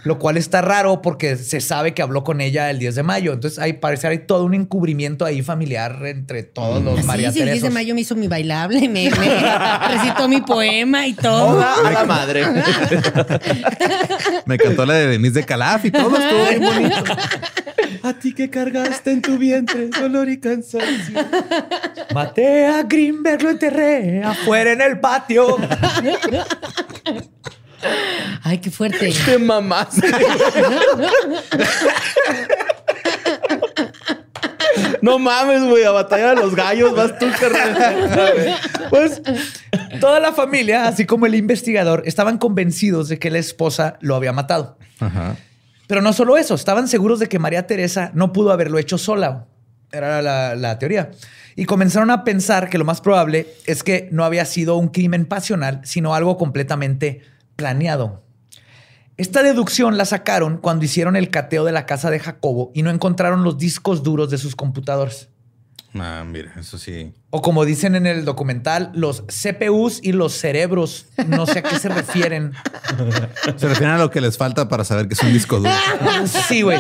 Lo 0.05 0.19
cual 0.19 0.37
está 0.37 0.61
raro 0.61 1.01
porque 1.01 1.35
se 1.35 1.59
sabe 1.59 1.93
que 1.93 2.01
habló 2.01 2.23
con 2.23 2.39
ella 2.39 2.69
el 2.69 2.79
10 2.79 2.95
de 2.95 3.03
mayo. 3.03 3.33
Entonces, 3.33 3.59
hay 3.59 3.73
parece 3.73 4.07
hay 4.07 4.19
todo 4.19 4.45
un 4.45 4.53
encubrimiento 4.53 5.25
ahí 5.25 5.41
familiar 5.41 5.99
entre 6.05 6.43
todos 6.43 6.81
los 6.81 7.03
María 7.03 7.29
sí, 7.31 7.39
sí, 7.39 7.43
el 7.43 7.51
10 7.51 7.63
de 7.63 7.69
mayo 7.71 7.93
me 7.93 8.01
hizo 8.01 8.15
mi 8.15 8.29
bailable, 8.29 8.87
me, 8.87 9.09
me 9.09 9.09
recitó 9.89 10.29
mi 10.29 10.39
poema 10.41 11.07
y 11.07 11.13
todo. 11.13 11.55
Toda 11.55 11.73
a 11.87 11.91
la 11.91 12.05
madre. 12.05 12.45
Me 14.45 14.57
cantó 14.57 14.85
la 14.85 14.93
de 14.93 15.07
Denise 15.07 15.39
de 15.39 15.45
Calaf 15.45 15.85
y 15.85 15.91
todo 15.91 16.15
estuvo 16.17 16.45
bien 16.49 16.61
bonito. 16.61 17.03
A 18.03 18.13
ti 18.13 18.33
que 18.33 18.49
cargaste 18.49 19.11
en 19.11 19.21
tu 19.21 19.37
vientre 19.37 19.87
dolor 19.87 20.29
y 20.29 20.39
cansancio. 20.39 21.19
Maté 22.13 22.65
a 22.65 22.83
Greenberg, 22.83 23.43
lo 23.43 23.49
enterré 23.49 24.23
afuera 24.23 24.71
en 24.71 24.81
el 24.81 24.99
patio. 24.99 25.57
Ay, 28.43 28.57
qué 28.59 28.71
fuerte. 28.71 29.13
Te 29.25 29.37
mamaste. 29.37 30.07
No 35.01 35.19
mames, 35.19 35.63
güey, 35.63 35.83
a 35.83 35.91
batalla 35.91 36.29
de 36.29 36.35
los 36.37 36.55
gallos 36.55 36.95
vas 36.95 37.17
tú, 37.19 37.27
carnal. 37.39 38.57
Pues 38.89 39.21
toda 39.99 40.19
la 40.19 40.33
familia, 40.33 40.87
así 40.87 41.05
como 41.05 41.25
el 41.25 41.35
investigador, 41.35 42.03
estaban 42.05 42.37
convencidos 42.37 43.09
de 43.09 43.19
que 43.19 43.29
la 43.29 43.39
esposa 43.39 43.97
lo 44.01 44.15
había 44.15 44.33
matado. 44.33 44.77
Ajá. 44.99 45.35
Pero 45.87 46.01
no 46.01 46.11
solo 46.13 46.37
eso, 46.37 46.53
estaban 46.53 46.87
seguros 46.87 47.19
de 47.19 47.27
que 47.27 47.39
María 47.39 47.65
Teresa 47.65 48.11
no 48.13 48.33
pudo 48.33 48.51
haberlo 48.51 48.77
hecho 48.77 48.97
sola. 48.97 49.47
Era 49.91 50.21
la, 50.21 50.79
teoría. 50.79 51.11
Y 51.55 51.65
comenzaron 51.65 52.11
a 52.11 52.25
pensar 52.25 52.69
que 52.69 52.77
lo 52.77 52.83
más 52.83 52.99
probable 52.99 53.47
es 53.65 53.83
que 53.83 54.09
no 54.11 54.25
había 54.25 54.43
sido 54.43 54.75
un 54.75 54.89
crimen 54.89 55.25
pasional, 55.25 55.79
sino 55.85 56.13
algo 56.13 56.37
completamente 56.37 57.21
planeado. 57.55 58.21
Esta 59.15 59.41
deducción 59.41 59.97
la 59.97 60.05
sacaron 60.05 60.57
cuando 60.57 60.85
hicieron 60.85 61.15
el 61.15 61.29
cateo 61.29 61.63
de 61.63 61.71
la 61.71 61.85
casa 61.85 62.11
de 62.11 62.19
Jacobo 62.19 62.71
y 62.75 62.83
no 62.83 62.91
encontraron 62.91 63.43
los 63.43 63.57
discos 63.57 64.03
duros 64.03 64.29
de 64.29 64.37
sus 64.37 64.55
computadores. 64.55 65.29
Ah, 65.95 66.23
mira, 66.27 66.53
eso 66.59 66.77
sí. 66.77 67.13
O 67.29 67.41
como 67.41 67.65
dicen 67.65 67.95
en 67.95 68.05
el 68.05 68.23
documental, 68.23 68.91
los 68.93 69.23
CPUs 69.23 69.99
y 70.03 70.11
los 70.11 70.33
cerebros. 70.33 71.07
No 71.27 71.45
sé 71.45 71.59
a 71.59 71.61
qué 71.63 71.79
se 71.79 71.89
refieren. 71.89 72.51
Se 73.57 73.67
refieren 73.67 73.95
a 73.95 73.97
lo 73.97 74.11
que 74.11 74.21
les 74.21 74.37
falta 74.37 74.69
para 74.69 74.83
saber 74.83 75.07
que 75.07 75.15
es 75.15 75.23
un 75.23 75.33
disco 75.33 75.57
duro. 75.57 75.71
Sí, 76.47 76.61
güey. 76.61 76.77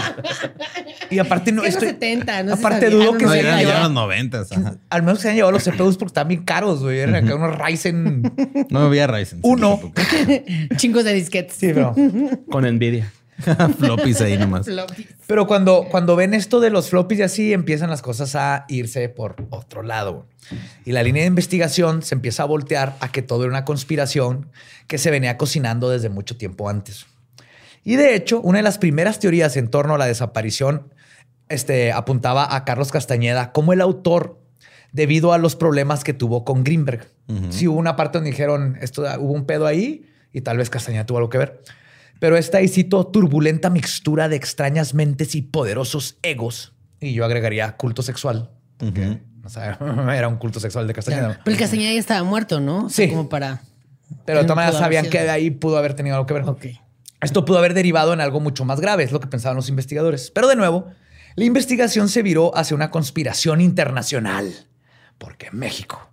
Y 1.09 1.19
aparte 1.19 1.51
no 1.51 1.63
Es 1.63 1.69
estoy... 1.75 1.87
los 1.89 1.93
70, 1.95 2.43
no 2.43 2.55
se 2.55 2.59
aparte 2.61 2.85
sabía, 2.89 2.97
dudo 2.97 3.11
no 3.13 3.17
que 3.17 3.25
No, 3.25 3.31
se 3.31 3.39
hayan 3.39 3.51
ya 3.53 3.63
llevado- 3.65 3.83
los 3.83 3.91
noventas. 3.91 4.51
ajá. 4.51 4.75
Al 4.89 5.03
menos 5.03 5.19
se 5.19 5.29
han 5.29 5.35
llevado 5.35 5.51
los 5.51 5.63
CPUs 5.63 5.97
porque 5.97 6.09
están 6.11 6.27
bien 6.27 6.43
caros, 6.43 6.81
güey. 6.81 6.99
Eran 6.99 7.15
acá 7.15 7.35
unos 7.35 7.57
Ryzen 7.57 8.21
No 8.69 8.79
había 8.79 9.07
Ryzen. 9.07 9.39
Uno. 9.43 9.79
Chingos 10.77 11.03
de 11.05 11.13
disquetes. 11.13 11.55
Sí, 11.57 11.71
pero... 11.73 11.95
Con 12.51 12.65
envidia. 12.65 13.11
Floppies 13.79 14.21
ahí 14.21 14.37
nomás. 14.37 14.67
Pero 15.27 15.47
cuando, 15.47 15.87
cuando 15.89 16.15
ven 16.15 16.33
esto 16.33 16.59
de 16.59 16.69
los 16.69 16.89
floppies 16.89 17.19
y 17.19 17.23
así, 17.23 17.53
empiezan 17.53 17.89
las 17.89 18.01
cosas 18.01 18.35
a 18.35 18.65
irse 18.67 19.09
por 19.09 19.35
otro 19.49 19.83
lado. 19.83 20.25
Y 20.85 20.91
la 20.91 21.03
línea 21.03 21.23
de 21.23 21.27
investigación 21.27 22.01
se 22.03 22.15
empieza 22.15 22.43
a 22.43 22.45
voltear 22.45 22.95
a 22.99 23.11
que 23.11 23.21
todo 23.21 23.43
era 23.43 23.51
una 23.51 23.65
conspiración 23.65 24.49
que 24.87 24.97
se 24.97 25.11
venía 25.11 25.37
cocinando 25.37 25.89
desde 25.89 26.09
mucho 26.09 26.37
tiempo 26.37 26.69
antes. 26.69 27.05
Y 27.83 27.95
de 27.95 28.15
hecho, 28.15 28.41
una 28.41 28.59
de 28.59 28.63
las 28.63 28.77
primeras 28.77 29.19
teorías 29.19 29.55
en 29.57 29.69
torno 29.69 29.95
a 29.95 29.97
la 29.97 30.07
desaparición 30.07 30.93
este, 31.49 31.91
apuntaba 31.91 32.55
a 32.55 32.65
Carlos 32.65 32.91
Castañeda 32.91 33.51
como 33.51 33.73
el 33.73 33.81
autor 33.81 34.39
debido 34.91 35.33
a 35.33 35.37
los 35.37 35.55
problemas 35.55 36.03
que 36.03 36.13
tuvo 36.13 36.43
con 36.43 36.63
Greenberg. 36.63 37.07
Sí 37.49 37.67
hubo 37.67 37.77
una 37.77 37.97
parte 37.97 38.17
donde 38.17 38.31
dijeron, 38.31 38.77
esto, 38.81 39.03
hubo 39.19 39.33
un 39.33 39.45
pedo 39.45 39.67
ahí 39.67 40.09
y 40.31 40.41
tal 40.41 40.57
vez 40.57 40.69
Castañeda 40.69 41.05
tuvo 41.05 41.17
algo 41.17 41.29
que 41.29 41.37
ver. 41.37 41.61
Pero 42.19 42.37
esta, 42.37 42.61
y 42.61 42.67
cito, 42.67 43.05
turbulenta 43.07 43.69
mixtura 43.69 44.29
de 44.29 44.35
extrañas 44.35 44.93
mentes 44.93 45.35
y 45.35 45.41
poderosos 45.41 46.17
egos. 46.21 46.73
Y 46.99 47.13
yo 47.13 47.25
agregaría 47.25 47.77
culto 47.77 48.01
sexual. 48.01 48.51
que, 48.79 49.19
o 49.43 49.49
sea, 49.49 49.77
era 50.15 50.27
un 50.27 50.37
culto 50.37 50.59
sexual 50.59 50.87
de 50.87 50.93
Castañeda. 50.93 51.39
Pero 51.43 51.53
el 51.53 51.59
Castañeda 51.59 51.93
ya 51.93 51.99
estaba 51.99 52.23
muerto, 52.23 52.59
¿no? 52.59 52.85
O 52.85 52.89
sea, 52.89 53.05
Sí. 53.05 53.11
Como 53.11 53.29
para. 53.29 53.61
Pero 54.25 54.39
de 54.39 54.45
todas 54.45 54.55
maneras 54.55 54.79
sabían 54.79 55.05
sido. 55.05 55.11
que 55.11 55.23
de 55.23 55.29
ahí 55.29 55.51
pudo 55.51 55.77
haber 55.77 55.93
tenido 55.93 56.15
algo 56.15 56.25
que 56.25 56.33
ver. 56.33 56.43
Ok. 56.43 56.65
Esto 57.21 57.45
pudo 57.45 57.57
haber 57.57 57.73
derivado 57.73 58.13
en 58.13 58.21
algo 58.21 58.39
mucho 58.39 58.63
más 58.63 58.79
grave, 58.79 59.03
es 59.03 59.11
lo 59.11 59.19
que 59.19 59.27
pensaban 59.27 59.55
los 59.55 59.69
investigadores. 59.69 60.31
Pero 60.31 60.47
de 60.47 60.55
nuevo, 60.55 60.87
la 61.35 61.45
investigación 61.45 62.09
se 62.09 62.21
viró 62.21 62.55
hacia 62.55 62.75
una 62.75 62.91
conspiración 62.91 63.59
internacional, 63.59 64.53
porque 65.17 65.49
México. 65.51 66.09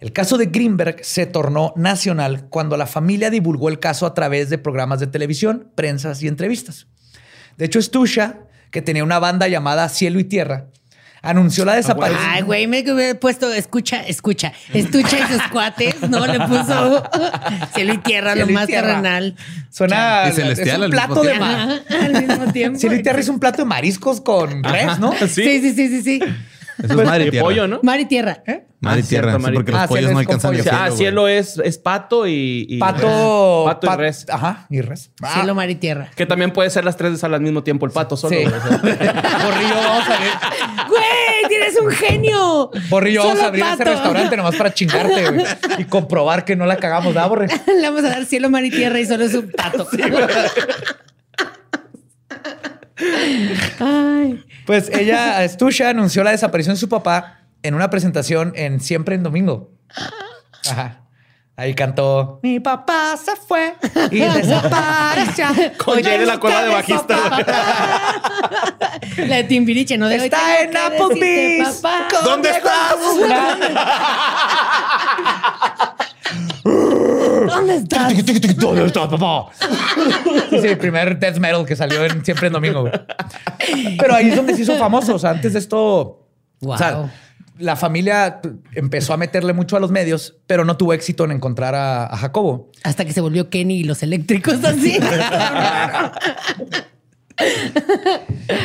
El 0.00 0.12
caso 0.12 0.36
de 0.36 0.46
Greenberg 0.46 0.96
se 1.02 1.26
tornó 1.26 1.72
nacional 1.76 2.46
cuando 2.50 2.76
la 2.76 2.86
familia 2.86 3.30
divulgó 3.30 3.68
el 3.68 3.78
caso 3.78 4.06
a 4.06 4.14
través 4.14 4.50
de 4.50 4.58
programas 4.58 5.00
de 5.00 5.06
televisión, 5.06 5.70
prensas 5.74 6.22
y 6.22 6.28
entrevistas. 6.28 6.86
De 7.56 7.64
hecho, 7.66 7.80
Stusha, 7.80 8.40
que 8.70 8.82
tenía 8.82 9.04
una 9.04 9.18
banda 9.18 9.48
llamada 9.48 9.88
Cielo 9.88 10.18
y 10.18 10.24
Tierra, 10.24 10.66
anunció 11.22 11.64
la 11.64 11.74
desaparición. 11.74 12.26
Ay, 12.28 12.42
güey, 12.42 12.66
me 12.66 12.80
hubiera 12.82 13.18
puesto, 13.18 13.50
escucha, 13.52 14.02
escucha, 14.02 14.52
estucha 14.74 15.18
y 15.18 15.32
sus 15.32 15.42
cuates, 15.52 16.02
¿no? 16.08 16.26
Le 16.26 16.38
puso 16.40 17.02
cielo 17.74 17.94
y 17.94 17.98
tierra, 17.98 18.32
Cielo 18.32 18.46
lo 18.46 18.52
y 18.52 18.54
más 18.54 18.66
tierra. 18.66 18.88
terrenal. 18.88 19.36
Suena 19.70 20.24
Y 20.28 20.32
celestial 20.32 20.68
es 20.68 20.76
un 20.76 20.84
al 20.84 20.90
plato 20.90 21.14
mismo 21.14 21.24
de 21.24 21.40
mar. 21.40 21.82
Ajá, 21.88 22.04
al 22.04 22.26
mismo 22.26 22.52
tiempo. 22.52 22.78
Cielo 22.78 22.96
y 22.96 23.02
Tierra 23.02 23.20
es 23.20 23.28
un 23.28 23.40
plato 23.40 23.58
de 23.58 23.64
mariscos 23.64 24.20
con 24.20 24.62
res, 24.62 24.98
¿no? 24.98 25.12
Sí, 25.14 25.60
sí, 25.60 25.72
sí, 25.72 25.88
sí, 25.88 26.02
sí. 26.02 26.20
Eso 26.82 27.00
es 27.00 27.06
mar 27.06 27.20
y 27.20 27.30
tierra. 27.30 27.44
pollo, 27.44 27.68
¿no? 27.68 27.80
Mar 27.82 28.00
y 28.00 28.04
tierra. 28.06 28.42
Mar 28.80 28.98
y 28.98 29.02
Ah, 29.02 29.06
tierra. 29.06 29.30
cierto, 29.30 29.36
sí, 29.38 29.42
mar 29.42 29.52
y 29.52 29.56
porque 29.56 29.72
los 29.72 29.80
Ah, 29.80 29.86
pollos 29.88 30.00
cielo 30.00 30.12
no 30.12 30.18
alcanzan 30.18 30.50
el 30.54 30.58
pollo. 30.58 30.70
cielo. 30.70 30.78
ah, 30.84 30.90
cielo 30.90 31.28
es, 31.28 31.58
es 31.64 31.78
pato 31.78 32.26
y, 32.26 32.66
y- 32.68 32.78
Pato, 32.78 33.62
pato 33.66 33.86
y 33.86 33.88
pat- 33.88 33.98
res. 33.98 34.26
Ajá, 34.28 34.66
y 34.68 34.80
res. 34.80 35.10
Cielo, 35.32 35.54
mar 35.54 35.70
y 35.70 35.74
tierra. 35.76 36.10
Que 36.14 36.26
también 36.26 36.50
puede 36.52 36.68
ser 36.70 36.84
las 36.84 36.96
tres 36.96 37.12
veces 37.12 37.24
al 37.24 37.40
mismo 37.40 37.62
tiempo 37.62 37.86
el 37.86 37.92
pato 37.92 38.16
solo. 38.16 38.36
Sí. 38.36 38.44
Borrillo, 38.44 39.74
vamos 39.74 40.08
a 40.08 40.14
abrir, 40.16 40.32
¡Güey! 40.88 41.48
¡Tienes 41.48 41.78
un 41.80 41.90
genio! 41.90 42.70
Borrillo, 42.90 43.24
vamos 43.24 43.40
a 43.40 43.46
abrir 43.46 43.64
este 43.64 43.76
pato. 43.78 43.90
restaurante 43.90 44.36
nomás 44.36 44.56
para 44.56 44.74
chingarte 44.74 45.30
güey, 45.30 45.46
y 45.78 45.84
comprobar 45.84 46.44
que 46.44 46.56
no 46.56 46.66
la 46.66 46.76
cagamos, 46.76 47.14
¿verdad, 47.14 47.28
Borre? 47.28 47.48
Le 47.80 47.88
vamos 47.88 48.04
a 48.04 48.08
dar 48.10 48.24
cielo, 48.26 48.50
mar 48.50 48.64
y 48.64 48.70
tierra 48.70 48.98
y 49.00 49.06
solo 49.06 49.24
es 49.24 49.34
un 49.34 49.50
pato. 49.50 49.86
Ay. 52.96 54.42
Pues 54.66 54.88
ella, 54.90 55.46
Stusha, 55.48 55.90
anunció 55.90 56.24
la 56.24 56.30
desaparición 56.30 56.76
de 56.76 56.80
su 56.80 56.88
papá 56.88 57.40
en 57.62 57.74
una 57.74 57.90
presentación 57.90 58.54
en 58.56 58.80
Siempre 58.80 59.14
en 59.14 59.22
Domingo. 59.22 59.70
Ajá. 60.70 61.00
Ahí 61.56 61.72
cantó 61.72 62.40
Mi 62.42 62.58
papá 62.58 63.16
se 63.16 63.36
fue 63.36 63.76
y 64.10 64.18
desapareció. 64.18 65.46
Con 65.78 66.02
Jay 66.02 66.18
de 66.18 66.26
la 66.26 66.40
cueva 66.40 66.64
de 66.64 66.70
bajista. 66.70 67.16
La 69.18 69.36
de 69.36 69.44
Timbiriche, 69.44 69.96
¿no? 69.96 70.08
De 70.08 70.16
Está 70.16 70.62
en 70.62 70.76
Applebee's. 70.76 71.80
¿Dónde 72.24 72.50
estás? 72.50 72.96
¿Dónde 77.46 77.76
estás? 77.76 78.56
¿Dónde 78.56 78.84
está 78.86 79.08
papá? 79.08 79.50
Sí, 80.50 80.60
sí, 80.60 80.66
el 80.68 80.78
primer 80.78 81.18
death 81.18 81.38
metal 81.38 81.64
que 81.66 81.76
salió 81.76 82.04
en 82.04 82.24
Siempre 82.24 82.46
en 82.48 82.52
Domingo. 82.52 82.80
güey. 82.82 82.92
Pero 83.98 84.14
ahí 84.14 84.28
es 84.30 84.36
donde 84.36 84.54
se 84.54 84.62
hizo 84.62 84.76
famoso. 84.76 85.14
O 85.14 85.18
sea, 85.18 85.30
antes 85.30 85.52
de 85.52 85.58
esto, 85.58 86.28
o 86.60 86.78
sea, 86.78 86.96
Wow. 86.96 87.10
la 87.58 87.76
familia 87.76 88.40
empezó 88.74 89.12
a 89.12 89.16
meterle 89.16 89.52
mucho 89.52 89.76
a 89.76 89.80
los 89.80 89.90
medios, 89.90 90.36
pero 90.46 90.64
no 90.64 90.76
tuvo 90.76 90.92
éxito 90.92 91.24
en 91.24 91.32
encontrar 91.32 91.74
a, 91.74 92.06
a 92.06 92.16
Jacobo. 92.16 92.70
Hasta 92.82 93.04
que 93.04 93.12
se 93.12 93.20
volvió 93.20 93.50
Kenny 93.50 93.76
y 93.80 93.84
los 93.84 94.02
eléctricos 94.02 94.62
así. 94.64 94.98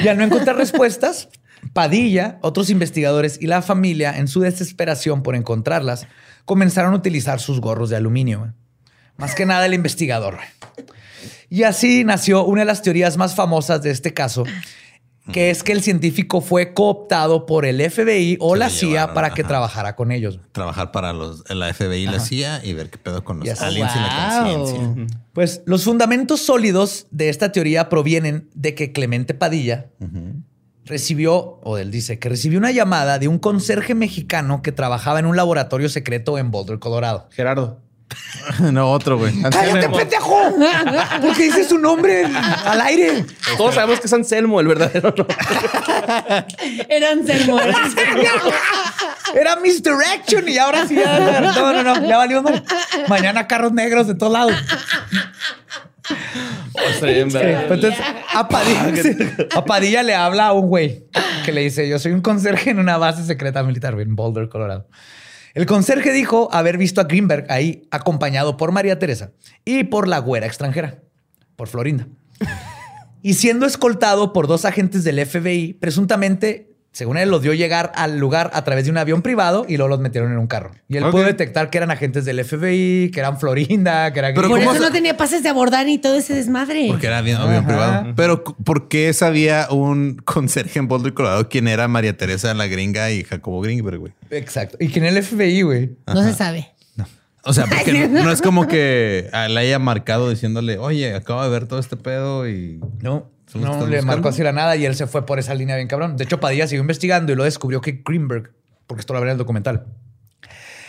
Y 0.03 0.07
al 0.07 0.17
no 0.17 0.23
encontrar 0.23 0.55
respuestas, 0.57 1.29
Padilla, 1.73 2.37
otros 2.41 2.69
investigadores 2.69 3.37
y 3.41 3.47
la 3.47 3.61
familia, 3.61 4.17
en 4.17 4.27
su 4.27 4.39
desesperación 4.41 5.23
por 5.23 5.35
encontrarlas, 5.35 6.07
comenzaron 6.45 6.93
a 6.93 6.97
utilizar 6.97 7.39
sus 7.39 7.59
gorros 7.61 7.89
de 7.89 7.97
aluminio. 7.97 8.53
Más 9.19 9.35
que 9.35 9.45
nada 9.45 9.65
el 9.65 9.73
investigador. 9.73 10.37
Y 11.49 11.63
así 11.63 12.03
nació 12.03 12.45
una 12.45 12.61
de 12.61 12.65
las 12.65 12.81
teorías 12.81 13.17
más 13.17 13.35
famosas 13.35 13.81
de 13.81 13.91
este 13.91 14.13
caso, 14.13 14.43
que 15.33 15.49
es 15.51 15.61
que 15.63 15.71
el 15.73 15.81
científico 15.83 16.41
fue 16.41 16.73
cooptado 16.73 17.45
por 17.45 17.65
el 17.65 17.81
FBI 17.91 18.37
o 18.39 18.53
Se 18.53 18.59
la 18.59 18.69
CIA 18.69 18.89
llevaron, 18.89 19.13
para 19.15 19.29
que 19.33 19.41
ajá. 19.41 19.47
trabajara 19.47 19.95
con 19.95 20.11
ellos. 20.11 20.39
Trabajar 20.51 20.91
para 20.91 21.11
los, 21.13 21.43
la 21.49 21.71
FBI 21.73 22.03
y 22.03 22.05
la 22.07 22.19
CIA 22.19 22.61
y 22.63 22.73
ver 22.73 22.89
qué 22.89 22.97
pedo 22.97 23.23
con 23.23 23.39
los 23.39 23.47
Yes. 23.47 23.61
aliens 23.61 23.91
y 23.95 23.99
la 23.99 24.43
Wow. 24.43 24.53
conciencia. 24.65 25.17
Pues 25.33 25.61
los 25.65 25.83
fundamentos 25.83 26.41
sólidos 26.41 27.07
de 27.11 27.29
esta 27.29 27.51
teoría 27.51 27.89
provienen 27.89 28.49
de 28.55 28.73
que 28.75 28.91
Clemente 28.91 29.33
Padilla 29.33 29.87
recibió, 30.85 31.59
o 31.63 31.77
él 31.77 31.91
dice, 31.91 32.17
que 32.19 32.29
recibió 32.29 32.57
una 32.57 32.71
llamada 32.71 33.19
de 33.19 33.27
un 33.27 33.37
conserje 33.37 33.93
mexicano 33.93 34.61
que 34.63 34.71
trabajaba 34.71 35.19
en 35.19 35.25
un 35.27 35.35
laboratorio 35.35 35.89
secreto 35.89 36.37
en 36.39 36.49
Boulder, 36.51 36.79
Colorado. 36.79 37.27
Gerardo. 37.31 37.79
no, 38.71 38.91
otro, 38.91 39.17
güey. 39.17 39.33
¡Cállate, 39.41 39.89
pendejo! 39.89 40.55
¿Por 41.21 41.35
qué 41.35 41.43
dices 41.43 41.67
su 41.69 41.77
nombre 41.77 42.25
al 42.65 42.81
aire? 42.81 43.25
Todos 43.57 43.75
sabemos 43.75 43.99
que 43.99 44.07
es 44.07 44.13
Anselmo, 44.13 44.59
el 44.59 44.67
verdadero. 44.67 45.13
¿no? 45.15 45.27
Eran 46.89 47.25
sermones. 47.25 47.75
Era 49.35 49.55
Misdirection 49.57 50.47
y 50.49 50.57
ahora 50.57 50.87
sí. 50.87 50.95
ya- 50.95 51.41
no, 51.41 51.73
no, 51.73 51.83
no, 51.83 52.07
ya 52.07 52.17
valió 52.17 52.41
mal. 52.41 52.63
Mañana 53.07 53.47
carros 53.47 53.73
negros 53.73 54.07
de 54.07 54.15
todos 54.15 54.33
lados. 54.33 54.53
Oh, 56.73 57.05
bien 57.05 57.29
verga. 57.31 57.61
Entonces, 57.63 57.95
a 58.33 58.47
Padilla, 58.47 58.91
a 59.55 59.65
Padilla 59.65 60.01
le 60.03 60.15
habla 60.15 60.47
a 60.47 60.53
un 60.53 60.67
güey 60.67 61.03
que 61.45 61.51
le 61.51 61.61
dice: 61.61 61.87
Yo 61.87 61.99
soy 61.99 62.13
un 62.13 62.21
conserje 62.21 62.71
en 62.71 62.79
una 62.79 62.97
base 62.97 63.23
secreta 63.25 63.61
militar 63.63 63.93
en 63.99 64.15
Boulder, 64.15 64.49
Colorado. 64.49 64.87
El 65.53 65.65
conserje 65.65 66.11
dijo 66.11 66.49
haber 66.51 66.77
visto 66.77 67.01
a 67.01 67.05
Greenberg 67.05 67.45
ahí, 67.49 67.87
acompañado 67.91 68.57
por 68.57 68.71
María 68.71 68.99
Teresa 68.99 69.31
y 69.65 69.85
por 69.85 70.07
la 70.07 70.19
güera 70.19 70.45
extranjera, 70.45 70.99
por 71.55 71.67
Florinda. 71.67 72.07
Y 73.21 73.33
siendo 73.33 73.65
escoltado 73.65 74.31
por 74.31 74.47
dos 74.47 74.63
agentes 74.63 75.03
del 75.03 75.25
FBI, 75.25 75.73
presuntamente, 75.73 76.68
según 76.91 77.17
él, 77.17 77.29
los 77.29 77.41
dio 77.41 77.53
llegar 77.53 77.91
al 77.95 78.17
lugar 78.17 78.49
a 78.53 78.63
través 78.63 78.85
de 78.85 78.91
un 78.91 78.97
avión 78.97 79.21
privado 79.21 79.65
y 79.69 79.77
luego 79.77 79.89
los 79.89 79.99
metieron 79.99 80.31
en 80.31 80.37
un 80.39 80.47
carro. 80.47 80.71
Y 80.87 80.97
él 80.97 81.05
pudo 81.11 81.23
detectar 81.23 81.69
que 81.69 81.77
eran 81.77 81.91
agentes 81.91 82.25
del 82.25 82.43
FBI, 82.43 83.11
que 83.13 83.19
eran 83.19 83.39
Florinda, 83.39 84.11
que 84.11 84.19
eran 84.19 84.33
Pero 84.33 84.49
Por 84.49 84.59
¿cómo 84.59 84.71
eso 84.71 84.81
se- 84.81 84.87
no 84.87 84.91
tenía 84.91 85.15
pases 85.15 85.43
de 85.43 85.49
abordar 85.49 85.85
ni 85.85 85.97
todo 85.99 86.15
ese 86.15 86.33
desmadre. 86.33 86.87
Porque 86.89 87.07
era 87.07 87.21
bien, 87.21 87.37
avión 87.37 87.57
Ajá. 87.59 87.67
privado. 87.67 88.13
Pero 88.15 88.43
¿por 88.43 88.87
qué 88.89 89.13
sabía 89.13 89.67
un 89.69 90.15
conserje 90.25 90.79
en 90.79 90.87
Boulder, 90.87 91.13
Colorado, 91.13 91.47
quién 91.47 91.67
era 91.67 91.87
María 91.87 92.17
Teresa 92.17 92.53
la 92.53 92.67
gringa 92.67 93.11
y 93.11 93.23
Jacobo 93.23 93.61
Greenberg, 93.61 93.99
güey? 93.99 94.13
Exacto. 94.31 94.77
Y 94.79 94.87
que 94.89 94.99
en 94.99 95.05
el 95.05 95.23
FBI, 95.23 95.61
güey. 95.61 95.91
No 96.07 96.23
se 96.23 96.33
sabe. 96.33 96.69
O 97.45 97.53
sea, 97.53 97.65
porque 97.67 98.07
no, 98.09 98.23
no 98.25 98.31
es 98.31 98.41
como 98.41 98.67
que 98.67 99.29
le 99.31 99.59
haya 99.59 99.79
marcado 99.79 100.29
diciéndole, 100.29 100.77
oye, 100.77 101.15
acabo 101.15 101.41
de 101.41 101.49
ver 101.49 101.67
todo 101.67 101.79
este 101.79 101.95
pedo 101.95 102.49
y 102.49 102.81
No, 103.01 103.09
¿Son 103.11 103.21
los 103.21 103.23
que 103.23 103.38
no 103.55 103.61
le 103.61 103.97
buscando? 103.97 104.05
marcó 104.05 104.29
así 104.29 104.43
la 104.43 104.51
nada 104.51 104.75
y 104.75 104.85
él 104.85 104.95
se 104.95 105.07
fue 105.07 105.25
por 105.25 105.39
esa 105.39 105.53
línea 105.53 105.75
bien 105.75 105.87
cabrón. 105.87 106.17
De 106.17 106.23
hecho, 106.23 106.39
Padilla 106.39 106.67
siguió 106.67 106.81
investigando 106.81 107.31
y 107.31 107.35
lo 107.35 107.43
descubrió 107.43 107.81
que 107.81 108.01
Greenberg, 108.05 108.53
porque 108.87 109.01
esto 109.01 109.13
lo 109.13 109.17
habrá 109.17 109.31
en 109.31 109.35
el 109.35 109.37
documental, 109.37 109.87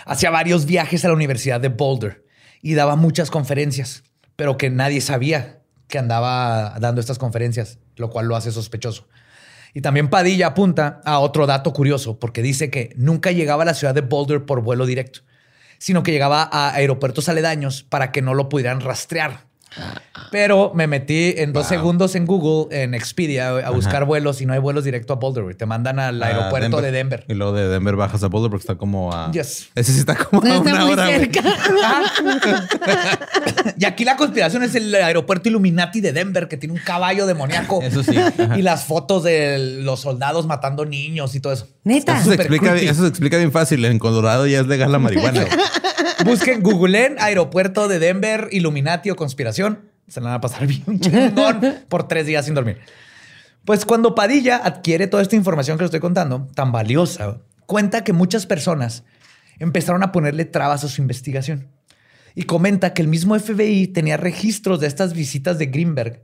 hacía 0.04 0.30
varios 0.30 0.66
viajes 0.66 1.04
a 1.04 1.08
la 1.08 1.14
Universidad 1.14 1.60
de 1.60 1.68
Boulder 1.68 2.24
y 2.62 2.74
daba 2.74 2.96
muchas 2.96 3.30
conferencias, 3.30 4.04
pero 4.36 4.56
que 4.56 4.70
nadie 4.70 5.00
sabía 5.00 5.60
que 5.88 5.98
andaba 5.98 6.76
dando 6.80 7.00
estas 7.00 7.18
conferencias, 7.18 7.78
lo 7.96 8.10
cual 8.10 8.26
lo 8.26 8.36
hace 8.36 8.52
sospechoso. 8.52 9.06
Y 9.74 9.82
también 9.82 10.08
Padilla 10.08 10.48
apunta 10.48 11.00
a 11.04 11.18
otro 11.18 11.46
dato 11.46 11.72
curioso, 11.72 12.18
porque 12.18 12.42
dice 12.42 12.70
que 12.70 12.92
nunca 12.96 13.30
llegaba 13.32 13.62
a 13.62 13.66
la 13.66 13.74
ciudad 13.74 13.94
de 13.94 14.00
Boulder 14.00 14.44
por 14.44 14.62
vuelo 14.62 14.86
directo, 14.86 15.20
sino 15.78 16.02
que 16.02 16.12
llegaba 16.12 16.48
a 16.50 16.74
aeropuertos 16.74 17.28
aledaños 17.28 17.82
para 17.82 18.12
que 18.12 18.22
no 18.22 18.34
lo 18.34 18.48
pudieran 18.48 18.80
rastrear. 18.80 19.49
Pero 20.30 20.72
me 20.74 20.86
metí 20.86 21.34
en 21.36 21.52
dos 21.52 21.66
segundos 21.66 22.14
en 22.14 22.26
Google, 22.26 22.82
en 22.82 22.94
Expedia, 22.94 23.48
a 23.58 23.70
buscar 23.70 24.04
vuelos 24.04 24.40
y 24.40 24.46
no 24.46 24.52
hay 24.52 24.58
vuelos 24.58 24.84
directo 24.84 25.12
a 25.12 25.16
Boulder. 25.16 25.44
güey. 25.44 25.54
Te 25.56 25.66
mandan 25.66 25.98
al 25.98 26.22
A 26.22 26.26
aeropuerto 26.26 26.80
de 26.80 26.90
Denver. 26.90 27.24
Y 27.28 27.34
luego 27.34 27.52
de 27.52 27.68
Denver 27.68 27.96
bajas 27.96 28.22
a 28.22 28.28
Boulder 28.28 28.50
porque 28.50 28.62
está 28.62 28.74
como 28.76 29.12
a. 29.12 29.30
Yes. 29.32 29.68
Ese 29.74 29.92
sí 29.92 30.00
está 30.00 30.14
como 30.16 30.42
a 30.42 30.56
Está 30.56 30.60
una 30.74 30.84
hora. 30.86 31.06
cerca. 31.06 31.42
Y 33.78 33.84
aquí 33.86 34.04
la 34.04 34.16
conspiración 34.16 34.62
es 34.62 34.74
el 34.74 34.94
aeropuerto 34.94 35.48
Illuminati 35.48 36.00
de 36.00 36.12
Denver, 36.12 36.48
que 36.48 36.56
tiene 36.56 36.74
un 36.74 36.80
caballo 36.80 37.26
demoníaco. 37.26 37.80
Eso 37.82 38.02
sí, 38.02 38.16
ajá. 38.16 38.58
Y 38.58 38.62
las 38.62 38.84
fotos 38.84 39.22
de 39.24 39.58
los 39.82 40.00
soldados 40.00 40.46
matando 40.46 40.84
niños 40.84 41.34
y 41.34 41.40
todo 41.40 41.52
eso. 41.52 41.66
Neta. 41.84 42.18
Eso 42.20 42.28
se, 42.30 42.34
explica, 42.34 42.76
eso 42.76 43.02
se 43.02 43.08
explica 43.08 43.36
bien 43.38 43.52
fácil. 43.52 43.84
En 43.84 43.98
Colorado 43.98 44.46
ya 44.46 44.60
es 44.60 44.66
legal 44.66 44.92
la 44.92 44.98
marihuana. 44.98 45.44
Busquen, 46.24 46.62
googleen 46.62 47.16
aeropuerto 47.18 47.88
de 47.88 47.98
Denver, 47.98 48.48
Illuminati 48.50 49.10
o 49.10 49.16
conspiración. 49.16 49.90
Se 50.08 50.20
la 50.20 50.26
van 50.26 50.34
a 50.34 50.40
pasar 50.40 50.66
bien 50.66 51.00
chingón 51.00 51.60
por 51.88 52.08
tres 52.08 52.26
días 52.26 52.44
sin 52.44 52.54
dormir. 52.54 52.78
Pues 53.64 53.84
cuando 53.84 54.14
Padilla 54.14 54.56
adquiere 54.56 55.06
toda 55.06 55.22
esta 55.22 55.36
información 55.36 55.76
que 55.76 55.82
le 55.82 55.86
estoy 55.86 56.00
contando, 56.00 56.48
tan 56.54 56.72
valiosa, 56.72 57.40
cuenta 57.66 58.02
que 58.04 58.12
muchas 58.12 58.46
personas 58.46 59.04
empezaron 59.58 60.02
a 60.02 60.10
ponerle 60.12 60.44
trabas 60.44 60.82
a 60.84 60.88
su 60.88 61.00
investigación. 61.00 61.68
Y 62.34 62.44
comenta 62.44 62.94
que 62.94 63.02
el 63.02 63.08
mismo 63.08 63.38
FBI 63.38 63.88
tenía 63.88 64.16
registros 64.16 64.80
de 64.80 64.86
estas 64.86 65.12
visitas 65.12 65.58
de 65.58 65.66
Greenberg, 65.66 66.22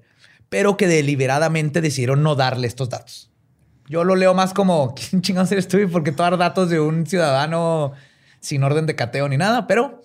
pero 0.49 0.77
que 0.77 0.89
deliberadamente 0.89 1.81
decidieron 1.81 2.22
no 2.22 2.35
darle 2.35 2.66
estos 2.66 2.89
datos. 2.89 3.31
Yo 3.89 4.03
lo 4.03 4.16
leo 4.16 4.35
más 4.35 4.53
como, 4.53 4.95
¿quién 4.95 5.22
chingados 5.22 5.53
eres 5.53 5.68
tú? 5.68 5.79
Porque 5.93 6.12
dar 6.12 6.37
datos 6.37 6.70
de 6.70 6.81
un 6.81 7.07
ciudadano 7.07 7.93
sin 8.47 8.62
orden 8.62 8.86
de 8.86 8.94
cateo 8.94 9.28
ni 9.28 9.36
nada, 9.36 9.66
pero 9.66 10.03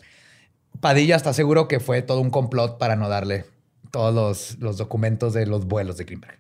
Padilla 0.80 1.16
está 1.16 1.32
seguro 1.34 1.68
que 1.68 1.80
fue 1.80 2.02
todo 2.02 2.22
un 2.22 2.32
complot 2.32 2.78
para 2.80 2.96
no 2.96 3.08
darle 3.08 3.46
todos 3.92 4.14
los, 4.16 4.58
los 4.60 4.78
documentos 4.78 5.34
de 5.34 5.46
los 5.46 5.66
vuelos 5.66 5.98
de 5.98 6.06
Greenberg. 6.06 6.40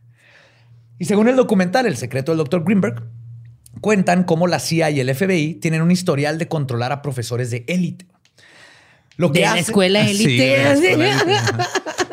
Y 0.98 1.06
según 1.06 1.28
el 1.28 1.36
documental 1.36 1.86
El 1.86 1.98
secreto 1.98 2.32
del 2.32 2.40
Dr. 2.40 2.64
Greenberg, 2.64 3.04
cuentan 3.82 4.24
cómo 4.24 4.48
la 4.48 4.60
CIA 4.60 4.90
y 4.92 5.00
el 5.00 5.14
FBI 5.14 5.56
tienen 5.56 5.82
un 5.82 5.92
historial 5.92 6.38
de 6.38 6.48
controlar 6.48 6.92
a 6.92 7.02
profesores 7.02 7.52
de 7.52 7.66
élite. 7.68 8.06
Lo 9.18 9.30
De 9.30 9.42
la 9.42 9.52
hace- 9.52 9.60
escuela 9.62 10.06
Sí, 10.08 10.24
élite. 10.26 10.44
de 10.44 10.64
la 10.64 10.72
escuela 10.74 11.12
élite, 11.12 11.34
ajá. 11.36 11.70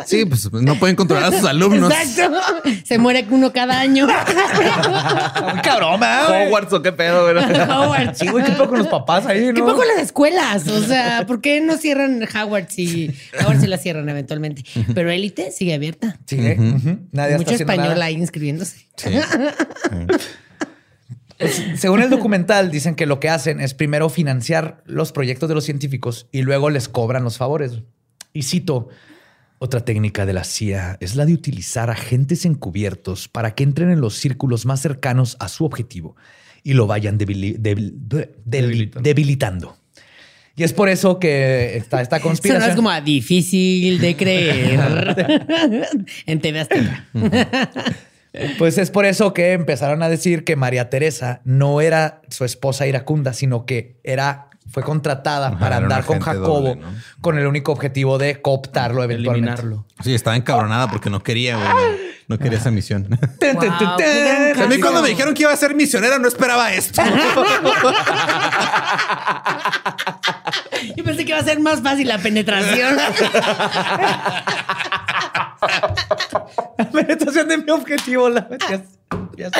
Sí, 0.09 0.25
pues 0.25 0.51
no 0.53 0.77
pueden 0.77 0.97
controlar 0.97 1.33
a 1.33 1.37
sus 1.39 1.47
alumnos. 1.47 1.93
Exacto. 1.93 2.39
Se 2.85 2.99
muere 2.99 3.27
uno 3.31 3.53
cada 3.53 3.79
año. 3.79 4.07
Cabrón, 5.63 6.01
¿verdad? 6.01 6.47
Hogwarts 6.47 6.73
o 6.73 6.83
qué 6.83 6.93
pedo, 6.93 7.25
güey. 7.31 7.37
Howard. 7.45 8.15
Sí, 8.15 8.27
güey, 8.29 8.45
qué 8.45 8.53
pedo 8.53 8.69
con 8.69 8.79
los 8.79 8.89
papás 8.89 9.27
ahí, 9.27 9.49
¿no? 9.49 9.55
¿Qué 9.55 9.63
poco 9.63 9.85
las 9.85 10.03
escuelas? 10.03 10.67
O 10.69 10.83
sea, 10.83 11.27
¿por 11.27 11.41
qué 11.43 11.61
no 11.61 11.77
cierran 11.77 12.27
Howard 12.35 12.69
si 12.71 13.15
Howard 13.45 13.61
sí 13.61 13.67
la 13.67 13.77
cierran 13.77 14.09
eventualmente? 14.09 14.65
Pero 14.95 15.11
élite 15.11 15.51
sigue 15.51 15.75
abierta. 15.75 16.19
Sí, 16.27 16.37
¿eh? 16.41 16.57
Ujú. 16.59 17.01
Nadie 17.13 17.37
Mucho 17.37 17.51
está 17.51 17.65
español 17.65 17.91
nada. 17.91 18.07
ahí 18.07 18.15
inscribiéndose. 18.15 18.87
Sí. 18.97 19.11
Según 21.77 22.03
el 22.03 22.11
documental, 22.11 22.71
dicen 22.71 22.97
que 22.97 23.07
lo 23.07 23.21
que 23.21 23.29
hacen 23.29 23.61
es 23.61 23.75
primero 23.75 24.09
financiar 24.09 24.83
los 24.87 25.13
proyectos 25.13 25.49
de 25.49 25.55
los 25.55 25.65
científicos 25.65 26.27
y 26.33 26.43
luego 26.43 26.69
les 26.71 26.89
cobran 26.89 27.23
los 27.23 27.37
favores. 27.37 27.83
Y 28.33 28.43
cito, 28.43 28.89
otra 29.59 29.85
técnica 29.85 30.25
de 30.27 30.33
la 30.33 30.45
CIA 30.45 30.97
es 31.01 31.17
la 31.17 31.27
de 31.27 31.35
utilizar 31.35 31.91
agentes 31.91 32.45
encubiertos 32.45 33.29
para 33.29 33.55
que 33.55 33.65
entren 33.65 33.91
en 33.91 34.01
los 34.01 34.15
círculos 34.15 34.67
más 34.67 34.81
cercanos 34.81 35.37
a 35.41 35.49
su 35.49 35.65
objetivo 35.65 36.17
y 36.63 36.75
lo 36.75 36.87
vayan 36.87 37.19
debili- 37.19 37.57
debil- 37.59 38.91
debilitando. 39.01 39.77
Y 40.57 40.65
es 40.65 40.73
por 40.73 40.89
eso 40.89 41.19
que 41.21 41.77
está 41.77 42.01
esta 42.03 42.17
Eso 42.19 42.25
no 42.25 42.29
conspiración. 42.31 42.71
es 42.71 42.77
como 42.77 43.01
difícil 43.01 44.01
de 44.01 44.17
creer. 44.17 44.81
en 46.27 46.41
TV 46.41 46.61
Azteca. 46.61 47.07
Pues 48.59 48.77
es 48.79 48.91
por 48.91 49.05
eso 49.07 49.33
que 49.33 49.53
empezaron 49.53 50.03
a 50.03 50.09
decir 50.09 50.45
que 50.45 50.55
María 50.57 50.91
Teresa 50.91 51.41
no 51.45 51.81
era 51.81 52.23
su 52.29 52.45
esposa 52.45 52.87
iracunda, 52.87 53.33
sino 53.33 53.67
que 53.67 53.97
era 54.05 54.49
fue 54.71 54.83
contratada 54.83 55.49
Ajá, 55.49 55.59
para 55.59 55.77
andar 55.79 56.05
con 56.05 56.21
Jacobo 56.21 56.61
doble, 56.61 56.77
¿no? 56.77 56.89
con 57.21 57.39
el 57.39 57.47
único 57.47 57.73
objetivo 57.73 58.19
de 58.19 58.41
cooptarlo 58.43 59.03
eventualmente. 59.03 59.51
Eliminarlo. 59.61 59.87
Sí, 60.03 60.15
estaba 60.15 60.37
encabronada 60.37 60.89
porque 60.91 61.11
no 61.11 61.23
quería, 61.23 61.57
güey. 61.57 62.09
No, 62.29 62.39
quería 62.39 62.59
esa 62.59 62.71
misión. 62.71 63.09
Wow. 63.09 63.21
A 64.63 64.67
mí 64.67 64.79
cuando 64.81 65.01
me 65.01 65.09
dijeron 65.09 65.33
que 65.33 65.43
iba 65.43 65.53
a 65.53 65.57
ser 65.57 65.75
misionera 65.75 66.19
no 66.19 66.29
esperaba 66.29 66.73
esto. 66.75 67.03
Yo 70.97 71.05
pensé 71.05 71.25
que 71.25 71.31
iba 71.31 71.39
a 71.39 71.45
ser 71.45 71.59
más 71.61 71.81
fácil 71.83 72.07
la 72.09 72.19
penetración. 72.19 72.97
La 76.79 76.91
penetración 76.91 77.49
de 77.49 77.59
mi 77.59 77.71
objetivo. 77.71 78.29
La 78.29 78.49
ya- 78.69 78.85
ya-. 79.37 79.51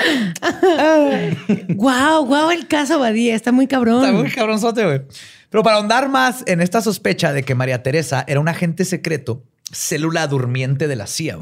wow, 1.68 2.24
wow, 2.26 2.50
el 2.50 2.66
caso 2.66 2.98
Badía. 2.98 3.34
Está 3.34 3.52
muy 3.52 3.66
cabrón. 3.66 4.04
Está 4.04 4.16
muy 4.16 4.30
cabronzote, 4.30 4.84
güey. 4.84 5.02
Pero 5.50 5.62
para 5.62 5.76
ahondar 5.76 6.08
más 6.08 6.44
en 6.46 6.60
esta 6.60 6.80
sospecha 6.80 7.32
de 7.32 7.42
que 7.42 7.54
María 7.54 7.82
Teresa 7.82 8.24
era 8.28 8.40
un 8.40 8.48
agente 8.48 8.84
secreto, 8.84 9.44
célula 9.72 10.26
durmiente 10.26 10.86
de 10.86 10.96
la 10.96 11.06
CIA, 11.06 11.38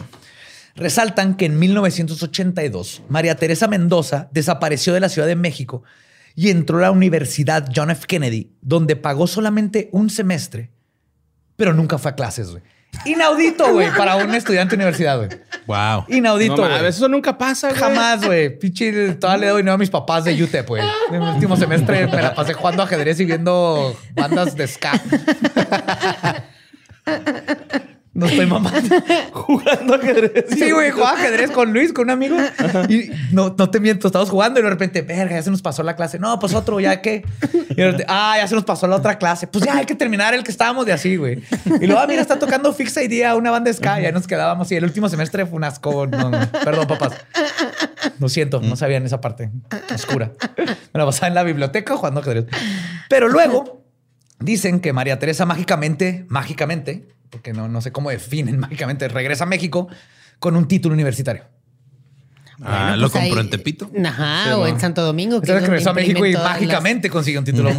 resaltan 0.74 1.36
que 1.36 1.44
en 1.44 1.58
1982 1.58 3.02
María 3.08 3.34
Teresa 3.36 3.68
Mendoza 3.68 4.28
desapareció 4.32 4.94
de 4.94 5.00
la 5.00 5.08
Ciudad 5.08 5.28
de 5.28 5.36
México 5.36 5.82
y 6.34 6.50
entró 6.50 6.78
a 6.78 6.82
la 6.82 6.90
Universidad 6.90 7.68
John 7.74 7.90
F. 7.90 8.06
Kennedy, 8.06 8.52
donde 8.62 8.96
pagó 8.96 9.26
solamente 9.26 9.88
un 9.92 10.08
semestre, 10.08 10.70
pero 11.56 11.74
nunca 11.74 11.98
fue 11.98 12.12
a 12.12 12.14
clases, 12.14 12.50
güey. 12.50 12.62
Inaudito, 13.04 13.72
güey, 13.72 13.90
para 13.96 14.16
un 14.16 14.34
estudiante 14.34 14.70
de 14.76 14.76
universidad, 14.82 15.16
güey. 15.18 15.28
Wow. 15.66 16.04
Inaudito, 16.08 16.56
No 16.56 16.68
güey. 16.68 16.86
eso 16.86 17.08
nunca 17.08 17.36
pasa, 17.38 17.68
güey. 17.68 17.80
Jamás, 17.80 18.24
güey. 18.24 18.58
Pinche, 18.58 19.14
todavía 19.14 19.40
le 19.46 19.50
doy 19.50 19.62
dinero 19.62 19.74
a 19.74 19.78
mis 19.78 19.90
papás 19.90 20.24
de 20.24 20.42
UTEP, 20.42 20.66
güey. 20.68 20.82
En 21.08 21.14
el 21.22 21.34
último 21.34 21.56
semestre 21.56 22.06
me 22.06 22.22
la 22.22 22.34
pasé 22.34 22.54
jugando 22.54 22.82
ajedrez 22.82 23.20
y 23.20 23.24
viendo 23.24 23.96
bandas 24.14 24.56
de 24.56 24.66
ska. 24.66 24.92
No 28.18 28.26
estoy 28.26 28.46
mamando. 28.46 28.96
Jugando 29.32 29.94
ajedrez. 29.94 30.46
Sí, 30.48 30.72
güey, 30.72 30.90
jugaba 30.90 31.12
ajedrez 31.12 31.52
con 31.52 31.72
Luis, 31.72 31.92
con 31.92 32.06
un 32.06 32.10
amigo. 32.10 32.36
Y 32.88 33.10
no, 33.30 33.54
no 33.56 33.70
te 33.70 33.78
miento, 33.78 34.08
estábamos 34.08 34.28
jugando 34.28 34.58
y 34.58 34.64
de 34.64 34.70
repente, 34.70 35.02
verga, 35.02 35.36
ya 35.36 35.42
se 35.44 35.52
nos 35.52 35.62
pasó 35.62 35.84
la 35.84 35.94
clase. 35.94 36.18
No, 36.18 36.36
pues 36.40 36.52
otro, 36.52 36.80
ya 36.80 37.00
que. 37.00 37.24
Y 37.70 37.74
de 37.76 37.84
repente, 37.84 38.06
ah, 38.08 38.34
ya 38.36 38.48
se 38.48 38.56
nos 38.56 38.64
pasó 38.64 38.88
la 38.88 38.96
otra 38.96 39.18
clase. 39.18 39.46
Pues 39.46 39.64
ya 39.64 39.76
hay 39.76 39.86
que 39.86 39.94
terminar 39.94 40.34
el 40.34 40.42
que 40.42 40.50
estábamos 40.50 40.84
de 40.84 40.92
así, 40.92 41.14
güey. 41.14 41.44
Y 41.80 41.86
luego, 41.86 42.00
ah, 42.00 42.08
mira, 42.08 42.20
está 42.20 42.40
tocando 42.40 42.72
Fix 42.72 42.96
Idea, 42.96 43.36
una 43.36 43.52
banda 43.52 43.72
ska. 43.72 44.00
Y 44.00 44.06
ahí 44.06 44.12
nos 44.12 44.26
quedábamos. 44.26 44.72
Y 44.72 44.74
el 44.74 44.82
último 44.82 45.08
semestre 45.08 45.46
fue 45.46 45.56
un 45.56 45.62
asco. 45.62 46.08
No, 46.08 46.28
no. 46.28 46.40
Perdón, 46.64 46.88
papás. 46.88 47.12
Lo 48.18 48.28
siento, 48.28 48.60
no 48.60 48.74
sabían 48.74 49.06
esa 49.06 49.20
parte 49.20 49.52
oscura. 49.94 50.32
Me 50.56 50.98
la 50.98 51.04
pasaba 51.04 51.28
en 51.28 51.34
la 51.34 51.44
biblioteca 51.44 51.96
jugando 51.96 52.18
ajedrez. 52.18 52.46
Pero 53.08 53.28
luego 53.28 53.84
dicen 54.40 54.80
que 54.80 54.92
María 54.92 55.20
Teresa 55.20 55.46
mágicamente, 55.46 56.26
mágicamente, 56.28 57.06
porque 57.30 57.52
no, 57.52 57.68
no 57.68 57.80
sé 57.80 57.92
cómo 57.92 58.10
definen 58.10 58.58
mágicamente, 58.60 59.08
regresa 59.08 59.44
a 59.44 59.46
México 59.46 59.88
con 60.38 60.56
un 60.56 60.66
título 60.68 60.94
universitario. 60.94 61.44
Ah, 62.60 62.88
Bueno, 62.88 62.96
lo 62.96 63.10
pues 63.10 63.22
compró 63.22 63.38
ahí- 63.40 63.44
en 63.46 63.50
Tepito. 63.50 63.90
Ajá, 64.04 64.56
o 64.58 64.66
en 64.66 64.80
Santo 64.80 65.02
Domingo. 65.04 65.40
que 65.40 65.52
regresó 65.58 65.90
a 65.90 65.94
México 65.94 66.26
y 66.26 66.32
mágicamente 66.34 67.08
consiguió 67.08 67.38
un 67.40 67.44
título. 67.44 67.70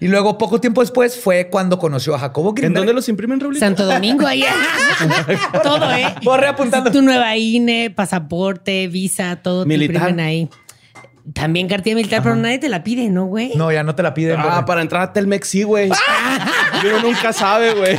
y 0.00 0.08
luego, 0.08 0.36
poco 0.36 0.60
tiempo 0.60 0.80
después, 0.80 1.16
fue 1.20 1.48
cuando 1.48 1.78
conoció 1.78 2.12
a 2.16 2.18
Jacobo 2.18 2.48
¿En 2.48 2.54
Greenberg. 2.56 2.80
dónde 2.80 2.92
los 2.92 3.08
imprimen, 3.08 3.38
las- 3.38 3.44
Raulito? 3.44 3.64
Santo 3.64 3.86
Domingo, 3.86 4.26
ahí. 4.26 4.42
todo, 5.62 5.92
¿eh? 5.92 6.12
Voy 6.24 6.40
reapuntando. 6.40 6.90
Tu 6.90 7.02
nueva 7.02 7.36
INE, 7.36 7.90
pasaporte, 7.90 8.88
visa, 8.88 9.36
todo 9.36 9.64
Militar. 9.64 9.92
te 9.94 9.98
imprimen 10.10 10.26
ahí. 10.26 10.50
También 11.34 11.68
cartilla 11.68 11.96
militar, 11.96 12.22
pero 12.22 12.34
nadie 12.36 12.58
te 12.58 12.68
la 12.68 12.82
pide, 12.82 13.08
¿no, 13.08 13.26
güey? 13.26 13.52
No, 13.54 13.70
ya 13.70 13.82
no 13.82 13.94
te 13.94 14.02
la 14.02 14.12
piden. 14.12 14.40
Ah, 14.40 14.48
güey. 14.54 14.64
para 14.66 14.82
entrar 14.82 15.02
a 15.02 15.12
Telmex, 15.12 15.48
sí, 15.48 15.62
güey. 15.62 15.90
Uno 16.84 17.00
nunca 17.00 17.32
sabe, 17.32 17.74
güey. 17.74 17.98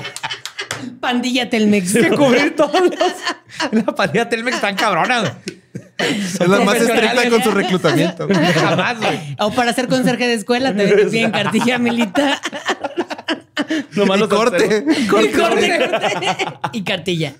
Pandilla 1.00 1.50
Telmex. 1.50 1.94
que 1.94 2.10
cubrir 2.10 2.56
todos 2.58 2.82
los... 2.82 3.74
La 3.86 3.96
pandilla 3.96 4.28
Telmex 4.28 4.56
están 4.56 4.76
cabronas. 4.76 5.22
güey. 5.44 5.54
Es 5.98 6.40
la 6.40 6.60
más 6.62 6.76
estricta 6.78 7.30
con 7.30 7.44
su 7.44 7.52
reclutamiento. 7.52 8.28
Jamás, 8.56 8.98
güey. 9.00 9.36
O 9.40 9.52
para 9.52 9.74
ser 9.74 9.88
conserje 9.88 10.28
de 10.28 10.34
escuela, 10.34 10.76
te 10.76 10.88
piden 11.06 11.32
cartilla 11.32 11.78
militar. 11.78 12.40
Nomás 13.96 14.18
Y 14.18 14.20
los 14.22 14.30
corte. 14.30 14.86
Y 14.98 15.08
corte, 15.08 15.32
corte. 15.32 15.80
Y 16.74 16.84
cartilla. 16.84 17.34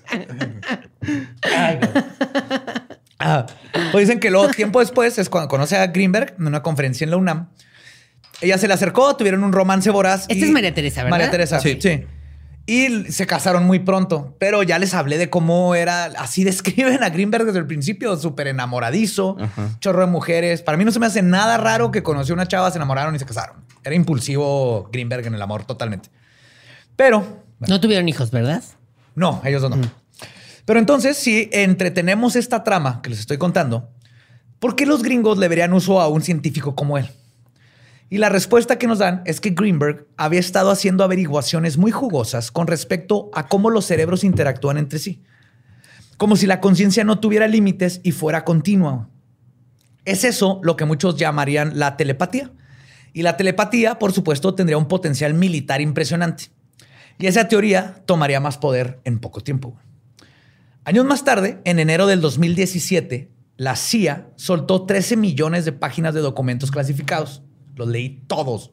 Ah, 3.18 3.46
pues 3.94 4.06
dicen 4.08 4.20
que 4.20 4.30
luego, 4.30 4.48
tiempo 4.48 4.80
después, 4.80 5.18
es 5.18 5.28
cuando 5.28 5.48
conoce 5.48 5.76
a 5.76 5.86
Greenberg 5.88 6.34
en 6.38 6.46
una 6.46 6.62
conferencia 6.62 7.04
en 7.04 7.10
la 7.10 7.16
UNAM. 7.16 7.48
Ella 8.40 8.58
se 8.58 8.66
le 8.68 8.74
acercó, 8.74 9.16
tuvieron 9.16 9.44
un 9.44 9.52
romance 9.52 9.88
voraz. 9.90 10.26
Esta 10.28 10.44
es 10.44 10.50
María 10.50 10.74
Teresa, 10.74 11.02
¿verdad? 11.04 11.10
María 11.16 11.30
Teresa, 11.30 11.60
Sí. 11.60 11.78
sí. 11.80 12.04
Y 12.66 13.12
se 13.12 13.26
casaron 13.26 13.64
muy 13.66 13.80
pronto, 13.80 14.34
pero 14.38 14.62
ya 14.62 14.78
les 14.78 14.94
hablé 14.94 15.18
de 15.18 15.28
cómo 15.28 15.74
era, 15.74 16.06
así 16.16 16.44
describen 16.50 17.02
a 17.04 17.10
Greenberg 17.10 17.44
desde 17.44 17.58
el 17.58 17.66
principio, 17.66 18.16
súper 18.16 18.46
enamoradizo, 18.48 19.36
chorro 19.80 20.00
de 20.00 20.06
mujeres. 20.06 20.62
Para 20.62 20.78
mí 20.78 20.84
no 20.84 20.90
se 20.90 20.98
me 20.98 21.06
hace 21.06 21.22
nada 21.22 21.58
raro 21.58 21.90
que 21.90 22.02
conoció 22.02 22.34
una 22.34 22.48
chava, 22.48 22.70
se 22.70 22.78
enamoraron 22.78 23.14
y 23.14 23.18
se 23.18 23.26
casaron. 23.26 23.56
Era 23.84 23.94
impulsivo 23.94 24.88
Greenberg 24.92 25.26
en 25.26 25.34
el 25.34 25.42
amor 25.42 25.64
totalmente. 25.64 26.08
Pero 26.96 27.44
No 27.60 27.80
tuvieron 27.80 28.08
hijos, 28.08 28.30
¿verdad? 28.30 28.62
no, 29.14 29.40
ellos 29.44 29.60
dos 29.62 29.76
no. 29.76 30.03
Pero 30.64 30.78
entonces, 30.78 31.16
si 31.16 31.50
entretenemos 31.52 32.36
esta 32.36 32.64
trama 32.64 33.02
que 33.02 33.10
les 33.10 33.20
estoy 33.20 33.38
contando, 33.38 33.90
¿por 34.58 34.76
qué 34.76 34.86
los 34.86 35.02
gringos 35.02 35.38
le 35.38 35.48
verían 35.48 35.74
uso 35.74 36.00
a 36.00 36.08
un 36.08 36.22
científico 36.22 36.74
como 36.74 36.96
él? 36.96 37.08
Y 38.08 38.18
la 38.18 38.28
respuesta 38.28 38.78
que 38.78 38.86
nos 38.86 38.98
dan 38.98 39.22
es 39.24 39.40
que 39.40 39.50
Greenberg 39.50 40.06
había 40.16 40.40
estado 40.40 40.70
haciendo 40.70 41.04
averiguaciones 41.04 41.78
muy 41.78 41.90
jugosas 41.90 42.50
con 42.50 42.66
respecto 42.66 43.30
a 43.34 43.48
cómo 43.48 43.70
los 43.70 43.86
cerebros 43.86 44.24
interactúan 44.24 44.78
entre 44.78 44.98
sí. 44.98 45.22
Como 46.16 46.36
si 46.36 46.46
la 46.46 46.60
conciencia 46.60 47.04
no 47.04 47.18
tuviera 47.18 47.48
límites 47.48 48.00
y 48.02 48.12
fuera 48.12 48.44
continua. 48.44 49.08
Es 50.04 50.24
eso 50.24 50.60
lo 50.62 50.76
que 50.76 50.84
muchos 50.84 51.16
llamarían 51.16 51.78
la 51.78 51.96
telepatía. 51.96 52.52
Y 53.12 53.22
la 53.22 53.36
telepatía, 53.36 53.98
por 53.98 54.12
supuesto, 54.12 54.54
tendría 54.54 54.78
un 54.78 54.88
potencial 54.88 55.34
militar 55.34 55.80
impresionante. 55.80 56.50
Y 57.18 57.26
esa 57.26 57.48
teoría 57.48 58.02
tomaría 58.06 58.40
más 58.40 58.58
poder 58.58 59.00
en 59.04 59.18
poco 59.18 59.40
tiempo. 59.40 59.76
Años 60.84 61.04
más 61.04 61.24
tarde, 61.24 61.60
en 61.64 61.78
enero 61.78 62.06
del 62.06 62.20
2017, 62.20 63.30
la 63.56 63.76
CIA 63.76 64.28
soltó 64.36 64.84
13 64.84 65.16
millones 65.16 65.64
de 65.64 65.72
páginas 65.72 66.14
de 66.14 66.20
documentos 66.20 66.70
clasificados. 66.70 67.42
Los 67.76 67.88
leí 67.88 68.22
todos. 68.26 68.72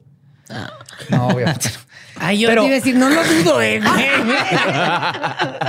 No, 1.09 1.27
obviamente. 1.29 1.69
Ay, 2.17 2.39
yo 2.39 2.49
Pero- 2.49 2.63
te 2.63 2.67
iba 2.67 2.75
a 2.75 2.79
decir, 2.79 2.95
no 2.97 3.09
lo 3.09 3.23
dudo, 3.23 3.61
eh. 3.61 3.79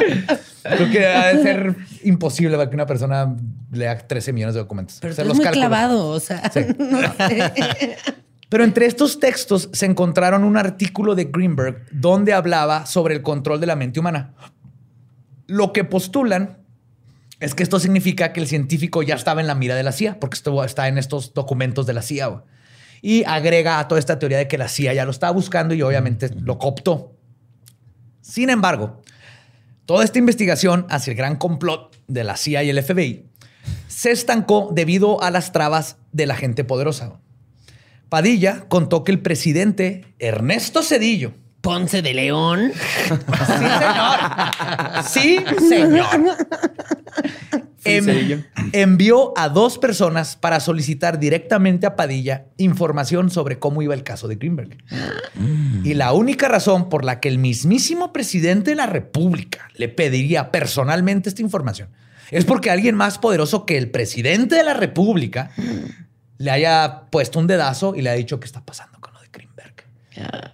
Creo 0.63 0.91
que 0.91 1.07
ha 1.07 1.35
de 1.35 1.43
ser 1.43 1.77
imposible 2.05 2.57
que 2.69 2.75
una 2.75 2.87
persona 2.87 3.35
lea 3.71 3.99
13 3.99 4.33
millones 4.33 4.55
de 4.55 4.61
documentos. 4.61 4.99
Pero 5.01 5.15
tú 5.15 5.25
los 5.25 5.37
muy 5.37 5.45
cálculos. 5.45 5.69
clavado, 5.69 6.09
o 6.09 6.21
sea, 6.21 6.43
no 6.79 7.01
sé. 7.29 7.97
Pero 8.49 8.65
entre 8.65 8.87
estos 8.87 9.19
textos 9.19 9.71
se 9.73 9.87
encontraron 9.87 10.45
un 10.45 10.57
artículo 10.57 11.15
de 11.15 11.25
Greenberg 11.25 11.87
donde 11.91 12.33
hablaba 12.33 12.87
sobre 12.87 13.15
el 13.15 13.23
control 13.23 13.61
de 13.61 13.67
la 13.67 13.77
mente 13.77 14.01
humana. 14.01 14.35
Lo 15.53 15.75
que 15.75 15.85
postulan 15.85 16.65
es 17.39 17.55
que 17.55 17.63
esto 17.63 17.79
significa 17.79 18.33
que 18.33 18.41
el 18.41 18.47
científico 18.47 19.03
ya 19.03 19.17
estaba 19.17 19.43
en 19.43 19.47
la 19.47 19.55
mira 19.55 19.75
de 19.75 19.83
la 19.83 19.93
CIA, 19.93 20.19
porque 20.19 20.37
esto 20.37 20.65
está 20.65 20.89
en 20.89 20.97
estos 20.97 21.35
documentos 21.35 21.85
de 21.85 21.93
la 21.93 22.01
CIA. 22.01 22.27
güey. 22.29 22.43
Y 23.03 23.25
agrega 23.25 23.79
a 23.79 23.87
toda 23.87 23.99
esta 23.99 24.19
teoría 24.19 24.39
de 24.39 24.49
que 24.49 24.57
la 24.57 24.69
CIA 24.69 24.95
ya 24.95 25.05
lo 25.05 25.11
estaba 25.11 25.31
buscando 25.35 25.75
y 25.75 25.83
obviamente 25.83 26.31
lo 26.41 26.59
cooptó. 26.59 27.19
Sin 28.23 28.49
embargo, 28.49 29.03
toda 29.85 30.05
esta 30.05 30.19
investigación 30.19 30.87
hacia 30.89 31.11
el 31.11 31.19
gran 31.19 31.37
complot 31.37 31.99
de 32.09 32.25
la 32.25 32.39
CIA 32.39 32.63
y 32.63 32.71
el 32.71 32.83
FBI 32.83 33.27
se 33.89 34.11
estancó 34.11 34.71
debido 34.73 35.23
a 35.23 35.31
las 35.31 35.53
trabas 35.53 35.99
de 36.13 36.25
la 36.25 36.35
gente 36.35 36.65
poderosa. 36.65 37.21
Padilla 38.09 38.65
contó 38.71 39.05
que 39.05 39.13
el 39.13 39.21
presidente 39.21 40.15
Ernesto 40.19 40.83
Cedillo, 40.83 41.35
Ponce 41.63 42.03
de 42.03 42.13
León. 42.13 42.73
sí 45.07 45.39
señor, 45.69 46.07
em- 47.85 48.05
Cedillo. 48.05 48.39
envió 48.73 49.33
a 49.37 49.49
dos 49.49 49.79
personas 49.79 50.37
para 50.37 50.59
solicitar 50.61 51.19
directamente 51.19 51.87
a 51.87 51.95
Padilla 51.97 52.47
información 52.57 53.31
sobre 53.31 53.59
cómo 53.59 53.81
iba 53.81 53.95
el 53.95 54.03
caso 54.03 54.27
de 54.29 54.35
Greenberg. 54.37 54.77
Y 55.85 55.95
la 55.95 56.13
única 56.13 56.49
razón 56.49 56.89
por 56.89 57.05
la 57.05 57.21
que 57.21 57.29
el 57.29 57.39
mismísimo 57.39 58.13
presidente 58.13 58.71
de 58.71 58.77
la 58.77 58.87
República 58.87 59.69
le 59.77 59.89
pediría 59.89 60.51
personalmente 60.51 61.29
esta 61.29 61.43
información 61.43 61.89
es 62.33 62.45
porque 62.45 62.71
alguien 62.71 62.95
más 62.97 63.19
poderoso 63.19 63.67
que 63.67 63.79
el 63.79 63.91
presidente 63.91 64.57
de 64.57 64.65
la 64.65 64.75
República 64.75 65.51
le 66.39 66.51
haya 66.51 67.03
puesto 67.11 67.39
un 67.39 67.47
dedazo 67.47 67.95
y 67.95 68.03
le 68.03 68.11
ha 68.11 68.15
dicho 68.15 68.41
qué 68.41 68.47
está 68.47 68.65
pasando 68.65 68.99
con 69.01 69.13
lo 69.15 69.21
de 69.21 69.29
Greenberg. 69.33 69.75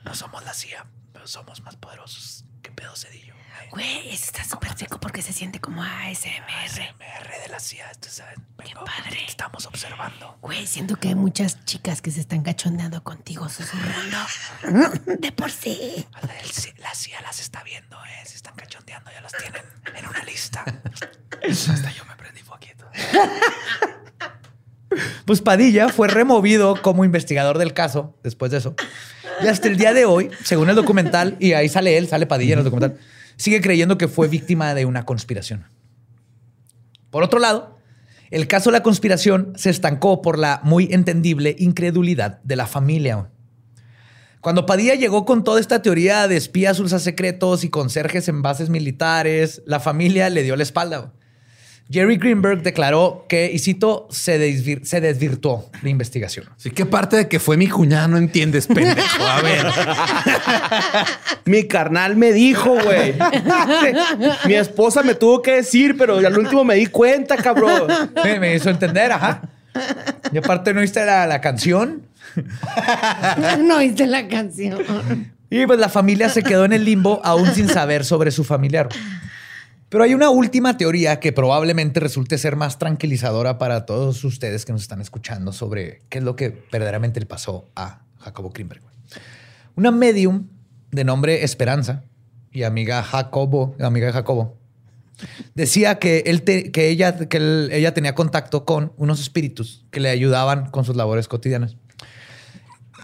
No 0.05 0.15
somos 0.15 0.45
la 0.45 0.53
CIA, 0.55 0.87
somos 1.29 1.61
más 1.63 1.77
poderosos. 1.77 2.45
¿Qué 2.63 2.71
pedo 2.73 2.97
Cedillo? 2.97 3.35
Güey, 3.71 4.09
eso 4.09 4.25
está 4.25 4.45
súper 4.45 4.77
seco 4.79 4.99
porque 4.99 5.21
se 5.21 5.33
siente 5.33 5.61
como 5.61 5.83
ASMR. 5.83 6.95
MR 6.99 7.43
de 7.43 7.49
la 7.51 7.61
CIA, 7.61 7.91
tú 8.01 8.09
sabes. 8.09 8.39
Qué 8.65 8.75
padre. 8.75 9.25
Estamos 9.27 9.67
observando. 9.67 10.39
Güey, 10.41 10.67
siento 10.67 10.97
que 10.97 11.09
hay 11.09 11.15
muchas 11.15 11.65
chicas 11.67 12.01
que 12.01 12.11
se 12.11 12.21
están 12.21 12.43
cachondeando 12.43 13.03
contigo 13.03 13.49
susurrando. 13.49 14.17
De 15.19 15.33
por 15.33 15.51
sí. 15.51 16.07
La 16.79 16.95
CIA 16.95 17.21
las 17.21 17.41
está 17.41 17.63
viendo, 17.63 17.97
¿eh? 18.05 18.27
Se 18.27 18.37
están 18.37 18.55
cachondeando, 18.55 19.11
ya 19.11 19.21
las 19.21 19.33
tienen 19.33 19.63
en 19.95 20.07
una 20.07 20.23
lista. 20.25 20.65
Hasta 21.43 21.93
yo 21.93 22.05
me 22.07 22.17
prendí 22.17 22.43
poquito. 22.43 22.87
Pues 25.27 25.43
Padilla 25.43 25.91
fue 25.91 26.09
removido 26.09 26.81
como 26.81 27.05
investigador 27.05 27.59
del 27.59 27.75
caso 27.75 28.17
después 28.23 28.51
de 28.51 28.59
eso. 28.59 28.75
Y 29.43 29.47
hasta 29.47 29.69
el 29.69 29.77
día 29.77 29.93
de 29.93 30.05
hoy, 30.05 30.31
según 30.45 30.71
el 30.71 30.77
documental, 30.77 31.37
y 31.39 31.53
ahí 31.53 31.69
sale 31.69 31.97
él, 31.97 32.09
sale 32.09 32.27
Padilla 32.27 32.55
en 32.55 32.59
el 32.61 32.65
documental, 32.65 32.99
sigue 33.37 33.61
creyendo 33.61 33.99
que 33.99 34.09
fue 34.09 34.29
víctima 34.29 34.75
de 34.75 34.85
una 34.85 35.05
conspiración. 35.05 35.67
Por 37.11 37.23
otro 37.23 37.39
lado, 37.39 37.79
el 38.31 38.47
caso 38.47 38.71
de 38.71 38.79
la 38.79 38.83
conspiración 38.83 39.53
se 39.57 39.71
estancó 39.71 40.21
por 40.21 40.39
la 40.39 40.61
muy 40.65 40.89
entendible 40.93 41.57
incredulidad 41.59 42.41
de 42.43 42.57
la 42.57 42.67
familia. 42.67 43.31
Cuando 44.41 44.67
Padilla 44.67 44.95
llegó 44.95 45.25
con 45.25 45.45
toda 45.45 45.61
esta 45.61 45.83
teoría 45.83 46.29
de 46.29 46.37
espías 46.37 46.79
ultra 46.79 46.99
secretos 46.99 47.65
y 47.65 47.71
conserjes 47.71 48.29
en 48.29 48.43
bases 48.43 48.71
militares, 48.71 49.63
la 49.67 49.81
familia 49.81 50.31
le 50.31 50.43
dio 50.43 50.57
la 50.57 50.63
espalda. 50.63 51.13
Jerry 51.91 52.17
Greenberg 52.19 52.63
declaró 52.63 53.25
que, 53.29 53.51
y 53.51 53.59
cito, 53.59 54.09
se, 54.11 54.39
desvir- 54.39 54.85
se 54.85 55.01
desvirtuó 55.01 55.71
la 55.83 55.89
investigación. 55.89 56.45
Sí, 56.59 56.71
¿qué 56.71 56.85
parte 56.85 57.17
de 57.17 57.29
que 57.29 57.41
fue 57.41 57.57
mi 57.57 57.67
cuñada 57.67 58.09
no 58.09 58.19
entiendes, 58.19 58.67
pendejo? 58.67 59.25
A 59.25 59.41
ver. 59.41 59.67
Mi 61.47 61.67
carnal 61.67 62.17
me 62.17 62.33
dijo, 62.33 62.75
güey. 62.83 63.15
Mi 64.47 64.55
esposa 64.55 65.03
me 65.03 65.15
tuvo 65.15 65.41
que 65.41 65.53
decir, 65.57 65.97
pero 65.97 66.19
al 66.19 66.39
último 66.39 66.63
me 66.65 66.75
di 66.75 66.87
cuenta, 66.87 67.37
cabrón. 67.39 67.87
Me, 68.23 68.39
me 68.39 68.55
hizo 68.55 68.69
entender, 68.69 69.11
ajá. 69.13 69.43
Y 70.33 70.39
aparte 70.39 70.75
no 70.75 70.83
viste 70.83 71.05
la, 71.05 71.27
la 71.27 71.41
canción. 71.41 72.03
No 73.61 73.79
oíste 73.79 74.07
la 74.07 74.29
canción. 74.29 74.79
Y 75.51 75.67
pues 75.67 75.79
la 75.79 75.89
familia 75.89 76.29
se 76.29 76.43
quedó 76.43 76.65
en 76.67 76.73
el 76.75 76.85
limbo 76.85 77.21
aún 77.25 77.53
sin 77.55 77.69
saber 77.69 78.05
sobre 78.05 78.31
su 78.31 78.45
familiar. 78.45 78.89
Pero 79.89 80.05
hay 80.05 80.13
una 80.15 80.29
última 80.29 80.77
teoría 80.77 81.19
que 81.19 81.33
probablemente 81.33 81.99
resulte 82.01 82.37
ser 82.37 82.57
más 82.57 82.79
tranquilizadora 82.79 83.57
para 83.59 83.87
todos 83.87 84.23
ustedes 84.25 84.65
que 84.67 84.73
nos 84.73 84.83
están 84.83 85.01
escuchando 85.01 85.53
sobre 85.53 86.03
qué 86.11 86.19
es 86.19 86.25
lo 86.25 86.37
que 86.37 86.63
verdaderamente 86.71 87.21
le 87.21 87.27
pasó 87.27 87.65
a 87.75 88.03
Jacobo 88.19 88.51
Greenberg. 88.51 88.83
Una 89.77 89.91
medium 89.91 90.47
de 90.91 91.05
nombre 91.05 91.43
Esperanza 91.43 92.05
y 92.53 92.65
amiga 92.65 93.03
Jacobo, 93.03 93.75
amiga 93.81 94.07
de 94.09 94.13
Jacobo, 94.13 94.57
decía 95.55 95.99
que, 95.99 96.25
él 96.27 96.43
te- 96.43 96.71
que, 96.71 96.89
ella, 96.91 97.17
que 97.29 97.69
ella 97.73 97.95
tenía 97.95 98.15
contacto 98.15 98.65
con 98.67 98.93
unos 98.99 99.21
espíritus 99.21 99.87
que 99.91 100.01
le 100.01 100.11
ayudaban 100.11 100.71
con 100.71 100.85
sus 100.85 100.97
labores 100.97 101.29
cotidianas. 101.29 101.77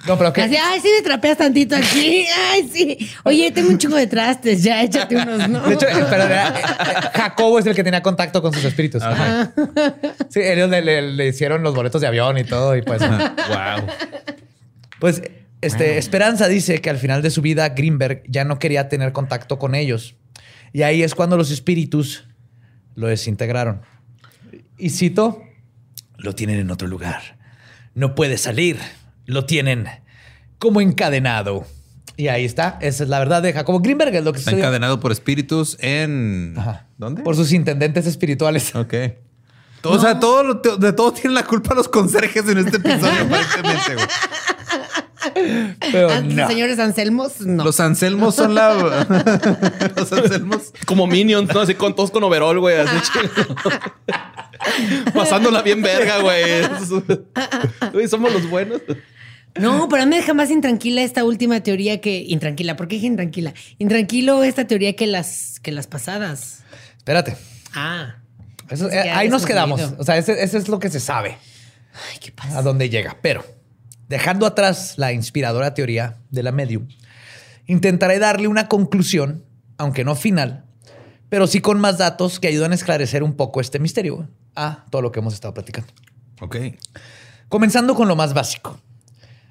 No, 0.06 0.18
pero 0.18 0.32
que... 0.32 0.42
Así, 0.42 0.56
ay, 0.56 0.80
sí 0.80 0.88
me 0.96 1.02
trapeas 1.02 1.38
tantito 1.38 1.74
aquí. 1.76 2.26
Ay, 2.50 2.68
sí. 2.72 3.10
Oye, 3.24 3.50
tengo 3.52 3.70
un 3.70 3.78
chingo 3.78 3.96
de 3.96 4.06
trastes. 4.06 4.62
Ya, 4.62 4.82
échate 4.82 5.16
unos, 5.16 5.48
¿no? 5.48 5.60
De 5.60 5.74
hecho, 5.74 5.86
eh, 5.88 6.04
pero 6.10 6.24
era- 6.24 6.48
eh, 6.48 6.62
Jacobo 7.14 7.58
es 7.58 7.66
el 7.66 7.74
que 7.74 7.82
tenía 7.82 8.02
contacto 8.02 8.42
con 8.42 8.52
sus 8.52 8.64
espíritus. 8.64 9.02
Sí, 10.28 10.40
ellos 10.40 10.68
le, 10.68 10.82
le- 10.82 11.02
le 11.12 11.28
hicieron 11.28 11.62
los 11.62 11.74
boletos 11.74 12.00
de 12.02 12.06
avión 12.06 12.36
y 12.36 12.44
todo. 12.44 12.76
Y 12.76 12.82
pues, 12.82 13.00
wow. 13.00 13.86
pues 15.00 15.22
este, 15.62 15.96
Esperanza 15.96 16.48
dice 16.48 16.80
que 16.82 16.90
al 16.90 16.98
final 16.98 17.22
de 17.22 17.30
su 17.30 17.40
vida 17.40 17.70
Greenberg 17.70 18.22
ya 18.28 18.44
no 18.44 18.58
quería 18.58 18.88
tener 18.90 19.12
contacto 19.12 19.58
con 19.58 19.74
ellos. 19.74 20.16
Y 20.74 20.82
ahí 20.82 21.02
es 21.02 21.14
cuando 21.14 21.36
los 21.38 21.50
espíritus 21.50 22.26
lo 22.94 23.06
desintegraron. 23.06 23.80
Y 24.76 24.90
cito, 24.90 25.42
lo 26.18 26.34
tienen 26.34 26.58
en 26.60 26.70
otro 26.70 26.88
lugar. 26.88 27.38
No 27.94 28.14
puede 28.14 28.36
salir. 28.38 28.76
Lo 29.26 29.44
tienen 29.46 29.86
como 30.58 30.80
encadenado. 30.80 31.66
Y 32.16 32.28
ahí 32.28 32.44
está. 32.44 32.78
Esa 32.80 33.02
es 33.04 33.08
la 33.08 33.18
verdad 33.18 33.42
de 33.42 33.52
Jacobo 33.52 33.80
Greenberg. 33.80 34.14
Es 34.14 34.24
lo 34.24 34.32
que 34.32 34.38
Está 34.38 34.50
sucedió. 34.52 34.64
encadenado 34.64 35.00
por 35.00 35.12
espíritus 35.12 35.76
en. 35.80 36.54
Ajá. 36.56 36.86
¿Dónde? 36.96 37.22
Por 37.22 37.34
sus 37.36 37.52
intendentes 37.52 38.06
espirituales. 38.06 38.74
Ok. 38.74 38.94
O 39.82 39.98
sea, 39.98 40.18
todo 40.20 40.42
lo- 40.44 40.54
de 40.54 40.92
todo 40.94 41.12
tienen 41.12 41.34
la 41.34 41.44
culpa 41.44 41.74
los 41.74 41.88
conserjes 41.88 42.48
en 42.48 42.56
este 42.58 42.76
episodio, 42.78 43.20
aparentemente. 43.22 43.96
Pero 45.92 46.10
Ah, 46.10 46.20
no. 46.20 46.46
Señores 46.48 46.78
Anselmos, 46.78 47.40
no. 47.40 47.64
Los 47.64 47.80
Anselmos 47.80 48.34
son 48.36 48.54
la. 48.54 48.74
los 49.96 50.12
Anselmos. 50.12 50.72
Como 50.86 51.06
Minions, 51.06 51.52
¿no? 51.52 51.60
Así 51.60 51.74
con 51.74 51.94
todos 51.96 52.10
con 52.10 52.22
overall, 52.22 52.58
güey. 52.60 52.76
Así. 52.76 52.96
Pasándola 55.14 55.62
bien 55.62 55.82
verga, 55.82 56.18
güey. 56.20 56.62
Güey, 57.92 58.08
somos 58.08 58.32
los 58.32 58.48
buenos. 58.48 58.80
No, 59.60 59.88
pero 59.88 60.02
a 60.02 60.06
mí 60.06 60.10
me 60.10 60.16
deja 60.16 60.34
más 60.34 60.50
intranquila 60.50 61.02
esta 61.02 61.24
última 61.24 61.60
teoría 61.62 62.00
que. 62.00 62.18
Intranquila, 62.28 62.76
¿por 62.76 62.88
qué 62.88 62.96
dije 62.96 63.06
intranquila? 63.06 63.54
Intranquilo 63.78 64.42
esta 64.42 64.66
teoría 64.66 64.96
que 64.96 65.06
las, 65.06 65.60
que 65.60 65.70
las 65.72 65.86
pasadas. 65.86 66.64
Espérate. 66.96 67.36
Ah. 67.74 68.16
Eso- 68.70 68.88
Pensé 68.88 69.02
que 69.02 69.08
eh, 69.08 69.12
ahí 69.12 69.28
nos 69.28 69.46
quedamos. 69.46 69.80
O 69.98 70.04
sea, 70.04 70.16
ese, 70.16 70.42
ese 70.42 70.58
es 70.58 70.68
lo 70.68 70.78
que 70.78 70.90
se 70.90 70.98
sabe. 71.00 71.36
Ay, 72.12 72.18
¿qué 72.20 72.32
pasa? 72.32 72.58
a 72.58 72.62
dónde 72.62 72.88
llega. 72.90 73.16
Pero 73.22 73.44
dejando 74.08 74.46
atrás 74.46 74.94
la 74.96 75.12
inspiradora 75.12 75.74
teoría 75.74 76.16
de 76.30 76.42
la 76.42 76.50
medium, 76.50 76.88
intentaré 77.66 78.18
darle 78.18 78.48
una 78.48 78.68
conclusión, 78.68 79.44
aunque 79.78 80.02
no 80.04 80.16
final, 80.16 80.64
pero 81.28 81.46
sí 81.46 81.60
con 81.60 81.78
más 81.78 81.98
datos 81.98 82.40
que 82.40 82.48
ayudan 82.48 82.72
a 82.72 82.74
esclarecer 82.74 83.22
un 83.22 83.34
poco 83.34 83.60
este 83.60 83.78
misterio 83.78 84.28
a 84.56 84.84
todo 84.90 85.02
lo 85.02 85.12
que 85.12 85.20
hemos 85.20 85.34
estado 85.34 85.54
platicando. 85.54 85.92
Ok. 86.40 86.56
Comenzando 87.48 87.94
con 87.94 88.08
lo 88.08 88.16
más 88.16 88.34
básico, 88.34 88.78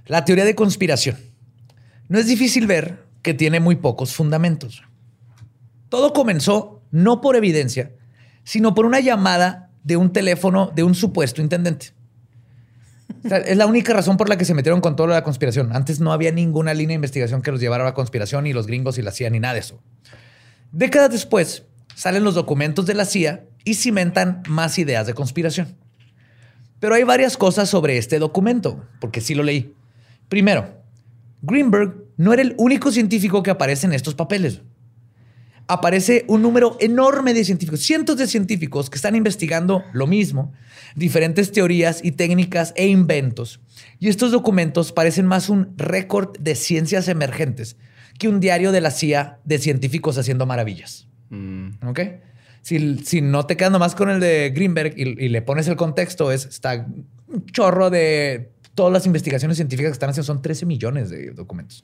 la 0.06 0.26
teoría 0.26 0.46
de 0.46 0.56
conspiración. 0.56 1.18
No 2.10 2.20
es 2.20 2.28
difícil 2.28 2.68
ver 2.68 3.04
que 3.22 3.34
tiene 3.34 3.60
muy 3.60 3.76
pocos 3.76 4.14
fundamentos. 4.14 4.84
Todo 5.90 6.14
comenzó 6.14 6.82
no 6.92 7.22
por 7.22 7.36
evidencia, 7.36 7.92
sino 8.44 8.76
por 8.76 8.86
una 8.86 9.00
llamada 9.00 9.72
de 9.84 9.98
un 9.98 10.12
teléfono 10.12 10.72
de 10.76 10.84
un 10.84 10.96
supuesto 10.96 11.42
intendente. 11.42 11.94
Es 13.24 13.58
la 13.58 13.66
única 13.66 13.94
razón 13.94 14.18
por 14.18 14.28
la 14.28 14.38
que 14.38 14.46
se 14.46 14.54
metieron 14.54 14.82
con 14.82 14.96
toda 14.96 15.10
la 15.10 15.24
conspiración. 15.24 15.74
Antes 15.74 16.00
no 16.00 16.12
había 16.12 16.32
ninguna 16.32 16.74
línea 16.74 16.90
de 16.90 16.96
investigación 16.96 17.42
que 17.42 17.52
los 17.52 17.62
llevara 17.62 17.84
a 17.84 17.88
la 17.88 17.94
conspiración, 17.94 18.44
ni 18.44 18.54
los 18.54 18.68
gringos 18.68 18.98
y 18.98 19.02
la 19.02 19.12
CIA, 19.12 19.30
ni 19.30 19.40
nada 19.40 19.54
de 19.54 19.62
eso. 19.62 19.82
Décadas 20.72 21.12
después, 21.12 21.64
salen 21.96 22.24
los 22.24 22.36
documentos 22.36 22.86
de 22.86 22.96
la 22.96 23.06
CIA 23.06 23.46
y 23.64 23.76
cimentan 23.76 24.44
más 24.48 24.78
ideas 24.78 25.08
de 25.08 25.14
conspiración. 25.14 25.76
Pero 26.80 26.96
hay 26.96 27.04
varias 27.04 27.38
cosas 27.38 27.70
sobre 27.70 27.98
este 27.98 28.20
documento, 28.20 28.86
porque 29.00 29.22
sí 29.22 29.36
lo 29.36 29.44
leí. 29.44 29.74
Primero, 30.34 30.82
Greenberg 31.44 31.94
no 32.18 32.34
era 32.34 32.42
el 32.42 32.56
único 32.58 32.92
científico 32.92 33.44
que 33.44 33.52
aparece 33.52 33.86
en 33.86 33.94
estos 33.94 34.16
papeles. 34.16 34.64
Aparece 35.68 36.26
un 36.28 36.42
número 36.42 36.76
enorme 36.80 37.36
de 37.36 37.46
científicos, 37.46 37.82
cientos 37.82 38.18
de 38.18 38.26
científicos 38.26 38.90
que 38.90 38.96
están 38.96 39.16
investigando 39.16 39.84
lo 39.94 40.08
mismo, 40.08 40.52
diferentes 40.96 41.52
teorías 41.52 42.04
y 42.04 42.14
técnicas 42.14 42.74
e 42.76 42.88
inventos. 42.88 43.60
Y 44.00 44.10
estos 44.10 44.32
documentos 44.32 44.92
parecen 44.92 45.28
más 45.28 45.50
un 45.50 45.76
récord 45.78 46.36
de 46.40 46.56
ciencias 46.56 47.10
emergentes 47.10 47.78
que 48.18 48.28
un 48.28 48.40
diario 48.40 48.72
de 48.72 48.82
la 48.82 48.90
CIA 48.90 49.38
de 49.44 49.60
científicos 49.60 50.18
haciendo 50.18 50.48
maravillas. 50.48 51.08
¿Ok? 51.86 52.00
Si, 52.64 52.98
si 53.06 53.22
no 53.22 53.46
te 53.46 53.56
quedas 53.56 53.72
nomás 53.72 53.94
con 53.94 54.10
el 54.10 54.20
de 54.20 54.50
Greenberg 54.50 54.96
y, 54.98 55.26
y 55.26 55.30
le 55.30 55.44
pones 55.44 55.68
el 55.68 55.76
contexto, 55.76 56.32
es 56.32 56.46
está 56.46 56.88
un 57.28 57.46
chorro 57.52 57.92
de 57.92 58.53
todas 58.76 58.92
las 58.92 59.06
investigaciones 59.06 59.58
científicas 59.58 59.90
que 59.90 59.94
están 59.94 60.10
haciendo. 60.10 60.26
Son 60.26 60.42
13 60.42 60.66
millones 60.66 61.10
de 61.10 61.32
documentos. 61.32 61.84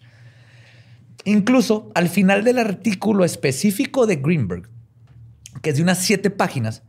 Incluso 1.25 1.91
al 1.95 2.09
final 2.09 2.43
del 2.43 2.59
artículo 2.59 3.25
específico 3.25 4.07
de 4.07 4.17
Greenberg, 4.17 4.69
que 5.61 5.71
es 5.71 5.77
de 5.77 5.83
unas 5.83 5.99
siete 5.99 6.29
páginas, 6.29 6.83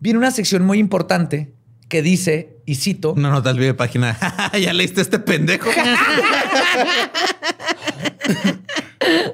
viene 0.00 0.18
una 0.18 0.30
sección 0.30 0.64
muy 0.64 0.78
importante 0.78 1.54
que 1.88 2.02
dice, 2.02 2.58
y 2.66 2.76
cito, 2.76 3.14
No 3.16 3.30
nota 3.30 3.50
el 3.50 3.56
video 3.56 3.72
de 3.72 3.78
página. 3.78 4.18
ya 4.60 4.72
leíste 4.72 5.00
este 5.00 5.18
pendejo. 5.18 5.68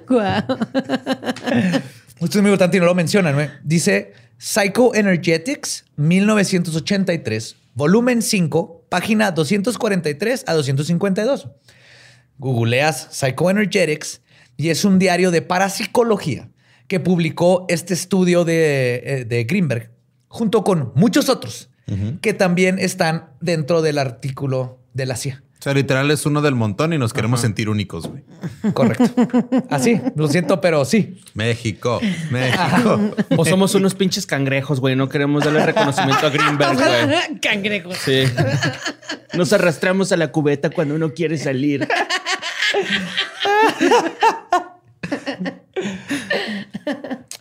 Guau. 0.08 0.42
Esto 2.20 2.38
es 2.38 2.42
muy 2.42 2.50
importante 2.50 2.76
y 2.76 2.80
no 2.80 2.86
lo 2.86 2.94
mencionan, 2.94 3.36
¿no? 3.36 3.42
Dice 3.62 4.12
Psychoenergetics 4.38 5.84
1983, 5.96 7.56
volumen 7.74 8.22
5, 8.22 8.79
página 8.90 9.30
243 9.30 10.44
a 10.46 10.52
252. 10.52 11.48
Googleas 12.36 13.08
Psychoenergetics 13.10 14.20
y 14.58 14.68
es 14.68 14.84
un 14.84 14.98
diario 14.98 15.30
de 15.30 15.40
parapsicología 15.40 16.50
que 16.86 17.00
publicó 17.00 17.64
este 17.68 17.94
estudio 17.94 18.44
de, 18.44 19.02
eh, 19.04 19.24
de 19.24 19.44
Greenberg 19.44 19.90
junto 20.28 20.64
con 20.64 20.92
muchos 20.94 21.30
otros 21.30 21.70
que 22.20 22.34
también 22.34 22.78
están 22.78 23.30
dentro 23.40 23.82
del 23.82 23.98
artículo 23.98 24.78
de 24.94 25.06
la 25.06 25.16
CIA. 25.16 25.42
O 25.60 25.62
sea, 25.62 25.74
literal 25.74 26.10
es 26.10 26.24
uno 26.24 26.40
del 26.40 26.54
montón 26.54 26.94
y 26.94 26.96
nos 26.96 27.12
queremos 27.12 27.42
sentir 27.42 27.68
únicos, 27.68 28.08
güey. 28.08 28.22
Correcto. 28.72 29.04
Así, 29.68 30.00
lo 30.16 30.26
siento, 30.26 30.58
pero 30.62 30.86
sí. 30.86 31.20
México, 31.34 32.00
México. 32.30 32.98
O 33.36 33.44
somos 33.44 33.74
unos 33.74 33.94
pinches 33.94 34.24
cangrejos, 34.24 34.80
güey. 34.80 34.96
No 34.96 35.10
queremos 35.10 35.44
darle 35.44 35.66
reconocimiento 35.66 36.26
a 36.26 36.30
Greenberg, 36.30 36.78
güey. 36.78 37.38
Cangrejos. 37.42 37.94
Sí. 37.98 38.24
Nos 39.34 39.52
arrastramos 39.52 40.12
a 40.12 40.16
la 40.16 40.32
cubeta 40.32 40.70
cuando 40.70 40.94
uno 40.94 41.12
quiere 41.12 41.36
salir. 41.36 41.86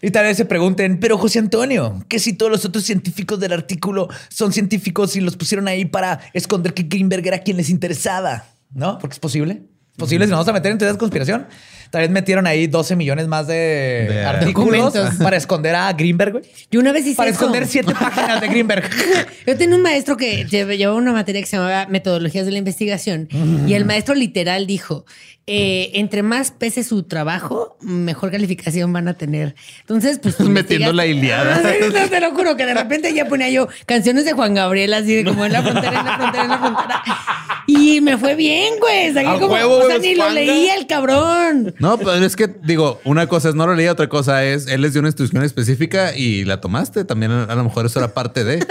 Y 0.01 0.11
tal 0.11 0.25
vez 0.25 0.37
se 0.37 0.45
pregunten, 0.45 0.99
pero 0.99 1.17
José 1.17 1.39
Antonio, 1.39 2.03
que 2.07 2.19
si 2.19 2.33
todos 2.33 2.51
los 2.51 2.65
otros 2.65 2.83
científicos 2.83 3.39
del 3.39 3.53
artículo 3.53 4.07
son 4.29 4.53
científicos 4.53 5.15
y 5.15 5.21
los 5.21 5.35
pusieron 5.35 5.67
ahí 5.67 5.85
para 5.85 6.19
esconder 6.33 6.73
que 6.73 6.83
Greenberg 6.83 7.25
era 7.27 7.39
quien 7.39 7.57
les 7.57 7.69
interesaba, 7.69 8.45
¿no? 8.73 8.97
Porque 8.99 9.13
es 9.15 9.19
posible. 9.19 9.63
Es 9.91 9.97
posible 10.01 10.25
si 10.25 10.29
nos 10.31 10.37
vamos 10.37 10.47
a 10.47 10.53
meter 10.53 10.71
en 10.71 10.77
teorías 10.77 10.95
de 10.95 10.99
conspiración. 10.99 11.47
Tal 11.91 12.01
vez 12.01 12.09
metieron 12.11 12.47
ahí 12.47 12.67
12 12.67 12.95
millones 12.95 13.27
más 13.27 13.47
de, 13.47 13.53
De 14.09 14.23
artículos 14.25 14.93
documentos. 14.93 15.15
para 15.21 15.35
esconder 15.35 15.75
a 15.75 15.91
Greenberg, 15.91 16.31
güey. 16.33 16.43
Yo 16.71 16.79
una 16.79 16.93
vez 16.93 17.05
hice 17.05 17.15
Para 17.17 17.31
eso. 17.31 17.39
esconder 17.41 17.67
siete 17.67 17.93
páginas 17.93 18.39
de 18.39 18.47
Greenberg. 18.47 18.89
Yo 19.47 19.57
tenía 19.57 19.75
un 19.75 19.81
maestro 19.81 20.15
que 20.15 20.45
lle- 20.47 20.77
llevaba 20.77 20.97
una 20.97 21.11
materia 21.11 21.41
que 21.41 21.47
se 21.47 21.57
llamaba 21.57 21.87
Metodologías 21.87 22.45
de 22.45 22.51
la 22.53 22.59
Investigación 22.59 23.27
y 23.67 23.73
el 23.73 23.83
maestro 23.85 24.13
literal 24.15 24.67
dijo, 24.67 25.03
eh, 25.51 25.91
entre 25.95 26.21
más 26.21 26.51
pese 26.51 26.83
su 26.83 27.03
trabajo, 27.03 27.75
mejor 27.81 28.29
calificación 28.29 28.93
van 28.93 29.07
a 29.07 29.15
tener. 29.15 29.55
Entonces, 29.79 30.19
pues... 30.19 30.37
tú 30.37 30.47
Metiendo 30.47 30.93
la 30.93 31.07
Iliada. 31.07 31.61
No, 31.91 32.07
te 32.07 32.19
lo 32.19 32.31
juro 32.31 32.55
que 32.55 32.67
de 32.67 32.75
repente 32.75 33.13
ya 33.13 33.27
ponía 33.27 33.49
yo 33.49 33.67
canciones 33.87 34.25
de 34.25 34.33
Juan 34.33 34.53
Gabriel 34.53 34.93
así 34.93 35.15
de 35.15 35.23
como 35.23 35.45
en 35.45 35.53
la 35.53 35.63
frontera, 35.63 35.99
en 35.99 36.05
la 36.05 36.17
frontera, 36.17 36.43
en 36.43 36.49
la 36.49 36.57
frontera. 36.59 37.03
Y 37.65 38.01
me 38.01 38.17
fue 38.17 38.35
bien, 38.35 38.75
güey. 38.79 39.13
Saqué 39.13 39.27
A 39.27 39.39
como, 39.39 39.53
huevo, 39.53 39.77
o 39.77 39.87
sea, 39.87 39.99
ni 39.99 40.15
lo 40.15 40.29
leía 40.29 40.75
el 40.75 40.87
cabrón. 40.87 41.75
No, 41.79 41.97
pero 41.97 42.13
es 42.13 42.35
que 42.35 42.47
digo, 42.63 42.99
una 43.03 43.27
cosa 43.27 43.49
es 43.49 43.55
no 43.55 43.67
lo 43.67 43.75
leí, 43.75 43.87
otra 43.87 44.09
cosa 44.09 44.43
es 44.43 44.67
él 44.67 44.85
es 44.85 44.93
de 44.93 44.99
una 44.99 45.09
institución 45.09 45.43
específica 45.43 46.15
y 46.15 46.45
la 46.45 46.61
tomaste. 46.61 47.05
También 47.05 47.31
a, 47.31 47.53
lo 47.55 47.63
mejor 47.63 47.85
eso 47.85 47.99
era 47.99 48.13
parte 48.13 48.43
de. 48.43 48.65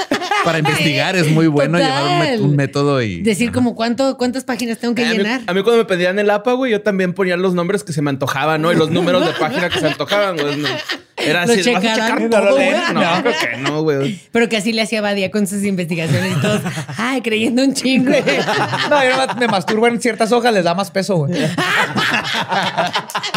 Para 0.45 0.59
investigar 0.59 1.17
es 1.17 1.31
muy 1.31 1.47
bueno 1.47 1.79
Total. 1.79 2.09
llevar 2.09 2.41
un, 2.41 2.57
método 2.57 3.03
y. 3.03 3.23
Decir 3.23 3.53
como 3.53 3.75
cuánto, 3.75 4.17
cuántas 4.17 4.45
páginas 4.45 4.79
tengo 4.79 4.95
que 4.95 5.05
A 5.05 5.11
mí, 5.11 5.19
llenar. 5.19 5.43
a 5.47 5.55
mí 5.55 5.63
cuando 5.63 5.79
me 5.79 5.85
pedían 5.85 6.19
el 6.19 6.31
APA, 6.31 6.53
güey, 6.55 6.68
yo 6.69 6.83
también 6.83 7.13
ponía 7.15 7.37
los 7.37 7.55
nombres 7.55 7.83
que 7.85 7.93
se 7.93 8.03
me 8.03 8.11
antojaban, 8.11 8.63
¿no? 8.63 8.71
Y 8.73 8.77
los 8.77 8.91
números 8.91 9.25
de 9.27 9.33
página 9.41 9.69
que 9.69 9.81
se 9.81 9.87
antojaban, 9.89 10.37
güey. 10.37 10.57
No. 10.59 10.69
Era 11.17 11.43
así, 11.43 11.73
¿vas 11.73 11.85
a 11.85 11.95
checar 11.95 12.21
No 12.23 12.31
todo, 12.31 12.45
lo 12.45 12.55
güey? 12.55 12.71
leen. 12.71 12.95
No, 12.95 13.01
No. 13.17 13.23
creo 13.23 13.35
que 13.41 13.57
no, 13.59 13.83
güey. 13.83 14.21
Pero 14.31 14.49
que 14.49 14.57
así 14.57 14.73
le 14.73 14.83
hacía 14.83 15.01
Badía 15.01 15.31
con 15.33 15.47
sus 15.49 15.65
investigaciones 15.65 16.37
y 16.37 16.41
todos, 16.41 16.61
ay, 16.97 17.21
creyendo 17.23 17.63
un 17.65 17.75
chingo. 17.75 18.13
No, 18.91 19.05
yo 19.05 19.35
me 19.39 19.49
masturbo 19.49 19.87
en 19.89 20.01
ciertas 20.01 20.31
hojas, 20.33 20.53
les 20.55 20.63
da 20.65 20.75
más 20.75 20.91
peso, 20.91 21.17
güey. 21.17 21.33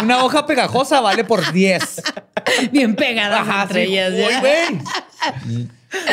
Una 0.04 0.24
hoja 0.24 0.46
pegajosa 0.46 1.02
vale 1.02 1.24
por 1.24 1.52
10. 1.52 2.04
Bien 2.72 2.96
pegadas 2.96 3.42
Ajá, 3.48 3.64
entre 3.64 3.84
ellas. 3.86 4.14
Uy, 4.14 4.20
¿ya? 4.20 5.72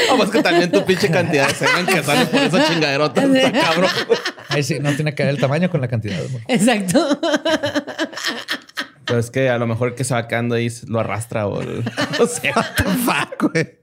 No, 0.08 0.16
pues 0.16 0.30
que 0.30 0.42
también 0.42 0.70
tu 0.72 0.84
pinche 0.84 1.10
cantidad 1.10 1.48
de 1.48 1.54
semen 1.54 1.86
que 1.86 2.02
sale 2.02 2.26
por 2.26 2.40
esa 2.40 2.68
chingaderota. 2.68 3.22
Está 3.22 3.52
cabrón. 3.52 3.90
Ahí 4.48 4.62
sí, 4.62 4.78
no 4.80 4.92
tiene 4.94 5.14
que 5.14 5.22
ver 5.22 5.34
el 5.34 5.40
tamaño 5.40 5.70
con 5.70 5.80
la 5.80 5.88
cantidad. 5.88 6.18
Exacto. 6.48 7.20
Pero 9.04 9.20
es 9.20 9.30
que 9.30 9.48
a 9.48 9.58
lo 9.58 9.66
mejor 9.66 9.88
el 9.88 9.94
que 9.94 10.04
se 10.04 10.14
va 10.14 10.28
quedando 10.28 10.54
ahí 10.54 10.68
lo 10.86 11.00
arrastra 11.00 11.46
o 11.46 11.62
no 12.18 12.26
sé. 12.26 12.52
Fuck, 12.52 13.52
güey. 13.52 13.78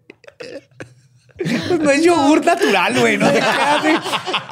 Pues 1.38 1.80
no 1.82 1.90
es 1.91 2.02
yogur 2.03 2.45
natural, 2.45 2.98
güey. 2.99 3.18
No 3.18 3.26
así 3.28 3.90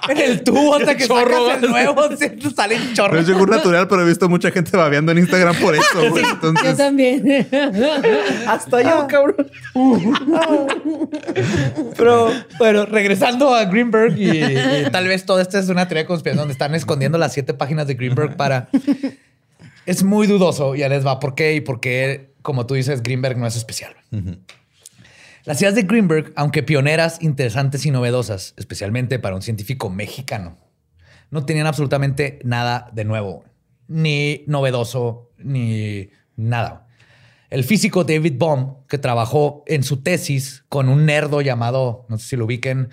en 0.09 0.17
el 0.17 0.43
tubo 0.43 0.75
hasta 0.75 0.97
que 0.97 1.07
Chorro, 1.07 1.47
sacas 1.47 1.63
el 1.63 1.69
nuevo. 1.69 2.09
se- 2.17 2.37
Salen 2.53 2.89
No 2.89 2.93
chorros. 2.93 3.21
es 3.21 3.27
yogur 3.27 3.49
natural, 3.49 3.87
pero 3.87 4.01
he 4.01 4.05
visto 4.05 4.27
mucha 4.27 4.51
gente 4.51 4.75
babeando 4.75 5.13
en 5.13 5.19
Instagram 5.19 5.55
por 5.61 5.75
eso, 5.75 6.09
güey. 6.09 6.23
Yo 6.63 6.75
también. 6.75 7.47
Hasta 8.47 8.81
yo, 8.81 9.07
cabrón. 9.07 9.49
Pero 11.97 12.31
bueno, 12.57 12.85
regresando 12.85 13.53
a 13.55 13.65
Greenberg 13.65 14.17
y, 14.17 14.29
y 14.29 14.89
tal 14.91 15.07
vez 15.07 15.25
toda 15.25 15.41
esta 15.41 15.59
es 15.59 15.69
una 15.69 15.87
teoría 15.87 16.03
de 16.03 16.07
conspiración 16.07 16.39
donde 16.41 16.53
están 16.53 16.75
escondiendo 16.75 17.17
las 17.17 17.33
siete 17.33 17.53
páginas 17.53 17.87
de 17.87 17.93
Greenberg 17.95 18.35
para... 18.35 18.67
Es 19.85 20.03
muy 20.03 20.27
dudoso, 20.27 20.75
ya 20.75 20.87
les 20.89 21.05
va 21.05 21.19
por 21.19 21.35
qué 21.35 21.55
y 21.55 21.61
por 21.61 21.79
qué, 21.81 22.29
como 22.41 22.65
tú 22.65 22.73
dices, 22.73 23.03
Greenberg 23.03 23.37
no 23.37 23.47
es 23.47 23.55
especial. 23.55 23.93
Las 25.45 25.61
ideas 25.61 25.75
de 25.75 25.83
Greenberg, 25.83 26.31
aunque 26.37 26.63
pioneras, 26.63 27.17
interesantes 27.21 27.85
y 27.85 27.91
novedosas, 27.91 28.53
especialmente 28.55 29.19
para 29.19 29.35
un 29.35 29.41
científico 29.41 29.89
mexicano, 29.89 30.55
no 31.31 31.45
tenían 31.45 31.67
absolutamente 31.67 32.39
nada 32.45 32.89
de 32.93 33.03
nuevo, 33.03 33.43
ni 33.87 34.45
novedoso, 34.47 35.31
ni 35.37 36.09
nada. 36.37 36.87
El 37.49 37.65
físico 37.65 38.05
David 38.05 38.35
Bohm, 38.37 38.85
que 38.87 38.97
trabajó 38.97 39.63
en 39.67 39.83
su 39.83 40.01
tesis 40.01 40.63
con 40.69 40.87
un 40.87 41.05
nerdo 41.05 41.41
llamado, 41.41 42.05
no 42.07 42.17
sé 42.17 42.29
si 42.29 42.35
lo 42.37 42.45
ubiquen, 42.45 42.89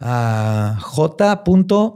ah, 0.00 0.78
J. 0.80 1.42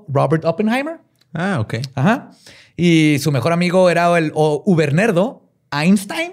Robert 0.08 0.44
Oppenheimer. 0.44 0.98
Ah, 1.32 1.60
ok. 1.60 1.74
Ajá. 1.94 2.30
Y 2.76 3.18
su 3.20 3.30
mejor 3.30 3.52
amigo 3.52 3.88
era 3.88 4.18
el 4.18 4.32
Ubernerdo, 4.34 5.48
Einstein. 5.70 6.32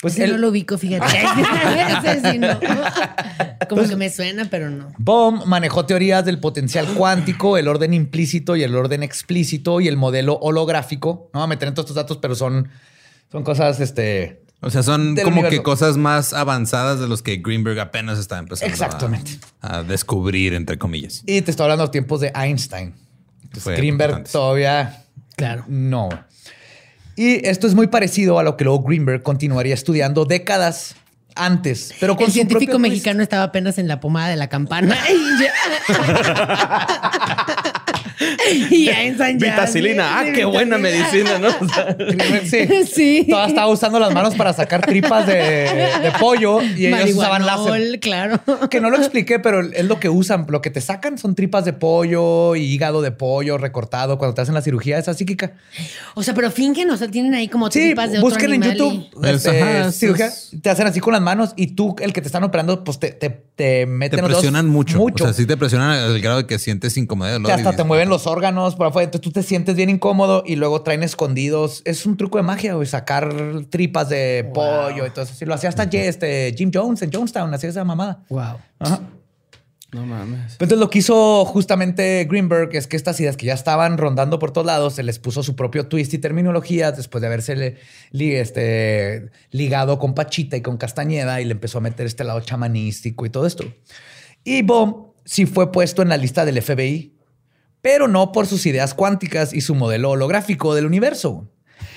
Pues 0.00 0.18
él, 0.18 0.32
no 0.32 0.38
lo 0.38 0.48
ubico, 0.48 0.78
fíjate. 0.78 1.06
Sí 2.32 2.38
no. 2.38 2.58
Como 3.68 3.86
que 3.86 3.96
me 3.96 4.08
suena, 4.10 4.48
pero 4.50 4.70
no. 4.70 4.92
Bohm 4.98 5.42
manejó 5.46 5.84
teorías 5.84 6.24
del 6.24 6.38
potencial 6.38 6.86
cuántico, 6.94 7.58
el 7.58 7.68
orden 7.68 7.92
implícito 7.94 8.56
y 8.56 8.62
el 8.62 8.74
orden 8.74 9.02
explícito 9.02 9.80
y 9.80 9.88
el 9.88 9.96
modelo 9.96 10.38
holográfico. 10.40 11.30
No 11.34 11.40
voy 11.40 11.44
a 11.44 11.46
meter 11.48 11.68
en 11.68 11.74
todos 11.74 11.84
estos 11.84 11.96
datos, 11.96 12.16
pero 12.18 12.34
son, 12.34 12.68
son 13.30 13.44
cosas, 13.44 13.78
este... 13.80 14.42
O 14.62 14.68
sea, 14.70 14.82
son 14.82 15.16
como 15.22 15.42
que 15.48 15.62
cosas 15.62 15.96
más 15.96 16.34
avanzadas 16.34 17.00
de 17.00 17.08
los 17.08 17.22
que 17.22 17.36
Greenberg 17.36 17.78
apenas 17.80 18.18
está 18.18 18.38
empezando 18.38 18.70
a- 18.70 18.74
Exactamente. 18.74 19.38
A, 19.62 19.82
descubrir, 19.82 20.52
entre 20.52 20.76
comillas. 20.78 21.22
Y 21.26 21.40
te 21.40 21.50
estoy 21.50 21.64
hablando 21.64 21.84
de 21.86 21.90
tiempos 21.90 22.20
de 22.20 22.30
Einstein. 22.34 22.94
Entonces, 23.42 23.76
Greenberg 23.76 24.24
todavía 24.30 25.04
Claro. 25.36 25.64
no. 25.68 26.08
Y 27.20 27.46
esto 27.46 27.66
es 27.66 27.74
muy 27.74 27.88
parecido 27.88 28.38
a 28.38 28.42
lo 28.42 28.56
que 28.56 28.64
luego 28.64 28.82
Greenberg 28.82 29.22
continuaría 29.22 29.74
estudiando 29.74 30.24
décadas 30.24 30.96
antes, 31.34 31.92
pero 32.00 32.16
con 32.16 32.24
El 32.24 32.30
su 32.30 32.36
científico 32.36 32.78
twist. 32.78 32.80
mexicano 32.80 33.22
estaba 33.22 33.42
apenas 33.42 33.76
en 33.76 33.88
la 33.88 34.00
pomada 34.00 34.30
de 34.30 34.36
la 34.36 34.48
campana. 34.48 34.96
Y 38.70 38.84
ya. 38.86 39.32
Vitacilina. 39.34 40.20
Ah, 40.20 40.24
qué 40.34 40.44
buena 40.44 40.78
medicina, 40.78 41.38
¿no? 41.38 41.48
O 41.48 41.68
sea, 41.68 41.94
Greenberg, 41.98 42.46
sí. 42.46 42.68
Sí. 42.92 43.26
Todavía 43.28 43.48
estaba 43.48 43.68
usando 43.68 43.98
las 43.98 44.12
manos 44.12 44.34
para 44.34 44.52
sacar 44.52 44.84
tripas 44.84 45.26
de, 45.26 45.34
de 45.34 46.12
pollo 46.18 46.60
y 46.62 46.86
ellos 46.86 47.12
usaban 47.16 47.46
láser. 47.46 47.98
Claro. 48.00 48.40
Que 48.68 48.80
no 48.80 48.90
lo 48.90 48.96
expliqué, 48.96 49.38
pero 49.38 49.60
es 49.62 49.84
lo 49.84 49.98
que 50.00 50.08
usan. 50.08 50.46
Lo 50.48 50.60
que 50.60 50.70
te 50.70 50.80
sacan 50.80 51.18
son 51.18 51.34
tripas 51.34 51.64
de 51.64 51.72
pollo 51.72 52.56
y 52.56 52.62
hígado 52.64 53.02
de 53.02 53.10
pollo 53.12 53.58
recortado 53.58 54.18
cuando 54.18 54.34
te 54.34 54.42
hacen 54.42 54.54
la 54.54 54.62
cirugía 54.62 54.98
esa 54.98 55.14
psíquica. 55.14 55.52
O 56.14 56.22
sea, 56.22 56.34
pero 56.34 56.50
fingen, 56.50 56.90
o 56.90 56.96
sea, 56.96 57.08
tienen 57.08 57.34
ahí 57.34 57.48
como 57.48 57.70
Sí, 57.70 57.80
tripas 57.80 58.12
de 58.12 58.18
otro 58.18 58.28
busquen 58.30 58.52
en 58.54 58.62
YouTube 58.62 58.92
y- 59.22 59.26
Es- 59.28 59.46
este, 59.46 59.62
ajá, 59.62 59.92
cirugía, 59.92 60.26
es- 60.26 60.50
te 60.60 60.70
hacen 60.70 60.86
así 60.86 61.00
con 61.00 61.12
las 61.12 61.22
manos 61.22 61.52
y 61.56 61.68
tú, 61.68 61.96
el 62.00 62.12
que 62.12 62.20
te 62.20 62.28
están 62.28 62.44
operando, 62.44 62.84
pues 62.84 62.98
te, 62.98 63.12
te, 63.12 63.30
te 63.56 63.86
meten 63.86 64.18
Te 64.18 64.22
los 64.22 64.32
presionan 64.32 64.66
mucho. 64.68 64.98
mucho. 64.98 65.24
O 65.24 65.26
sea, 65.26 65.34
sí 65.34 65.46
te 65.46 65.56
presionan 65.56 65.90
al 65.90 66.20
grado 66.20 66.38
de 66.38 66.46
que 66.46 66.58
sientes 66.58 66.96
incomodidad. 66.96 67.40
hasta 67.50 67.72
te 67.76 67.84
mueven 67.84 68.09
los 68.10 68.26
órganos 68.26 68.76
por 68.76 68.88
afuera. 68.88 69.04
Entonces 69.04 69.22
tú 69.22 69.30
te 69.32 69.42
sientes 69.42 69.74
bien 69.76 69.88
incómodo 69.88 70.42
y 70.46 70.56
luego 70.56 70.82
traen 70.82 71.02
escondidos. 71.02 71.80
Es 71.84 72.04
un 72.04 72.16
truco 72.16 72.36
de 72.38 72.42
magia, 72.44 72.74
güey, 72.74 72.86
sacar 72.86 73.32
tripas 73.70 74.08
de 74.10 74.50
pollo 74.52 75.06
y 75.06 75.10
todo 75.10 75.24
eso. 75.24 75.34
Sí, 75.34 75.46
lo 75.46 75.54
hacía 75.54 75.68
hasta 75.70 75.84
este, 75.84 76.54
Jim 76.58 76.70
Jones 76.74 77.00
en 77.02 77.10
Jonestown, 77.12 77.54
hacía 77.54 77.70
esa 77.70 77.84
mamada. 77.84 78.24
Wow. 78.28 78.56
Ajá. 78.80 79.00
no 79.92 80.06
mames. 80.06 80.52
Entonces 80.52 80.78
lo 80.78 80.88
que 80.90 81.00
hizo 81.00 81.44
justamente 81.44 82.24
Greenberg 82.30 82.76
es 82.76 82.86
que 82.86 82.96
estas 82.96 83.18
ideas 83.20 83.36
que 83.36 83.46
ya 83.46 83.54
estaban 83.54 83.98
rondando 83.98 84.38
por 84.38 84.52
todos 84.52 84.66
lados, 84.66 84.94
se 84.94 85.02
les 85.02 85.18
puso 85.18 85.42
su 85.42 85.56
propio 85.56 85.88
twist 85.88 86.14
y 86.14 86.18
terminología 86.18 86.92
después 86.92 87.20
de 87.22 87.26
haberse 87.26 87.76
li- 88.12 88.34
este, 88.36 89.30
ligado 89.50 89.98
con 89.98 90.14
Pachita 90.14 90.56
y 90.56 90.60
con 90.62 90.76
Castañeda 90.76 91.40
y 91.40 91.44
le 91.44 91.52
empezó 91.52 91.78
a 91.78 91.80
meter 91.80 92.06
este 92.06 92.22
lado 92.24 92.40
chamanístico 92.40 93.26
y 93.26 93.30
todo 93.30 93.46
esto. 93.46 93.64
Y 94.44 94.62
Bohm 94.62 95.08
sí 95.24 95.44
fue 95.46 95.70
puesto 95.72 96.02
en 96.02 96.08
la 96.08 96.16
lista 96.16 96.44
del 96.44 96.62
FBI, 96.62 97.14
pero 97.82 98.08
no 98.08 98.32
por 98.32 98.46
sus 98.46 98.66
ideas 98.66 98.94
cuánticas 98.94 99.52
y 99.52 99.60
su 99.60 99.74
modelo 99.74 100.10
holográfico 100.10 100.74
del 100.74 100.86
universo, 100.86 101.48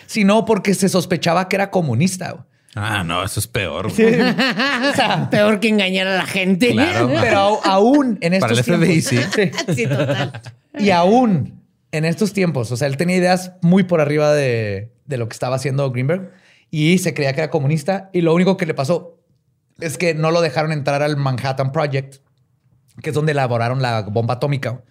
sino 0.06 0.46
porque 0.46 0.74
se 0.74 0.90
sospechaba 0.90 1.50
que 1.50 1.56
era 1.58 1.72
comunista. 1.72 2.46
Ah, 2.76 3.04
no, 3.04 3.24
eso 3.24 3.40
es 3.40 3.48
peor. 3.48 3.88
O 3.92 3.92
sea, 3.92 5.28
Peor 5.30 5.60
que 5.60 5.68
engañar 5.70 6.08
a 6.08 6.16
la 6.18 6.26
gente. 6.26 6.72
Claro. 6.72 7.08
pero 7.22 7.60
aún 7.64 8.18
en 8.22 8.34
estos 8.34 8.62
Para 8.62 8.76
el 8.76 8.82
FBI, 8.82 9.02
tiempos- 9.02 9.36
sí. 9.36 9.52
sí, 9.76 9.88
total. 9.88 10.42
Y 10.80 10.90
aún 10.90 11.62
en 11.92 12.06
estos 12.06 12.34
tiempos, 12.34 12.72
o 12.72 12.78
sea, 12.78 12.88
él 12.88 12.98
tenía 12.98 13.18
ideas 13.18 13.54
muy 13.62 13.84
por 13.84 14.02
arriba 14.02 14.34
de, 14.34 14.92
de 15.06 15.18
lo 15.18 15.28
que 15.28 15.34
estaba 15.34 15.56
haciendo 15.58 15.92
Greenberg 15.92 16.32
y 16.72 16.98
se 16.98 17.14
creía 17.14 17.34
que 17.34 17.42
era 17.42 17.52
comunista. 17.52 18.10
Y 18.14 18.22
lo 18.22 18.34
único 18.34 18.58
que 18.58 18.66
le 18.66 18.74
pasó 18.74 19.20
es 19.80 19.98
que 20.00 20.16
no 20.16 20.32
lo 20.32 20.42
dejaron 20.42 20.72
entrar 20.72 21.04
al 21.04 21.16
Manhattan 21.18 21.72
Project, 21.72 22.16
que 23.02 23.10
es 23.12 23.16
donde 23.16 23.34
elaboraron 23.34 23.82
la 23.84 24.02
bomba 24.02 24.36
atómica, 24.36 24.82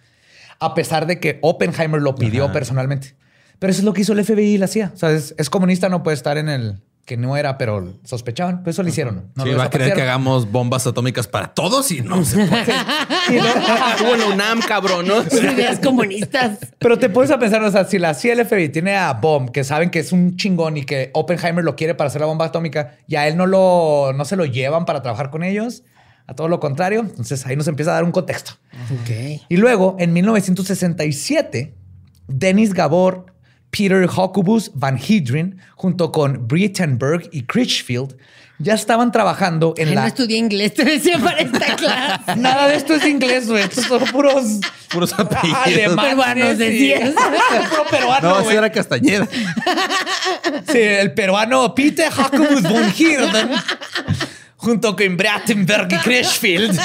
a 0.65 0.73
pesar 0.73 1.05
de 1.07 1.19
que 1.19 1.39
Oppenheimer 1.41 2.01
lo 2.01 2.15
pidió 2.15 2.45
Ajá. 2.45 2.53
personalmente. 2.53 3.15
Pero 3.59 3.71
eso 3.71 3.79
es 3.81 3.85
lo 3.85 3.93
que 3.93 4.01
hizo 4.01 4.13
el 4.13 4.23
FBI 4.25 4.55
y 4.55 4.57
la 4.57 4.67
CIA. 4.67 4.91
O 4.93 4.97
sea, 4.97 5.11
es, 5.11 5.35
es 5.37 5.49
comunista, 5.49 5.87
no 5.89 6.03
puede 6.03 6.15
estar 6.15 6.37
en 6.37 6.49
el 6.49 6.81
que 7.05 7.17
no 7.17 7.35
era, 7.35 7.57
pero 7.57 7.93
sospechaban. 8.05 8.63
Pues 8.63 8.75
eso 8.77 8.83
lo 8.83 8.87
hicieron. 8.89 9.29
No 9.35 9.43
sí, 9.43 9.51
lo 9.51 9.57
va 9.57 9.65
a 9.65 9.69
querer 9.69 9.93
que 9.93 10.01
hagamos 10.01 10.49
bombas 10.49 10.87
atómicas 10.87 11.27
para 11.27 11.53
todos 11.53 11.91
y 11.91 11.99
no 12.01 12.23
se 12.23 12.45
puede. 12.45 12.63
Y 13.29 13.33
no- 13.35 13.47
Estuvo 13.91 14.13
en 14.13 14.19
la 14.21 14.27
UNAM, 14.27 14.61
cabrón, 14.61 15.05
¿no? 15.07 15.21
Ideas 15.21 15.79
comunistas. 15.79 16.59
Pero 16.79 16.97
te 16.97 17.09
puedes 17.09 17.29
a 17.31 17.39
pensar, 17.39 17.61
o 17.61 17.71
sea, 17.71 17.83
si 17.85 17.99
la 17.99 18.13
CIA 18.13 18.35
y 18.35 18.39
el 18.39 18.45
FBI 18.45 18.69
tiene 18.69 18.95
a 18.95 19.11
Bomb, 19.13 19.51
que 19.51 19.65
saben 19.65 19.89
que 19.89 19.99
es 19.99 20.13
un 20.13 20.37
chingón 20.37 20.77
y 20.77 20.83
que 20.83 21.11
Oppenheimer 21.13 21.63
lo 21.63 21.75
quiere 21.75 21.93
para 21.93 22.07
hacer 22.07 22.21
la 22.21 22.27
bomba 22.27 22.45
atómica, 22.45 22.95
y 23.05 23.17
a 23.17 23.27
él 23.27 23.35
no, 23.35 23.47
lo, 23.47 24.13
no 24.15 24.23
se 24.23 24.37
lo 24.37 24.45
llevan 24.45 24.85
para 24.85 25.01
trabajar 25.01 25.29
con 25.29 25.43
ellos, 25.43 25.83
a 26.27 26.33
todo 26.35 26.47
lo 26.47 26.59
contrario. 26.59 27.01
Entonces 27.01 27.45
ahí 27.45 27.55
nos 27.55 27.67
empieza 27.67 27.91
a 27.91 27.95
dar 27.95 28.03
un 28.03 28.11
contexto. 28.11 28.53
Ok. 29.01 29.41
Y 29.49 29.57
luego, 29.57 29.95
en 29.99 30.13
1967, 30.13 31.73
Dennis 32.27 32.73
Gabor, 32.73 33.25
Peter 33.69 34.07
Hocubus 34.15 34.71
Van 34.75 34.97
Hedren, 34.97 35.59
junto 35.75 36.11
con 36.11 36.47
Brittenberg 36.47 37.29
y 37.31 37.43
Critchfield, 37.43 38.15
ya 38.59 38.75
estaban 38.75 39.11
trabajando 39.11 39.73
en 39.77 39.89
Ay, 39.89 39.95
la... 39.95 40.01
No 40.01 40.07
estudié 40.07 40.37
inglés, 40.37 40.73
te 40.75 40.85
decía 40.85 41.17
para 41.19 41.39
esta 41.39 41.75
clase. 41.75 42.35
Nada 42.37 42.67
de 42.67 42.75
esto 42.75 42.93
es 42.93 43.05
inglés, 43.05 43.47
güey. 43.49 43.63
Estos 43.63 43.85
son 43.85 44.03
puros 44.11 44.59
Puros 44.91 45.11
apellidos. 45.17 45.57
alemanes. 45.65 46.05
Peruanos, 46.11 46.53
y- 46.53 46.57
decías. 46.57 47.09
Puro 47.69 47.85
peruano, 47.89 48.29
No, 48.29 48.39
ese 48.41 48.55
era 48.55 48.71
Castañeda. 48.71 49.27
Sí, 50.71 50.77
el 50.77 51.13
peruano 51.15 51.73
Peter 51.73 52.11
Jacobus 52.11 52.61
von 52.61 52.93
Hirden 52.95 53.49
junto 54.63 54.95
con 54.95 55.17
Brattenberg 55.17 55.91
y 55.91 55.97
Crashfield. 55.97 56.79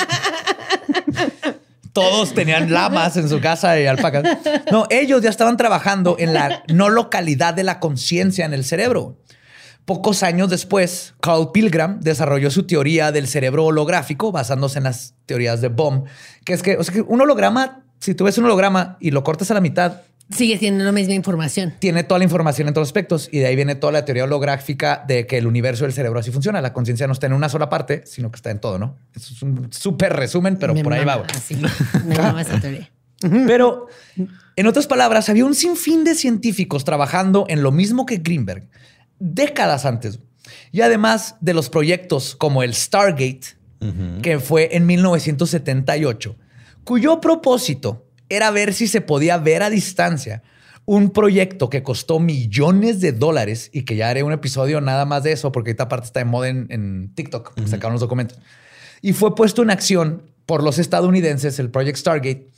Todos 1.93 2.35
tenían 2.35 2.73
lamas 2.73 3.17
en 3.17 3.29
su 3.29 3.41
casa 3.41 3.81
y 3.81 3.87
alpacas. 3.87 4.25
No, 4.71 4.87
ellos 4.91 5.23
ya 5.23 5.31
estaban 5.31 5.57
trabajando 5.57 6.17
en 6.19 6.35
la 6.35 6.65
no 6.69 6.89
localidad 6.89 7.55
de 7.55 7.63
la 7.63 7.79
conciencia 7.79 8.45
en 8.45 8.53
el 8.53 8.65
cerebro. 8.65 9.17
Pocos 9.85 10.23
años 10.23 10.51
después, 10.51 11.15
Carl 11.21 11.51
Pilgram 11.53 12.01
desarrolló 12.01 12.51
su 12.51 12.67
teoría 12.67 13.11
del 13.13 13.27
cerebro 13.27 13.65
holográfico 13.65 14.33
basándose 14.33 14.79
en 14.79 14.85
las 14.85 15.15
teorías 15.25 15.61
de 15.61 15.69
Bohm, 15.69 16.05
que 16.45 16.55
es 16.55 16.63
que, 16.63 16.77
o 16.77 16.85
sea, 16.85 16.95
que 16.95 17.01
un 17.01 17.21
holograma, 17.21 17.85
si 18.01 18.15
tú 18.15 18.25
ves 18.25 18.37
un 18.39 18.45
holograma 18.45 18.97
y 19.01 19.13
lo 19.13 19.25
cortas 19.25 19.51
a 19.51 19.55
la 19.55 19.61
mitad, 19.61 20.03
Sigue 20.31 20.59
siendo 20.59 20.85
la 20.85 20.93
misma 20.93 21.15
información. 21.15 21.75
tiene 21.79 22.05
toda 22.05 22.19
la 22.19 22.25
información 22.25 22.69
en 22.69 22.75
todos 22.75 22.83
los 22.83 22.89
aspectos 22.89 23.29
y 23.33 23.39
de 23.39 23.47
ahí 23.47 23.57
viene 23.57 23.75
toda 23.75 23.93
la 23.93 24.05
teoría 24.05 24.25
holográfica 24.25 25.03
de 25.09 25.27
que 25.27 25.39
el 25.39 25.47
universo 25.47 25.85
del 25.85 25.93
cerebro 25.95 26.21
así 26.21 26.31
funciona. 26.31 26.61
La 26.61 26.73
conciencia 26.75 27.07
no 27.07 27.15
está 27.15 27.27
en 27.27 27.33
una 27.33 27.49
sola 27.49 27.69
parte, 27.71 28.03
sino 28.05 28.31
que 28.31 28.37
está 28.37 28.51
en 28.51 28.61
todo, 28.61 28.79
¿no? 28.79 28.97
Eso 29.15 29.33
es 29.33 29.43
un 29.43 29.73
súper 29.73 30.15
resumen, 30.15 30.59
pero 30.59 30.75
Me 30.75 30.85
por 30.85 30.93
ahí 30.93 31.05
va. 31.05 31.25
así. 31.35 31.57
Me 32.07 32.17
mama 32.17 32.43
esa 32.43 32.61
teoría. 32.61 32.91
Pero, 33.21 33.89
en 34.55 34.67
otras 34.69 34.87
palabras, 34.87 35.29
había 35.29 35.45
un 35.45 35.57
sinfín 35.57 36.05
de 36.05 36.15
científicos 36.15 36.85
trabajando 36.85 37.47
en 37.49 37.65
lo 37.65 37.73
mismo 37.73 38.07
que 38.07 38.19
Greenberg 38.19 38.69
décadas 39.19 39.85
antes. 39.85 40.21
Y 40.71 40.83
además 40.83 41.35
de 41.41 41.53
los 41.53 41.69
proyectos 41.69 42.37
como 42.37 42.63
el 42.63 42.75
Stargate, 42.75 43.41
que 44.23 44.39
fue 44.39 44.77
en 44.77 44.87
1978, 44.87 46.37
cuyo 46.85 47.21
propósito 47.21 48.07
era 48.29 48.51
ver 48.51 48.75
si 48.75 48.87
se 48.87 49.01
podía 49.01 49.39
ver 49.39 49.63
a 49.63 49.71
distancia 49.71 50.43
un 50.89 51.11
proyecto 51.11 51.69
que 51.69 51.83
costó 51.83 52.19
millones 52.19 53.03
de 53.03 53.13
dólares 53.13 53.69
y 53.75 53.83
que 53.83 53.95
ya 53.95 54.09
haré 54.09 54.23
un 54.23 54.33
episodio 54.33 54.81
nada 54.81 55.05
más 55.05 55.23
de 55.23 55.33
eso, 55.33 55.53
porque 55.53 55.71
esta 55.71 55.87
parte 55.87 56.07
está 56.07 56.21
de 56.21 56.25
moda 56.25 56.49
en, 56.49 56.67
en 56.71 57.15
TikTok, 57.15 57.53
porque 57.55 57.69
sacaron 57.69 57.93
los 57.93 58.01
documentos. 58.01 58.39
Y 59.03 59.13
fue 59.13 59.35
puesto 59.35 59.63
en 59.63 59.69
acción 59.69 60.23
por 60.47 60.63
los 60.63 60.79
estadounidenses, 60.79 61.59
el 61.59 61.71
Project 61.71 61.99
Stargate, 61.99 62.49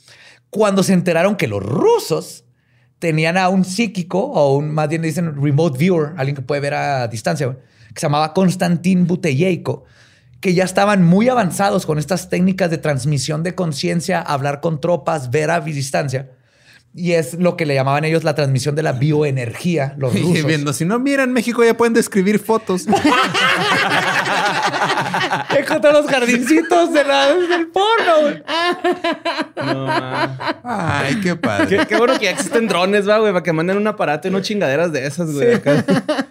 cuando 0.49 0.81
se 0.81 0.93
enteraron 0.93 1.35
que 1.35 1.49
los 1.49 1.61
rusos 1.61 2.45
tenían 2.99 3.35
a 3.35 3.49
un 3.49 3.65
psíquico 3.65 4.19
o 4.19 4.55
un, 4.55 4.71
más 4.71 4.87
bien 4.87 5.01
dicen 5.01 5.35
remote 5.35 5.77
viewer, 5.77 6.13
alguien 6.15 6.35
que 6.37 6.41
puede 6.41 6.61
ver 6.61 6.75
a 6.75 7.09
distancia, 7.09 7.57
que 7.93 7.99
se 7.99 8.05
llamaba 8.05 8.33
Konstantin 8.33 9.07
Buteyko, 9.07 9.83
que 10.41 10.53
ya 10.53 10.63
estaban 10.65 11.03
muy 11.03 11.29
avanzados 11.29 11.85
con 11.85 11.97
estas 11.99 12.27
técnicas 12.29 12.69
de 12.71 12.77
transmisión 12.79 13.43
de 13.43 13.55
conciencia, 13.55 14.19
hablar 14.21 14.59
con 14.59 14.81
tropas, 14.81 15.29
ver 15.31 15.51
a 15.51 15.59
distancia. 15.61 16.31
Y 16.93 17.13
es 17.13 17.35
lo 17.35 17.55
que 17.55 17.65
le 17.65 17.73
llamaban 17.73 18.03
ellos 18.03 18.25
la 18.25 18.35
transmisión 18.35 18.75
de 18.75 18.83
la 18.83 18.91
bioenergía, 18.91 19.93
los 19.97 20.13
Y 20.17 20.21
rusos. 20.23 20.45
viendo, 20.45 20.73
si 20.73 20.83
no 20.83 20.99
miran 20.99 21.31
México 21.31 21.63
ya 21.63 21.77
pueden 21.77 21.93
describir 21.93 22.37
fotos. 22.39 22.85
Encontré 25.57 25.91
los 25.93 26.05
jardincitos 26.07 26.91
de 26.93 27.03
la- 27.03 27.33
del 27.33 27.67
porno. 27.67 28.41
No, 29.55 29.85
man. 29.85 30.37
Ay, 30.63 31.19
qué 31.21 31.35
padre. 31.35 31.67
Qué, 31.77 31.85
qué 31.87 31.97
bueno 31.97 32.17
que 32.19 32.25
ya 32.25 32.31
existen 32.31 32.67
drones, 32.67 33.07
va, 33.07 33.19
güey, 33.19 33.31
para 33.31 33.43
que 33.43 33.53
manden 33.53 33.77
un 33.77 33.87
aparato 33.87 34.27
y 34.27 34.31
no 34.31 34.41
chingaderas 34.41 34.91
de 34.91 35.05
esas, 35.05 35.31
güey. 35.31 35.53
acá. 35.55 35.83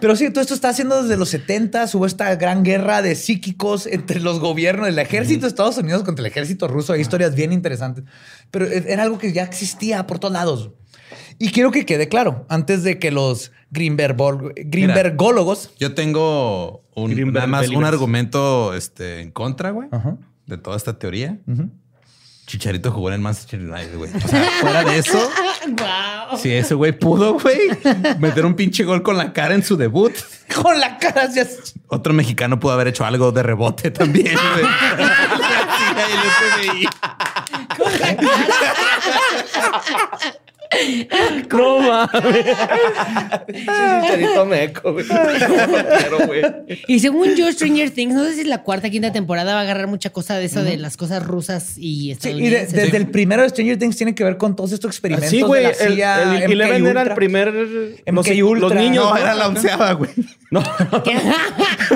Pero 0.00 0.16
sí, 0.16 0.30
todo 0.30 0.40
esto 0.40 0.54
está 0.54 0.68
haciendo 0.70 1.02
desde 1.02 1.16
los 1.16 1.28
70. 1.30 1.86
Hubo 1.94 2.06
esta 2.06 2.34
gran 2.36 2.62
guerra 2.62 3.02
de 3.02 3.14
psíquicos 3.14 3.86
entre 3.86 4.20
los 4.20 4.40
gobiernos, 4.40 4.88
el 4.88 4.98
ejército 4.98 5.42
de 5.42 5.48
Estados 5.48 5.78
Unidos 5.78 6.02
contra 6.02 6.24
el 6.24 6.30
ejército 6.30 6.68
ruso. 6.68 6.92
Hay 6.92 7.00
historias 7.00 7.34
bien 7.34 7.52
interesantes. 7.52 8.04
Pero 8.50 8.66
e, 8.66 8.84
era 8.88 9.02
algo 9.02 9.18
que 9.18 9.32
ya 9.32 9.42
existía 9.42 10.06
por 10.06 10.18
todos 10.18 10.32
lados. 10.32 10.70
Y 11.38 11.50
quiero 11.50 11.70
que 11.70 11.84
quede 11.84 12.08
claro, 12.08 12.46
antes 12.48 12.82
de 12.82 12.98
que 12.98 13.10
los 13.10 13.52
Greenberg, 13.70 14.16
Greenbergólogos... 14.56 15.70
Yo 15.78 15.94
tengo 15.94 16.84
un, 16.94 17.10
Greenberg 17.10 17.34
nada 17.34 17.46
más 17.46 17.68
un 17.68 17.84
argumento 17.84 18.74
este, 18.74 19.20
en 19.20 19.30
contra, 19.30 19.70
güey, 19.70 19.88
de 20.46 20.56
toda 20.56 20.76
esta 20.76 20.98
teoría. 20.98 21.38
Chicharito 22.46 22.92
jugó 22.92 23.08
en 23.08 23.14
el 23.14 23.20
Manchester 23.20 23.60
United, 23.60 23.96
güey. 23.96 24.10
O 24.14 24.28
sea, 24.28 24.44
fuera 24.60 24.84
de 24.84 24.98
eso, 24.98 25.30
Wow. 25.66 26.38
si 26.38 26.52
ese 26.52 26.74
güey 26.74 26.92
pudo, 26.92 27.34
güey, 27.40 27.58
meter 28.20 28.46
un 28.46 28.54
pinche 28.54 28.84
gol 28.84 29.02
con 29.02 29.16
la 29.16 29.32
cara 29.32 29.54
en 29.54 29.64
su 29.64 29.76
debut, 29.76 30.12
Con 30.62 30.78
la 30.78 30.96
cara 30.98 31.22
hacia... 31.24 31.44
otro 31.88 32.12
mexicano 32.14 32.60
pudo 32.60 32.72
haber 32.72 32.86
hecho 32.88 33.04
algo 33.04 33.32
de 33.32 33.42
rebote 33.42 33.90
también, 33.90 34.36
güey. 34.54 34.66
No 41.50 41.78
mames. 41.80 42.44
Chicharito 43.46 44.46
meco, 44.46 44.92
güey. 44.92 45.06
No 45.06 45.14
lo 45.24 45.98
quiero, 45.98 46.26
güey. 46.26 46.42
Y 46.86 47.00
según 47.00 47.34
yo, 47.34 47.50
Stranger 47.50 47.90
Things, 47.90 48.14
no 48.14 48.24
sé 48.24 48.34
si 48.34 48.44
la 48.44 48.62
cuarta, 48.62 48.90
quinta 48.90 49.12
temporada 49.12 49.54
va 49.54 49.60
a 49.60 49.62
agarrar 49.62 49.86
mucha 49.86 50.10
cosa 50.10 50.36
de 50.36 50.44
eso 50.46 50.62
de 50.62 50.76
las 50.76 50.96
cosas 50.96 51.24
rusas 51.24 51.74
y 51.76 51.86
Sí, 51.86 51.94
y 51.96 52.06
de- 52.08 52.12
estadounidenses. 52.12 52.72
desde 52.72 52.96
el 52.96 53.08
primero 53.10 53.42
de 53.42 53.48
Stranger 53.50 53.78
Things 53.78 53.96
tiene 53.96 54.14
que 54.14 54.24
ver 54.24 54.36
con 54.36 54.56
todos 54.56 54.72
estos 54.72 54.90
experimentos 54.90 55.30
Sí, 55.30 55.42
güey. 55.42 55.62
de 55.64 55.68
la 55.68 55.74
El, 55.84 55.94
CIA, 55.94 56.22
el, 56.22 56.44
MK 56.44 56.52
Eleven 56.52 56.86
era 56.86 56.90
el 56.90 56.96
Ultra. 57.08 57.14
primer. 57.14 57.52
Los, 57.54 58.28
Ultra. 58.62 58.80
niños. 58.80 59.18
Era 59.18 59.34
la 59.34 59.48
onceava, 59.48 59.92
güey. 59.92 60.10
No, 60.50 60.62
que, 61.04 61.16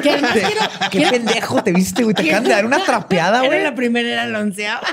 que 0.03 0.11
además 0.11 0.33
quiero, 0.33 0.61
Qué 0.91 0.99
quiero- 0.99 1.11
pendejo 1.11 1.63
te 1.63 1.73
viste, 1.73 2.03
güey. 2.03 2.15
Te 2.15 2.23
acaban 2.23 2.45
de 2.45 2.51
dar 2.51 2.67
una 2.67 2.85
trapeada, 2.85 3.39
Era 3.41 3.47
güey. 3.49 3.63
la 3.63 3.75
primera, 3.75 4.09
era 4.09 4.27
la 4.27 4.41
onceava. 4.41 4.87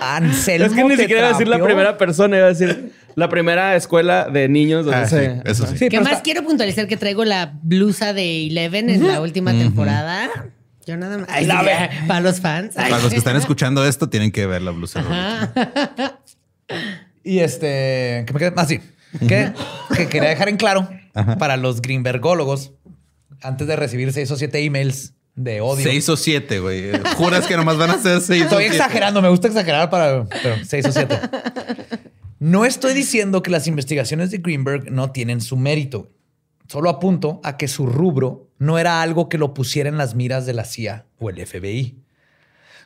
Anselmo 0.00 0.66
es 0.66 0.72
que 0.72 0.84
ni 0.84 0.96
siquiera 0.96 1.20
iba 1.20 1.28
a 1.28 1.32
decir 1.32 1.48
la 1.48 1.62
primera 1.62 1.96
persona, 1.98 2.36
iba 2.36 2.46
a 2.46 2.50
decir 2.50 2.92
la 3.16 3.28
primera 3.28 3.74
escuela 3.76 4.28
de 4.28 4.48
niños 4.48 4.84
donde 4.84 5.00
Ah, 5.00 5.06
se. 5.08 5.26
sí, 5.34 5.40
eso 5.44 5.66
sí. 5.66 5.78
Sí, 5.78 5.88
que 5.88 5.98
más 6.00 6.10
está- 6.12 6.22
quiero 6.22 6.44
puntualizar 6.44 6.86
que 6.86 6.96
traigo 6.96 7.24
la 7.24 7.52
blusa 7.62 8.12
de 8.12 8.46
Eleven 8.46 8.88
en 8.90 9.06
la 9.08 9.20
última 9.20 9.52
temporada. 9.52 10.28
Yo 10.86 10.96
nada 10.96 11.18
más. 11.18 11.28
Ay, 11.30 11.46
La 11.46 11.62
ve- 11.62 11.90
para 12.06 12.20
los 12.20 12.40
fans. 12.40 12.76
Ay. 12.76 12.90
Para 12.90 13.02
los 13.02 13.12
que 13.12 13.18
están 13.18 13.36
escuchando 13.36 13.84
esto, 13.86 14.08
tienen 14.08 14.30
que 14.32 14.46
ver 14.46 14.62
la 14.62 14.70
blusa. 14.70 15.52
Y 17.22 17.40
este, 17.40 18.24
que 18.26 18.32
me 18.32 18.38
quedé, 18.38 18.52
ah, 18.56 18.64
sí, 18.66 18.80
que, 19.28 19.52
que 19.96 20.08
quería 20.08 20.30
dejar 20.30 20.48
en 20.48 20.56
claro 20.56 20.88
para 21.38 21.56
los 21.56 21.82
Greenbergólogos, 21.82 22.72
antes 23.42 23.66
de 23.66 23.76
recibir 23.76 24.12
seis 24.12 24.30
o 24.30 24.36
siete 24.36 24.60
emails 24.64 25.14
de 25.34 25.60
odio. 25.60 25.84
Seis 25.84 26.08
o 26.08 26.16
siete, 26.16 26.60
güey. 26.60 26.90
Juras 27.16 27.46
que 27.46 27.56
nomás 27.56 27.76
van 27.76 27.90
a 27.90 27.98
ser 27.98 28.20
seis 28.20 28.42
o 28.42 28.44
Estoy 28.44 28.64
siete. 28.64 28.76
exagerando, 28.76 29.22
me 29.22 29.28
gusta 29.28 29.48
exagerar 29.48 29.88
para 29.90 30.24
pero 30.42 30.56
seis 30.64 30.86
o 30.86 30.92
siete. 30.92 31.18
No 32.38 32.64
estoy 32.64 32.94
diciendo 32.94 33.42
que 33.42 33.50
las 33.50 33.66
investigaciones 33.66 34.30
de 34.30 34.38
Greenberg 34.38 34.90
no 34.90 35.12
tienen 35.12 35.40
su 35.40 35.56
mérito. 35.56 36.10
Solo 36.68 36.88
apunto 36.88 37.40
a 37.44 37.56
que 37.56 37.68
su 37.68 37.86
rubro 37.86 38.48
no 38.58 38.78
era 38.78 39.02
algo 39.02 39.28
que 39.28 39.38
lo 39.38 39.54
pusiera 39.54 39.88
en 39.88 39.98
las 39.98 40.14
miras 40.14 40.46
de 40.46 40.54
la 40.54 40.64
CIA 40.64 41.06
o 41.18 41.28
el 41.30 41.44
FBI. 41.44 41.98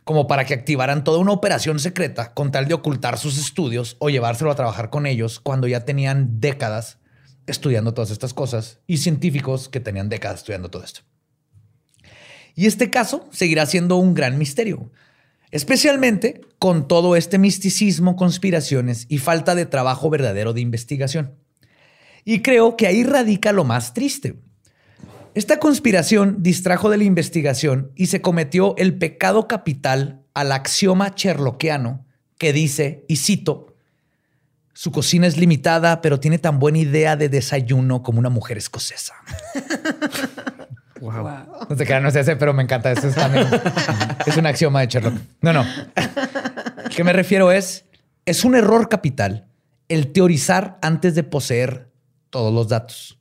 Como 0.04 0.26
para 0.26 0.44
que 0.44 0.54
activaran 0.54 1.04
toda 1.04 1.18
una 1.18 1.32
operación 1.32 1.78
secreta 1.78 2.34
con 2.34 2.50
tal 2.50 2.66
de 2.66 2.74
ocultar 2.74 3.18
sus 3.18 3.38
estudios 3.38 3.96
o 4.00 4.10
llevárselo 4.10 4.50
a 4.50 4.54
trabajar 4.54 4.90
con 4.90 5.06
ellos 5.06 5.38
cuando 5.40 5.66
ya 5.66 5.84
tenían 5.84 6.40
décadas 6.40 6.98
estudiando 7.46 7.94
todas 7.94 8.10
estas 8.10 8.34
cosas 8.34 8.80
y 8.86 8.98
científicos 8.98 9.68
que 9.68 9.80
tenían 9.80 10.08
décadas 10.08 10.40
estudiando 10.40 10.70
todo 10.70 10.82
esto. 10.82 11.00
Y 12.54 12.66
este 12.66 12.90
caso 12.90 13.28
seguirá 13.32 13.66
siendo 13.66 13.96
un 13.96 14.14
gran 14.14 14.38
misterio, 14.38 14.90
especialmente 15.50 16.40
con 16.58 16.88
todo 16.88 17.16
este 17.16 17.38
misticismo, 17.38 18.16
conspiraciones 18.16 19.06
y 19.08 19.18
falta 19.18 19.54
de 19.54 19.66
trabajo 19.66 20.10
verdadero 20.10 20.52
de 20.52 20.60
investigación. 20.60 21.34
Y 22.24 22.40
creo 22.40 22.76
que 22.76 22.86
ahí 22.86 23.04
radica 23.04 23.52
lo 23.52 23.64
más 23.64 23.92
triste. 23.92 24.36
Esta 25.34 25.58
conspiración 25.58 26.42
distrajo 26.42 26.90
de 26.90 26.96
la 26.96 27.04
investigación 27.04 27.90
y 27.96 28.06
se 28.06 28.22
cometió 28.22 28.76
el 28.78 28.96
pecado 28.96 29.48
capital 29.48 30.22
al 30.32 30.52
axioma 30.52 31.12
sherlockiano 31.16 32.06
que 32.38 32.52
dice, 32.52 33.04
y 33.08 33.16
cito, 33.16 33.74
su 34.74 34.90
cocina 34.90 35.26
es 35.26 35.36
limitada, 35.36 36.00
pero 36.00 36.18
tiene 36.18 36.38
tan 36.38 36.58
buena 36.58 36.78
idea 36.78 37.16
de 37.16 37.28
desayuno 37.28 38.02
como 38.02 38.18
una 38.18 38.28
mujer 38.28 38.58
escocesa. 38.58 39.14
No 41.12 41.76
sé 41.76 41.86
qué, 41.86 42.00
no 42.00 42.10
sé 42.10 42.20
ese, 42.20 42.36
pero 42.36 42.52
me 42.52 42.62
encanta. 42.62 42.92
Eso 42.92 43.08
es 43.08 43.14
también. 43.14 43.46
es 44.26 44.36
un 44.36 44.46
axioma 44.46 44.80
de 44.80 44.86
Sherlock. 44.86 45.14
No, 45.40 45.52
no. 45.52 45.64
¿Qué 46.94 47.04
me 47.04 47.12
refiero 47.12 47.52
es? 47.52 47.84
Es 48.26 48.44
un 48.44 48.54
error 48.54 48.88
capital 48.88 49.46
el 49.88 50.12
teorizar 50.12 50.78
antes 50.82 51.14
de 51.14 51.22
poseer 51.22 51.90
todos 52.30 52.52
los 52.52 52.68
datos. 52.68 53.18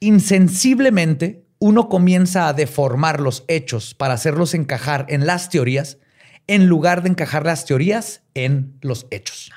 Insensiblemente, 0.00 1.46
uno 1.58 1.88
comienza 1.88 2.48
a 2.48 2.52
deformar 2.52 3.20
los 3.20 3.44
hechos 3.48 3.94
para 3.94 4.14
hacerlos 4.14 4.54
encajar 4.54 5.06
en 5.08 5.26
las 5.26 5.48
teorías 5.48 5.98
en 6.46 6.66
lugar 6.66 7.02
de 7.02 7.08
encajar 7.08 7.44
las 7.44 7.64
teorías 7.64 8.22
en 8.34 8.76
los 8.80 9.06
hechos. 9.10 9.50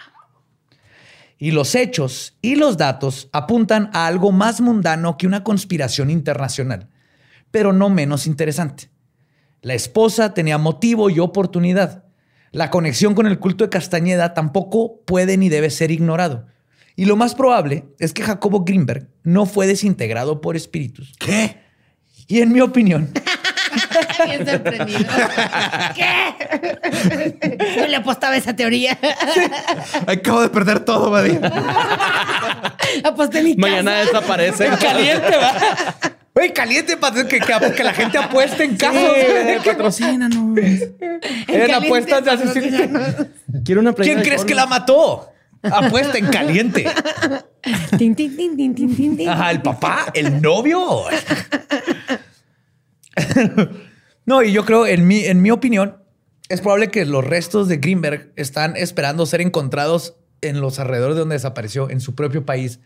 Y 1.37 1.51
los 1.51 1.75
hechos 1.75 2.37
y 2.41 2.55
los 2.55 2.77
datos 2.77 3.29
apuntan 3.31 3.89
a 3.93 4.07
algo 4.07 4.31
más 4.31 4.59
mundano 4.59 5.17
que 5.17 5.27
una 5.27 5.43
conspiración 5.43 6.09
internacional, 6.09 6.89
pero 7.51 7.73
no 7.73 7.89
menos 7.89 8.27
interesante. 8.27 8.89
La 9.61 9.73
esposa 9.73 10.33
tenía 10.33 10.57
motivo 10.57 11.09
y 11.09 11.19
oportunidad. 11.19 12.05
La 12.51 12.69
conexión 12.69 13.13
con 13.13 13.27
el 13.27 13.39
culto 13.39 13.63
de 13.63 13.69
Castañeda 13.69 14.33
tampoco 14.33 15.01
puede 15.05 15.37
ni 15.37 15.49
debe 15.49 15.69
ser 15.69 15.91
ignorado. 15.91 16.47
Y 16.95 17.05
lo 17.05 17.15
más 17.15 17.35
probable 17.35 17.85
es 17.99 18.13
que 18.13 18.23
Jacobo 18.23 18.63
Greenberg 18.63 19.09
no 19.23 19.45
fue 19.45 19.67
desintegrado 19.67 20.41
por 20.41 20.55
espíritus. 20.55 21.13
¿Qué? 21.19 21.57
Y 22.27 22.41
en 22.41 22.51
mi 22.51 22.61
opinión, 22.61 23.11
Bien 24.25 24.45
sorprendido. 24.47 25.09
¿Qué? 25.95 26.35
Yo 27.77 27.87
le 27.87 27.95
apostaba 27.95 28.33
a 28.33 28.37
esa 28.37 28.55
teoría. 28.55 28.97
Acabo 30.07 30.41
de 30.41 30.49
perder 30.49 30.79
todo, 30.81 31.09
Badía. 31.09 31.39
Aposté 33.03 33.43
mi 33.43 33.55
casa. 33.55 33.67
Mañana 33.67 33.91
desaparece. 33.99 34.69
caliente, 34.81 35.37
va. 35.37 35.53
Güey, 36.35 36.53
caliente 36.53 36.95
para 36.95 37.27
que, 37.27 37.39
que- 37.39 37.73
que 37.75 37.83
la 37.83 37.93
gente 37.93 38.17
apueste 38.17 38.63
en 38.63 38.77
casos. 38.77 39.01
Patrocínanos. 39.65 40.59
Eran 41.47 41.83
apuestas 41.83 42.23
de 42.23 42.31
patrocínanos. 42.31 43.15
Quiero 43.65 43.81
una 43.81 43.93
¿Quién 43.93 44.21
crees 44.21 44.45
que 44.45 44.55
la 44.55 44.65
mató? 44.65 45.29
Apuesta 45.61 46.17
en 46.17 46.27
caliente. 46.27 46.85
Tin, 47.97 48.15
tin, 48.15 48.37
tin, 48.37 48.55
tin, 48.55 48.73
tin, 48.75 48.95
tin, 48.95 49.17
tin. 49.17 49.27
Ajá, 49.29 49.51
el 49.51 49.61
papá, 49.61 50.05
el 50.13 50.41
novio. 50.41 51.03
no, 54.25 54.43
y 54.43 54.51
yo 54.51 54.65
creo, 54.65 54.85
en 54.87 55.07
mi, 55.07 55.25
en 55.25 55.41
mi 55.41 55.51
opinión, 55.51 55.97
es 56.47 56.61
probable 56.61 56.89
que 56.89 57.05
los 57.05 57.25
restos 57.25 57.67
de 57.67 57.77
Greenberg 57.77 58.31
están 58.35 58.75
esperando 58.75 59.25
ser 59.25 59.41
encontrados 59.41 60.15
en 60.41 60.61
los 60.61 60.79
alrededores 60.79 61.15
de 61.15 61.19
donde 61.21 61.35
desapareció, 61.35 61.89
en 61.89 61.99
su 61.99 62.15
propio 62.15 62.45
país. 62.45 62.79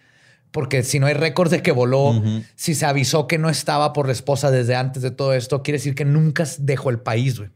Porque 0.53 0.83
si 0.83 0.99
no 0.99 1.07
hay 1.07 1.15
récords 1.15 1.49
de 1.49 1.63
que 1.63 1.71
voló, 1.71 2.21
si 2.55 2.75
se 2.75 2.85
avisó 2.85 3.27
que 3.27 3.39
no 3.39 3.49
estaba 3.49 3.91
por 3.91 4.05
la 4.05 4.13
esposa 4.13 4.51
desde 4.51 4.75
antes 4.75 5.01
de 5.01 5.09
todo 5.09 5.33
esto, 5.33 5.63
quiere 5.63 5.79
decir 5.79 5.95
que 5.95 6.05
nunca 6.05 6.45
dejó 6.59 6.91
el 6.91 6.99
país, 6.99 7.39
güey. 7.39 7.49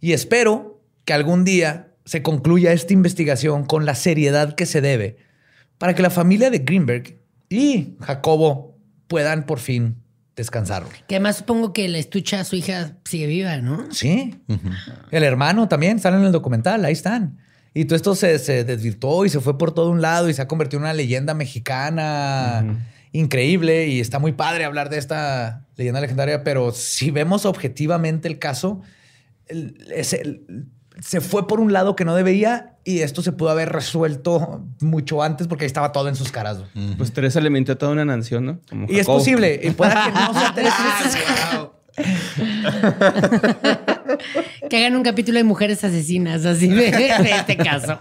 Y 0.00 0.12
espero 0.12 0.82
que 1.06 1.14
algún 1.14 1.44
día 1.44 1.94
se 2.04 2.22
concluya 2.22 2.74
esta 2.74 2.92
investigación 2.92 3.64
con 3.64 3.86
la 3.86 3.94
seriedad 3.94 4.54
que 4.54 4.66
se 4.66 4.82
debe 4.82 5.16
para 5.78 5.94
que 5.94 6.02
la 6.02 6.10
familia 6.10 6.50
de 6.50 6.58
Greenberg 6.58 7.18
y 7.48 7.96
Jacobo 8.00 8.78
puedan 9.08 9.46
por 9.46 9.58
fin 9.58 9.96
descansar. 10.36 10.84
Que 11.08 11.14
además 11.14 11.38
supongo 11.38 11.72
que 11.72 11.88
la 11.88 11.96
estucha 11.96 12.40
a 12.40 12.44
su 12.44 12.56
hija 12.56 12.98
sigue 13.06 13.26
viva, 13.26 13.56
¿no? 13.56 13.90
Sí. 13.90 14.34
El 15.10 15.22
hermano 15.22 15.66
también 15.66 15.98
sale 15.98 16.18
en 16.18 16.24
el 16.24 16.32
documental, 16.32 16.84
ahí 16.84 16.92
están. 16.92 17.38
Y 17.78 17.84
todo 17.84 17.96
esto 17.96 18.14
se, 18.14 18.38
se 18.38 18.64
desvirtuó 18.64 19.26
y 19.26 19.28
se 19.28 19.38
fue 19.40 19.58
por 19.58 19.72
todo 19.72 19.90
un 19.90 20.00
lado 20.00 20.30
y 20.30 20.34
se 20.34 20.40
ha 20.40 20.48
convertido 20.48 20.78
en 20.78 20.84
una 20.84 20.94
leyenda 20.94 21.34
mexicana 21.34 22.64
increíble 23.12 23.86
y 23.88 24.00
está 24.00 24.18
muy 24.18 24.32
padre 24.32 24.64
hablar 24.64 24.88
de 24.88 24.96
esta 24.98 25.66
leyenda 25.76 26.00
legendaria, 26.00 26.42
pero 26.42 26.72
si 26.72 27.10
vemos 27.10 27.44
objetivamente 27.44 28.28
el 28.28 28.38
caso, 28.38 28.80
el- 29.46 29.76
ese- 29.94 30.22
el- 30.22 30.66
se 31.02 31.20
fue 31.20 31.46
por 31.46 31.60
un 31.60 31.74
lado 31.74 31.94
que 31.96 32.06
no 32.06 32.14
debería 32.14 32.76
y 32.82 33.00
esto 33.00 33.20
se 33.20 33.32
pudo 33.32 33.50
haber 33.50 33.68
resuelto 33.70 34.64
mucho 34.80 35.22
antes 35.22 35.46
porque 35.46 35.64
ahí 35.64 35.66
estaba 35.66 35.92
todo 35.92 36.08
en 36.08 36.16
sus 36.16 36.32
caras. 36.32 36.58
Pues 36.96 37.12
Teresa 37.12 37.40
le 37.42 37.50
mintió 37.50 37.74
a 37.74 37.78
toda 37.78 37.92
una 37.92 38.06
nación, 38.06 38.46
¿no? 38.46 38.60
Como 38.70 38.86
Y 38.88 38.98
es 39.00 39.06
posible, 39.06 39.60
y 39.62 39.70
pueda 39.72 40.04
que 40.06 40.12
no 40.12 40.32
sea 40.32 40.54
Teresa. 40.54 41.70
Que 44.70 44.76
hagan 44.78 44.96
un 44.96 45.02
capítulo 45.02 45.38
de 45.38 45.44
mujeres 45.44 45.82
asesinas, 45.84 46.44
así 46.44 46.68
de, 46.68 46.90
de 46.90 47.30
este 47.30 47.56
caso. 47.56 48.00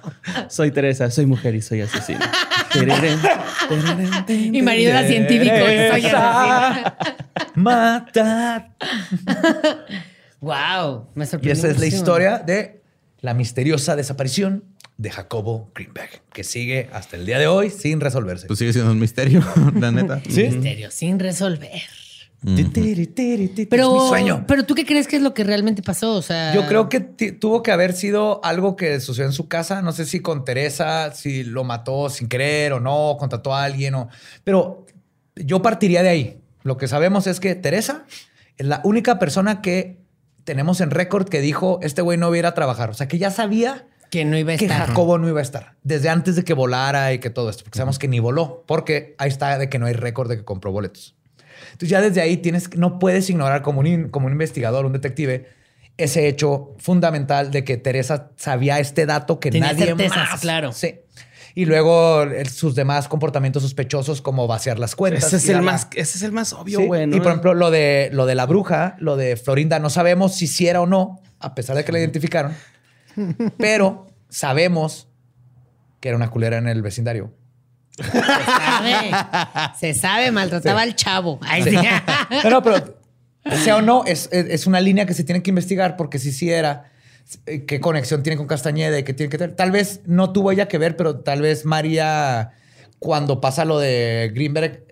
Soy 0.49 0.71
Teresa, 0.71 1.09
soy 1.11 1.25
mujer 1.25 1.55
y 1.55 1.61
soy 1.61 1.81
asesina. 1.81 2.31
Y 4.29 4.61
marido 4.61 4.91
era 4.91 5.07
científico. 5.07 5.53
eso 5.55 5.97
ya 5.97 6.97
Matar. 7.55 8.71
Wow, 10.41 11.07
me 11.15 11.23
Y 11.23 11.27
sorprendió. 11.27 11.53
esa 11.53 11.69
es 11.69 11.79
la 11.79 11.85
historia 11.85 12.37
de 12.39 12.81
la 13.21 13.33
misteriosa 13.33 13.95
desaparición 13.95 14.63
de 14.97 15.09
Jacobo 15.11 15.71
Greenberg, 15.73 16.21
que 16.31 16.43
sigue 16.43 16.89
hasta 16.93 17.17
el 17.17 17.25
día 17.25 17.39
de 17.39 17.47
hoy 17.47 17.69
sin 17.69 17.99
resolverse. 17.99 18.47
Pues 18.47 18.59
sigue 18.59 18.71
siendo 18.73 18.91
un 18.91 18.99
misterio, 18.99 19.43
la 19.79 19.91
neta. 19.91 20.21
Misterio 20.25 20.91
sin 20.91 21.19
resolver. 21.19 21.81
Pero, 23.69 23.93
mi 23.93 24.07
sueño. 24.07 24.45
pero 24.47 24.65
tú 24.65 24.75
qué 24.75 24.85
crees 24.85 25.07
que 25.07 25.15
es 25.15 25.21
lo 25.21 25.33
que 25.33 25.43
realmente 25.43 25.81
pasó? 25.81 26.13
O 26.13 26.21
sea, 26.21 26.53
Yo 26.53 26.67
creo 26.67 26.89
que 26.89 26.99
tuvo 26.99 27.63
que 27.63 27.71
haber 27.71 27.93
sido 27.93 28.39
algo 28.43 28.75
que 28.75 28.99
sucedió 28.99 29.25
en 29.25 29.33
su 29.33 29.47
casa. 29.47 29.81
No 29.81 29.91
sé 29.91 30.05
si 30.05 30.19
con 30.19 30.45
Teresa, 30.45 31.11
si 31.13 31.43
lo 31.43 31.63
mató 31.63 32.09
sin 32.09 32.27
querer 32.27 32.73
o 32.73 32.79
no, 32.79 33.17
contrató 33.19 33.53
a 33.53 33.63
alguien 33.63 33.95
o. 33.95 34.09
Pero 34.43 34.85
yo 35.35 35.61
partiría 35.61 36.03
de 36.03 36.09
ahí. 36.09 36.41
Lo 36.63 36.77
que 36.77 36.87
sabemos 36.87 37.27
es 37.27 37.39
que 37.39 37.55
Teresa 37.55 38.05
es 38.57 38.67
la 38.67 38.81
única 38.83 39.19
persona 39.19 39.61
que 39.61 39.99
tenemos 40.43 40.81
en 40.81 40.91
récord 40.91 41.27
que 41.27 41.41
dijo 41.41 41.79
este 41.81 42.01
güey 42.01 42.17
no 42.17 42.27
iba 42.27 42.35
a 42.35 42.39
ir 42.39 42.45
a 42.45 42.53
trabajar. 42.53 42.89
O 42.89 42.93
sea, 42.93 43.07
que 43.07 43.17
ya 43.17 43.31
sabía 43.31 43.87
que 44.09 44.23
no 44.23 44.37
iba 44.37 44.53
a 44.53 44.57
que 44.57 44.65
estar. 44.65 44.87
Jacobo 44.87 45.17
no 45.17 45.27
iba 45.27 45.39
a 45.39 45.43
estar 45.43 45.75
desde 45.83 46.09
antes 46.09 46.35
de 46.35 46.43
que 46.43 46.53
volara 46.53 47.11
y 47.13 47.19
que 47.19 47.29
todo 47.29 47.49
esto, 47.49 47.63
porque 47.63 47.77
sabemos 47.77 47.99
que 47.99 48.07
ni 48.07 48.19
voló, 48.19 48.63
porque 48.65 49.15
ahí 49.17 49.29
está 49.29 49.57
de 49.57 49.69
que 49.69 49.79
no 49.79 49.87
hay 49.87 49.93
récord 49.93 50.29
de 50.29 50.37
que 50.37 50.45
compró 50.45 50.71
boletos. 50.71 51.14
Entonces 51.67 51.89
ya 51.89 52.01
desde 52.01 52.21
ahí 52.21 52.37
tienes, 52.37 52.75
no 52.77 52.99
puedes 52.99 53.29
ignorar 53.29 53.61
como 53.61 53.79
un, 53.81 54.09
como 54.09 54.27
un 54.27 54.31
investigador, 54.33 54.85
un 54.85 54.93
detective, 54.93 55.47
ese 55.97 56.27
hecho 56.27 56.75
fundamental 56.77 57.51
de 57.51 57.63
que 57.63 57.77
Teresa 57.77 58.31
sabía 58.35 58.79
este 58.79 59.05
dato 59.05 59.39
que 59.39 59.51
Tenía 59.51 59.71
nadie 59.71 59.85
certezas, 59.87 60.17
más. 60.31 60.41
claro. 60.41 60.71
Sí. 60.73 60.99
Y 61.57 61.63
luego 61.65 62.23
el- 62.23 62.49
sus 62.49 62.75
demás 62.75 63.07
comportamientos 63.07 63.63
sospechosos 63.63 64.21
como 64.21 64.45
vaciar 64.45 64.77
las 64.77 64.93
cuentas. 64.95 65.23
Ese 65.27 65.37
es 65.37 65.47
el 65.49 65.55
la- 65.57 65.61
más, 65.61 65.87
ese 65.95 66.17
es 66.17 66.23
el 66.23 66.33
más 66.33 66.51
obvio, 66.51 66.79
Sí. 66.79 66.85
Y 66.85 67.17
por 67.21 67.27
ejemplo, 67.27 67.53
lo 67.53 67.71
de, 67.71 68.09
lo 68.11 68.25
de 68.25 68.35
la 68.35 68.45
bruja, 68.45 68.97
lo 68.99 69.15
de 69.15 69.37
Florinda, 69.37 69.79
no 69.79 69.89
sabemos 69.89 70.35
si 70.35 70.47
sí 70.47 70.67
era 70.67 70.81
o 70.81 70.85
no, 70.85 71.21
a 71.39 71.55
pesar 71.55 71.77
de 71.77 71.85
que 71.85 71.93
la 71.93 71.99
identificaron, 71.99 72.53
pero 73.57 74.07
sabemos 74.29 75.07
que 76.01 76.09
era 76.09 76.17
una 76.17 76.29
culera 76.29 76.57
en 76.57 76.67
el 76.67 76.81
vecindario. 76.81 77.31
Se 77.97 78.11
sabe. 78.21 79.71
Se 79.79 79.93
sabe, 79.93 80.31
maltrataba 80.31 80.81
al 80.81 80.95
chavo. 80.95 81.39
Ay, 81.41 81.63
sí. 81.63 81.75
No, 82.43 82.49
no, 82.49 82.63
pero 82.63 82.97
sea 83.63 83.77
o 83.77 83.81
no, 83.81 84.03
es, 84.05 84.27
es- 84.31 84.47
es 84.49 84.67
una 84.67 84.79
línea 84.81 85.05
que 85.05 85.13
se 85.13 85.23
tiene 85.23 85.41
que 85.43 85.49
investigar 85.51 85.95
porque 85.97 86.19
si 86.19 86.31
sí 86.31 86.49
era, 86.49 86.91
eh, 87.45 87.65
qué 87.65 87.79
conexión 87.79 88.23
tiene 88.23 88.37
con 88.37 88.47
Castañeda 88.47 88.97
y 88.99 89.03
qué 89.03 89.13
tiene 89.13 89.29
que 89.29 89.37
tener. 89.37 89.55
Tal 89.55 89.71
vez 89.71 90.01
no 90.05 90.31
tuvo 90.33 90.51
ella 90.51 90.67
que 90.67 90.77
ver, 90.77 90.95
pero 90.97 91.19
tal 91.19 91.41
vez 91.41 91.65
María, 91.65 92.51
cuando 92.99 93.39
pasa 93.41 93.65
lo 93.65 93.79
de 93.79 94.31
Greenberg, 94.33 94.83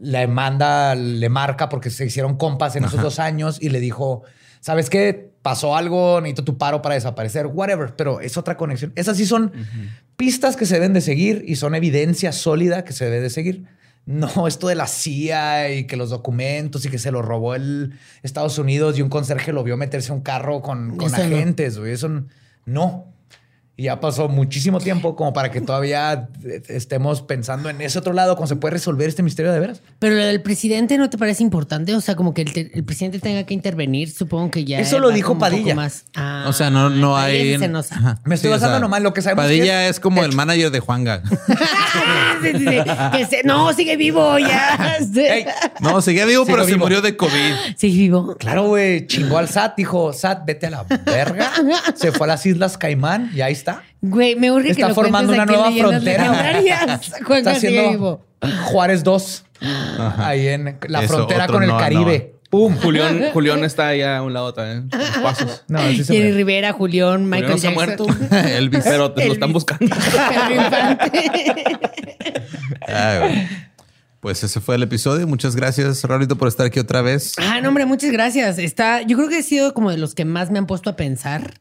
le 0.00 0.26
manda, 0.28 0.94
le 0.94 1.28
marca 1.28 1.68
porque 1.68 1.90
se 1.90 2.06
hicieron 2.06 2.36
compas 2.36 2.76
en 2.76 2.84
esos 2.84 3.00
dos 3.02 3.18
años 3.18 3.58
y 3.60 3.70
le 3.70 3.80
dijo, 3.80 4.22
¿sabes 4.60 4.88
qué? 4.90 5.33
Pasó 5.44 5.76
algo, 5.76 6.22
necesito 6.22 6.42
tu 6.42 6.56
paro 6.56 6.80
para 6.80 6.94
desaparecer, 6.94 7.46
whatever, 7.46 7.94
pero 7.96 8.20
es 8.20 8.38
otra 8.38 8.56
conexión. 8.56 8.94
Esas 8.96 9.18
sí 9.18 9.26
son 9.26 9.52
pistas 10.16 10.56
que 10.56 10.64
se 10.64 10.76
deben 10.76 10.94
de 10.94 11.02
seguir 11.02 11.44
y 11.46 11.56
son 11.56 11.74
evidencia 11.74 12.32
sólida 12.32 12.82
que 12.82 12.94
se 12.94 13.04
debe 13.04 13.20
de 13.20 13.28
seguir. 13.28 13.66
No, 14.06 14.48
esto 14.48 14.68
de 14.68 14.74
la 14.74 14.86
CIA 14.86 15.70
y 15.74 15.86
que 15.86 15.98
los 15.98 16.08
documentos 16.08 16.86
y 16.86 16.88
que 16.88 16.98
se 16.98 17.10
lo 17.10 17.20
robó 17.20 17.54
el 17.54 17.92
Estados 18.22 18.58
Unidos 18.58 18.98
y 18.98 19.02
un 19.02 19.10
conserje 19.10 19.52
lo 19.52 19.62
vio 19.64 19.76
meterse 19.76 20.12
a 20.12 20.14
un 20.14 20.22
carro 20.22 20.62
con, 20.62 20.96
con 20.96 21.14
agentes, 21.14 21.78
güey. 21.78 21.92
Eso 21.92 22.08
no. 22.64 23.13
Y 23.76 23.84
ya 23.84 23.98
pasó 23.98 24.28
muchísimo 24.28 24.78
tiempo 24.78 25.16
como 25.16 25.32
para 25.32 25.50
que 25.50 25.60
todavía 25.60 26.28
eh, 26.44 26.62
estemos 26.68 27.22
pensando 27.22 27.68
en 27.68 27.80
ese 27.80 27.98
otro 27.98 28.12
lado, 28.12 28.36
cómo 28.36 28.46
se 28.46 28.54
puede 28.54 28.74
resolver 28.74 29.08
este 29.08 29.24
misterio 29.24 29.50
de 29.52 29.58
veras. 29.58 29.80
Pero 29.98 30.14
lo 30.14 30.24
del 30.24 30.42
presidente 30.42 30.96
no 30.96 31.10
te 31.10 31.18
parece 31.18 31.42
importante, 31.42 31.92
o 31.96 32.00
sea, 32.00 32.14
como 32.14 32.34
que 32.34 32.42
el, 32.42 32.52
te- 32.52 32.70
el 32.72 32.84
presidente 32.84 33.18
tenga 33.18 33.42
que 33.44 33.52
intervenir, 33.52 34.12
supongo 34.12 34.52
que 34.52 34.64
ya. 34.64 34.78
Eso 34.78 35.00
lo 35.00 35.10
dijo 35.10 35.38
Padilla. 35.38 35.74
más. 35.74 36.04
Ah, 36.14 36.44
O 36.46 36.52
sea, 36.52 36.70
no, 36.70 36.88
no 36.88 37.16
hay. 37.16 37.58
se 37.58 37.66
nos-. 37.68 37.90
Me 38.24 38.36
estoy 38.36 38.46
Sí, 38.46 38.46
o 38.48 38.50
basando 38.52 38.74
sea, 38.76 38.80
nomás 38.80 38.98
en 38.98 39.04
lo 39.04 39.12
que 39.12 39.22
sabemos 39.22 39.44
que 39.46 39.48
Padilla 39.48 39.84
es 39.88 39.96
es, 39.96 40.00
como 40.00 40.22
el 40.24 40.32
manager 40.34 40.70
de 40.70 40.78
Juanga. 40.80 41.22
Sí, 42.42 42.50
sí, 42.52 42.58
sí. 42.58 42.76
Que 43.12 43.26
se- 43.26 43.42
no, 43.44 43.72
sigue 43.72 43.96
vivo 43.96 44.38
ya. 44.38 44.98
No, 45.80 46.00
seguía 46.02 46.26
vivo, 46.26 46.44
Sigo 46.44 46.56
pero 46.56 46.64
se 46.66 46.72
vivo. 46.74 46.84
murió 46.84 47.00
de 47.00 47.16
COVID. 47.16 47.54
Sigue 47.76 47.96
vivo. 47.98 48.36
Claro, 48.38 48.68
güey, 48.68 49.06
chingó 49.06 49.38
al 49.38 49.48
SAT, 49.48 49.76
dijo, 49.76 50.12
SAT, 50.12 50.44
vete 50.44 50.66
a 50.66 50.70
la 50.70 50.82
verga. 51.06 51.50
Se 51.94 52.12
fue 52.12 52.26
a 52.26 52.28
las 52.28 52.44
Islas 52.46 52.76
Caimán 52.76 53.30
y 53.34 53.40
ahí 53.40 53.52
está. 53.52 53.63
Güey, 54.00 54.36
me 54.36 54.50
urge 54.50 54.66
que 54.66 54.72
Está 54.72 54.88
lo 54.88 54.94
formando 54.94 55.32
una 55.32 55.46
nueva 55.46 55.70
frontera. 55.72 56.60
Está 57.00 57.50
haciendo 57.52 57.90
vivo. 57.90 58.24
Juárez 58.66 59.02
2, 59.04 59.44
ahí 60.18 60.48
en 60.48 60.78
la 60.88 61.02
Eso, 61.02 61.14
frontera 61.14 61.46
con 61.46 61.62
el 61.62 61.70
no, 61.70 61.78
Caribe. 61.78 62.34
¡Pum! 62.50 62.76
Julián, 62.76 63.30
Julián 63.32 63.64
está 63.64 63.88
allá 63.88 64.18
a 64.18 64.22
un 64.22 64.32
lado 64.32 64.54
también. 64.54 64.88
Los 64.96 65.08
pasos. 65.18 65.64
No, 65.66 65.80
sí 65.90 66.04
murió. 66.08 66.36
Rivera, 66.36 66.72
Julián, 66.72 67.28
Michael 67.28 67.54
Julián 67.54 67.58
se 67.58 67.66
ha 67.68 67.74
Jackson. 67.74 68.06
muerto. 68.06 68.36
Elvis. 68.48 68.84
Pero 68.84 69.10
te 69.12 69.26
lo 69.26 69.32
están 69.32 69.50
Elvis. 69.50 69.64
buscando. 69.64 69.96
Ay, 72.86 73.18
güey. 73.18 73.48
Pues 74.24 74.42
ese 74.42 74.58
fue 74.62 74.76
el 74.76 74.82
episodio. 74.82 75.26
Muchas 75.26 75.54
gracias, 75.54 76.02
Raulito, 76.02 76.38
por 76.38 76.48
estar 76.48 76.64
aquí 76.64 76.80
otra 76.80 77.02
vez. 77.02 77.34
Ah, 77.36 77.60
no, 77.60 77.68
hombre, 77.68 77.84
muchas 77.84 78.10
gracias. 78.10 78.56
Está, 78.56 79.02
yo 79.02 79.18
creo 79.18 79.28
que 79.28 79.36
ha 79.36 79.42
sido 79.42 79.74
como 79.74 79.90
de 79.90 79.98
los 79.98 80.14
que 80.14 80.24
más 80.24 80.50
me 80.50 80.58
han 80.58 80.66
puesto 80.66 80.88
a 80.88 80.96
pensar, 80.96 81.52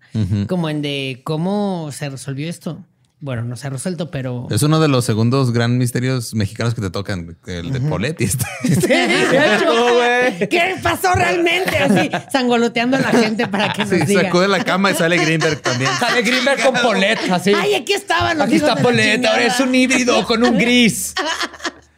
como 0.47 0.69
en 0.69 0.81
de 0.81 1.19
cómo 1.25 1.89
se 1.91 2.09
resolvió 2.09 2.47
esto. 2.47 2.81
Bueno, 3.19 3.41
no 3.41 3.57
se 3.57 3.67
ha 3.67 3.69
resuelto, 3.69 4.09
pero. 4.11 4.47
Es 4.49 4.63
uno 4.63 4.79
de 4.79 4.87
los 4.87 5.03
segundos 5.03 5.51
gran 5.51 5.77
misterios 5.77 6.33
mexicanos 6.35 6.73
que 6.73 6.79
te 6.79 6.89
tocan, 6.89 7.35
el 7.47 7.73
de 7.73 7.81
Poletti. 7.81 8.23
Este. 8.23 8.45
Sí, 8.63 8.87
de 8.87 9.55
hecho, 10.39 10.47
¿Qué 10.49 10.75
pasó 10.81 11.11
realmente? 11.15 11.77
Así, 11.79 12.09
sangoloteando 12.31 12.95
a 12.95 13.01
la 13.01 13.11
gente 13.11 13.45
para 13.45 13.73
que 13.73 13.81
nos 13.81 13.89
Sí, 13.89 14.05
diga. 14.05 14.21
sacó 14.21 14.39
de 14.39 14.47
la 14.47 14.63
cama 14.63 14.89
y 14.91 14.95
sale 14.95 15.17
Greenberg 15.17 15.61
también. 15.61 15.91
Sale 15.99 16.21
Greenberg 16.21 16.63
con 16.63 16.75
Polet, 16.81 17.19
así. 17.29 17.51
Ay, 17.53 17.73
aquí 17.75 17.91
estaban 17.91 18.37
los 18.37 18.47
Aquí 18.47 18.55
está 18.55 18.77
Polet, 18.77 19.25
ahora 19.25 19.47
es 19.47 19.59
un 19.59 19.75
híbrido 19.75 20.23
con 20.25 20.41
un 20.45 20.57
gris. 20.57 21.13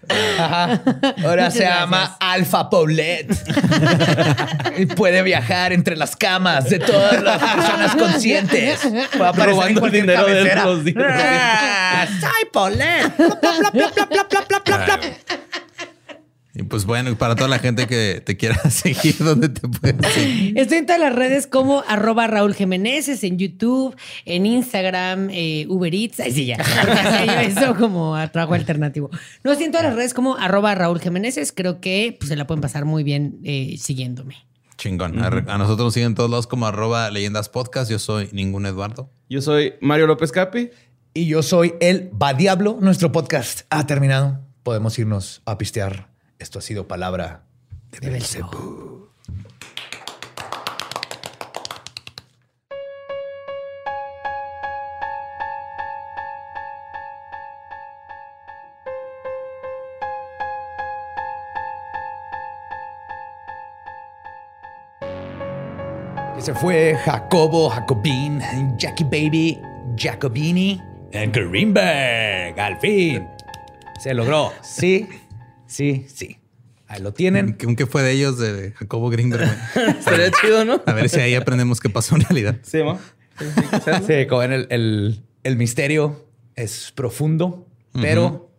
Ajá. 0.10 0.82
Ahora 1.24 1.52
se 1.52 1.64
llama. 1.64 2.18
Alfa 2.20 2.70
Paulet. 2.70 3.28
y 4.78 4.86
puede 4.86 5.22
viajar 5.24 5.74
entre 5.74 5.96
las 5.96 6.16
camas 6.16 6.70
de 6.70 6.80
todas 6.80 7.22
las 7.22 7.40
personas 7.40 7.96
conscientes. 7.96 8.86
En 8.86 9.08
Robando 9.18 9.86
el 9.86 9.92
dinero 9.92 10.26
de 10.26 10.56
los. 10.56 10.82
Ah, 10.98 12.08
¡Soy 12.20 12.50
Paulet! 12.52 13.12
Y 16.58 16.64
pues 16.64 16.86
bueno, 16.86 17.10
y 17.10 17.16
para 17.16 17.36
toda 17.36 17.50
la 17.50 17.60
gente 17.60 17.86
que 17.86 18.22
te 18.26 18.38
quiera 18.38 18.56
seguir, 18.70 19.18
¿dónde 19.20 19.50
te 19.50 19.68
puedes 19.68 20.14
seguir? 20.14 20.58
Estoy 20.58 20.78
en 20.78 20.86
todas 20.86 21.02
las 21.02 21.14
redes 21.14 21.48
como 21.48 21.84
arroba 21.86 22.28
Raúl 22.28 22.56
Jiménez, 22.56 23.24
en 23.26 23.38
YouTube, 23.38 23.94
en 24.24 24.46
Instagram, 24.46 25.30
eh, 25.32 25.66
Uber 25.68 25.94
Eats. 25.94 26.22
Ay, 26.22 26.32
sí, 26.32 26.46
ya. 26.46 26.56
Eso 27.42 27.76
como 27.76 28.16
a 28.16 28.30
trabajo 28.30 28.54
alternativo. 28.54 29.10
No, 29.44 29.52
estoy 29.52 29.66
en 29.66 29.74
todas 29.74 29.86
las 29.86 29.96
redes 29.96 30.14
como 30.14 30.38
arroba 30.38 30.74
Raúl 30.76 31.02
Jiménez. 31.02 31.52
Creo 31.54 31.82
que 31.82 32.16
pues, 32.18 32.30
se 32.30 32.38
la 32.38 32.48
pueden 32.48 32.62
pasar 32.62 32.86
muy 32.86 33.04
bien 33.04 33.40
eh, 33.44 33.76
siguiéndome. 33.78 34.38
Chingón. 34.78 35.22
A, 35.22 35.28
a 35.28 35.58
nosotros 35.58 35.88
nos 35.88 35.94
siguen 35.94 36.16
todos 36.16 36.30
lados 36.30 36.48
como 36.48 36.68
arroba 36.68 37.12
leyendas 37.12 37.50
podcast. 37.50 37.92
Yo 37.92 38.00
soy 38.00 38.30
ningún 38.32 38.66
Eduardo. 38.66 39.10
Yo 39.30 39.42
soy 39.42 39.74
Mario 39.82 40.08
López 40.08 40.32
Capi. 40.32 40.70
Y 41.14 41.28
yo 41.28 41.44
soy 41.44 41.74
el 41.82 42.10
Va 42.22 42.34
Diablo. 42.34 42.78
Nuestro 42.80 43.12
podcast 43.12 43.62
ha 43.70 43.86
terminado. 43.86 44.40
Podemos 44.64 44.98
irnos 44.98 45.42
a 45.46 45.58
pistear. 45.58 46.15
Esto 46.40 46.60
ha 46.60 46.62
sido 46.62 46.88
palabra 46.88 47.44
de 47.92 48.10
Belcebú. 48.10 49.10
Ese 66.38 66.54
fue 66.54 66.96
Jacobo, 67.04 67.70
Jacobin, 67.70 68.40
Jackie 68.78 69.04
Baby, 69.04 69.60
Jacobini 69.96 70.80
and 71.14 71.34
Greenberg. 71.34 72.60
Al 72.60 72.78
fin. 72.80 73.28
Se 74.00 74.14
logró. 74.14 74.52
Sí, 74.62 75.08
sí, 75.68 76.06
sí. 76.14 76.38
Ahí 76.88 77.02
lo 77.02 77.14
tienen. 77.14 77.54
¿Qué, 77.56 77.76
qué 77.76 77.86
fue 77.88 78.04
de 78.04 78.12
ellos, 78.12 78.38
de 78.38 78.72
Jacobo 78.74 79.10
Greenberg? 79.10 79.50
güey? 79.74 79.96
Sería 80.04 80.32
chido, 80.32 80.66
¿no? 80.66 80.82
A 80.86 80.94
ver 80.94 81.10
si 81.10 81.20
ahí 81.20 81.34
aprendemos 81.36 81.80
qué 81.80 81.90
pasó 81.90 82.16
en 82.16 82.22
realidad. 82.22 82.58
Sí, 82.62 82.80
¿no? 82.84 83.00
Sí, 83.40 83.92
sí, 84.08 84.28
como 84.28 84.40
ven, 84.42 84.52
el, 84.54 84.68
el- 84.70 85.22
el 85.44 85.58
misterio 85.58 86.28
es 86.56 86.92
profundo, 86.96 87.68
pero 87.94 88.52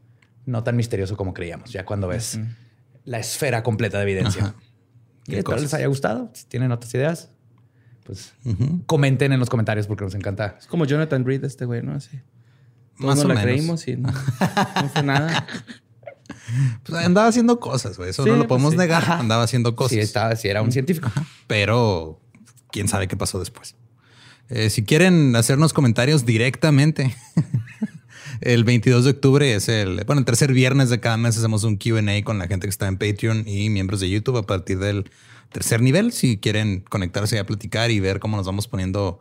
no 0.45 0.63
tan 0.63 0.77
misterioso 0.77 1.17
como 1.17 1.35
creíamos, 1.35 1.73
ya 1.73 1.85
cuando 1.85 2.07
ves 2.09 2.39
la 3.05 3.19
esfera 3.19 3.63
completa 3.63 3.97
de 3.99 4.03
evidencia. 4.05 4.43
Ajá. 4.43 4.55
Y 5.27 5.33
Qué 5.33 5.39
espero 5.39 5.59
les 5.59 5.75
haya 5.75 5.87
gustado. 5.89 6.31
Si 6.35 6.47
tienen 6.47 6.71
otras 6.73 6.95
ideas, 6.95 7.31
pues 8.05 8.35
comenten 8.87 9.33
en 9.33 9.41
los 9.41 9.49
comentarios 9.51 9.87
porque 9.89 10.05
nos 10.05 10.15
encanta. 10.15 10.57
Es 10.61 10.67
como 10.69 10.85
Jonathan 10.85 11.25
Reed, 11.25 11.45
este 11.45 11.65
güey, 11.65 11.83
¿no? 11.83 11.93
Así. 11.95 12.21
Todos 12.99 13.07
Más 13.09 13.17
nos 13.17 13.25
o 13.25 13.29
la 13.29 13.35
menos. 13.35 13.45
creímos 13.53 13.89
y 13.89 13.97
no, 13.97 14.11
no 14.13 14.89
fue 14.89 15.03
nada. 15.03 15.47
Pues 16.85 17.05
andaba 17.05 17.29
haciendo 17.29 17.59
cosas, 17.61 17.97
güey. 17.97 18.11
Eso 18.11 18.23
Sí, 18.25 18.31
no 18.31 18.37
lo 18.37 18.43
pues 18.43 18.49
podemos 18.49 18.73
sí. 18.73 18.79
negar. 18.79 19.03
Ajá. 19.03 19.19
Andaba 19.19 19.43
haciendo 19.43 19.75
cosas. 19.77 19.93
Sí, 19.93 20.01
estaba, 20.01 20.35
sí, 20.37 20.49
era 20.49 20.63
un 20.63 20.73
científico. 20.73 21.11
pero 21.47 22.21
quién 22.71 22.89
sabe 22.89 23.09
qué 23.09 23.17
pasó 23.17 23.39
después. 23.39 23.75
Eh, 24.49 24.71
si 24.71 24.85
quieren 24.85 25.35
hacernos 25.35 25.73
comentarios 25.73 26.25
directamente, 26.25 27.17
el 28.41 28.65
22 28.65 29.05
de 29.05 29.11
octubre 29.11 29.55
es 29.55 29.69
el, 29.69 30.05
bueno, 30.07 30.21
el 30.21 30.25
tercer 30.25 30.53
viernes 30.53 30.91
de 30.91 31.01
cada 31.01 31.17
mes 31.17 31.37
hacemos 31.37 31.65
un 31.65 31.77
QA 31.77 32.23
con 32.25 32.39
la 32.39 32.47
gente 32.47 32.67
que 32.67 32.71
está 32.71 32.87
en 32.87 32.97
Patreon 32.97 33.45
y 33.47 33.71
miembros 33.71 34.01
de 34.01 34.09
YouTube 34.11 34.37
a 34.37 34.43
partir 34.45 34.79
del 34.79 35.11
tercer 35.53 35.81
nivel. 35.81 36.13
Si 36.13 36.39
quieren 36.39 36.81
conectarse 36.81 37.39
a 37.39 37.45
platicar 37.47 37.91
y 37.91 37.99
ver 38.01 38.21
cómo 38.21 38.37
nos 38.37 38.47
vamos 38.47 38.69
poniendo 38.69 39.21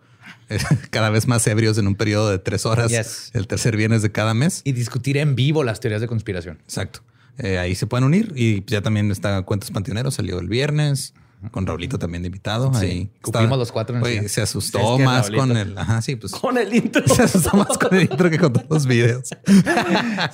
cada 0.91 1.09
vez 1.09 1.27
más 1.27 1.45
ebrios 1.47 1.77
en 1.77 1.87
un 1.87 1.95
periodo 1.95 2.29
de 2.29 2.39
tres 2.39 2.65
horas, 2.65 2.89
Yes. 2.91 3.31
el 3.33 3.47
tercer 3.47 3.75
viernes 3.77 4.01
de 4.01 4.11
cada 4.11 4.33
mes. 4.33 4.61
Y 4.63 4.71
discutir 4.73 5.17
en 5.17 5.35
vivo 5.35 5.63
las 5.63 5.79
teorías 5.79 6.01
de 6.01 6.07
conspiración. 6.07 6.59
Exacto. 6.63 7.01
Eh, 7.37 7.57
ahí 7.57 7.75
se 7.75 7.85
pueden 7.87 8.05
unir 8.05 8.31
y 8.35 8.63
ya 8.65 8.81
también 8.81 9.11
está 9.11 9.41
Cuentos 9.41 9.71
Panteoneros, 9.71 10.13
salió 10.15 10.39
el 10.39 10.47
viernes. 10.47 11.13
Con 11.51 11.67
Raulito 11.67 11.99
también 11.99 12.23
de 12.23 12.27
invitado. 12.27 12.73
Sí, 12.73 12.85
ahí 12.85 13.09
estaba- 13.23 13.55
los 13.57 13.71
cuatro 13.71 13.95
en 13.97 14.01
el 14.03 14.07
Oye, 14.19 14.29
se 14.29 14.41
asustó 14.41 14.97
más 14.97 15.23
Raulito. 15.29 15.41
con 15.47 15.57
el. 15.57 15.77
Ajá, 15.77 16.01
sí, 16.01 16.15
pues. 16.15 16.31
Con 16.31 16.57
el 16.57 16.73
intro. 16.73 17.03
Se 17.13 17.23
asustó 17.23 17.55
más 17.55 17.77
con 17.77 17.93
el 17.93 18.03
intro 18.03 18.29
que 18.31 18.39
con 18.39 18.51
todos 18.53 18.65
los 18.69 18.85
videos. 18.87 19.27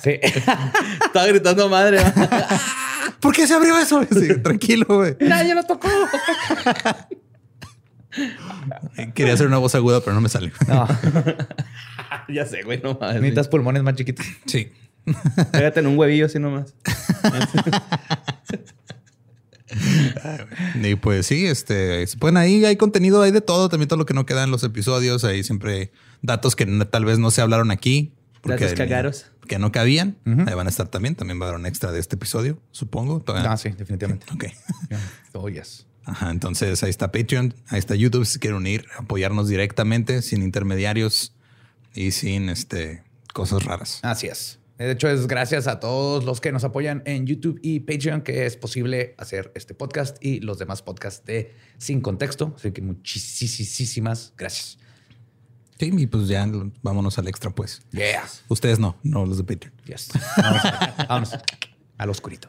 Sí. 0.02 0.10
Estaba 1.04 1.26
gritando 1.26 1.68
madre. 1.68 1.98
¿Por 3.20 3.34
qué 3.34 3.46
se 3.46 3.52
abrió 3.52 3.76
eso? 3.78 4.02
Sí, 4.10 4.38
tranquilo, 4.42 4.86
güey. 4.88 5.16
Nadie 5.20 5.54
lo 5.54 5.64
tocó. 5.64 5.88
Quería 9.14 9.34
hacer 9.34 9.46
una 9.46 9.58
voz 9.58 9.74
aguda, 9.74 10.00
pero 10.00 10.14
no 10.14 10.20
me 10.20 10.28
salió. 10.28 10.52
No. 10.68 10.86
ya 12.28 12.46
sé, 12.46 12.62
güey, 12.62 12.80
no 12.82 12.98
mames. 13.00 13.16
Necesitas 13.16 13.48
pulmones 13.48 13.82
más 13.82 13.94
chiquitos. 13.94 14.26
Sí. 14.46 14.70
Pégate 15.50 15.80
en 15.80 15.86
un 15.88 15.98
huevillo 15.98 16.26
así 16.26 16.38
nomás. 16.38 16.74
Y 20.82 20.94
pues 20.96 21.26
sí, 21.26 21.46
este, 21.46 22.06
se 22.06 22.16
pueden 22.18 22.36
ahí, 22.36 22.64
hay 22.64 22.76
contenido, 22.76 23.22
hay 23.22 23.30
de 23.30 23.40
todo, 23.40 23.68
también 23.68 23.88
todo 23.88 23.98
lo 23.98 24.04
que 24.06 24.12
no 24.14 24.26
queda 24.26 24.44
en 24.44 24.50
los 24.50 24.62
episodios, 24.64 25.24
hay 25.24 25.42
siempre 25.44 25.92
datos 26.20 26.56
que 26.56 26.66
tal 26.66 27.04
vez 27.06 27.18
no 27.18 27.30
se 27.30 27.40
hablaron 27.40 27.70
aquí. 27.70 28.12
Datos 28.44 28.74
cagaros. 28.74 29.26
Que 29.48 29.58
no 29.58 29.72
cabían. 29.72 30.16
Ahí 30.24 30.54
van 30.54 30.66
a 30.66 30.70
estar 30.70 30.88
también. 30.88 31.14
También 31.14 31.40
va 31.40 31.46
a 31.46 31.48
haber 31.50 31.60
un 31.60 31.66
extra 31.66 31.90
de 31.92 32.00
este 32.00 32.16
episodio, 32.16 32.58
supongo. 32.70 33.20
Todavía- 33.20 33.52
Ah, 33.52 33.56
sí, 33.56 33.70
definitivamente. 33.70 34.26
Ok. 34.32 34.44
Oh, 35.34 35.48
yes. 35.48 35.86
Ajá, 36.04 36.30
entonces 36.30 36.82
ahí 36.82 36.90
está 36.90 37.12
Patreon, 37.12 37.54
ahí 37.68 37.78
está 37.78 37.94
YouTube 37.94 38.26
si 38.26 38.38
quieren 38.38 38.56
unir, 38.58 38.86
apoyarnos 38.98 39.48
directamente, 39.48 40.22
sin 40.22 40.42
intermediarios 40.42 41.34
y 41.94 42.10
sin 42.10 42.48
este 42.48 43.04
cosas 43.32 43.64
raras. 43.64 44.00
Así 44.02 44.26
es. 44.26 44.58
De 44.78 44.90
hecho, 44.90 45.08
es 45.08 45.28
gracias 45.28 45.68
a 45.68 45.78
todos 45.78 46.24
los 46.24 46.40
que 46.40 46.50
nos 46.50 46.64
apoyan 46.64 47.02
en 47.06 47.26
YouTube 47.26 47.60
y 47.62 47.80
Patreon 47.80 48.22
que 48.22 48.46
es 48.46 48.56
posible 48.56 49.14
hacer 49.16 49.52
este 49.54 49.74
podcast 49.74 50.16
y 50.20 50.40
los 50.40 50.58
demás 50.58 50.82
podcasts 50.82 51.24
de 51.24 51.54
Sin 51.78 52.00
Contexto. 52.00 52.54
Así 52.56 52.72
que 52.72 52.82
muchísimas 52.82 54.32
gracias. 54.36 54.78
Sí, 55.78 55.92
y 55.96 56.06
pues 56.06 56.26
ya 56.28 56.48
vámonos 56.82 57.18
al 57.18 57.28
extra, 57.28 57.50
pues. 57.50 57.82
Yeah. 57.92 58.24
Ustedes 58.48 58.78
no, 58.78 58.96
no 59.02 59.24
los 59.26 59.36
de 59.38 59.44
Patreon. 59.44 59.74
Yes. 59.84 60.08
Vamos, 60.36 60.62
vámonos 61.08 61.38
al 61.98 62.10
oscurito. 62.10 62.48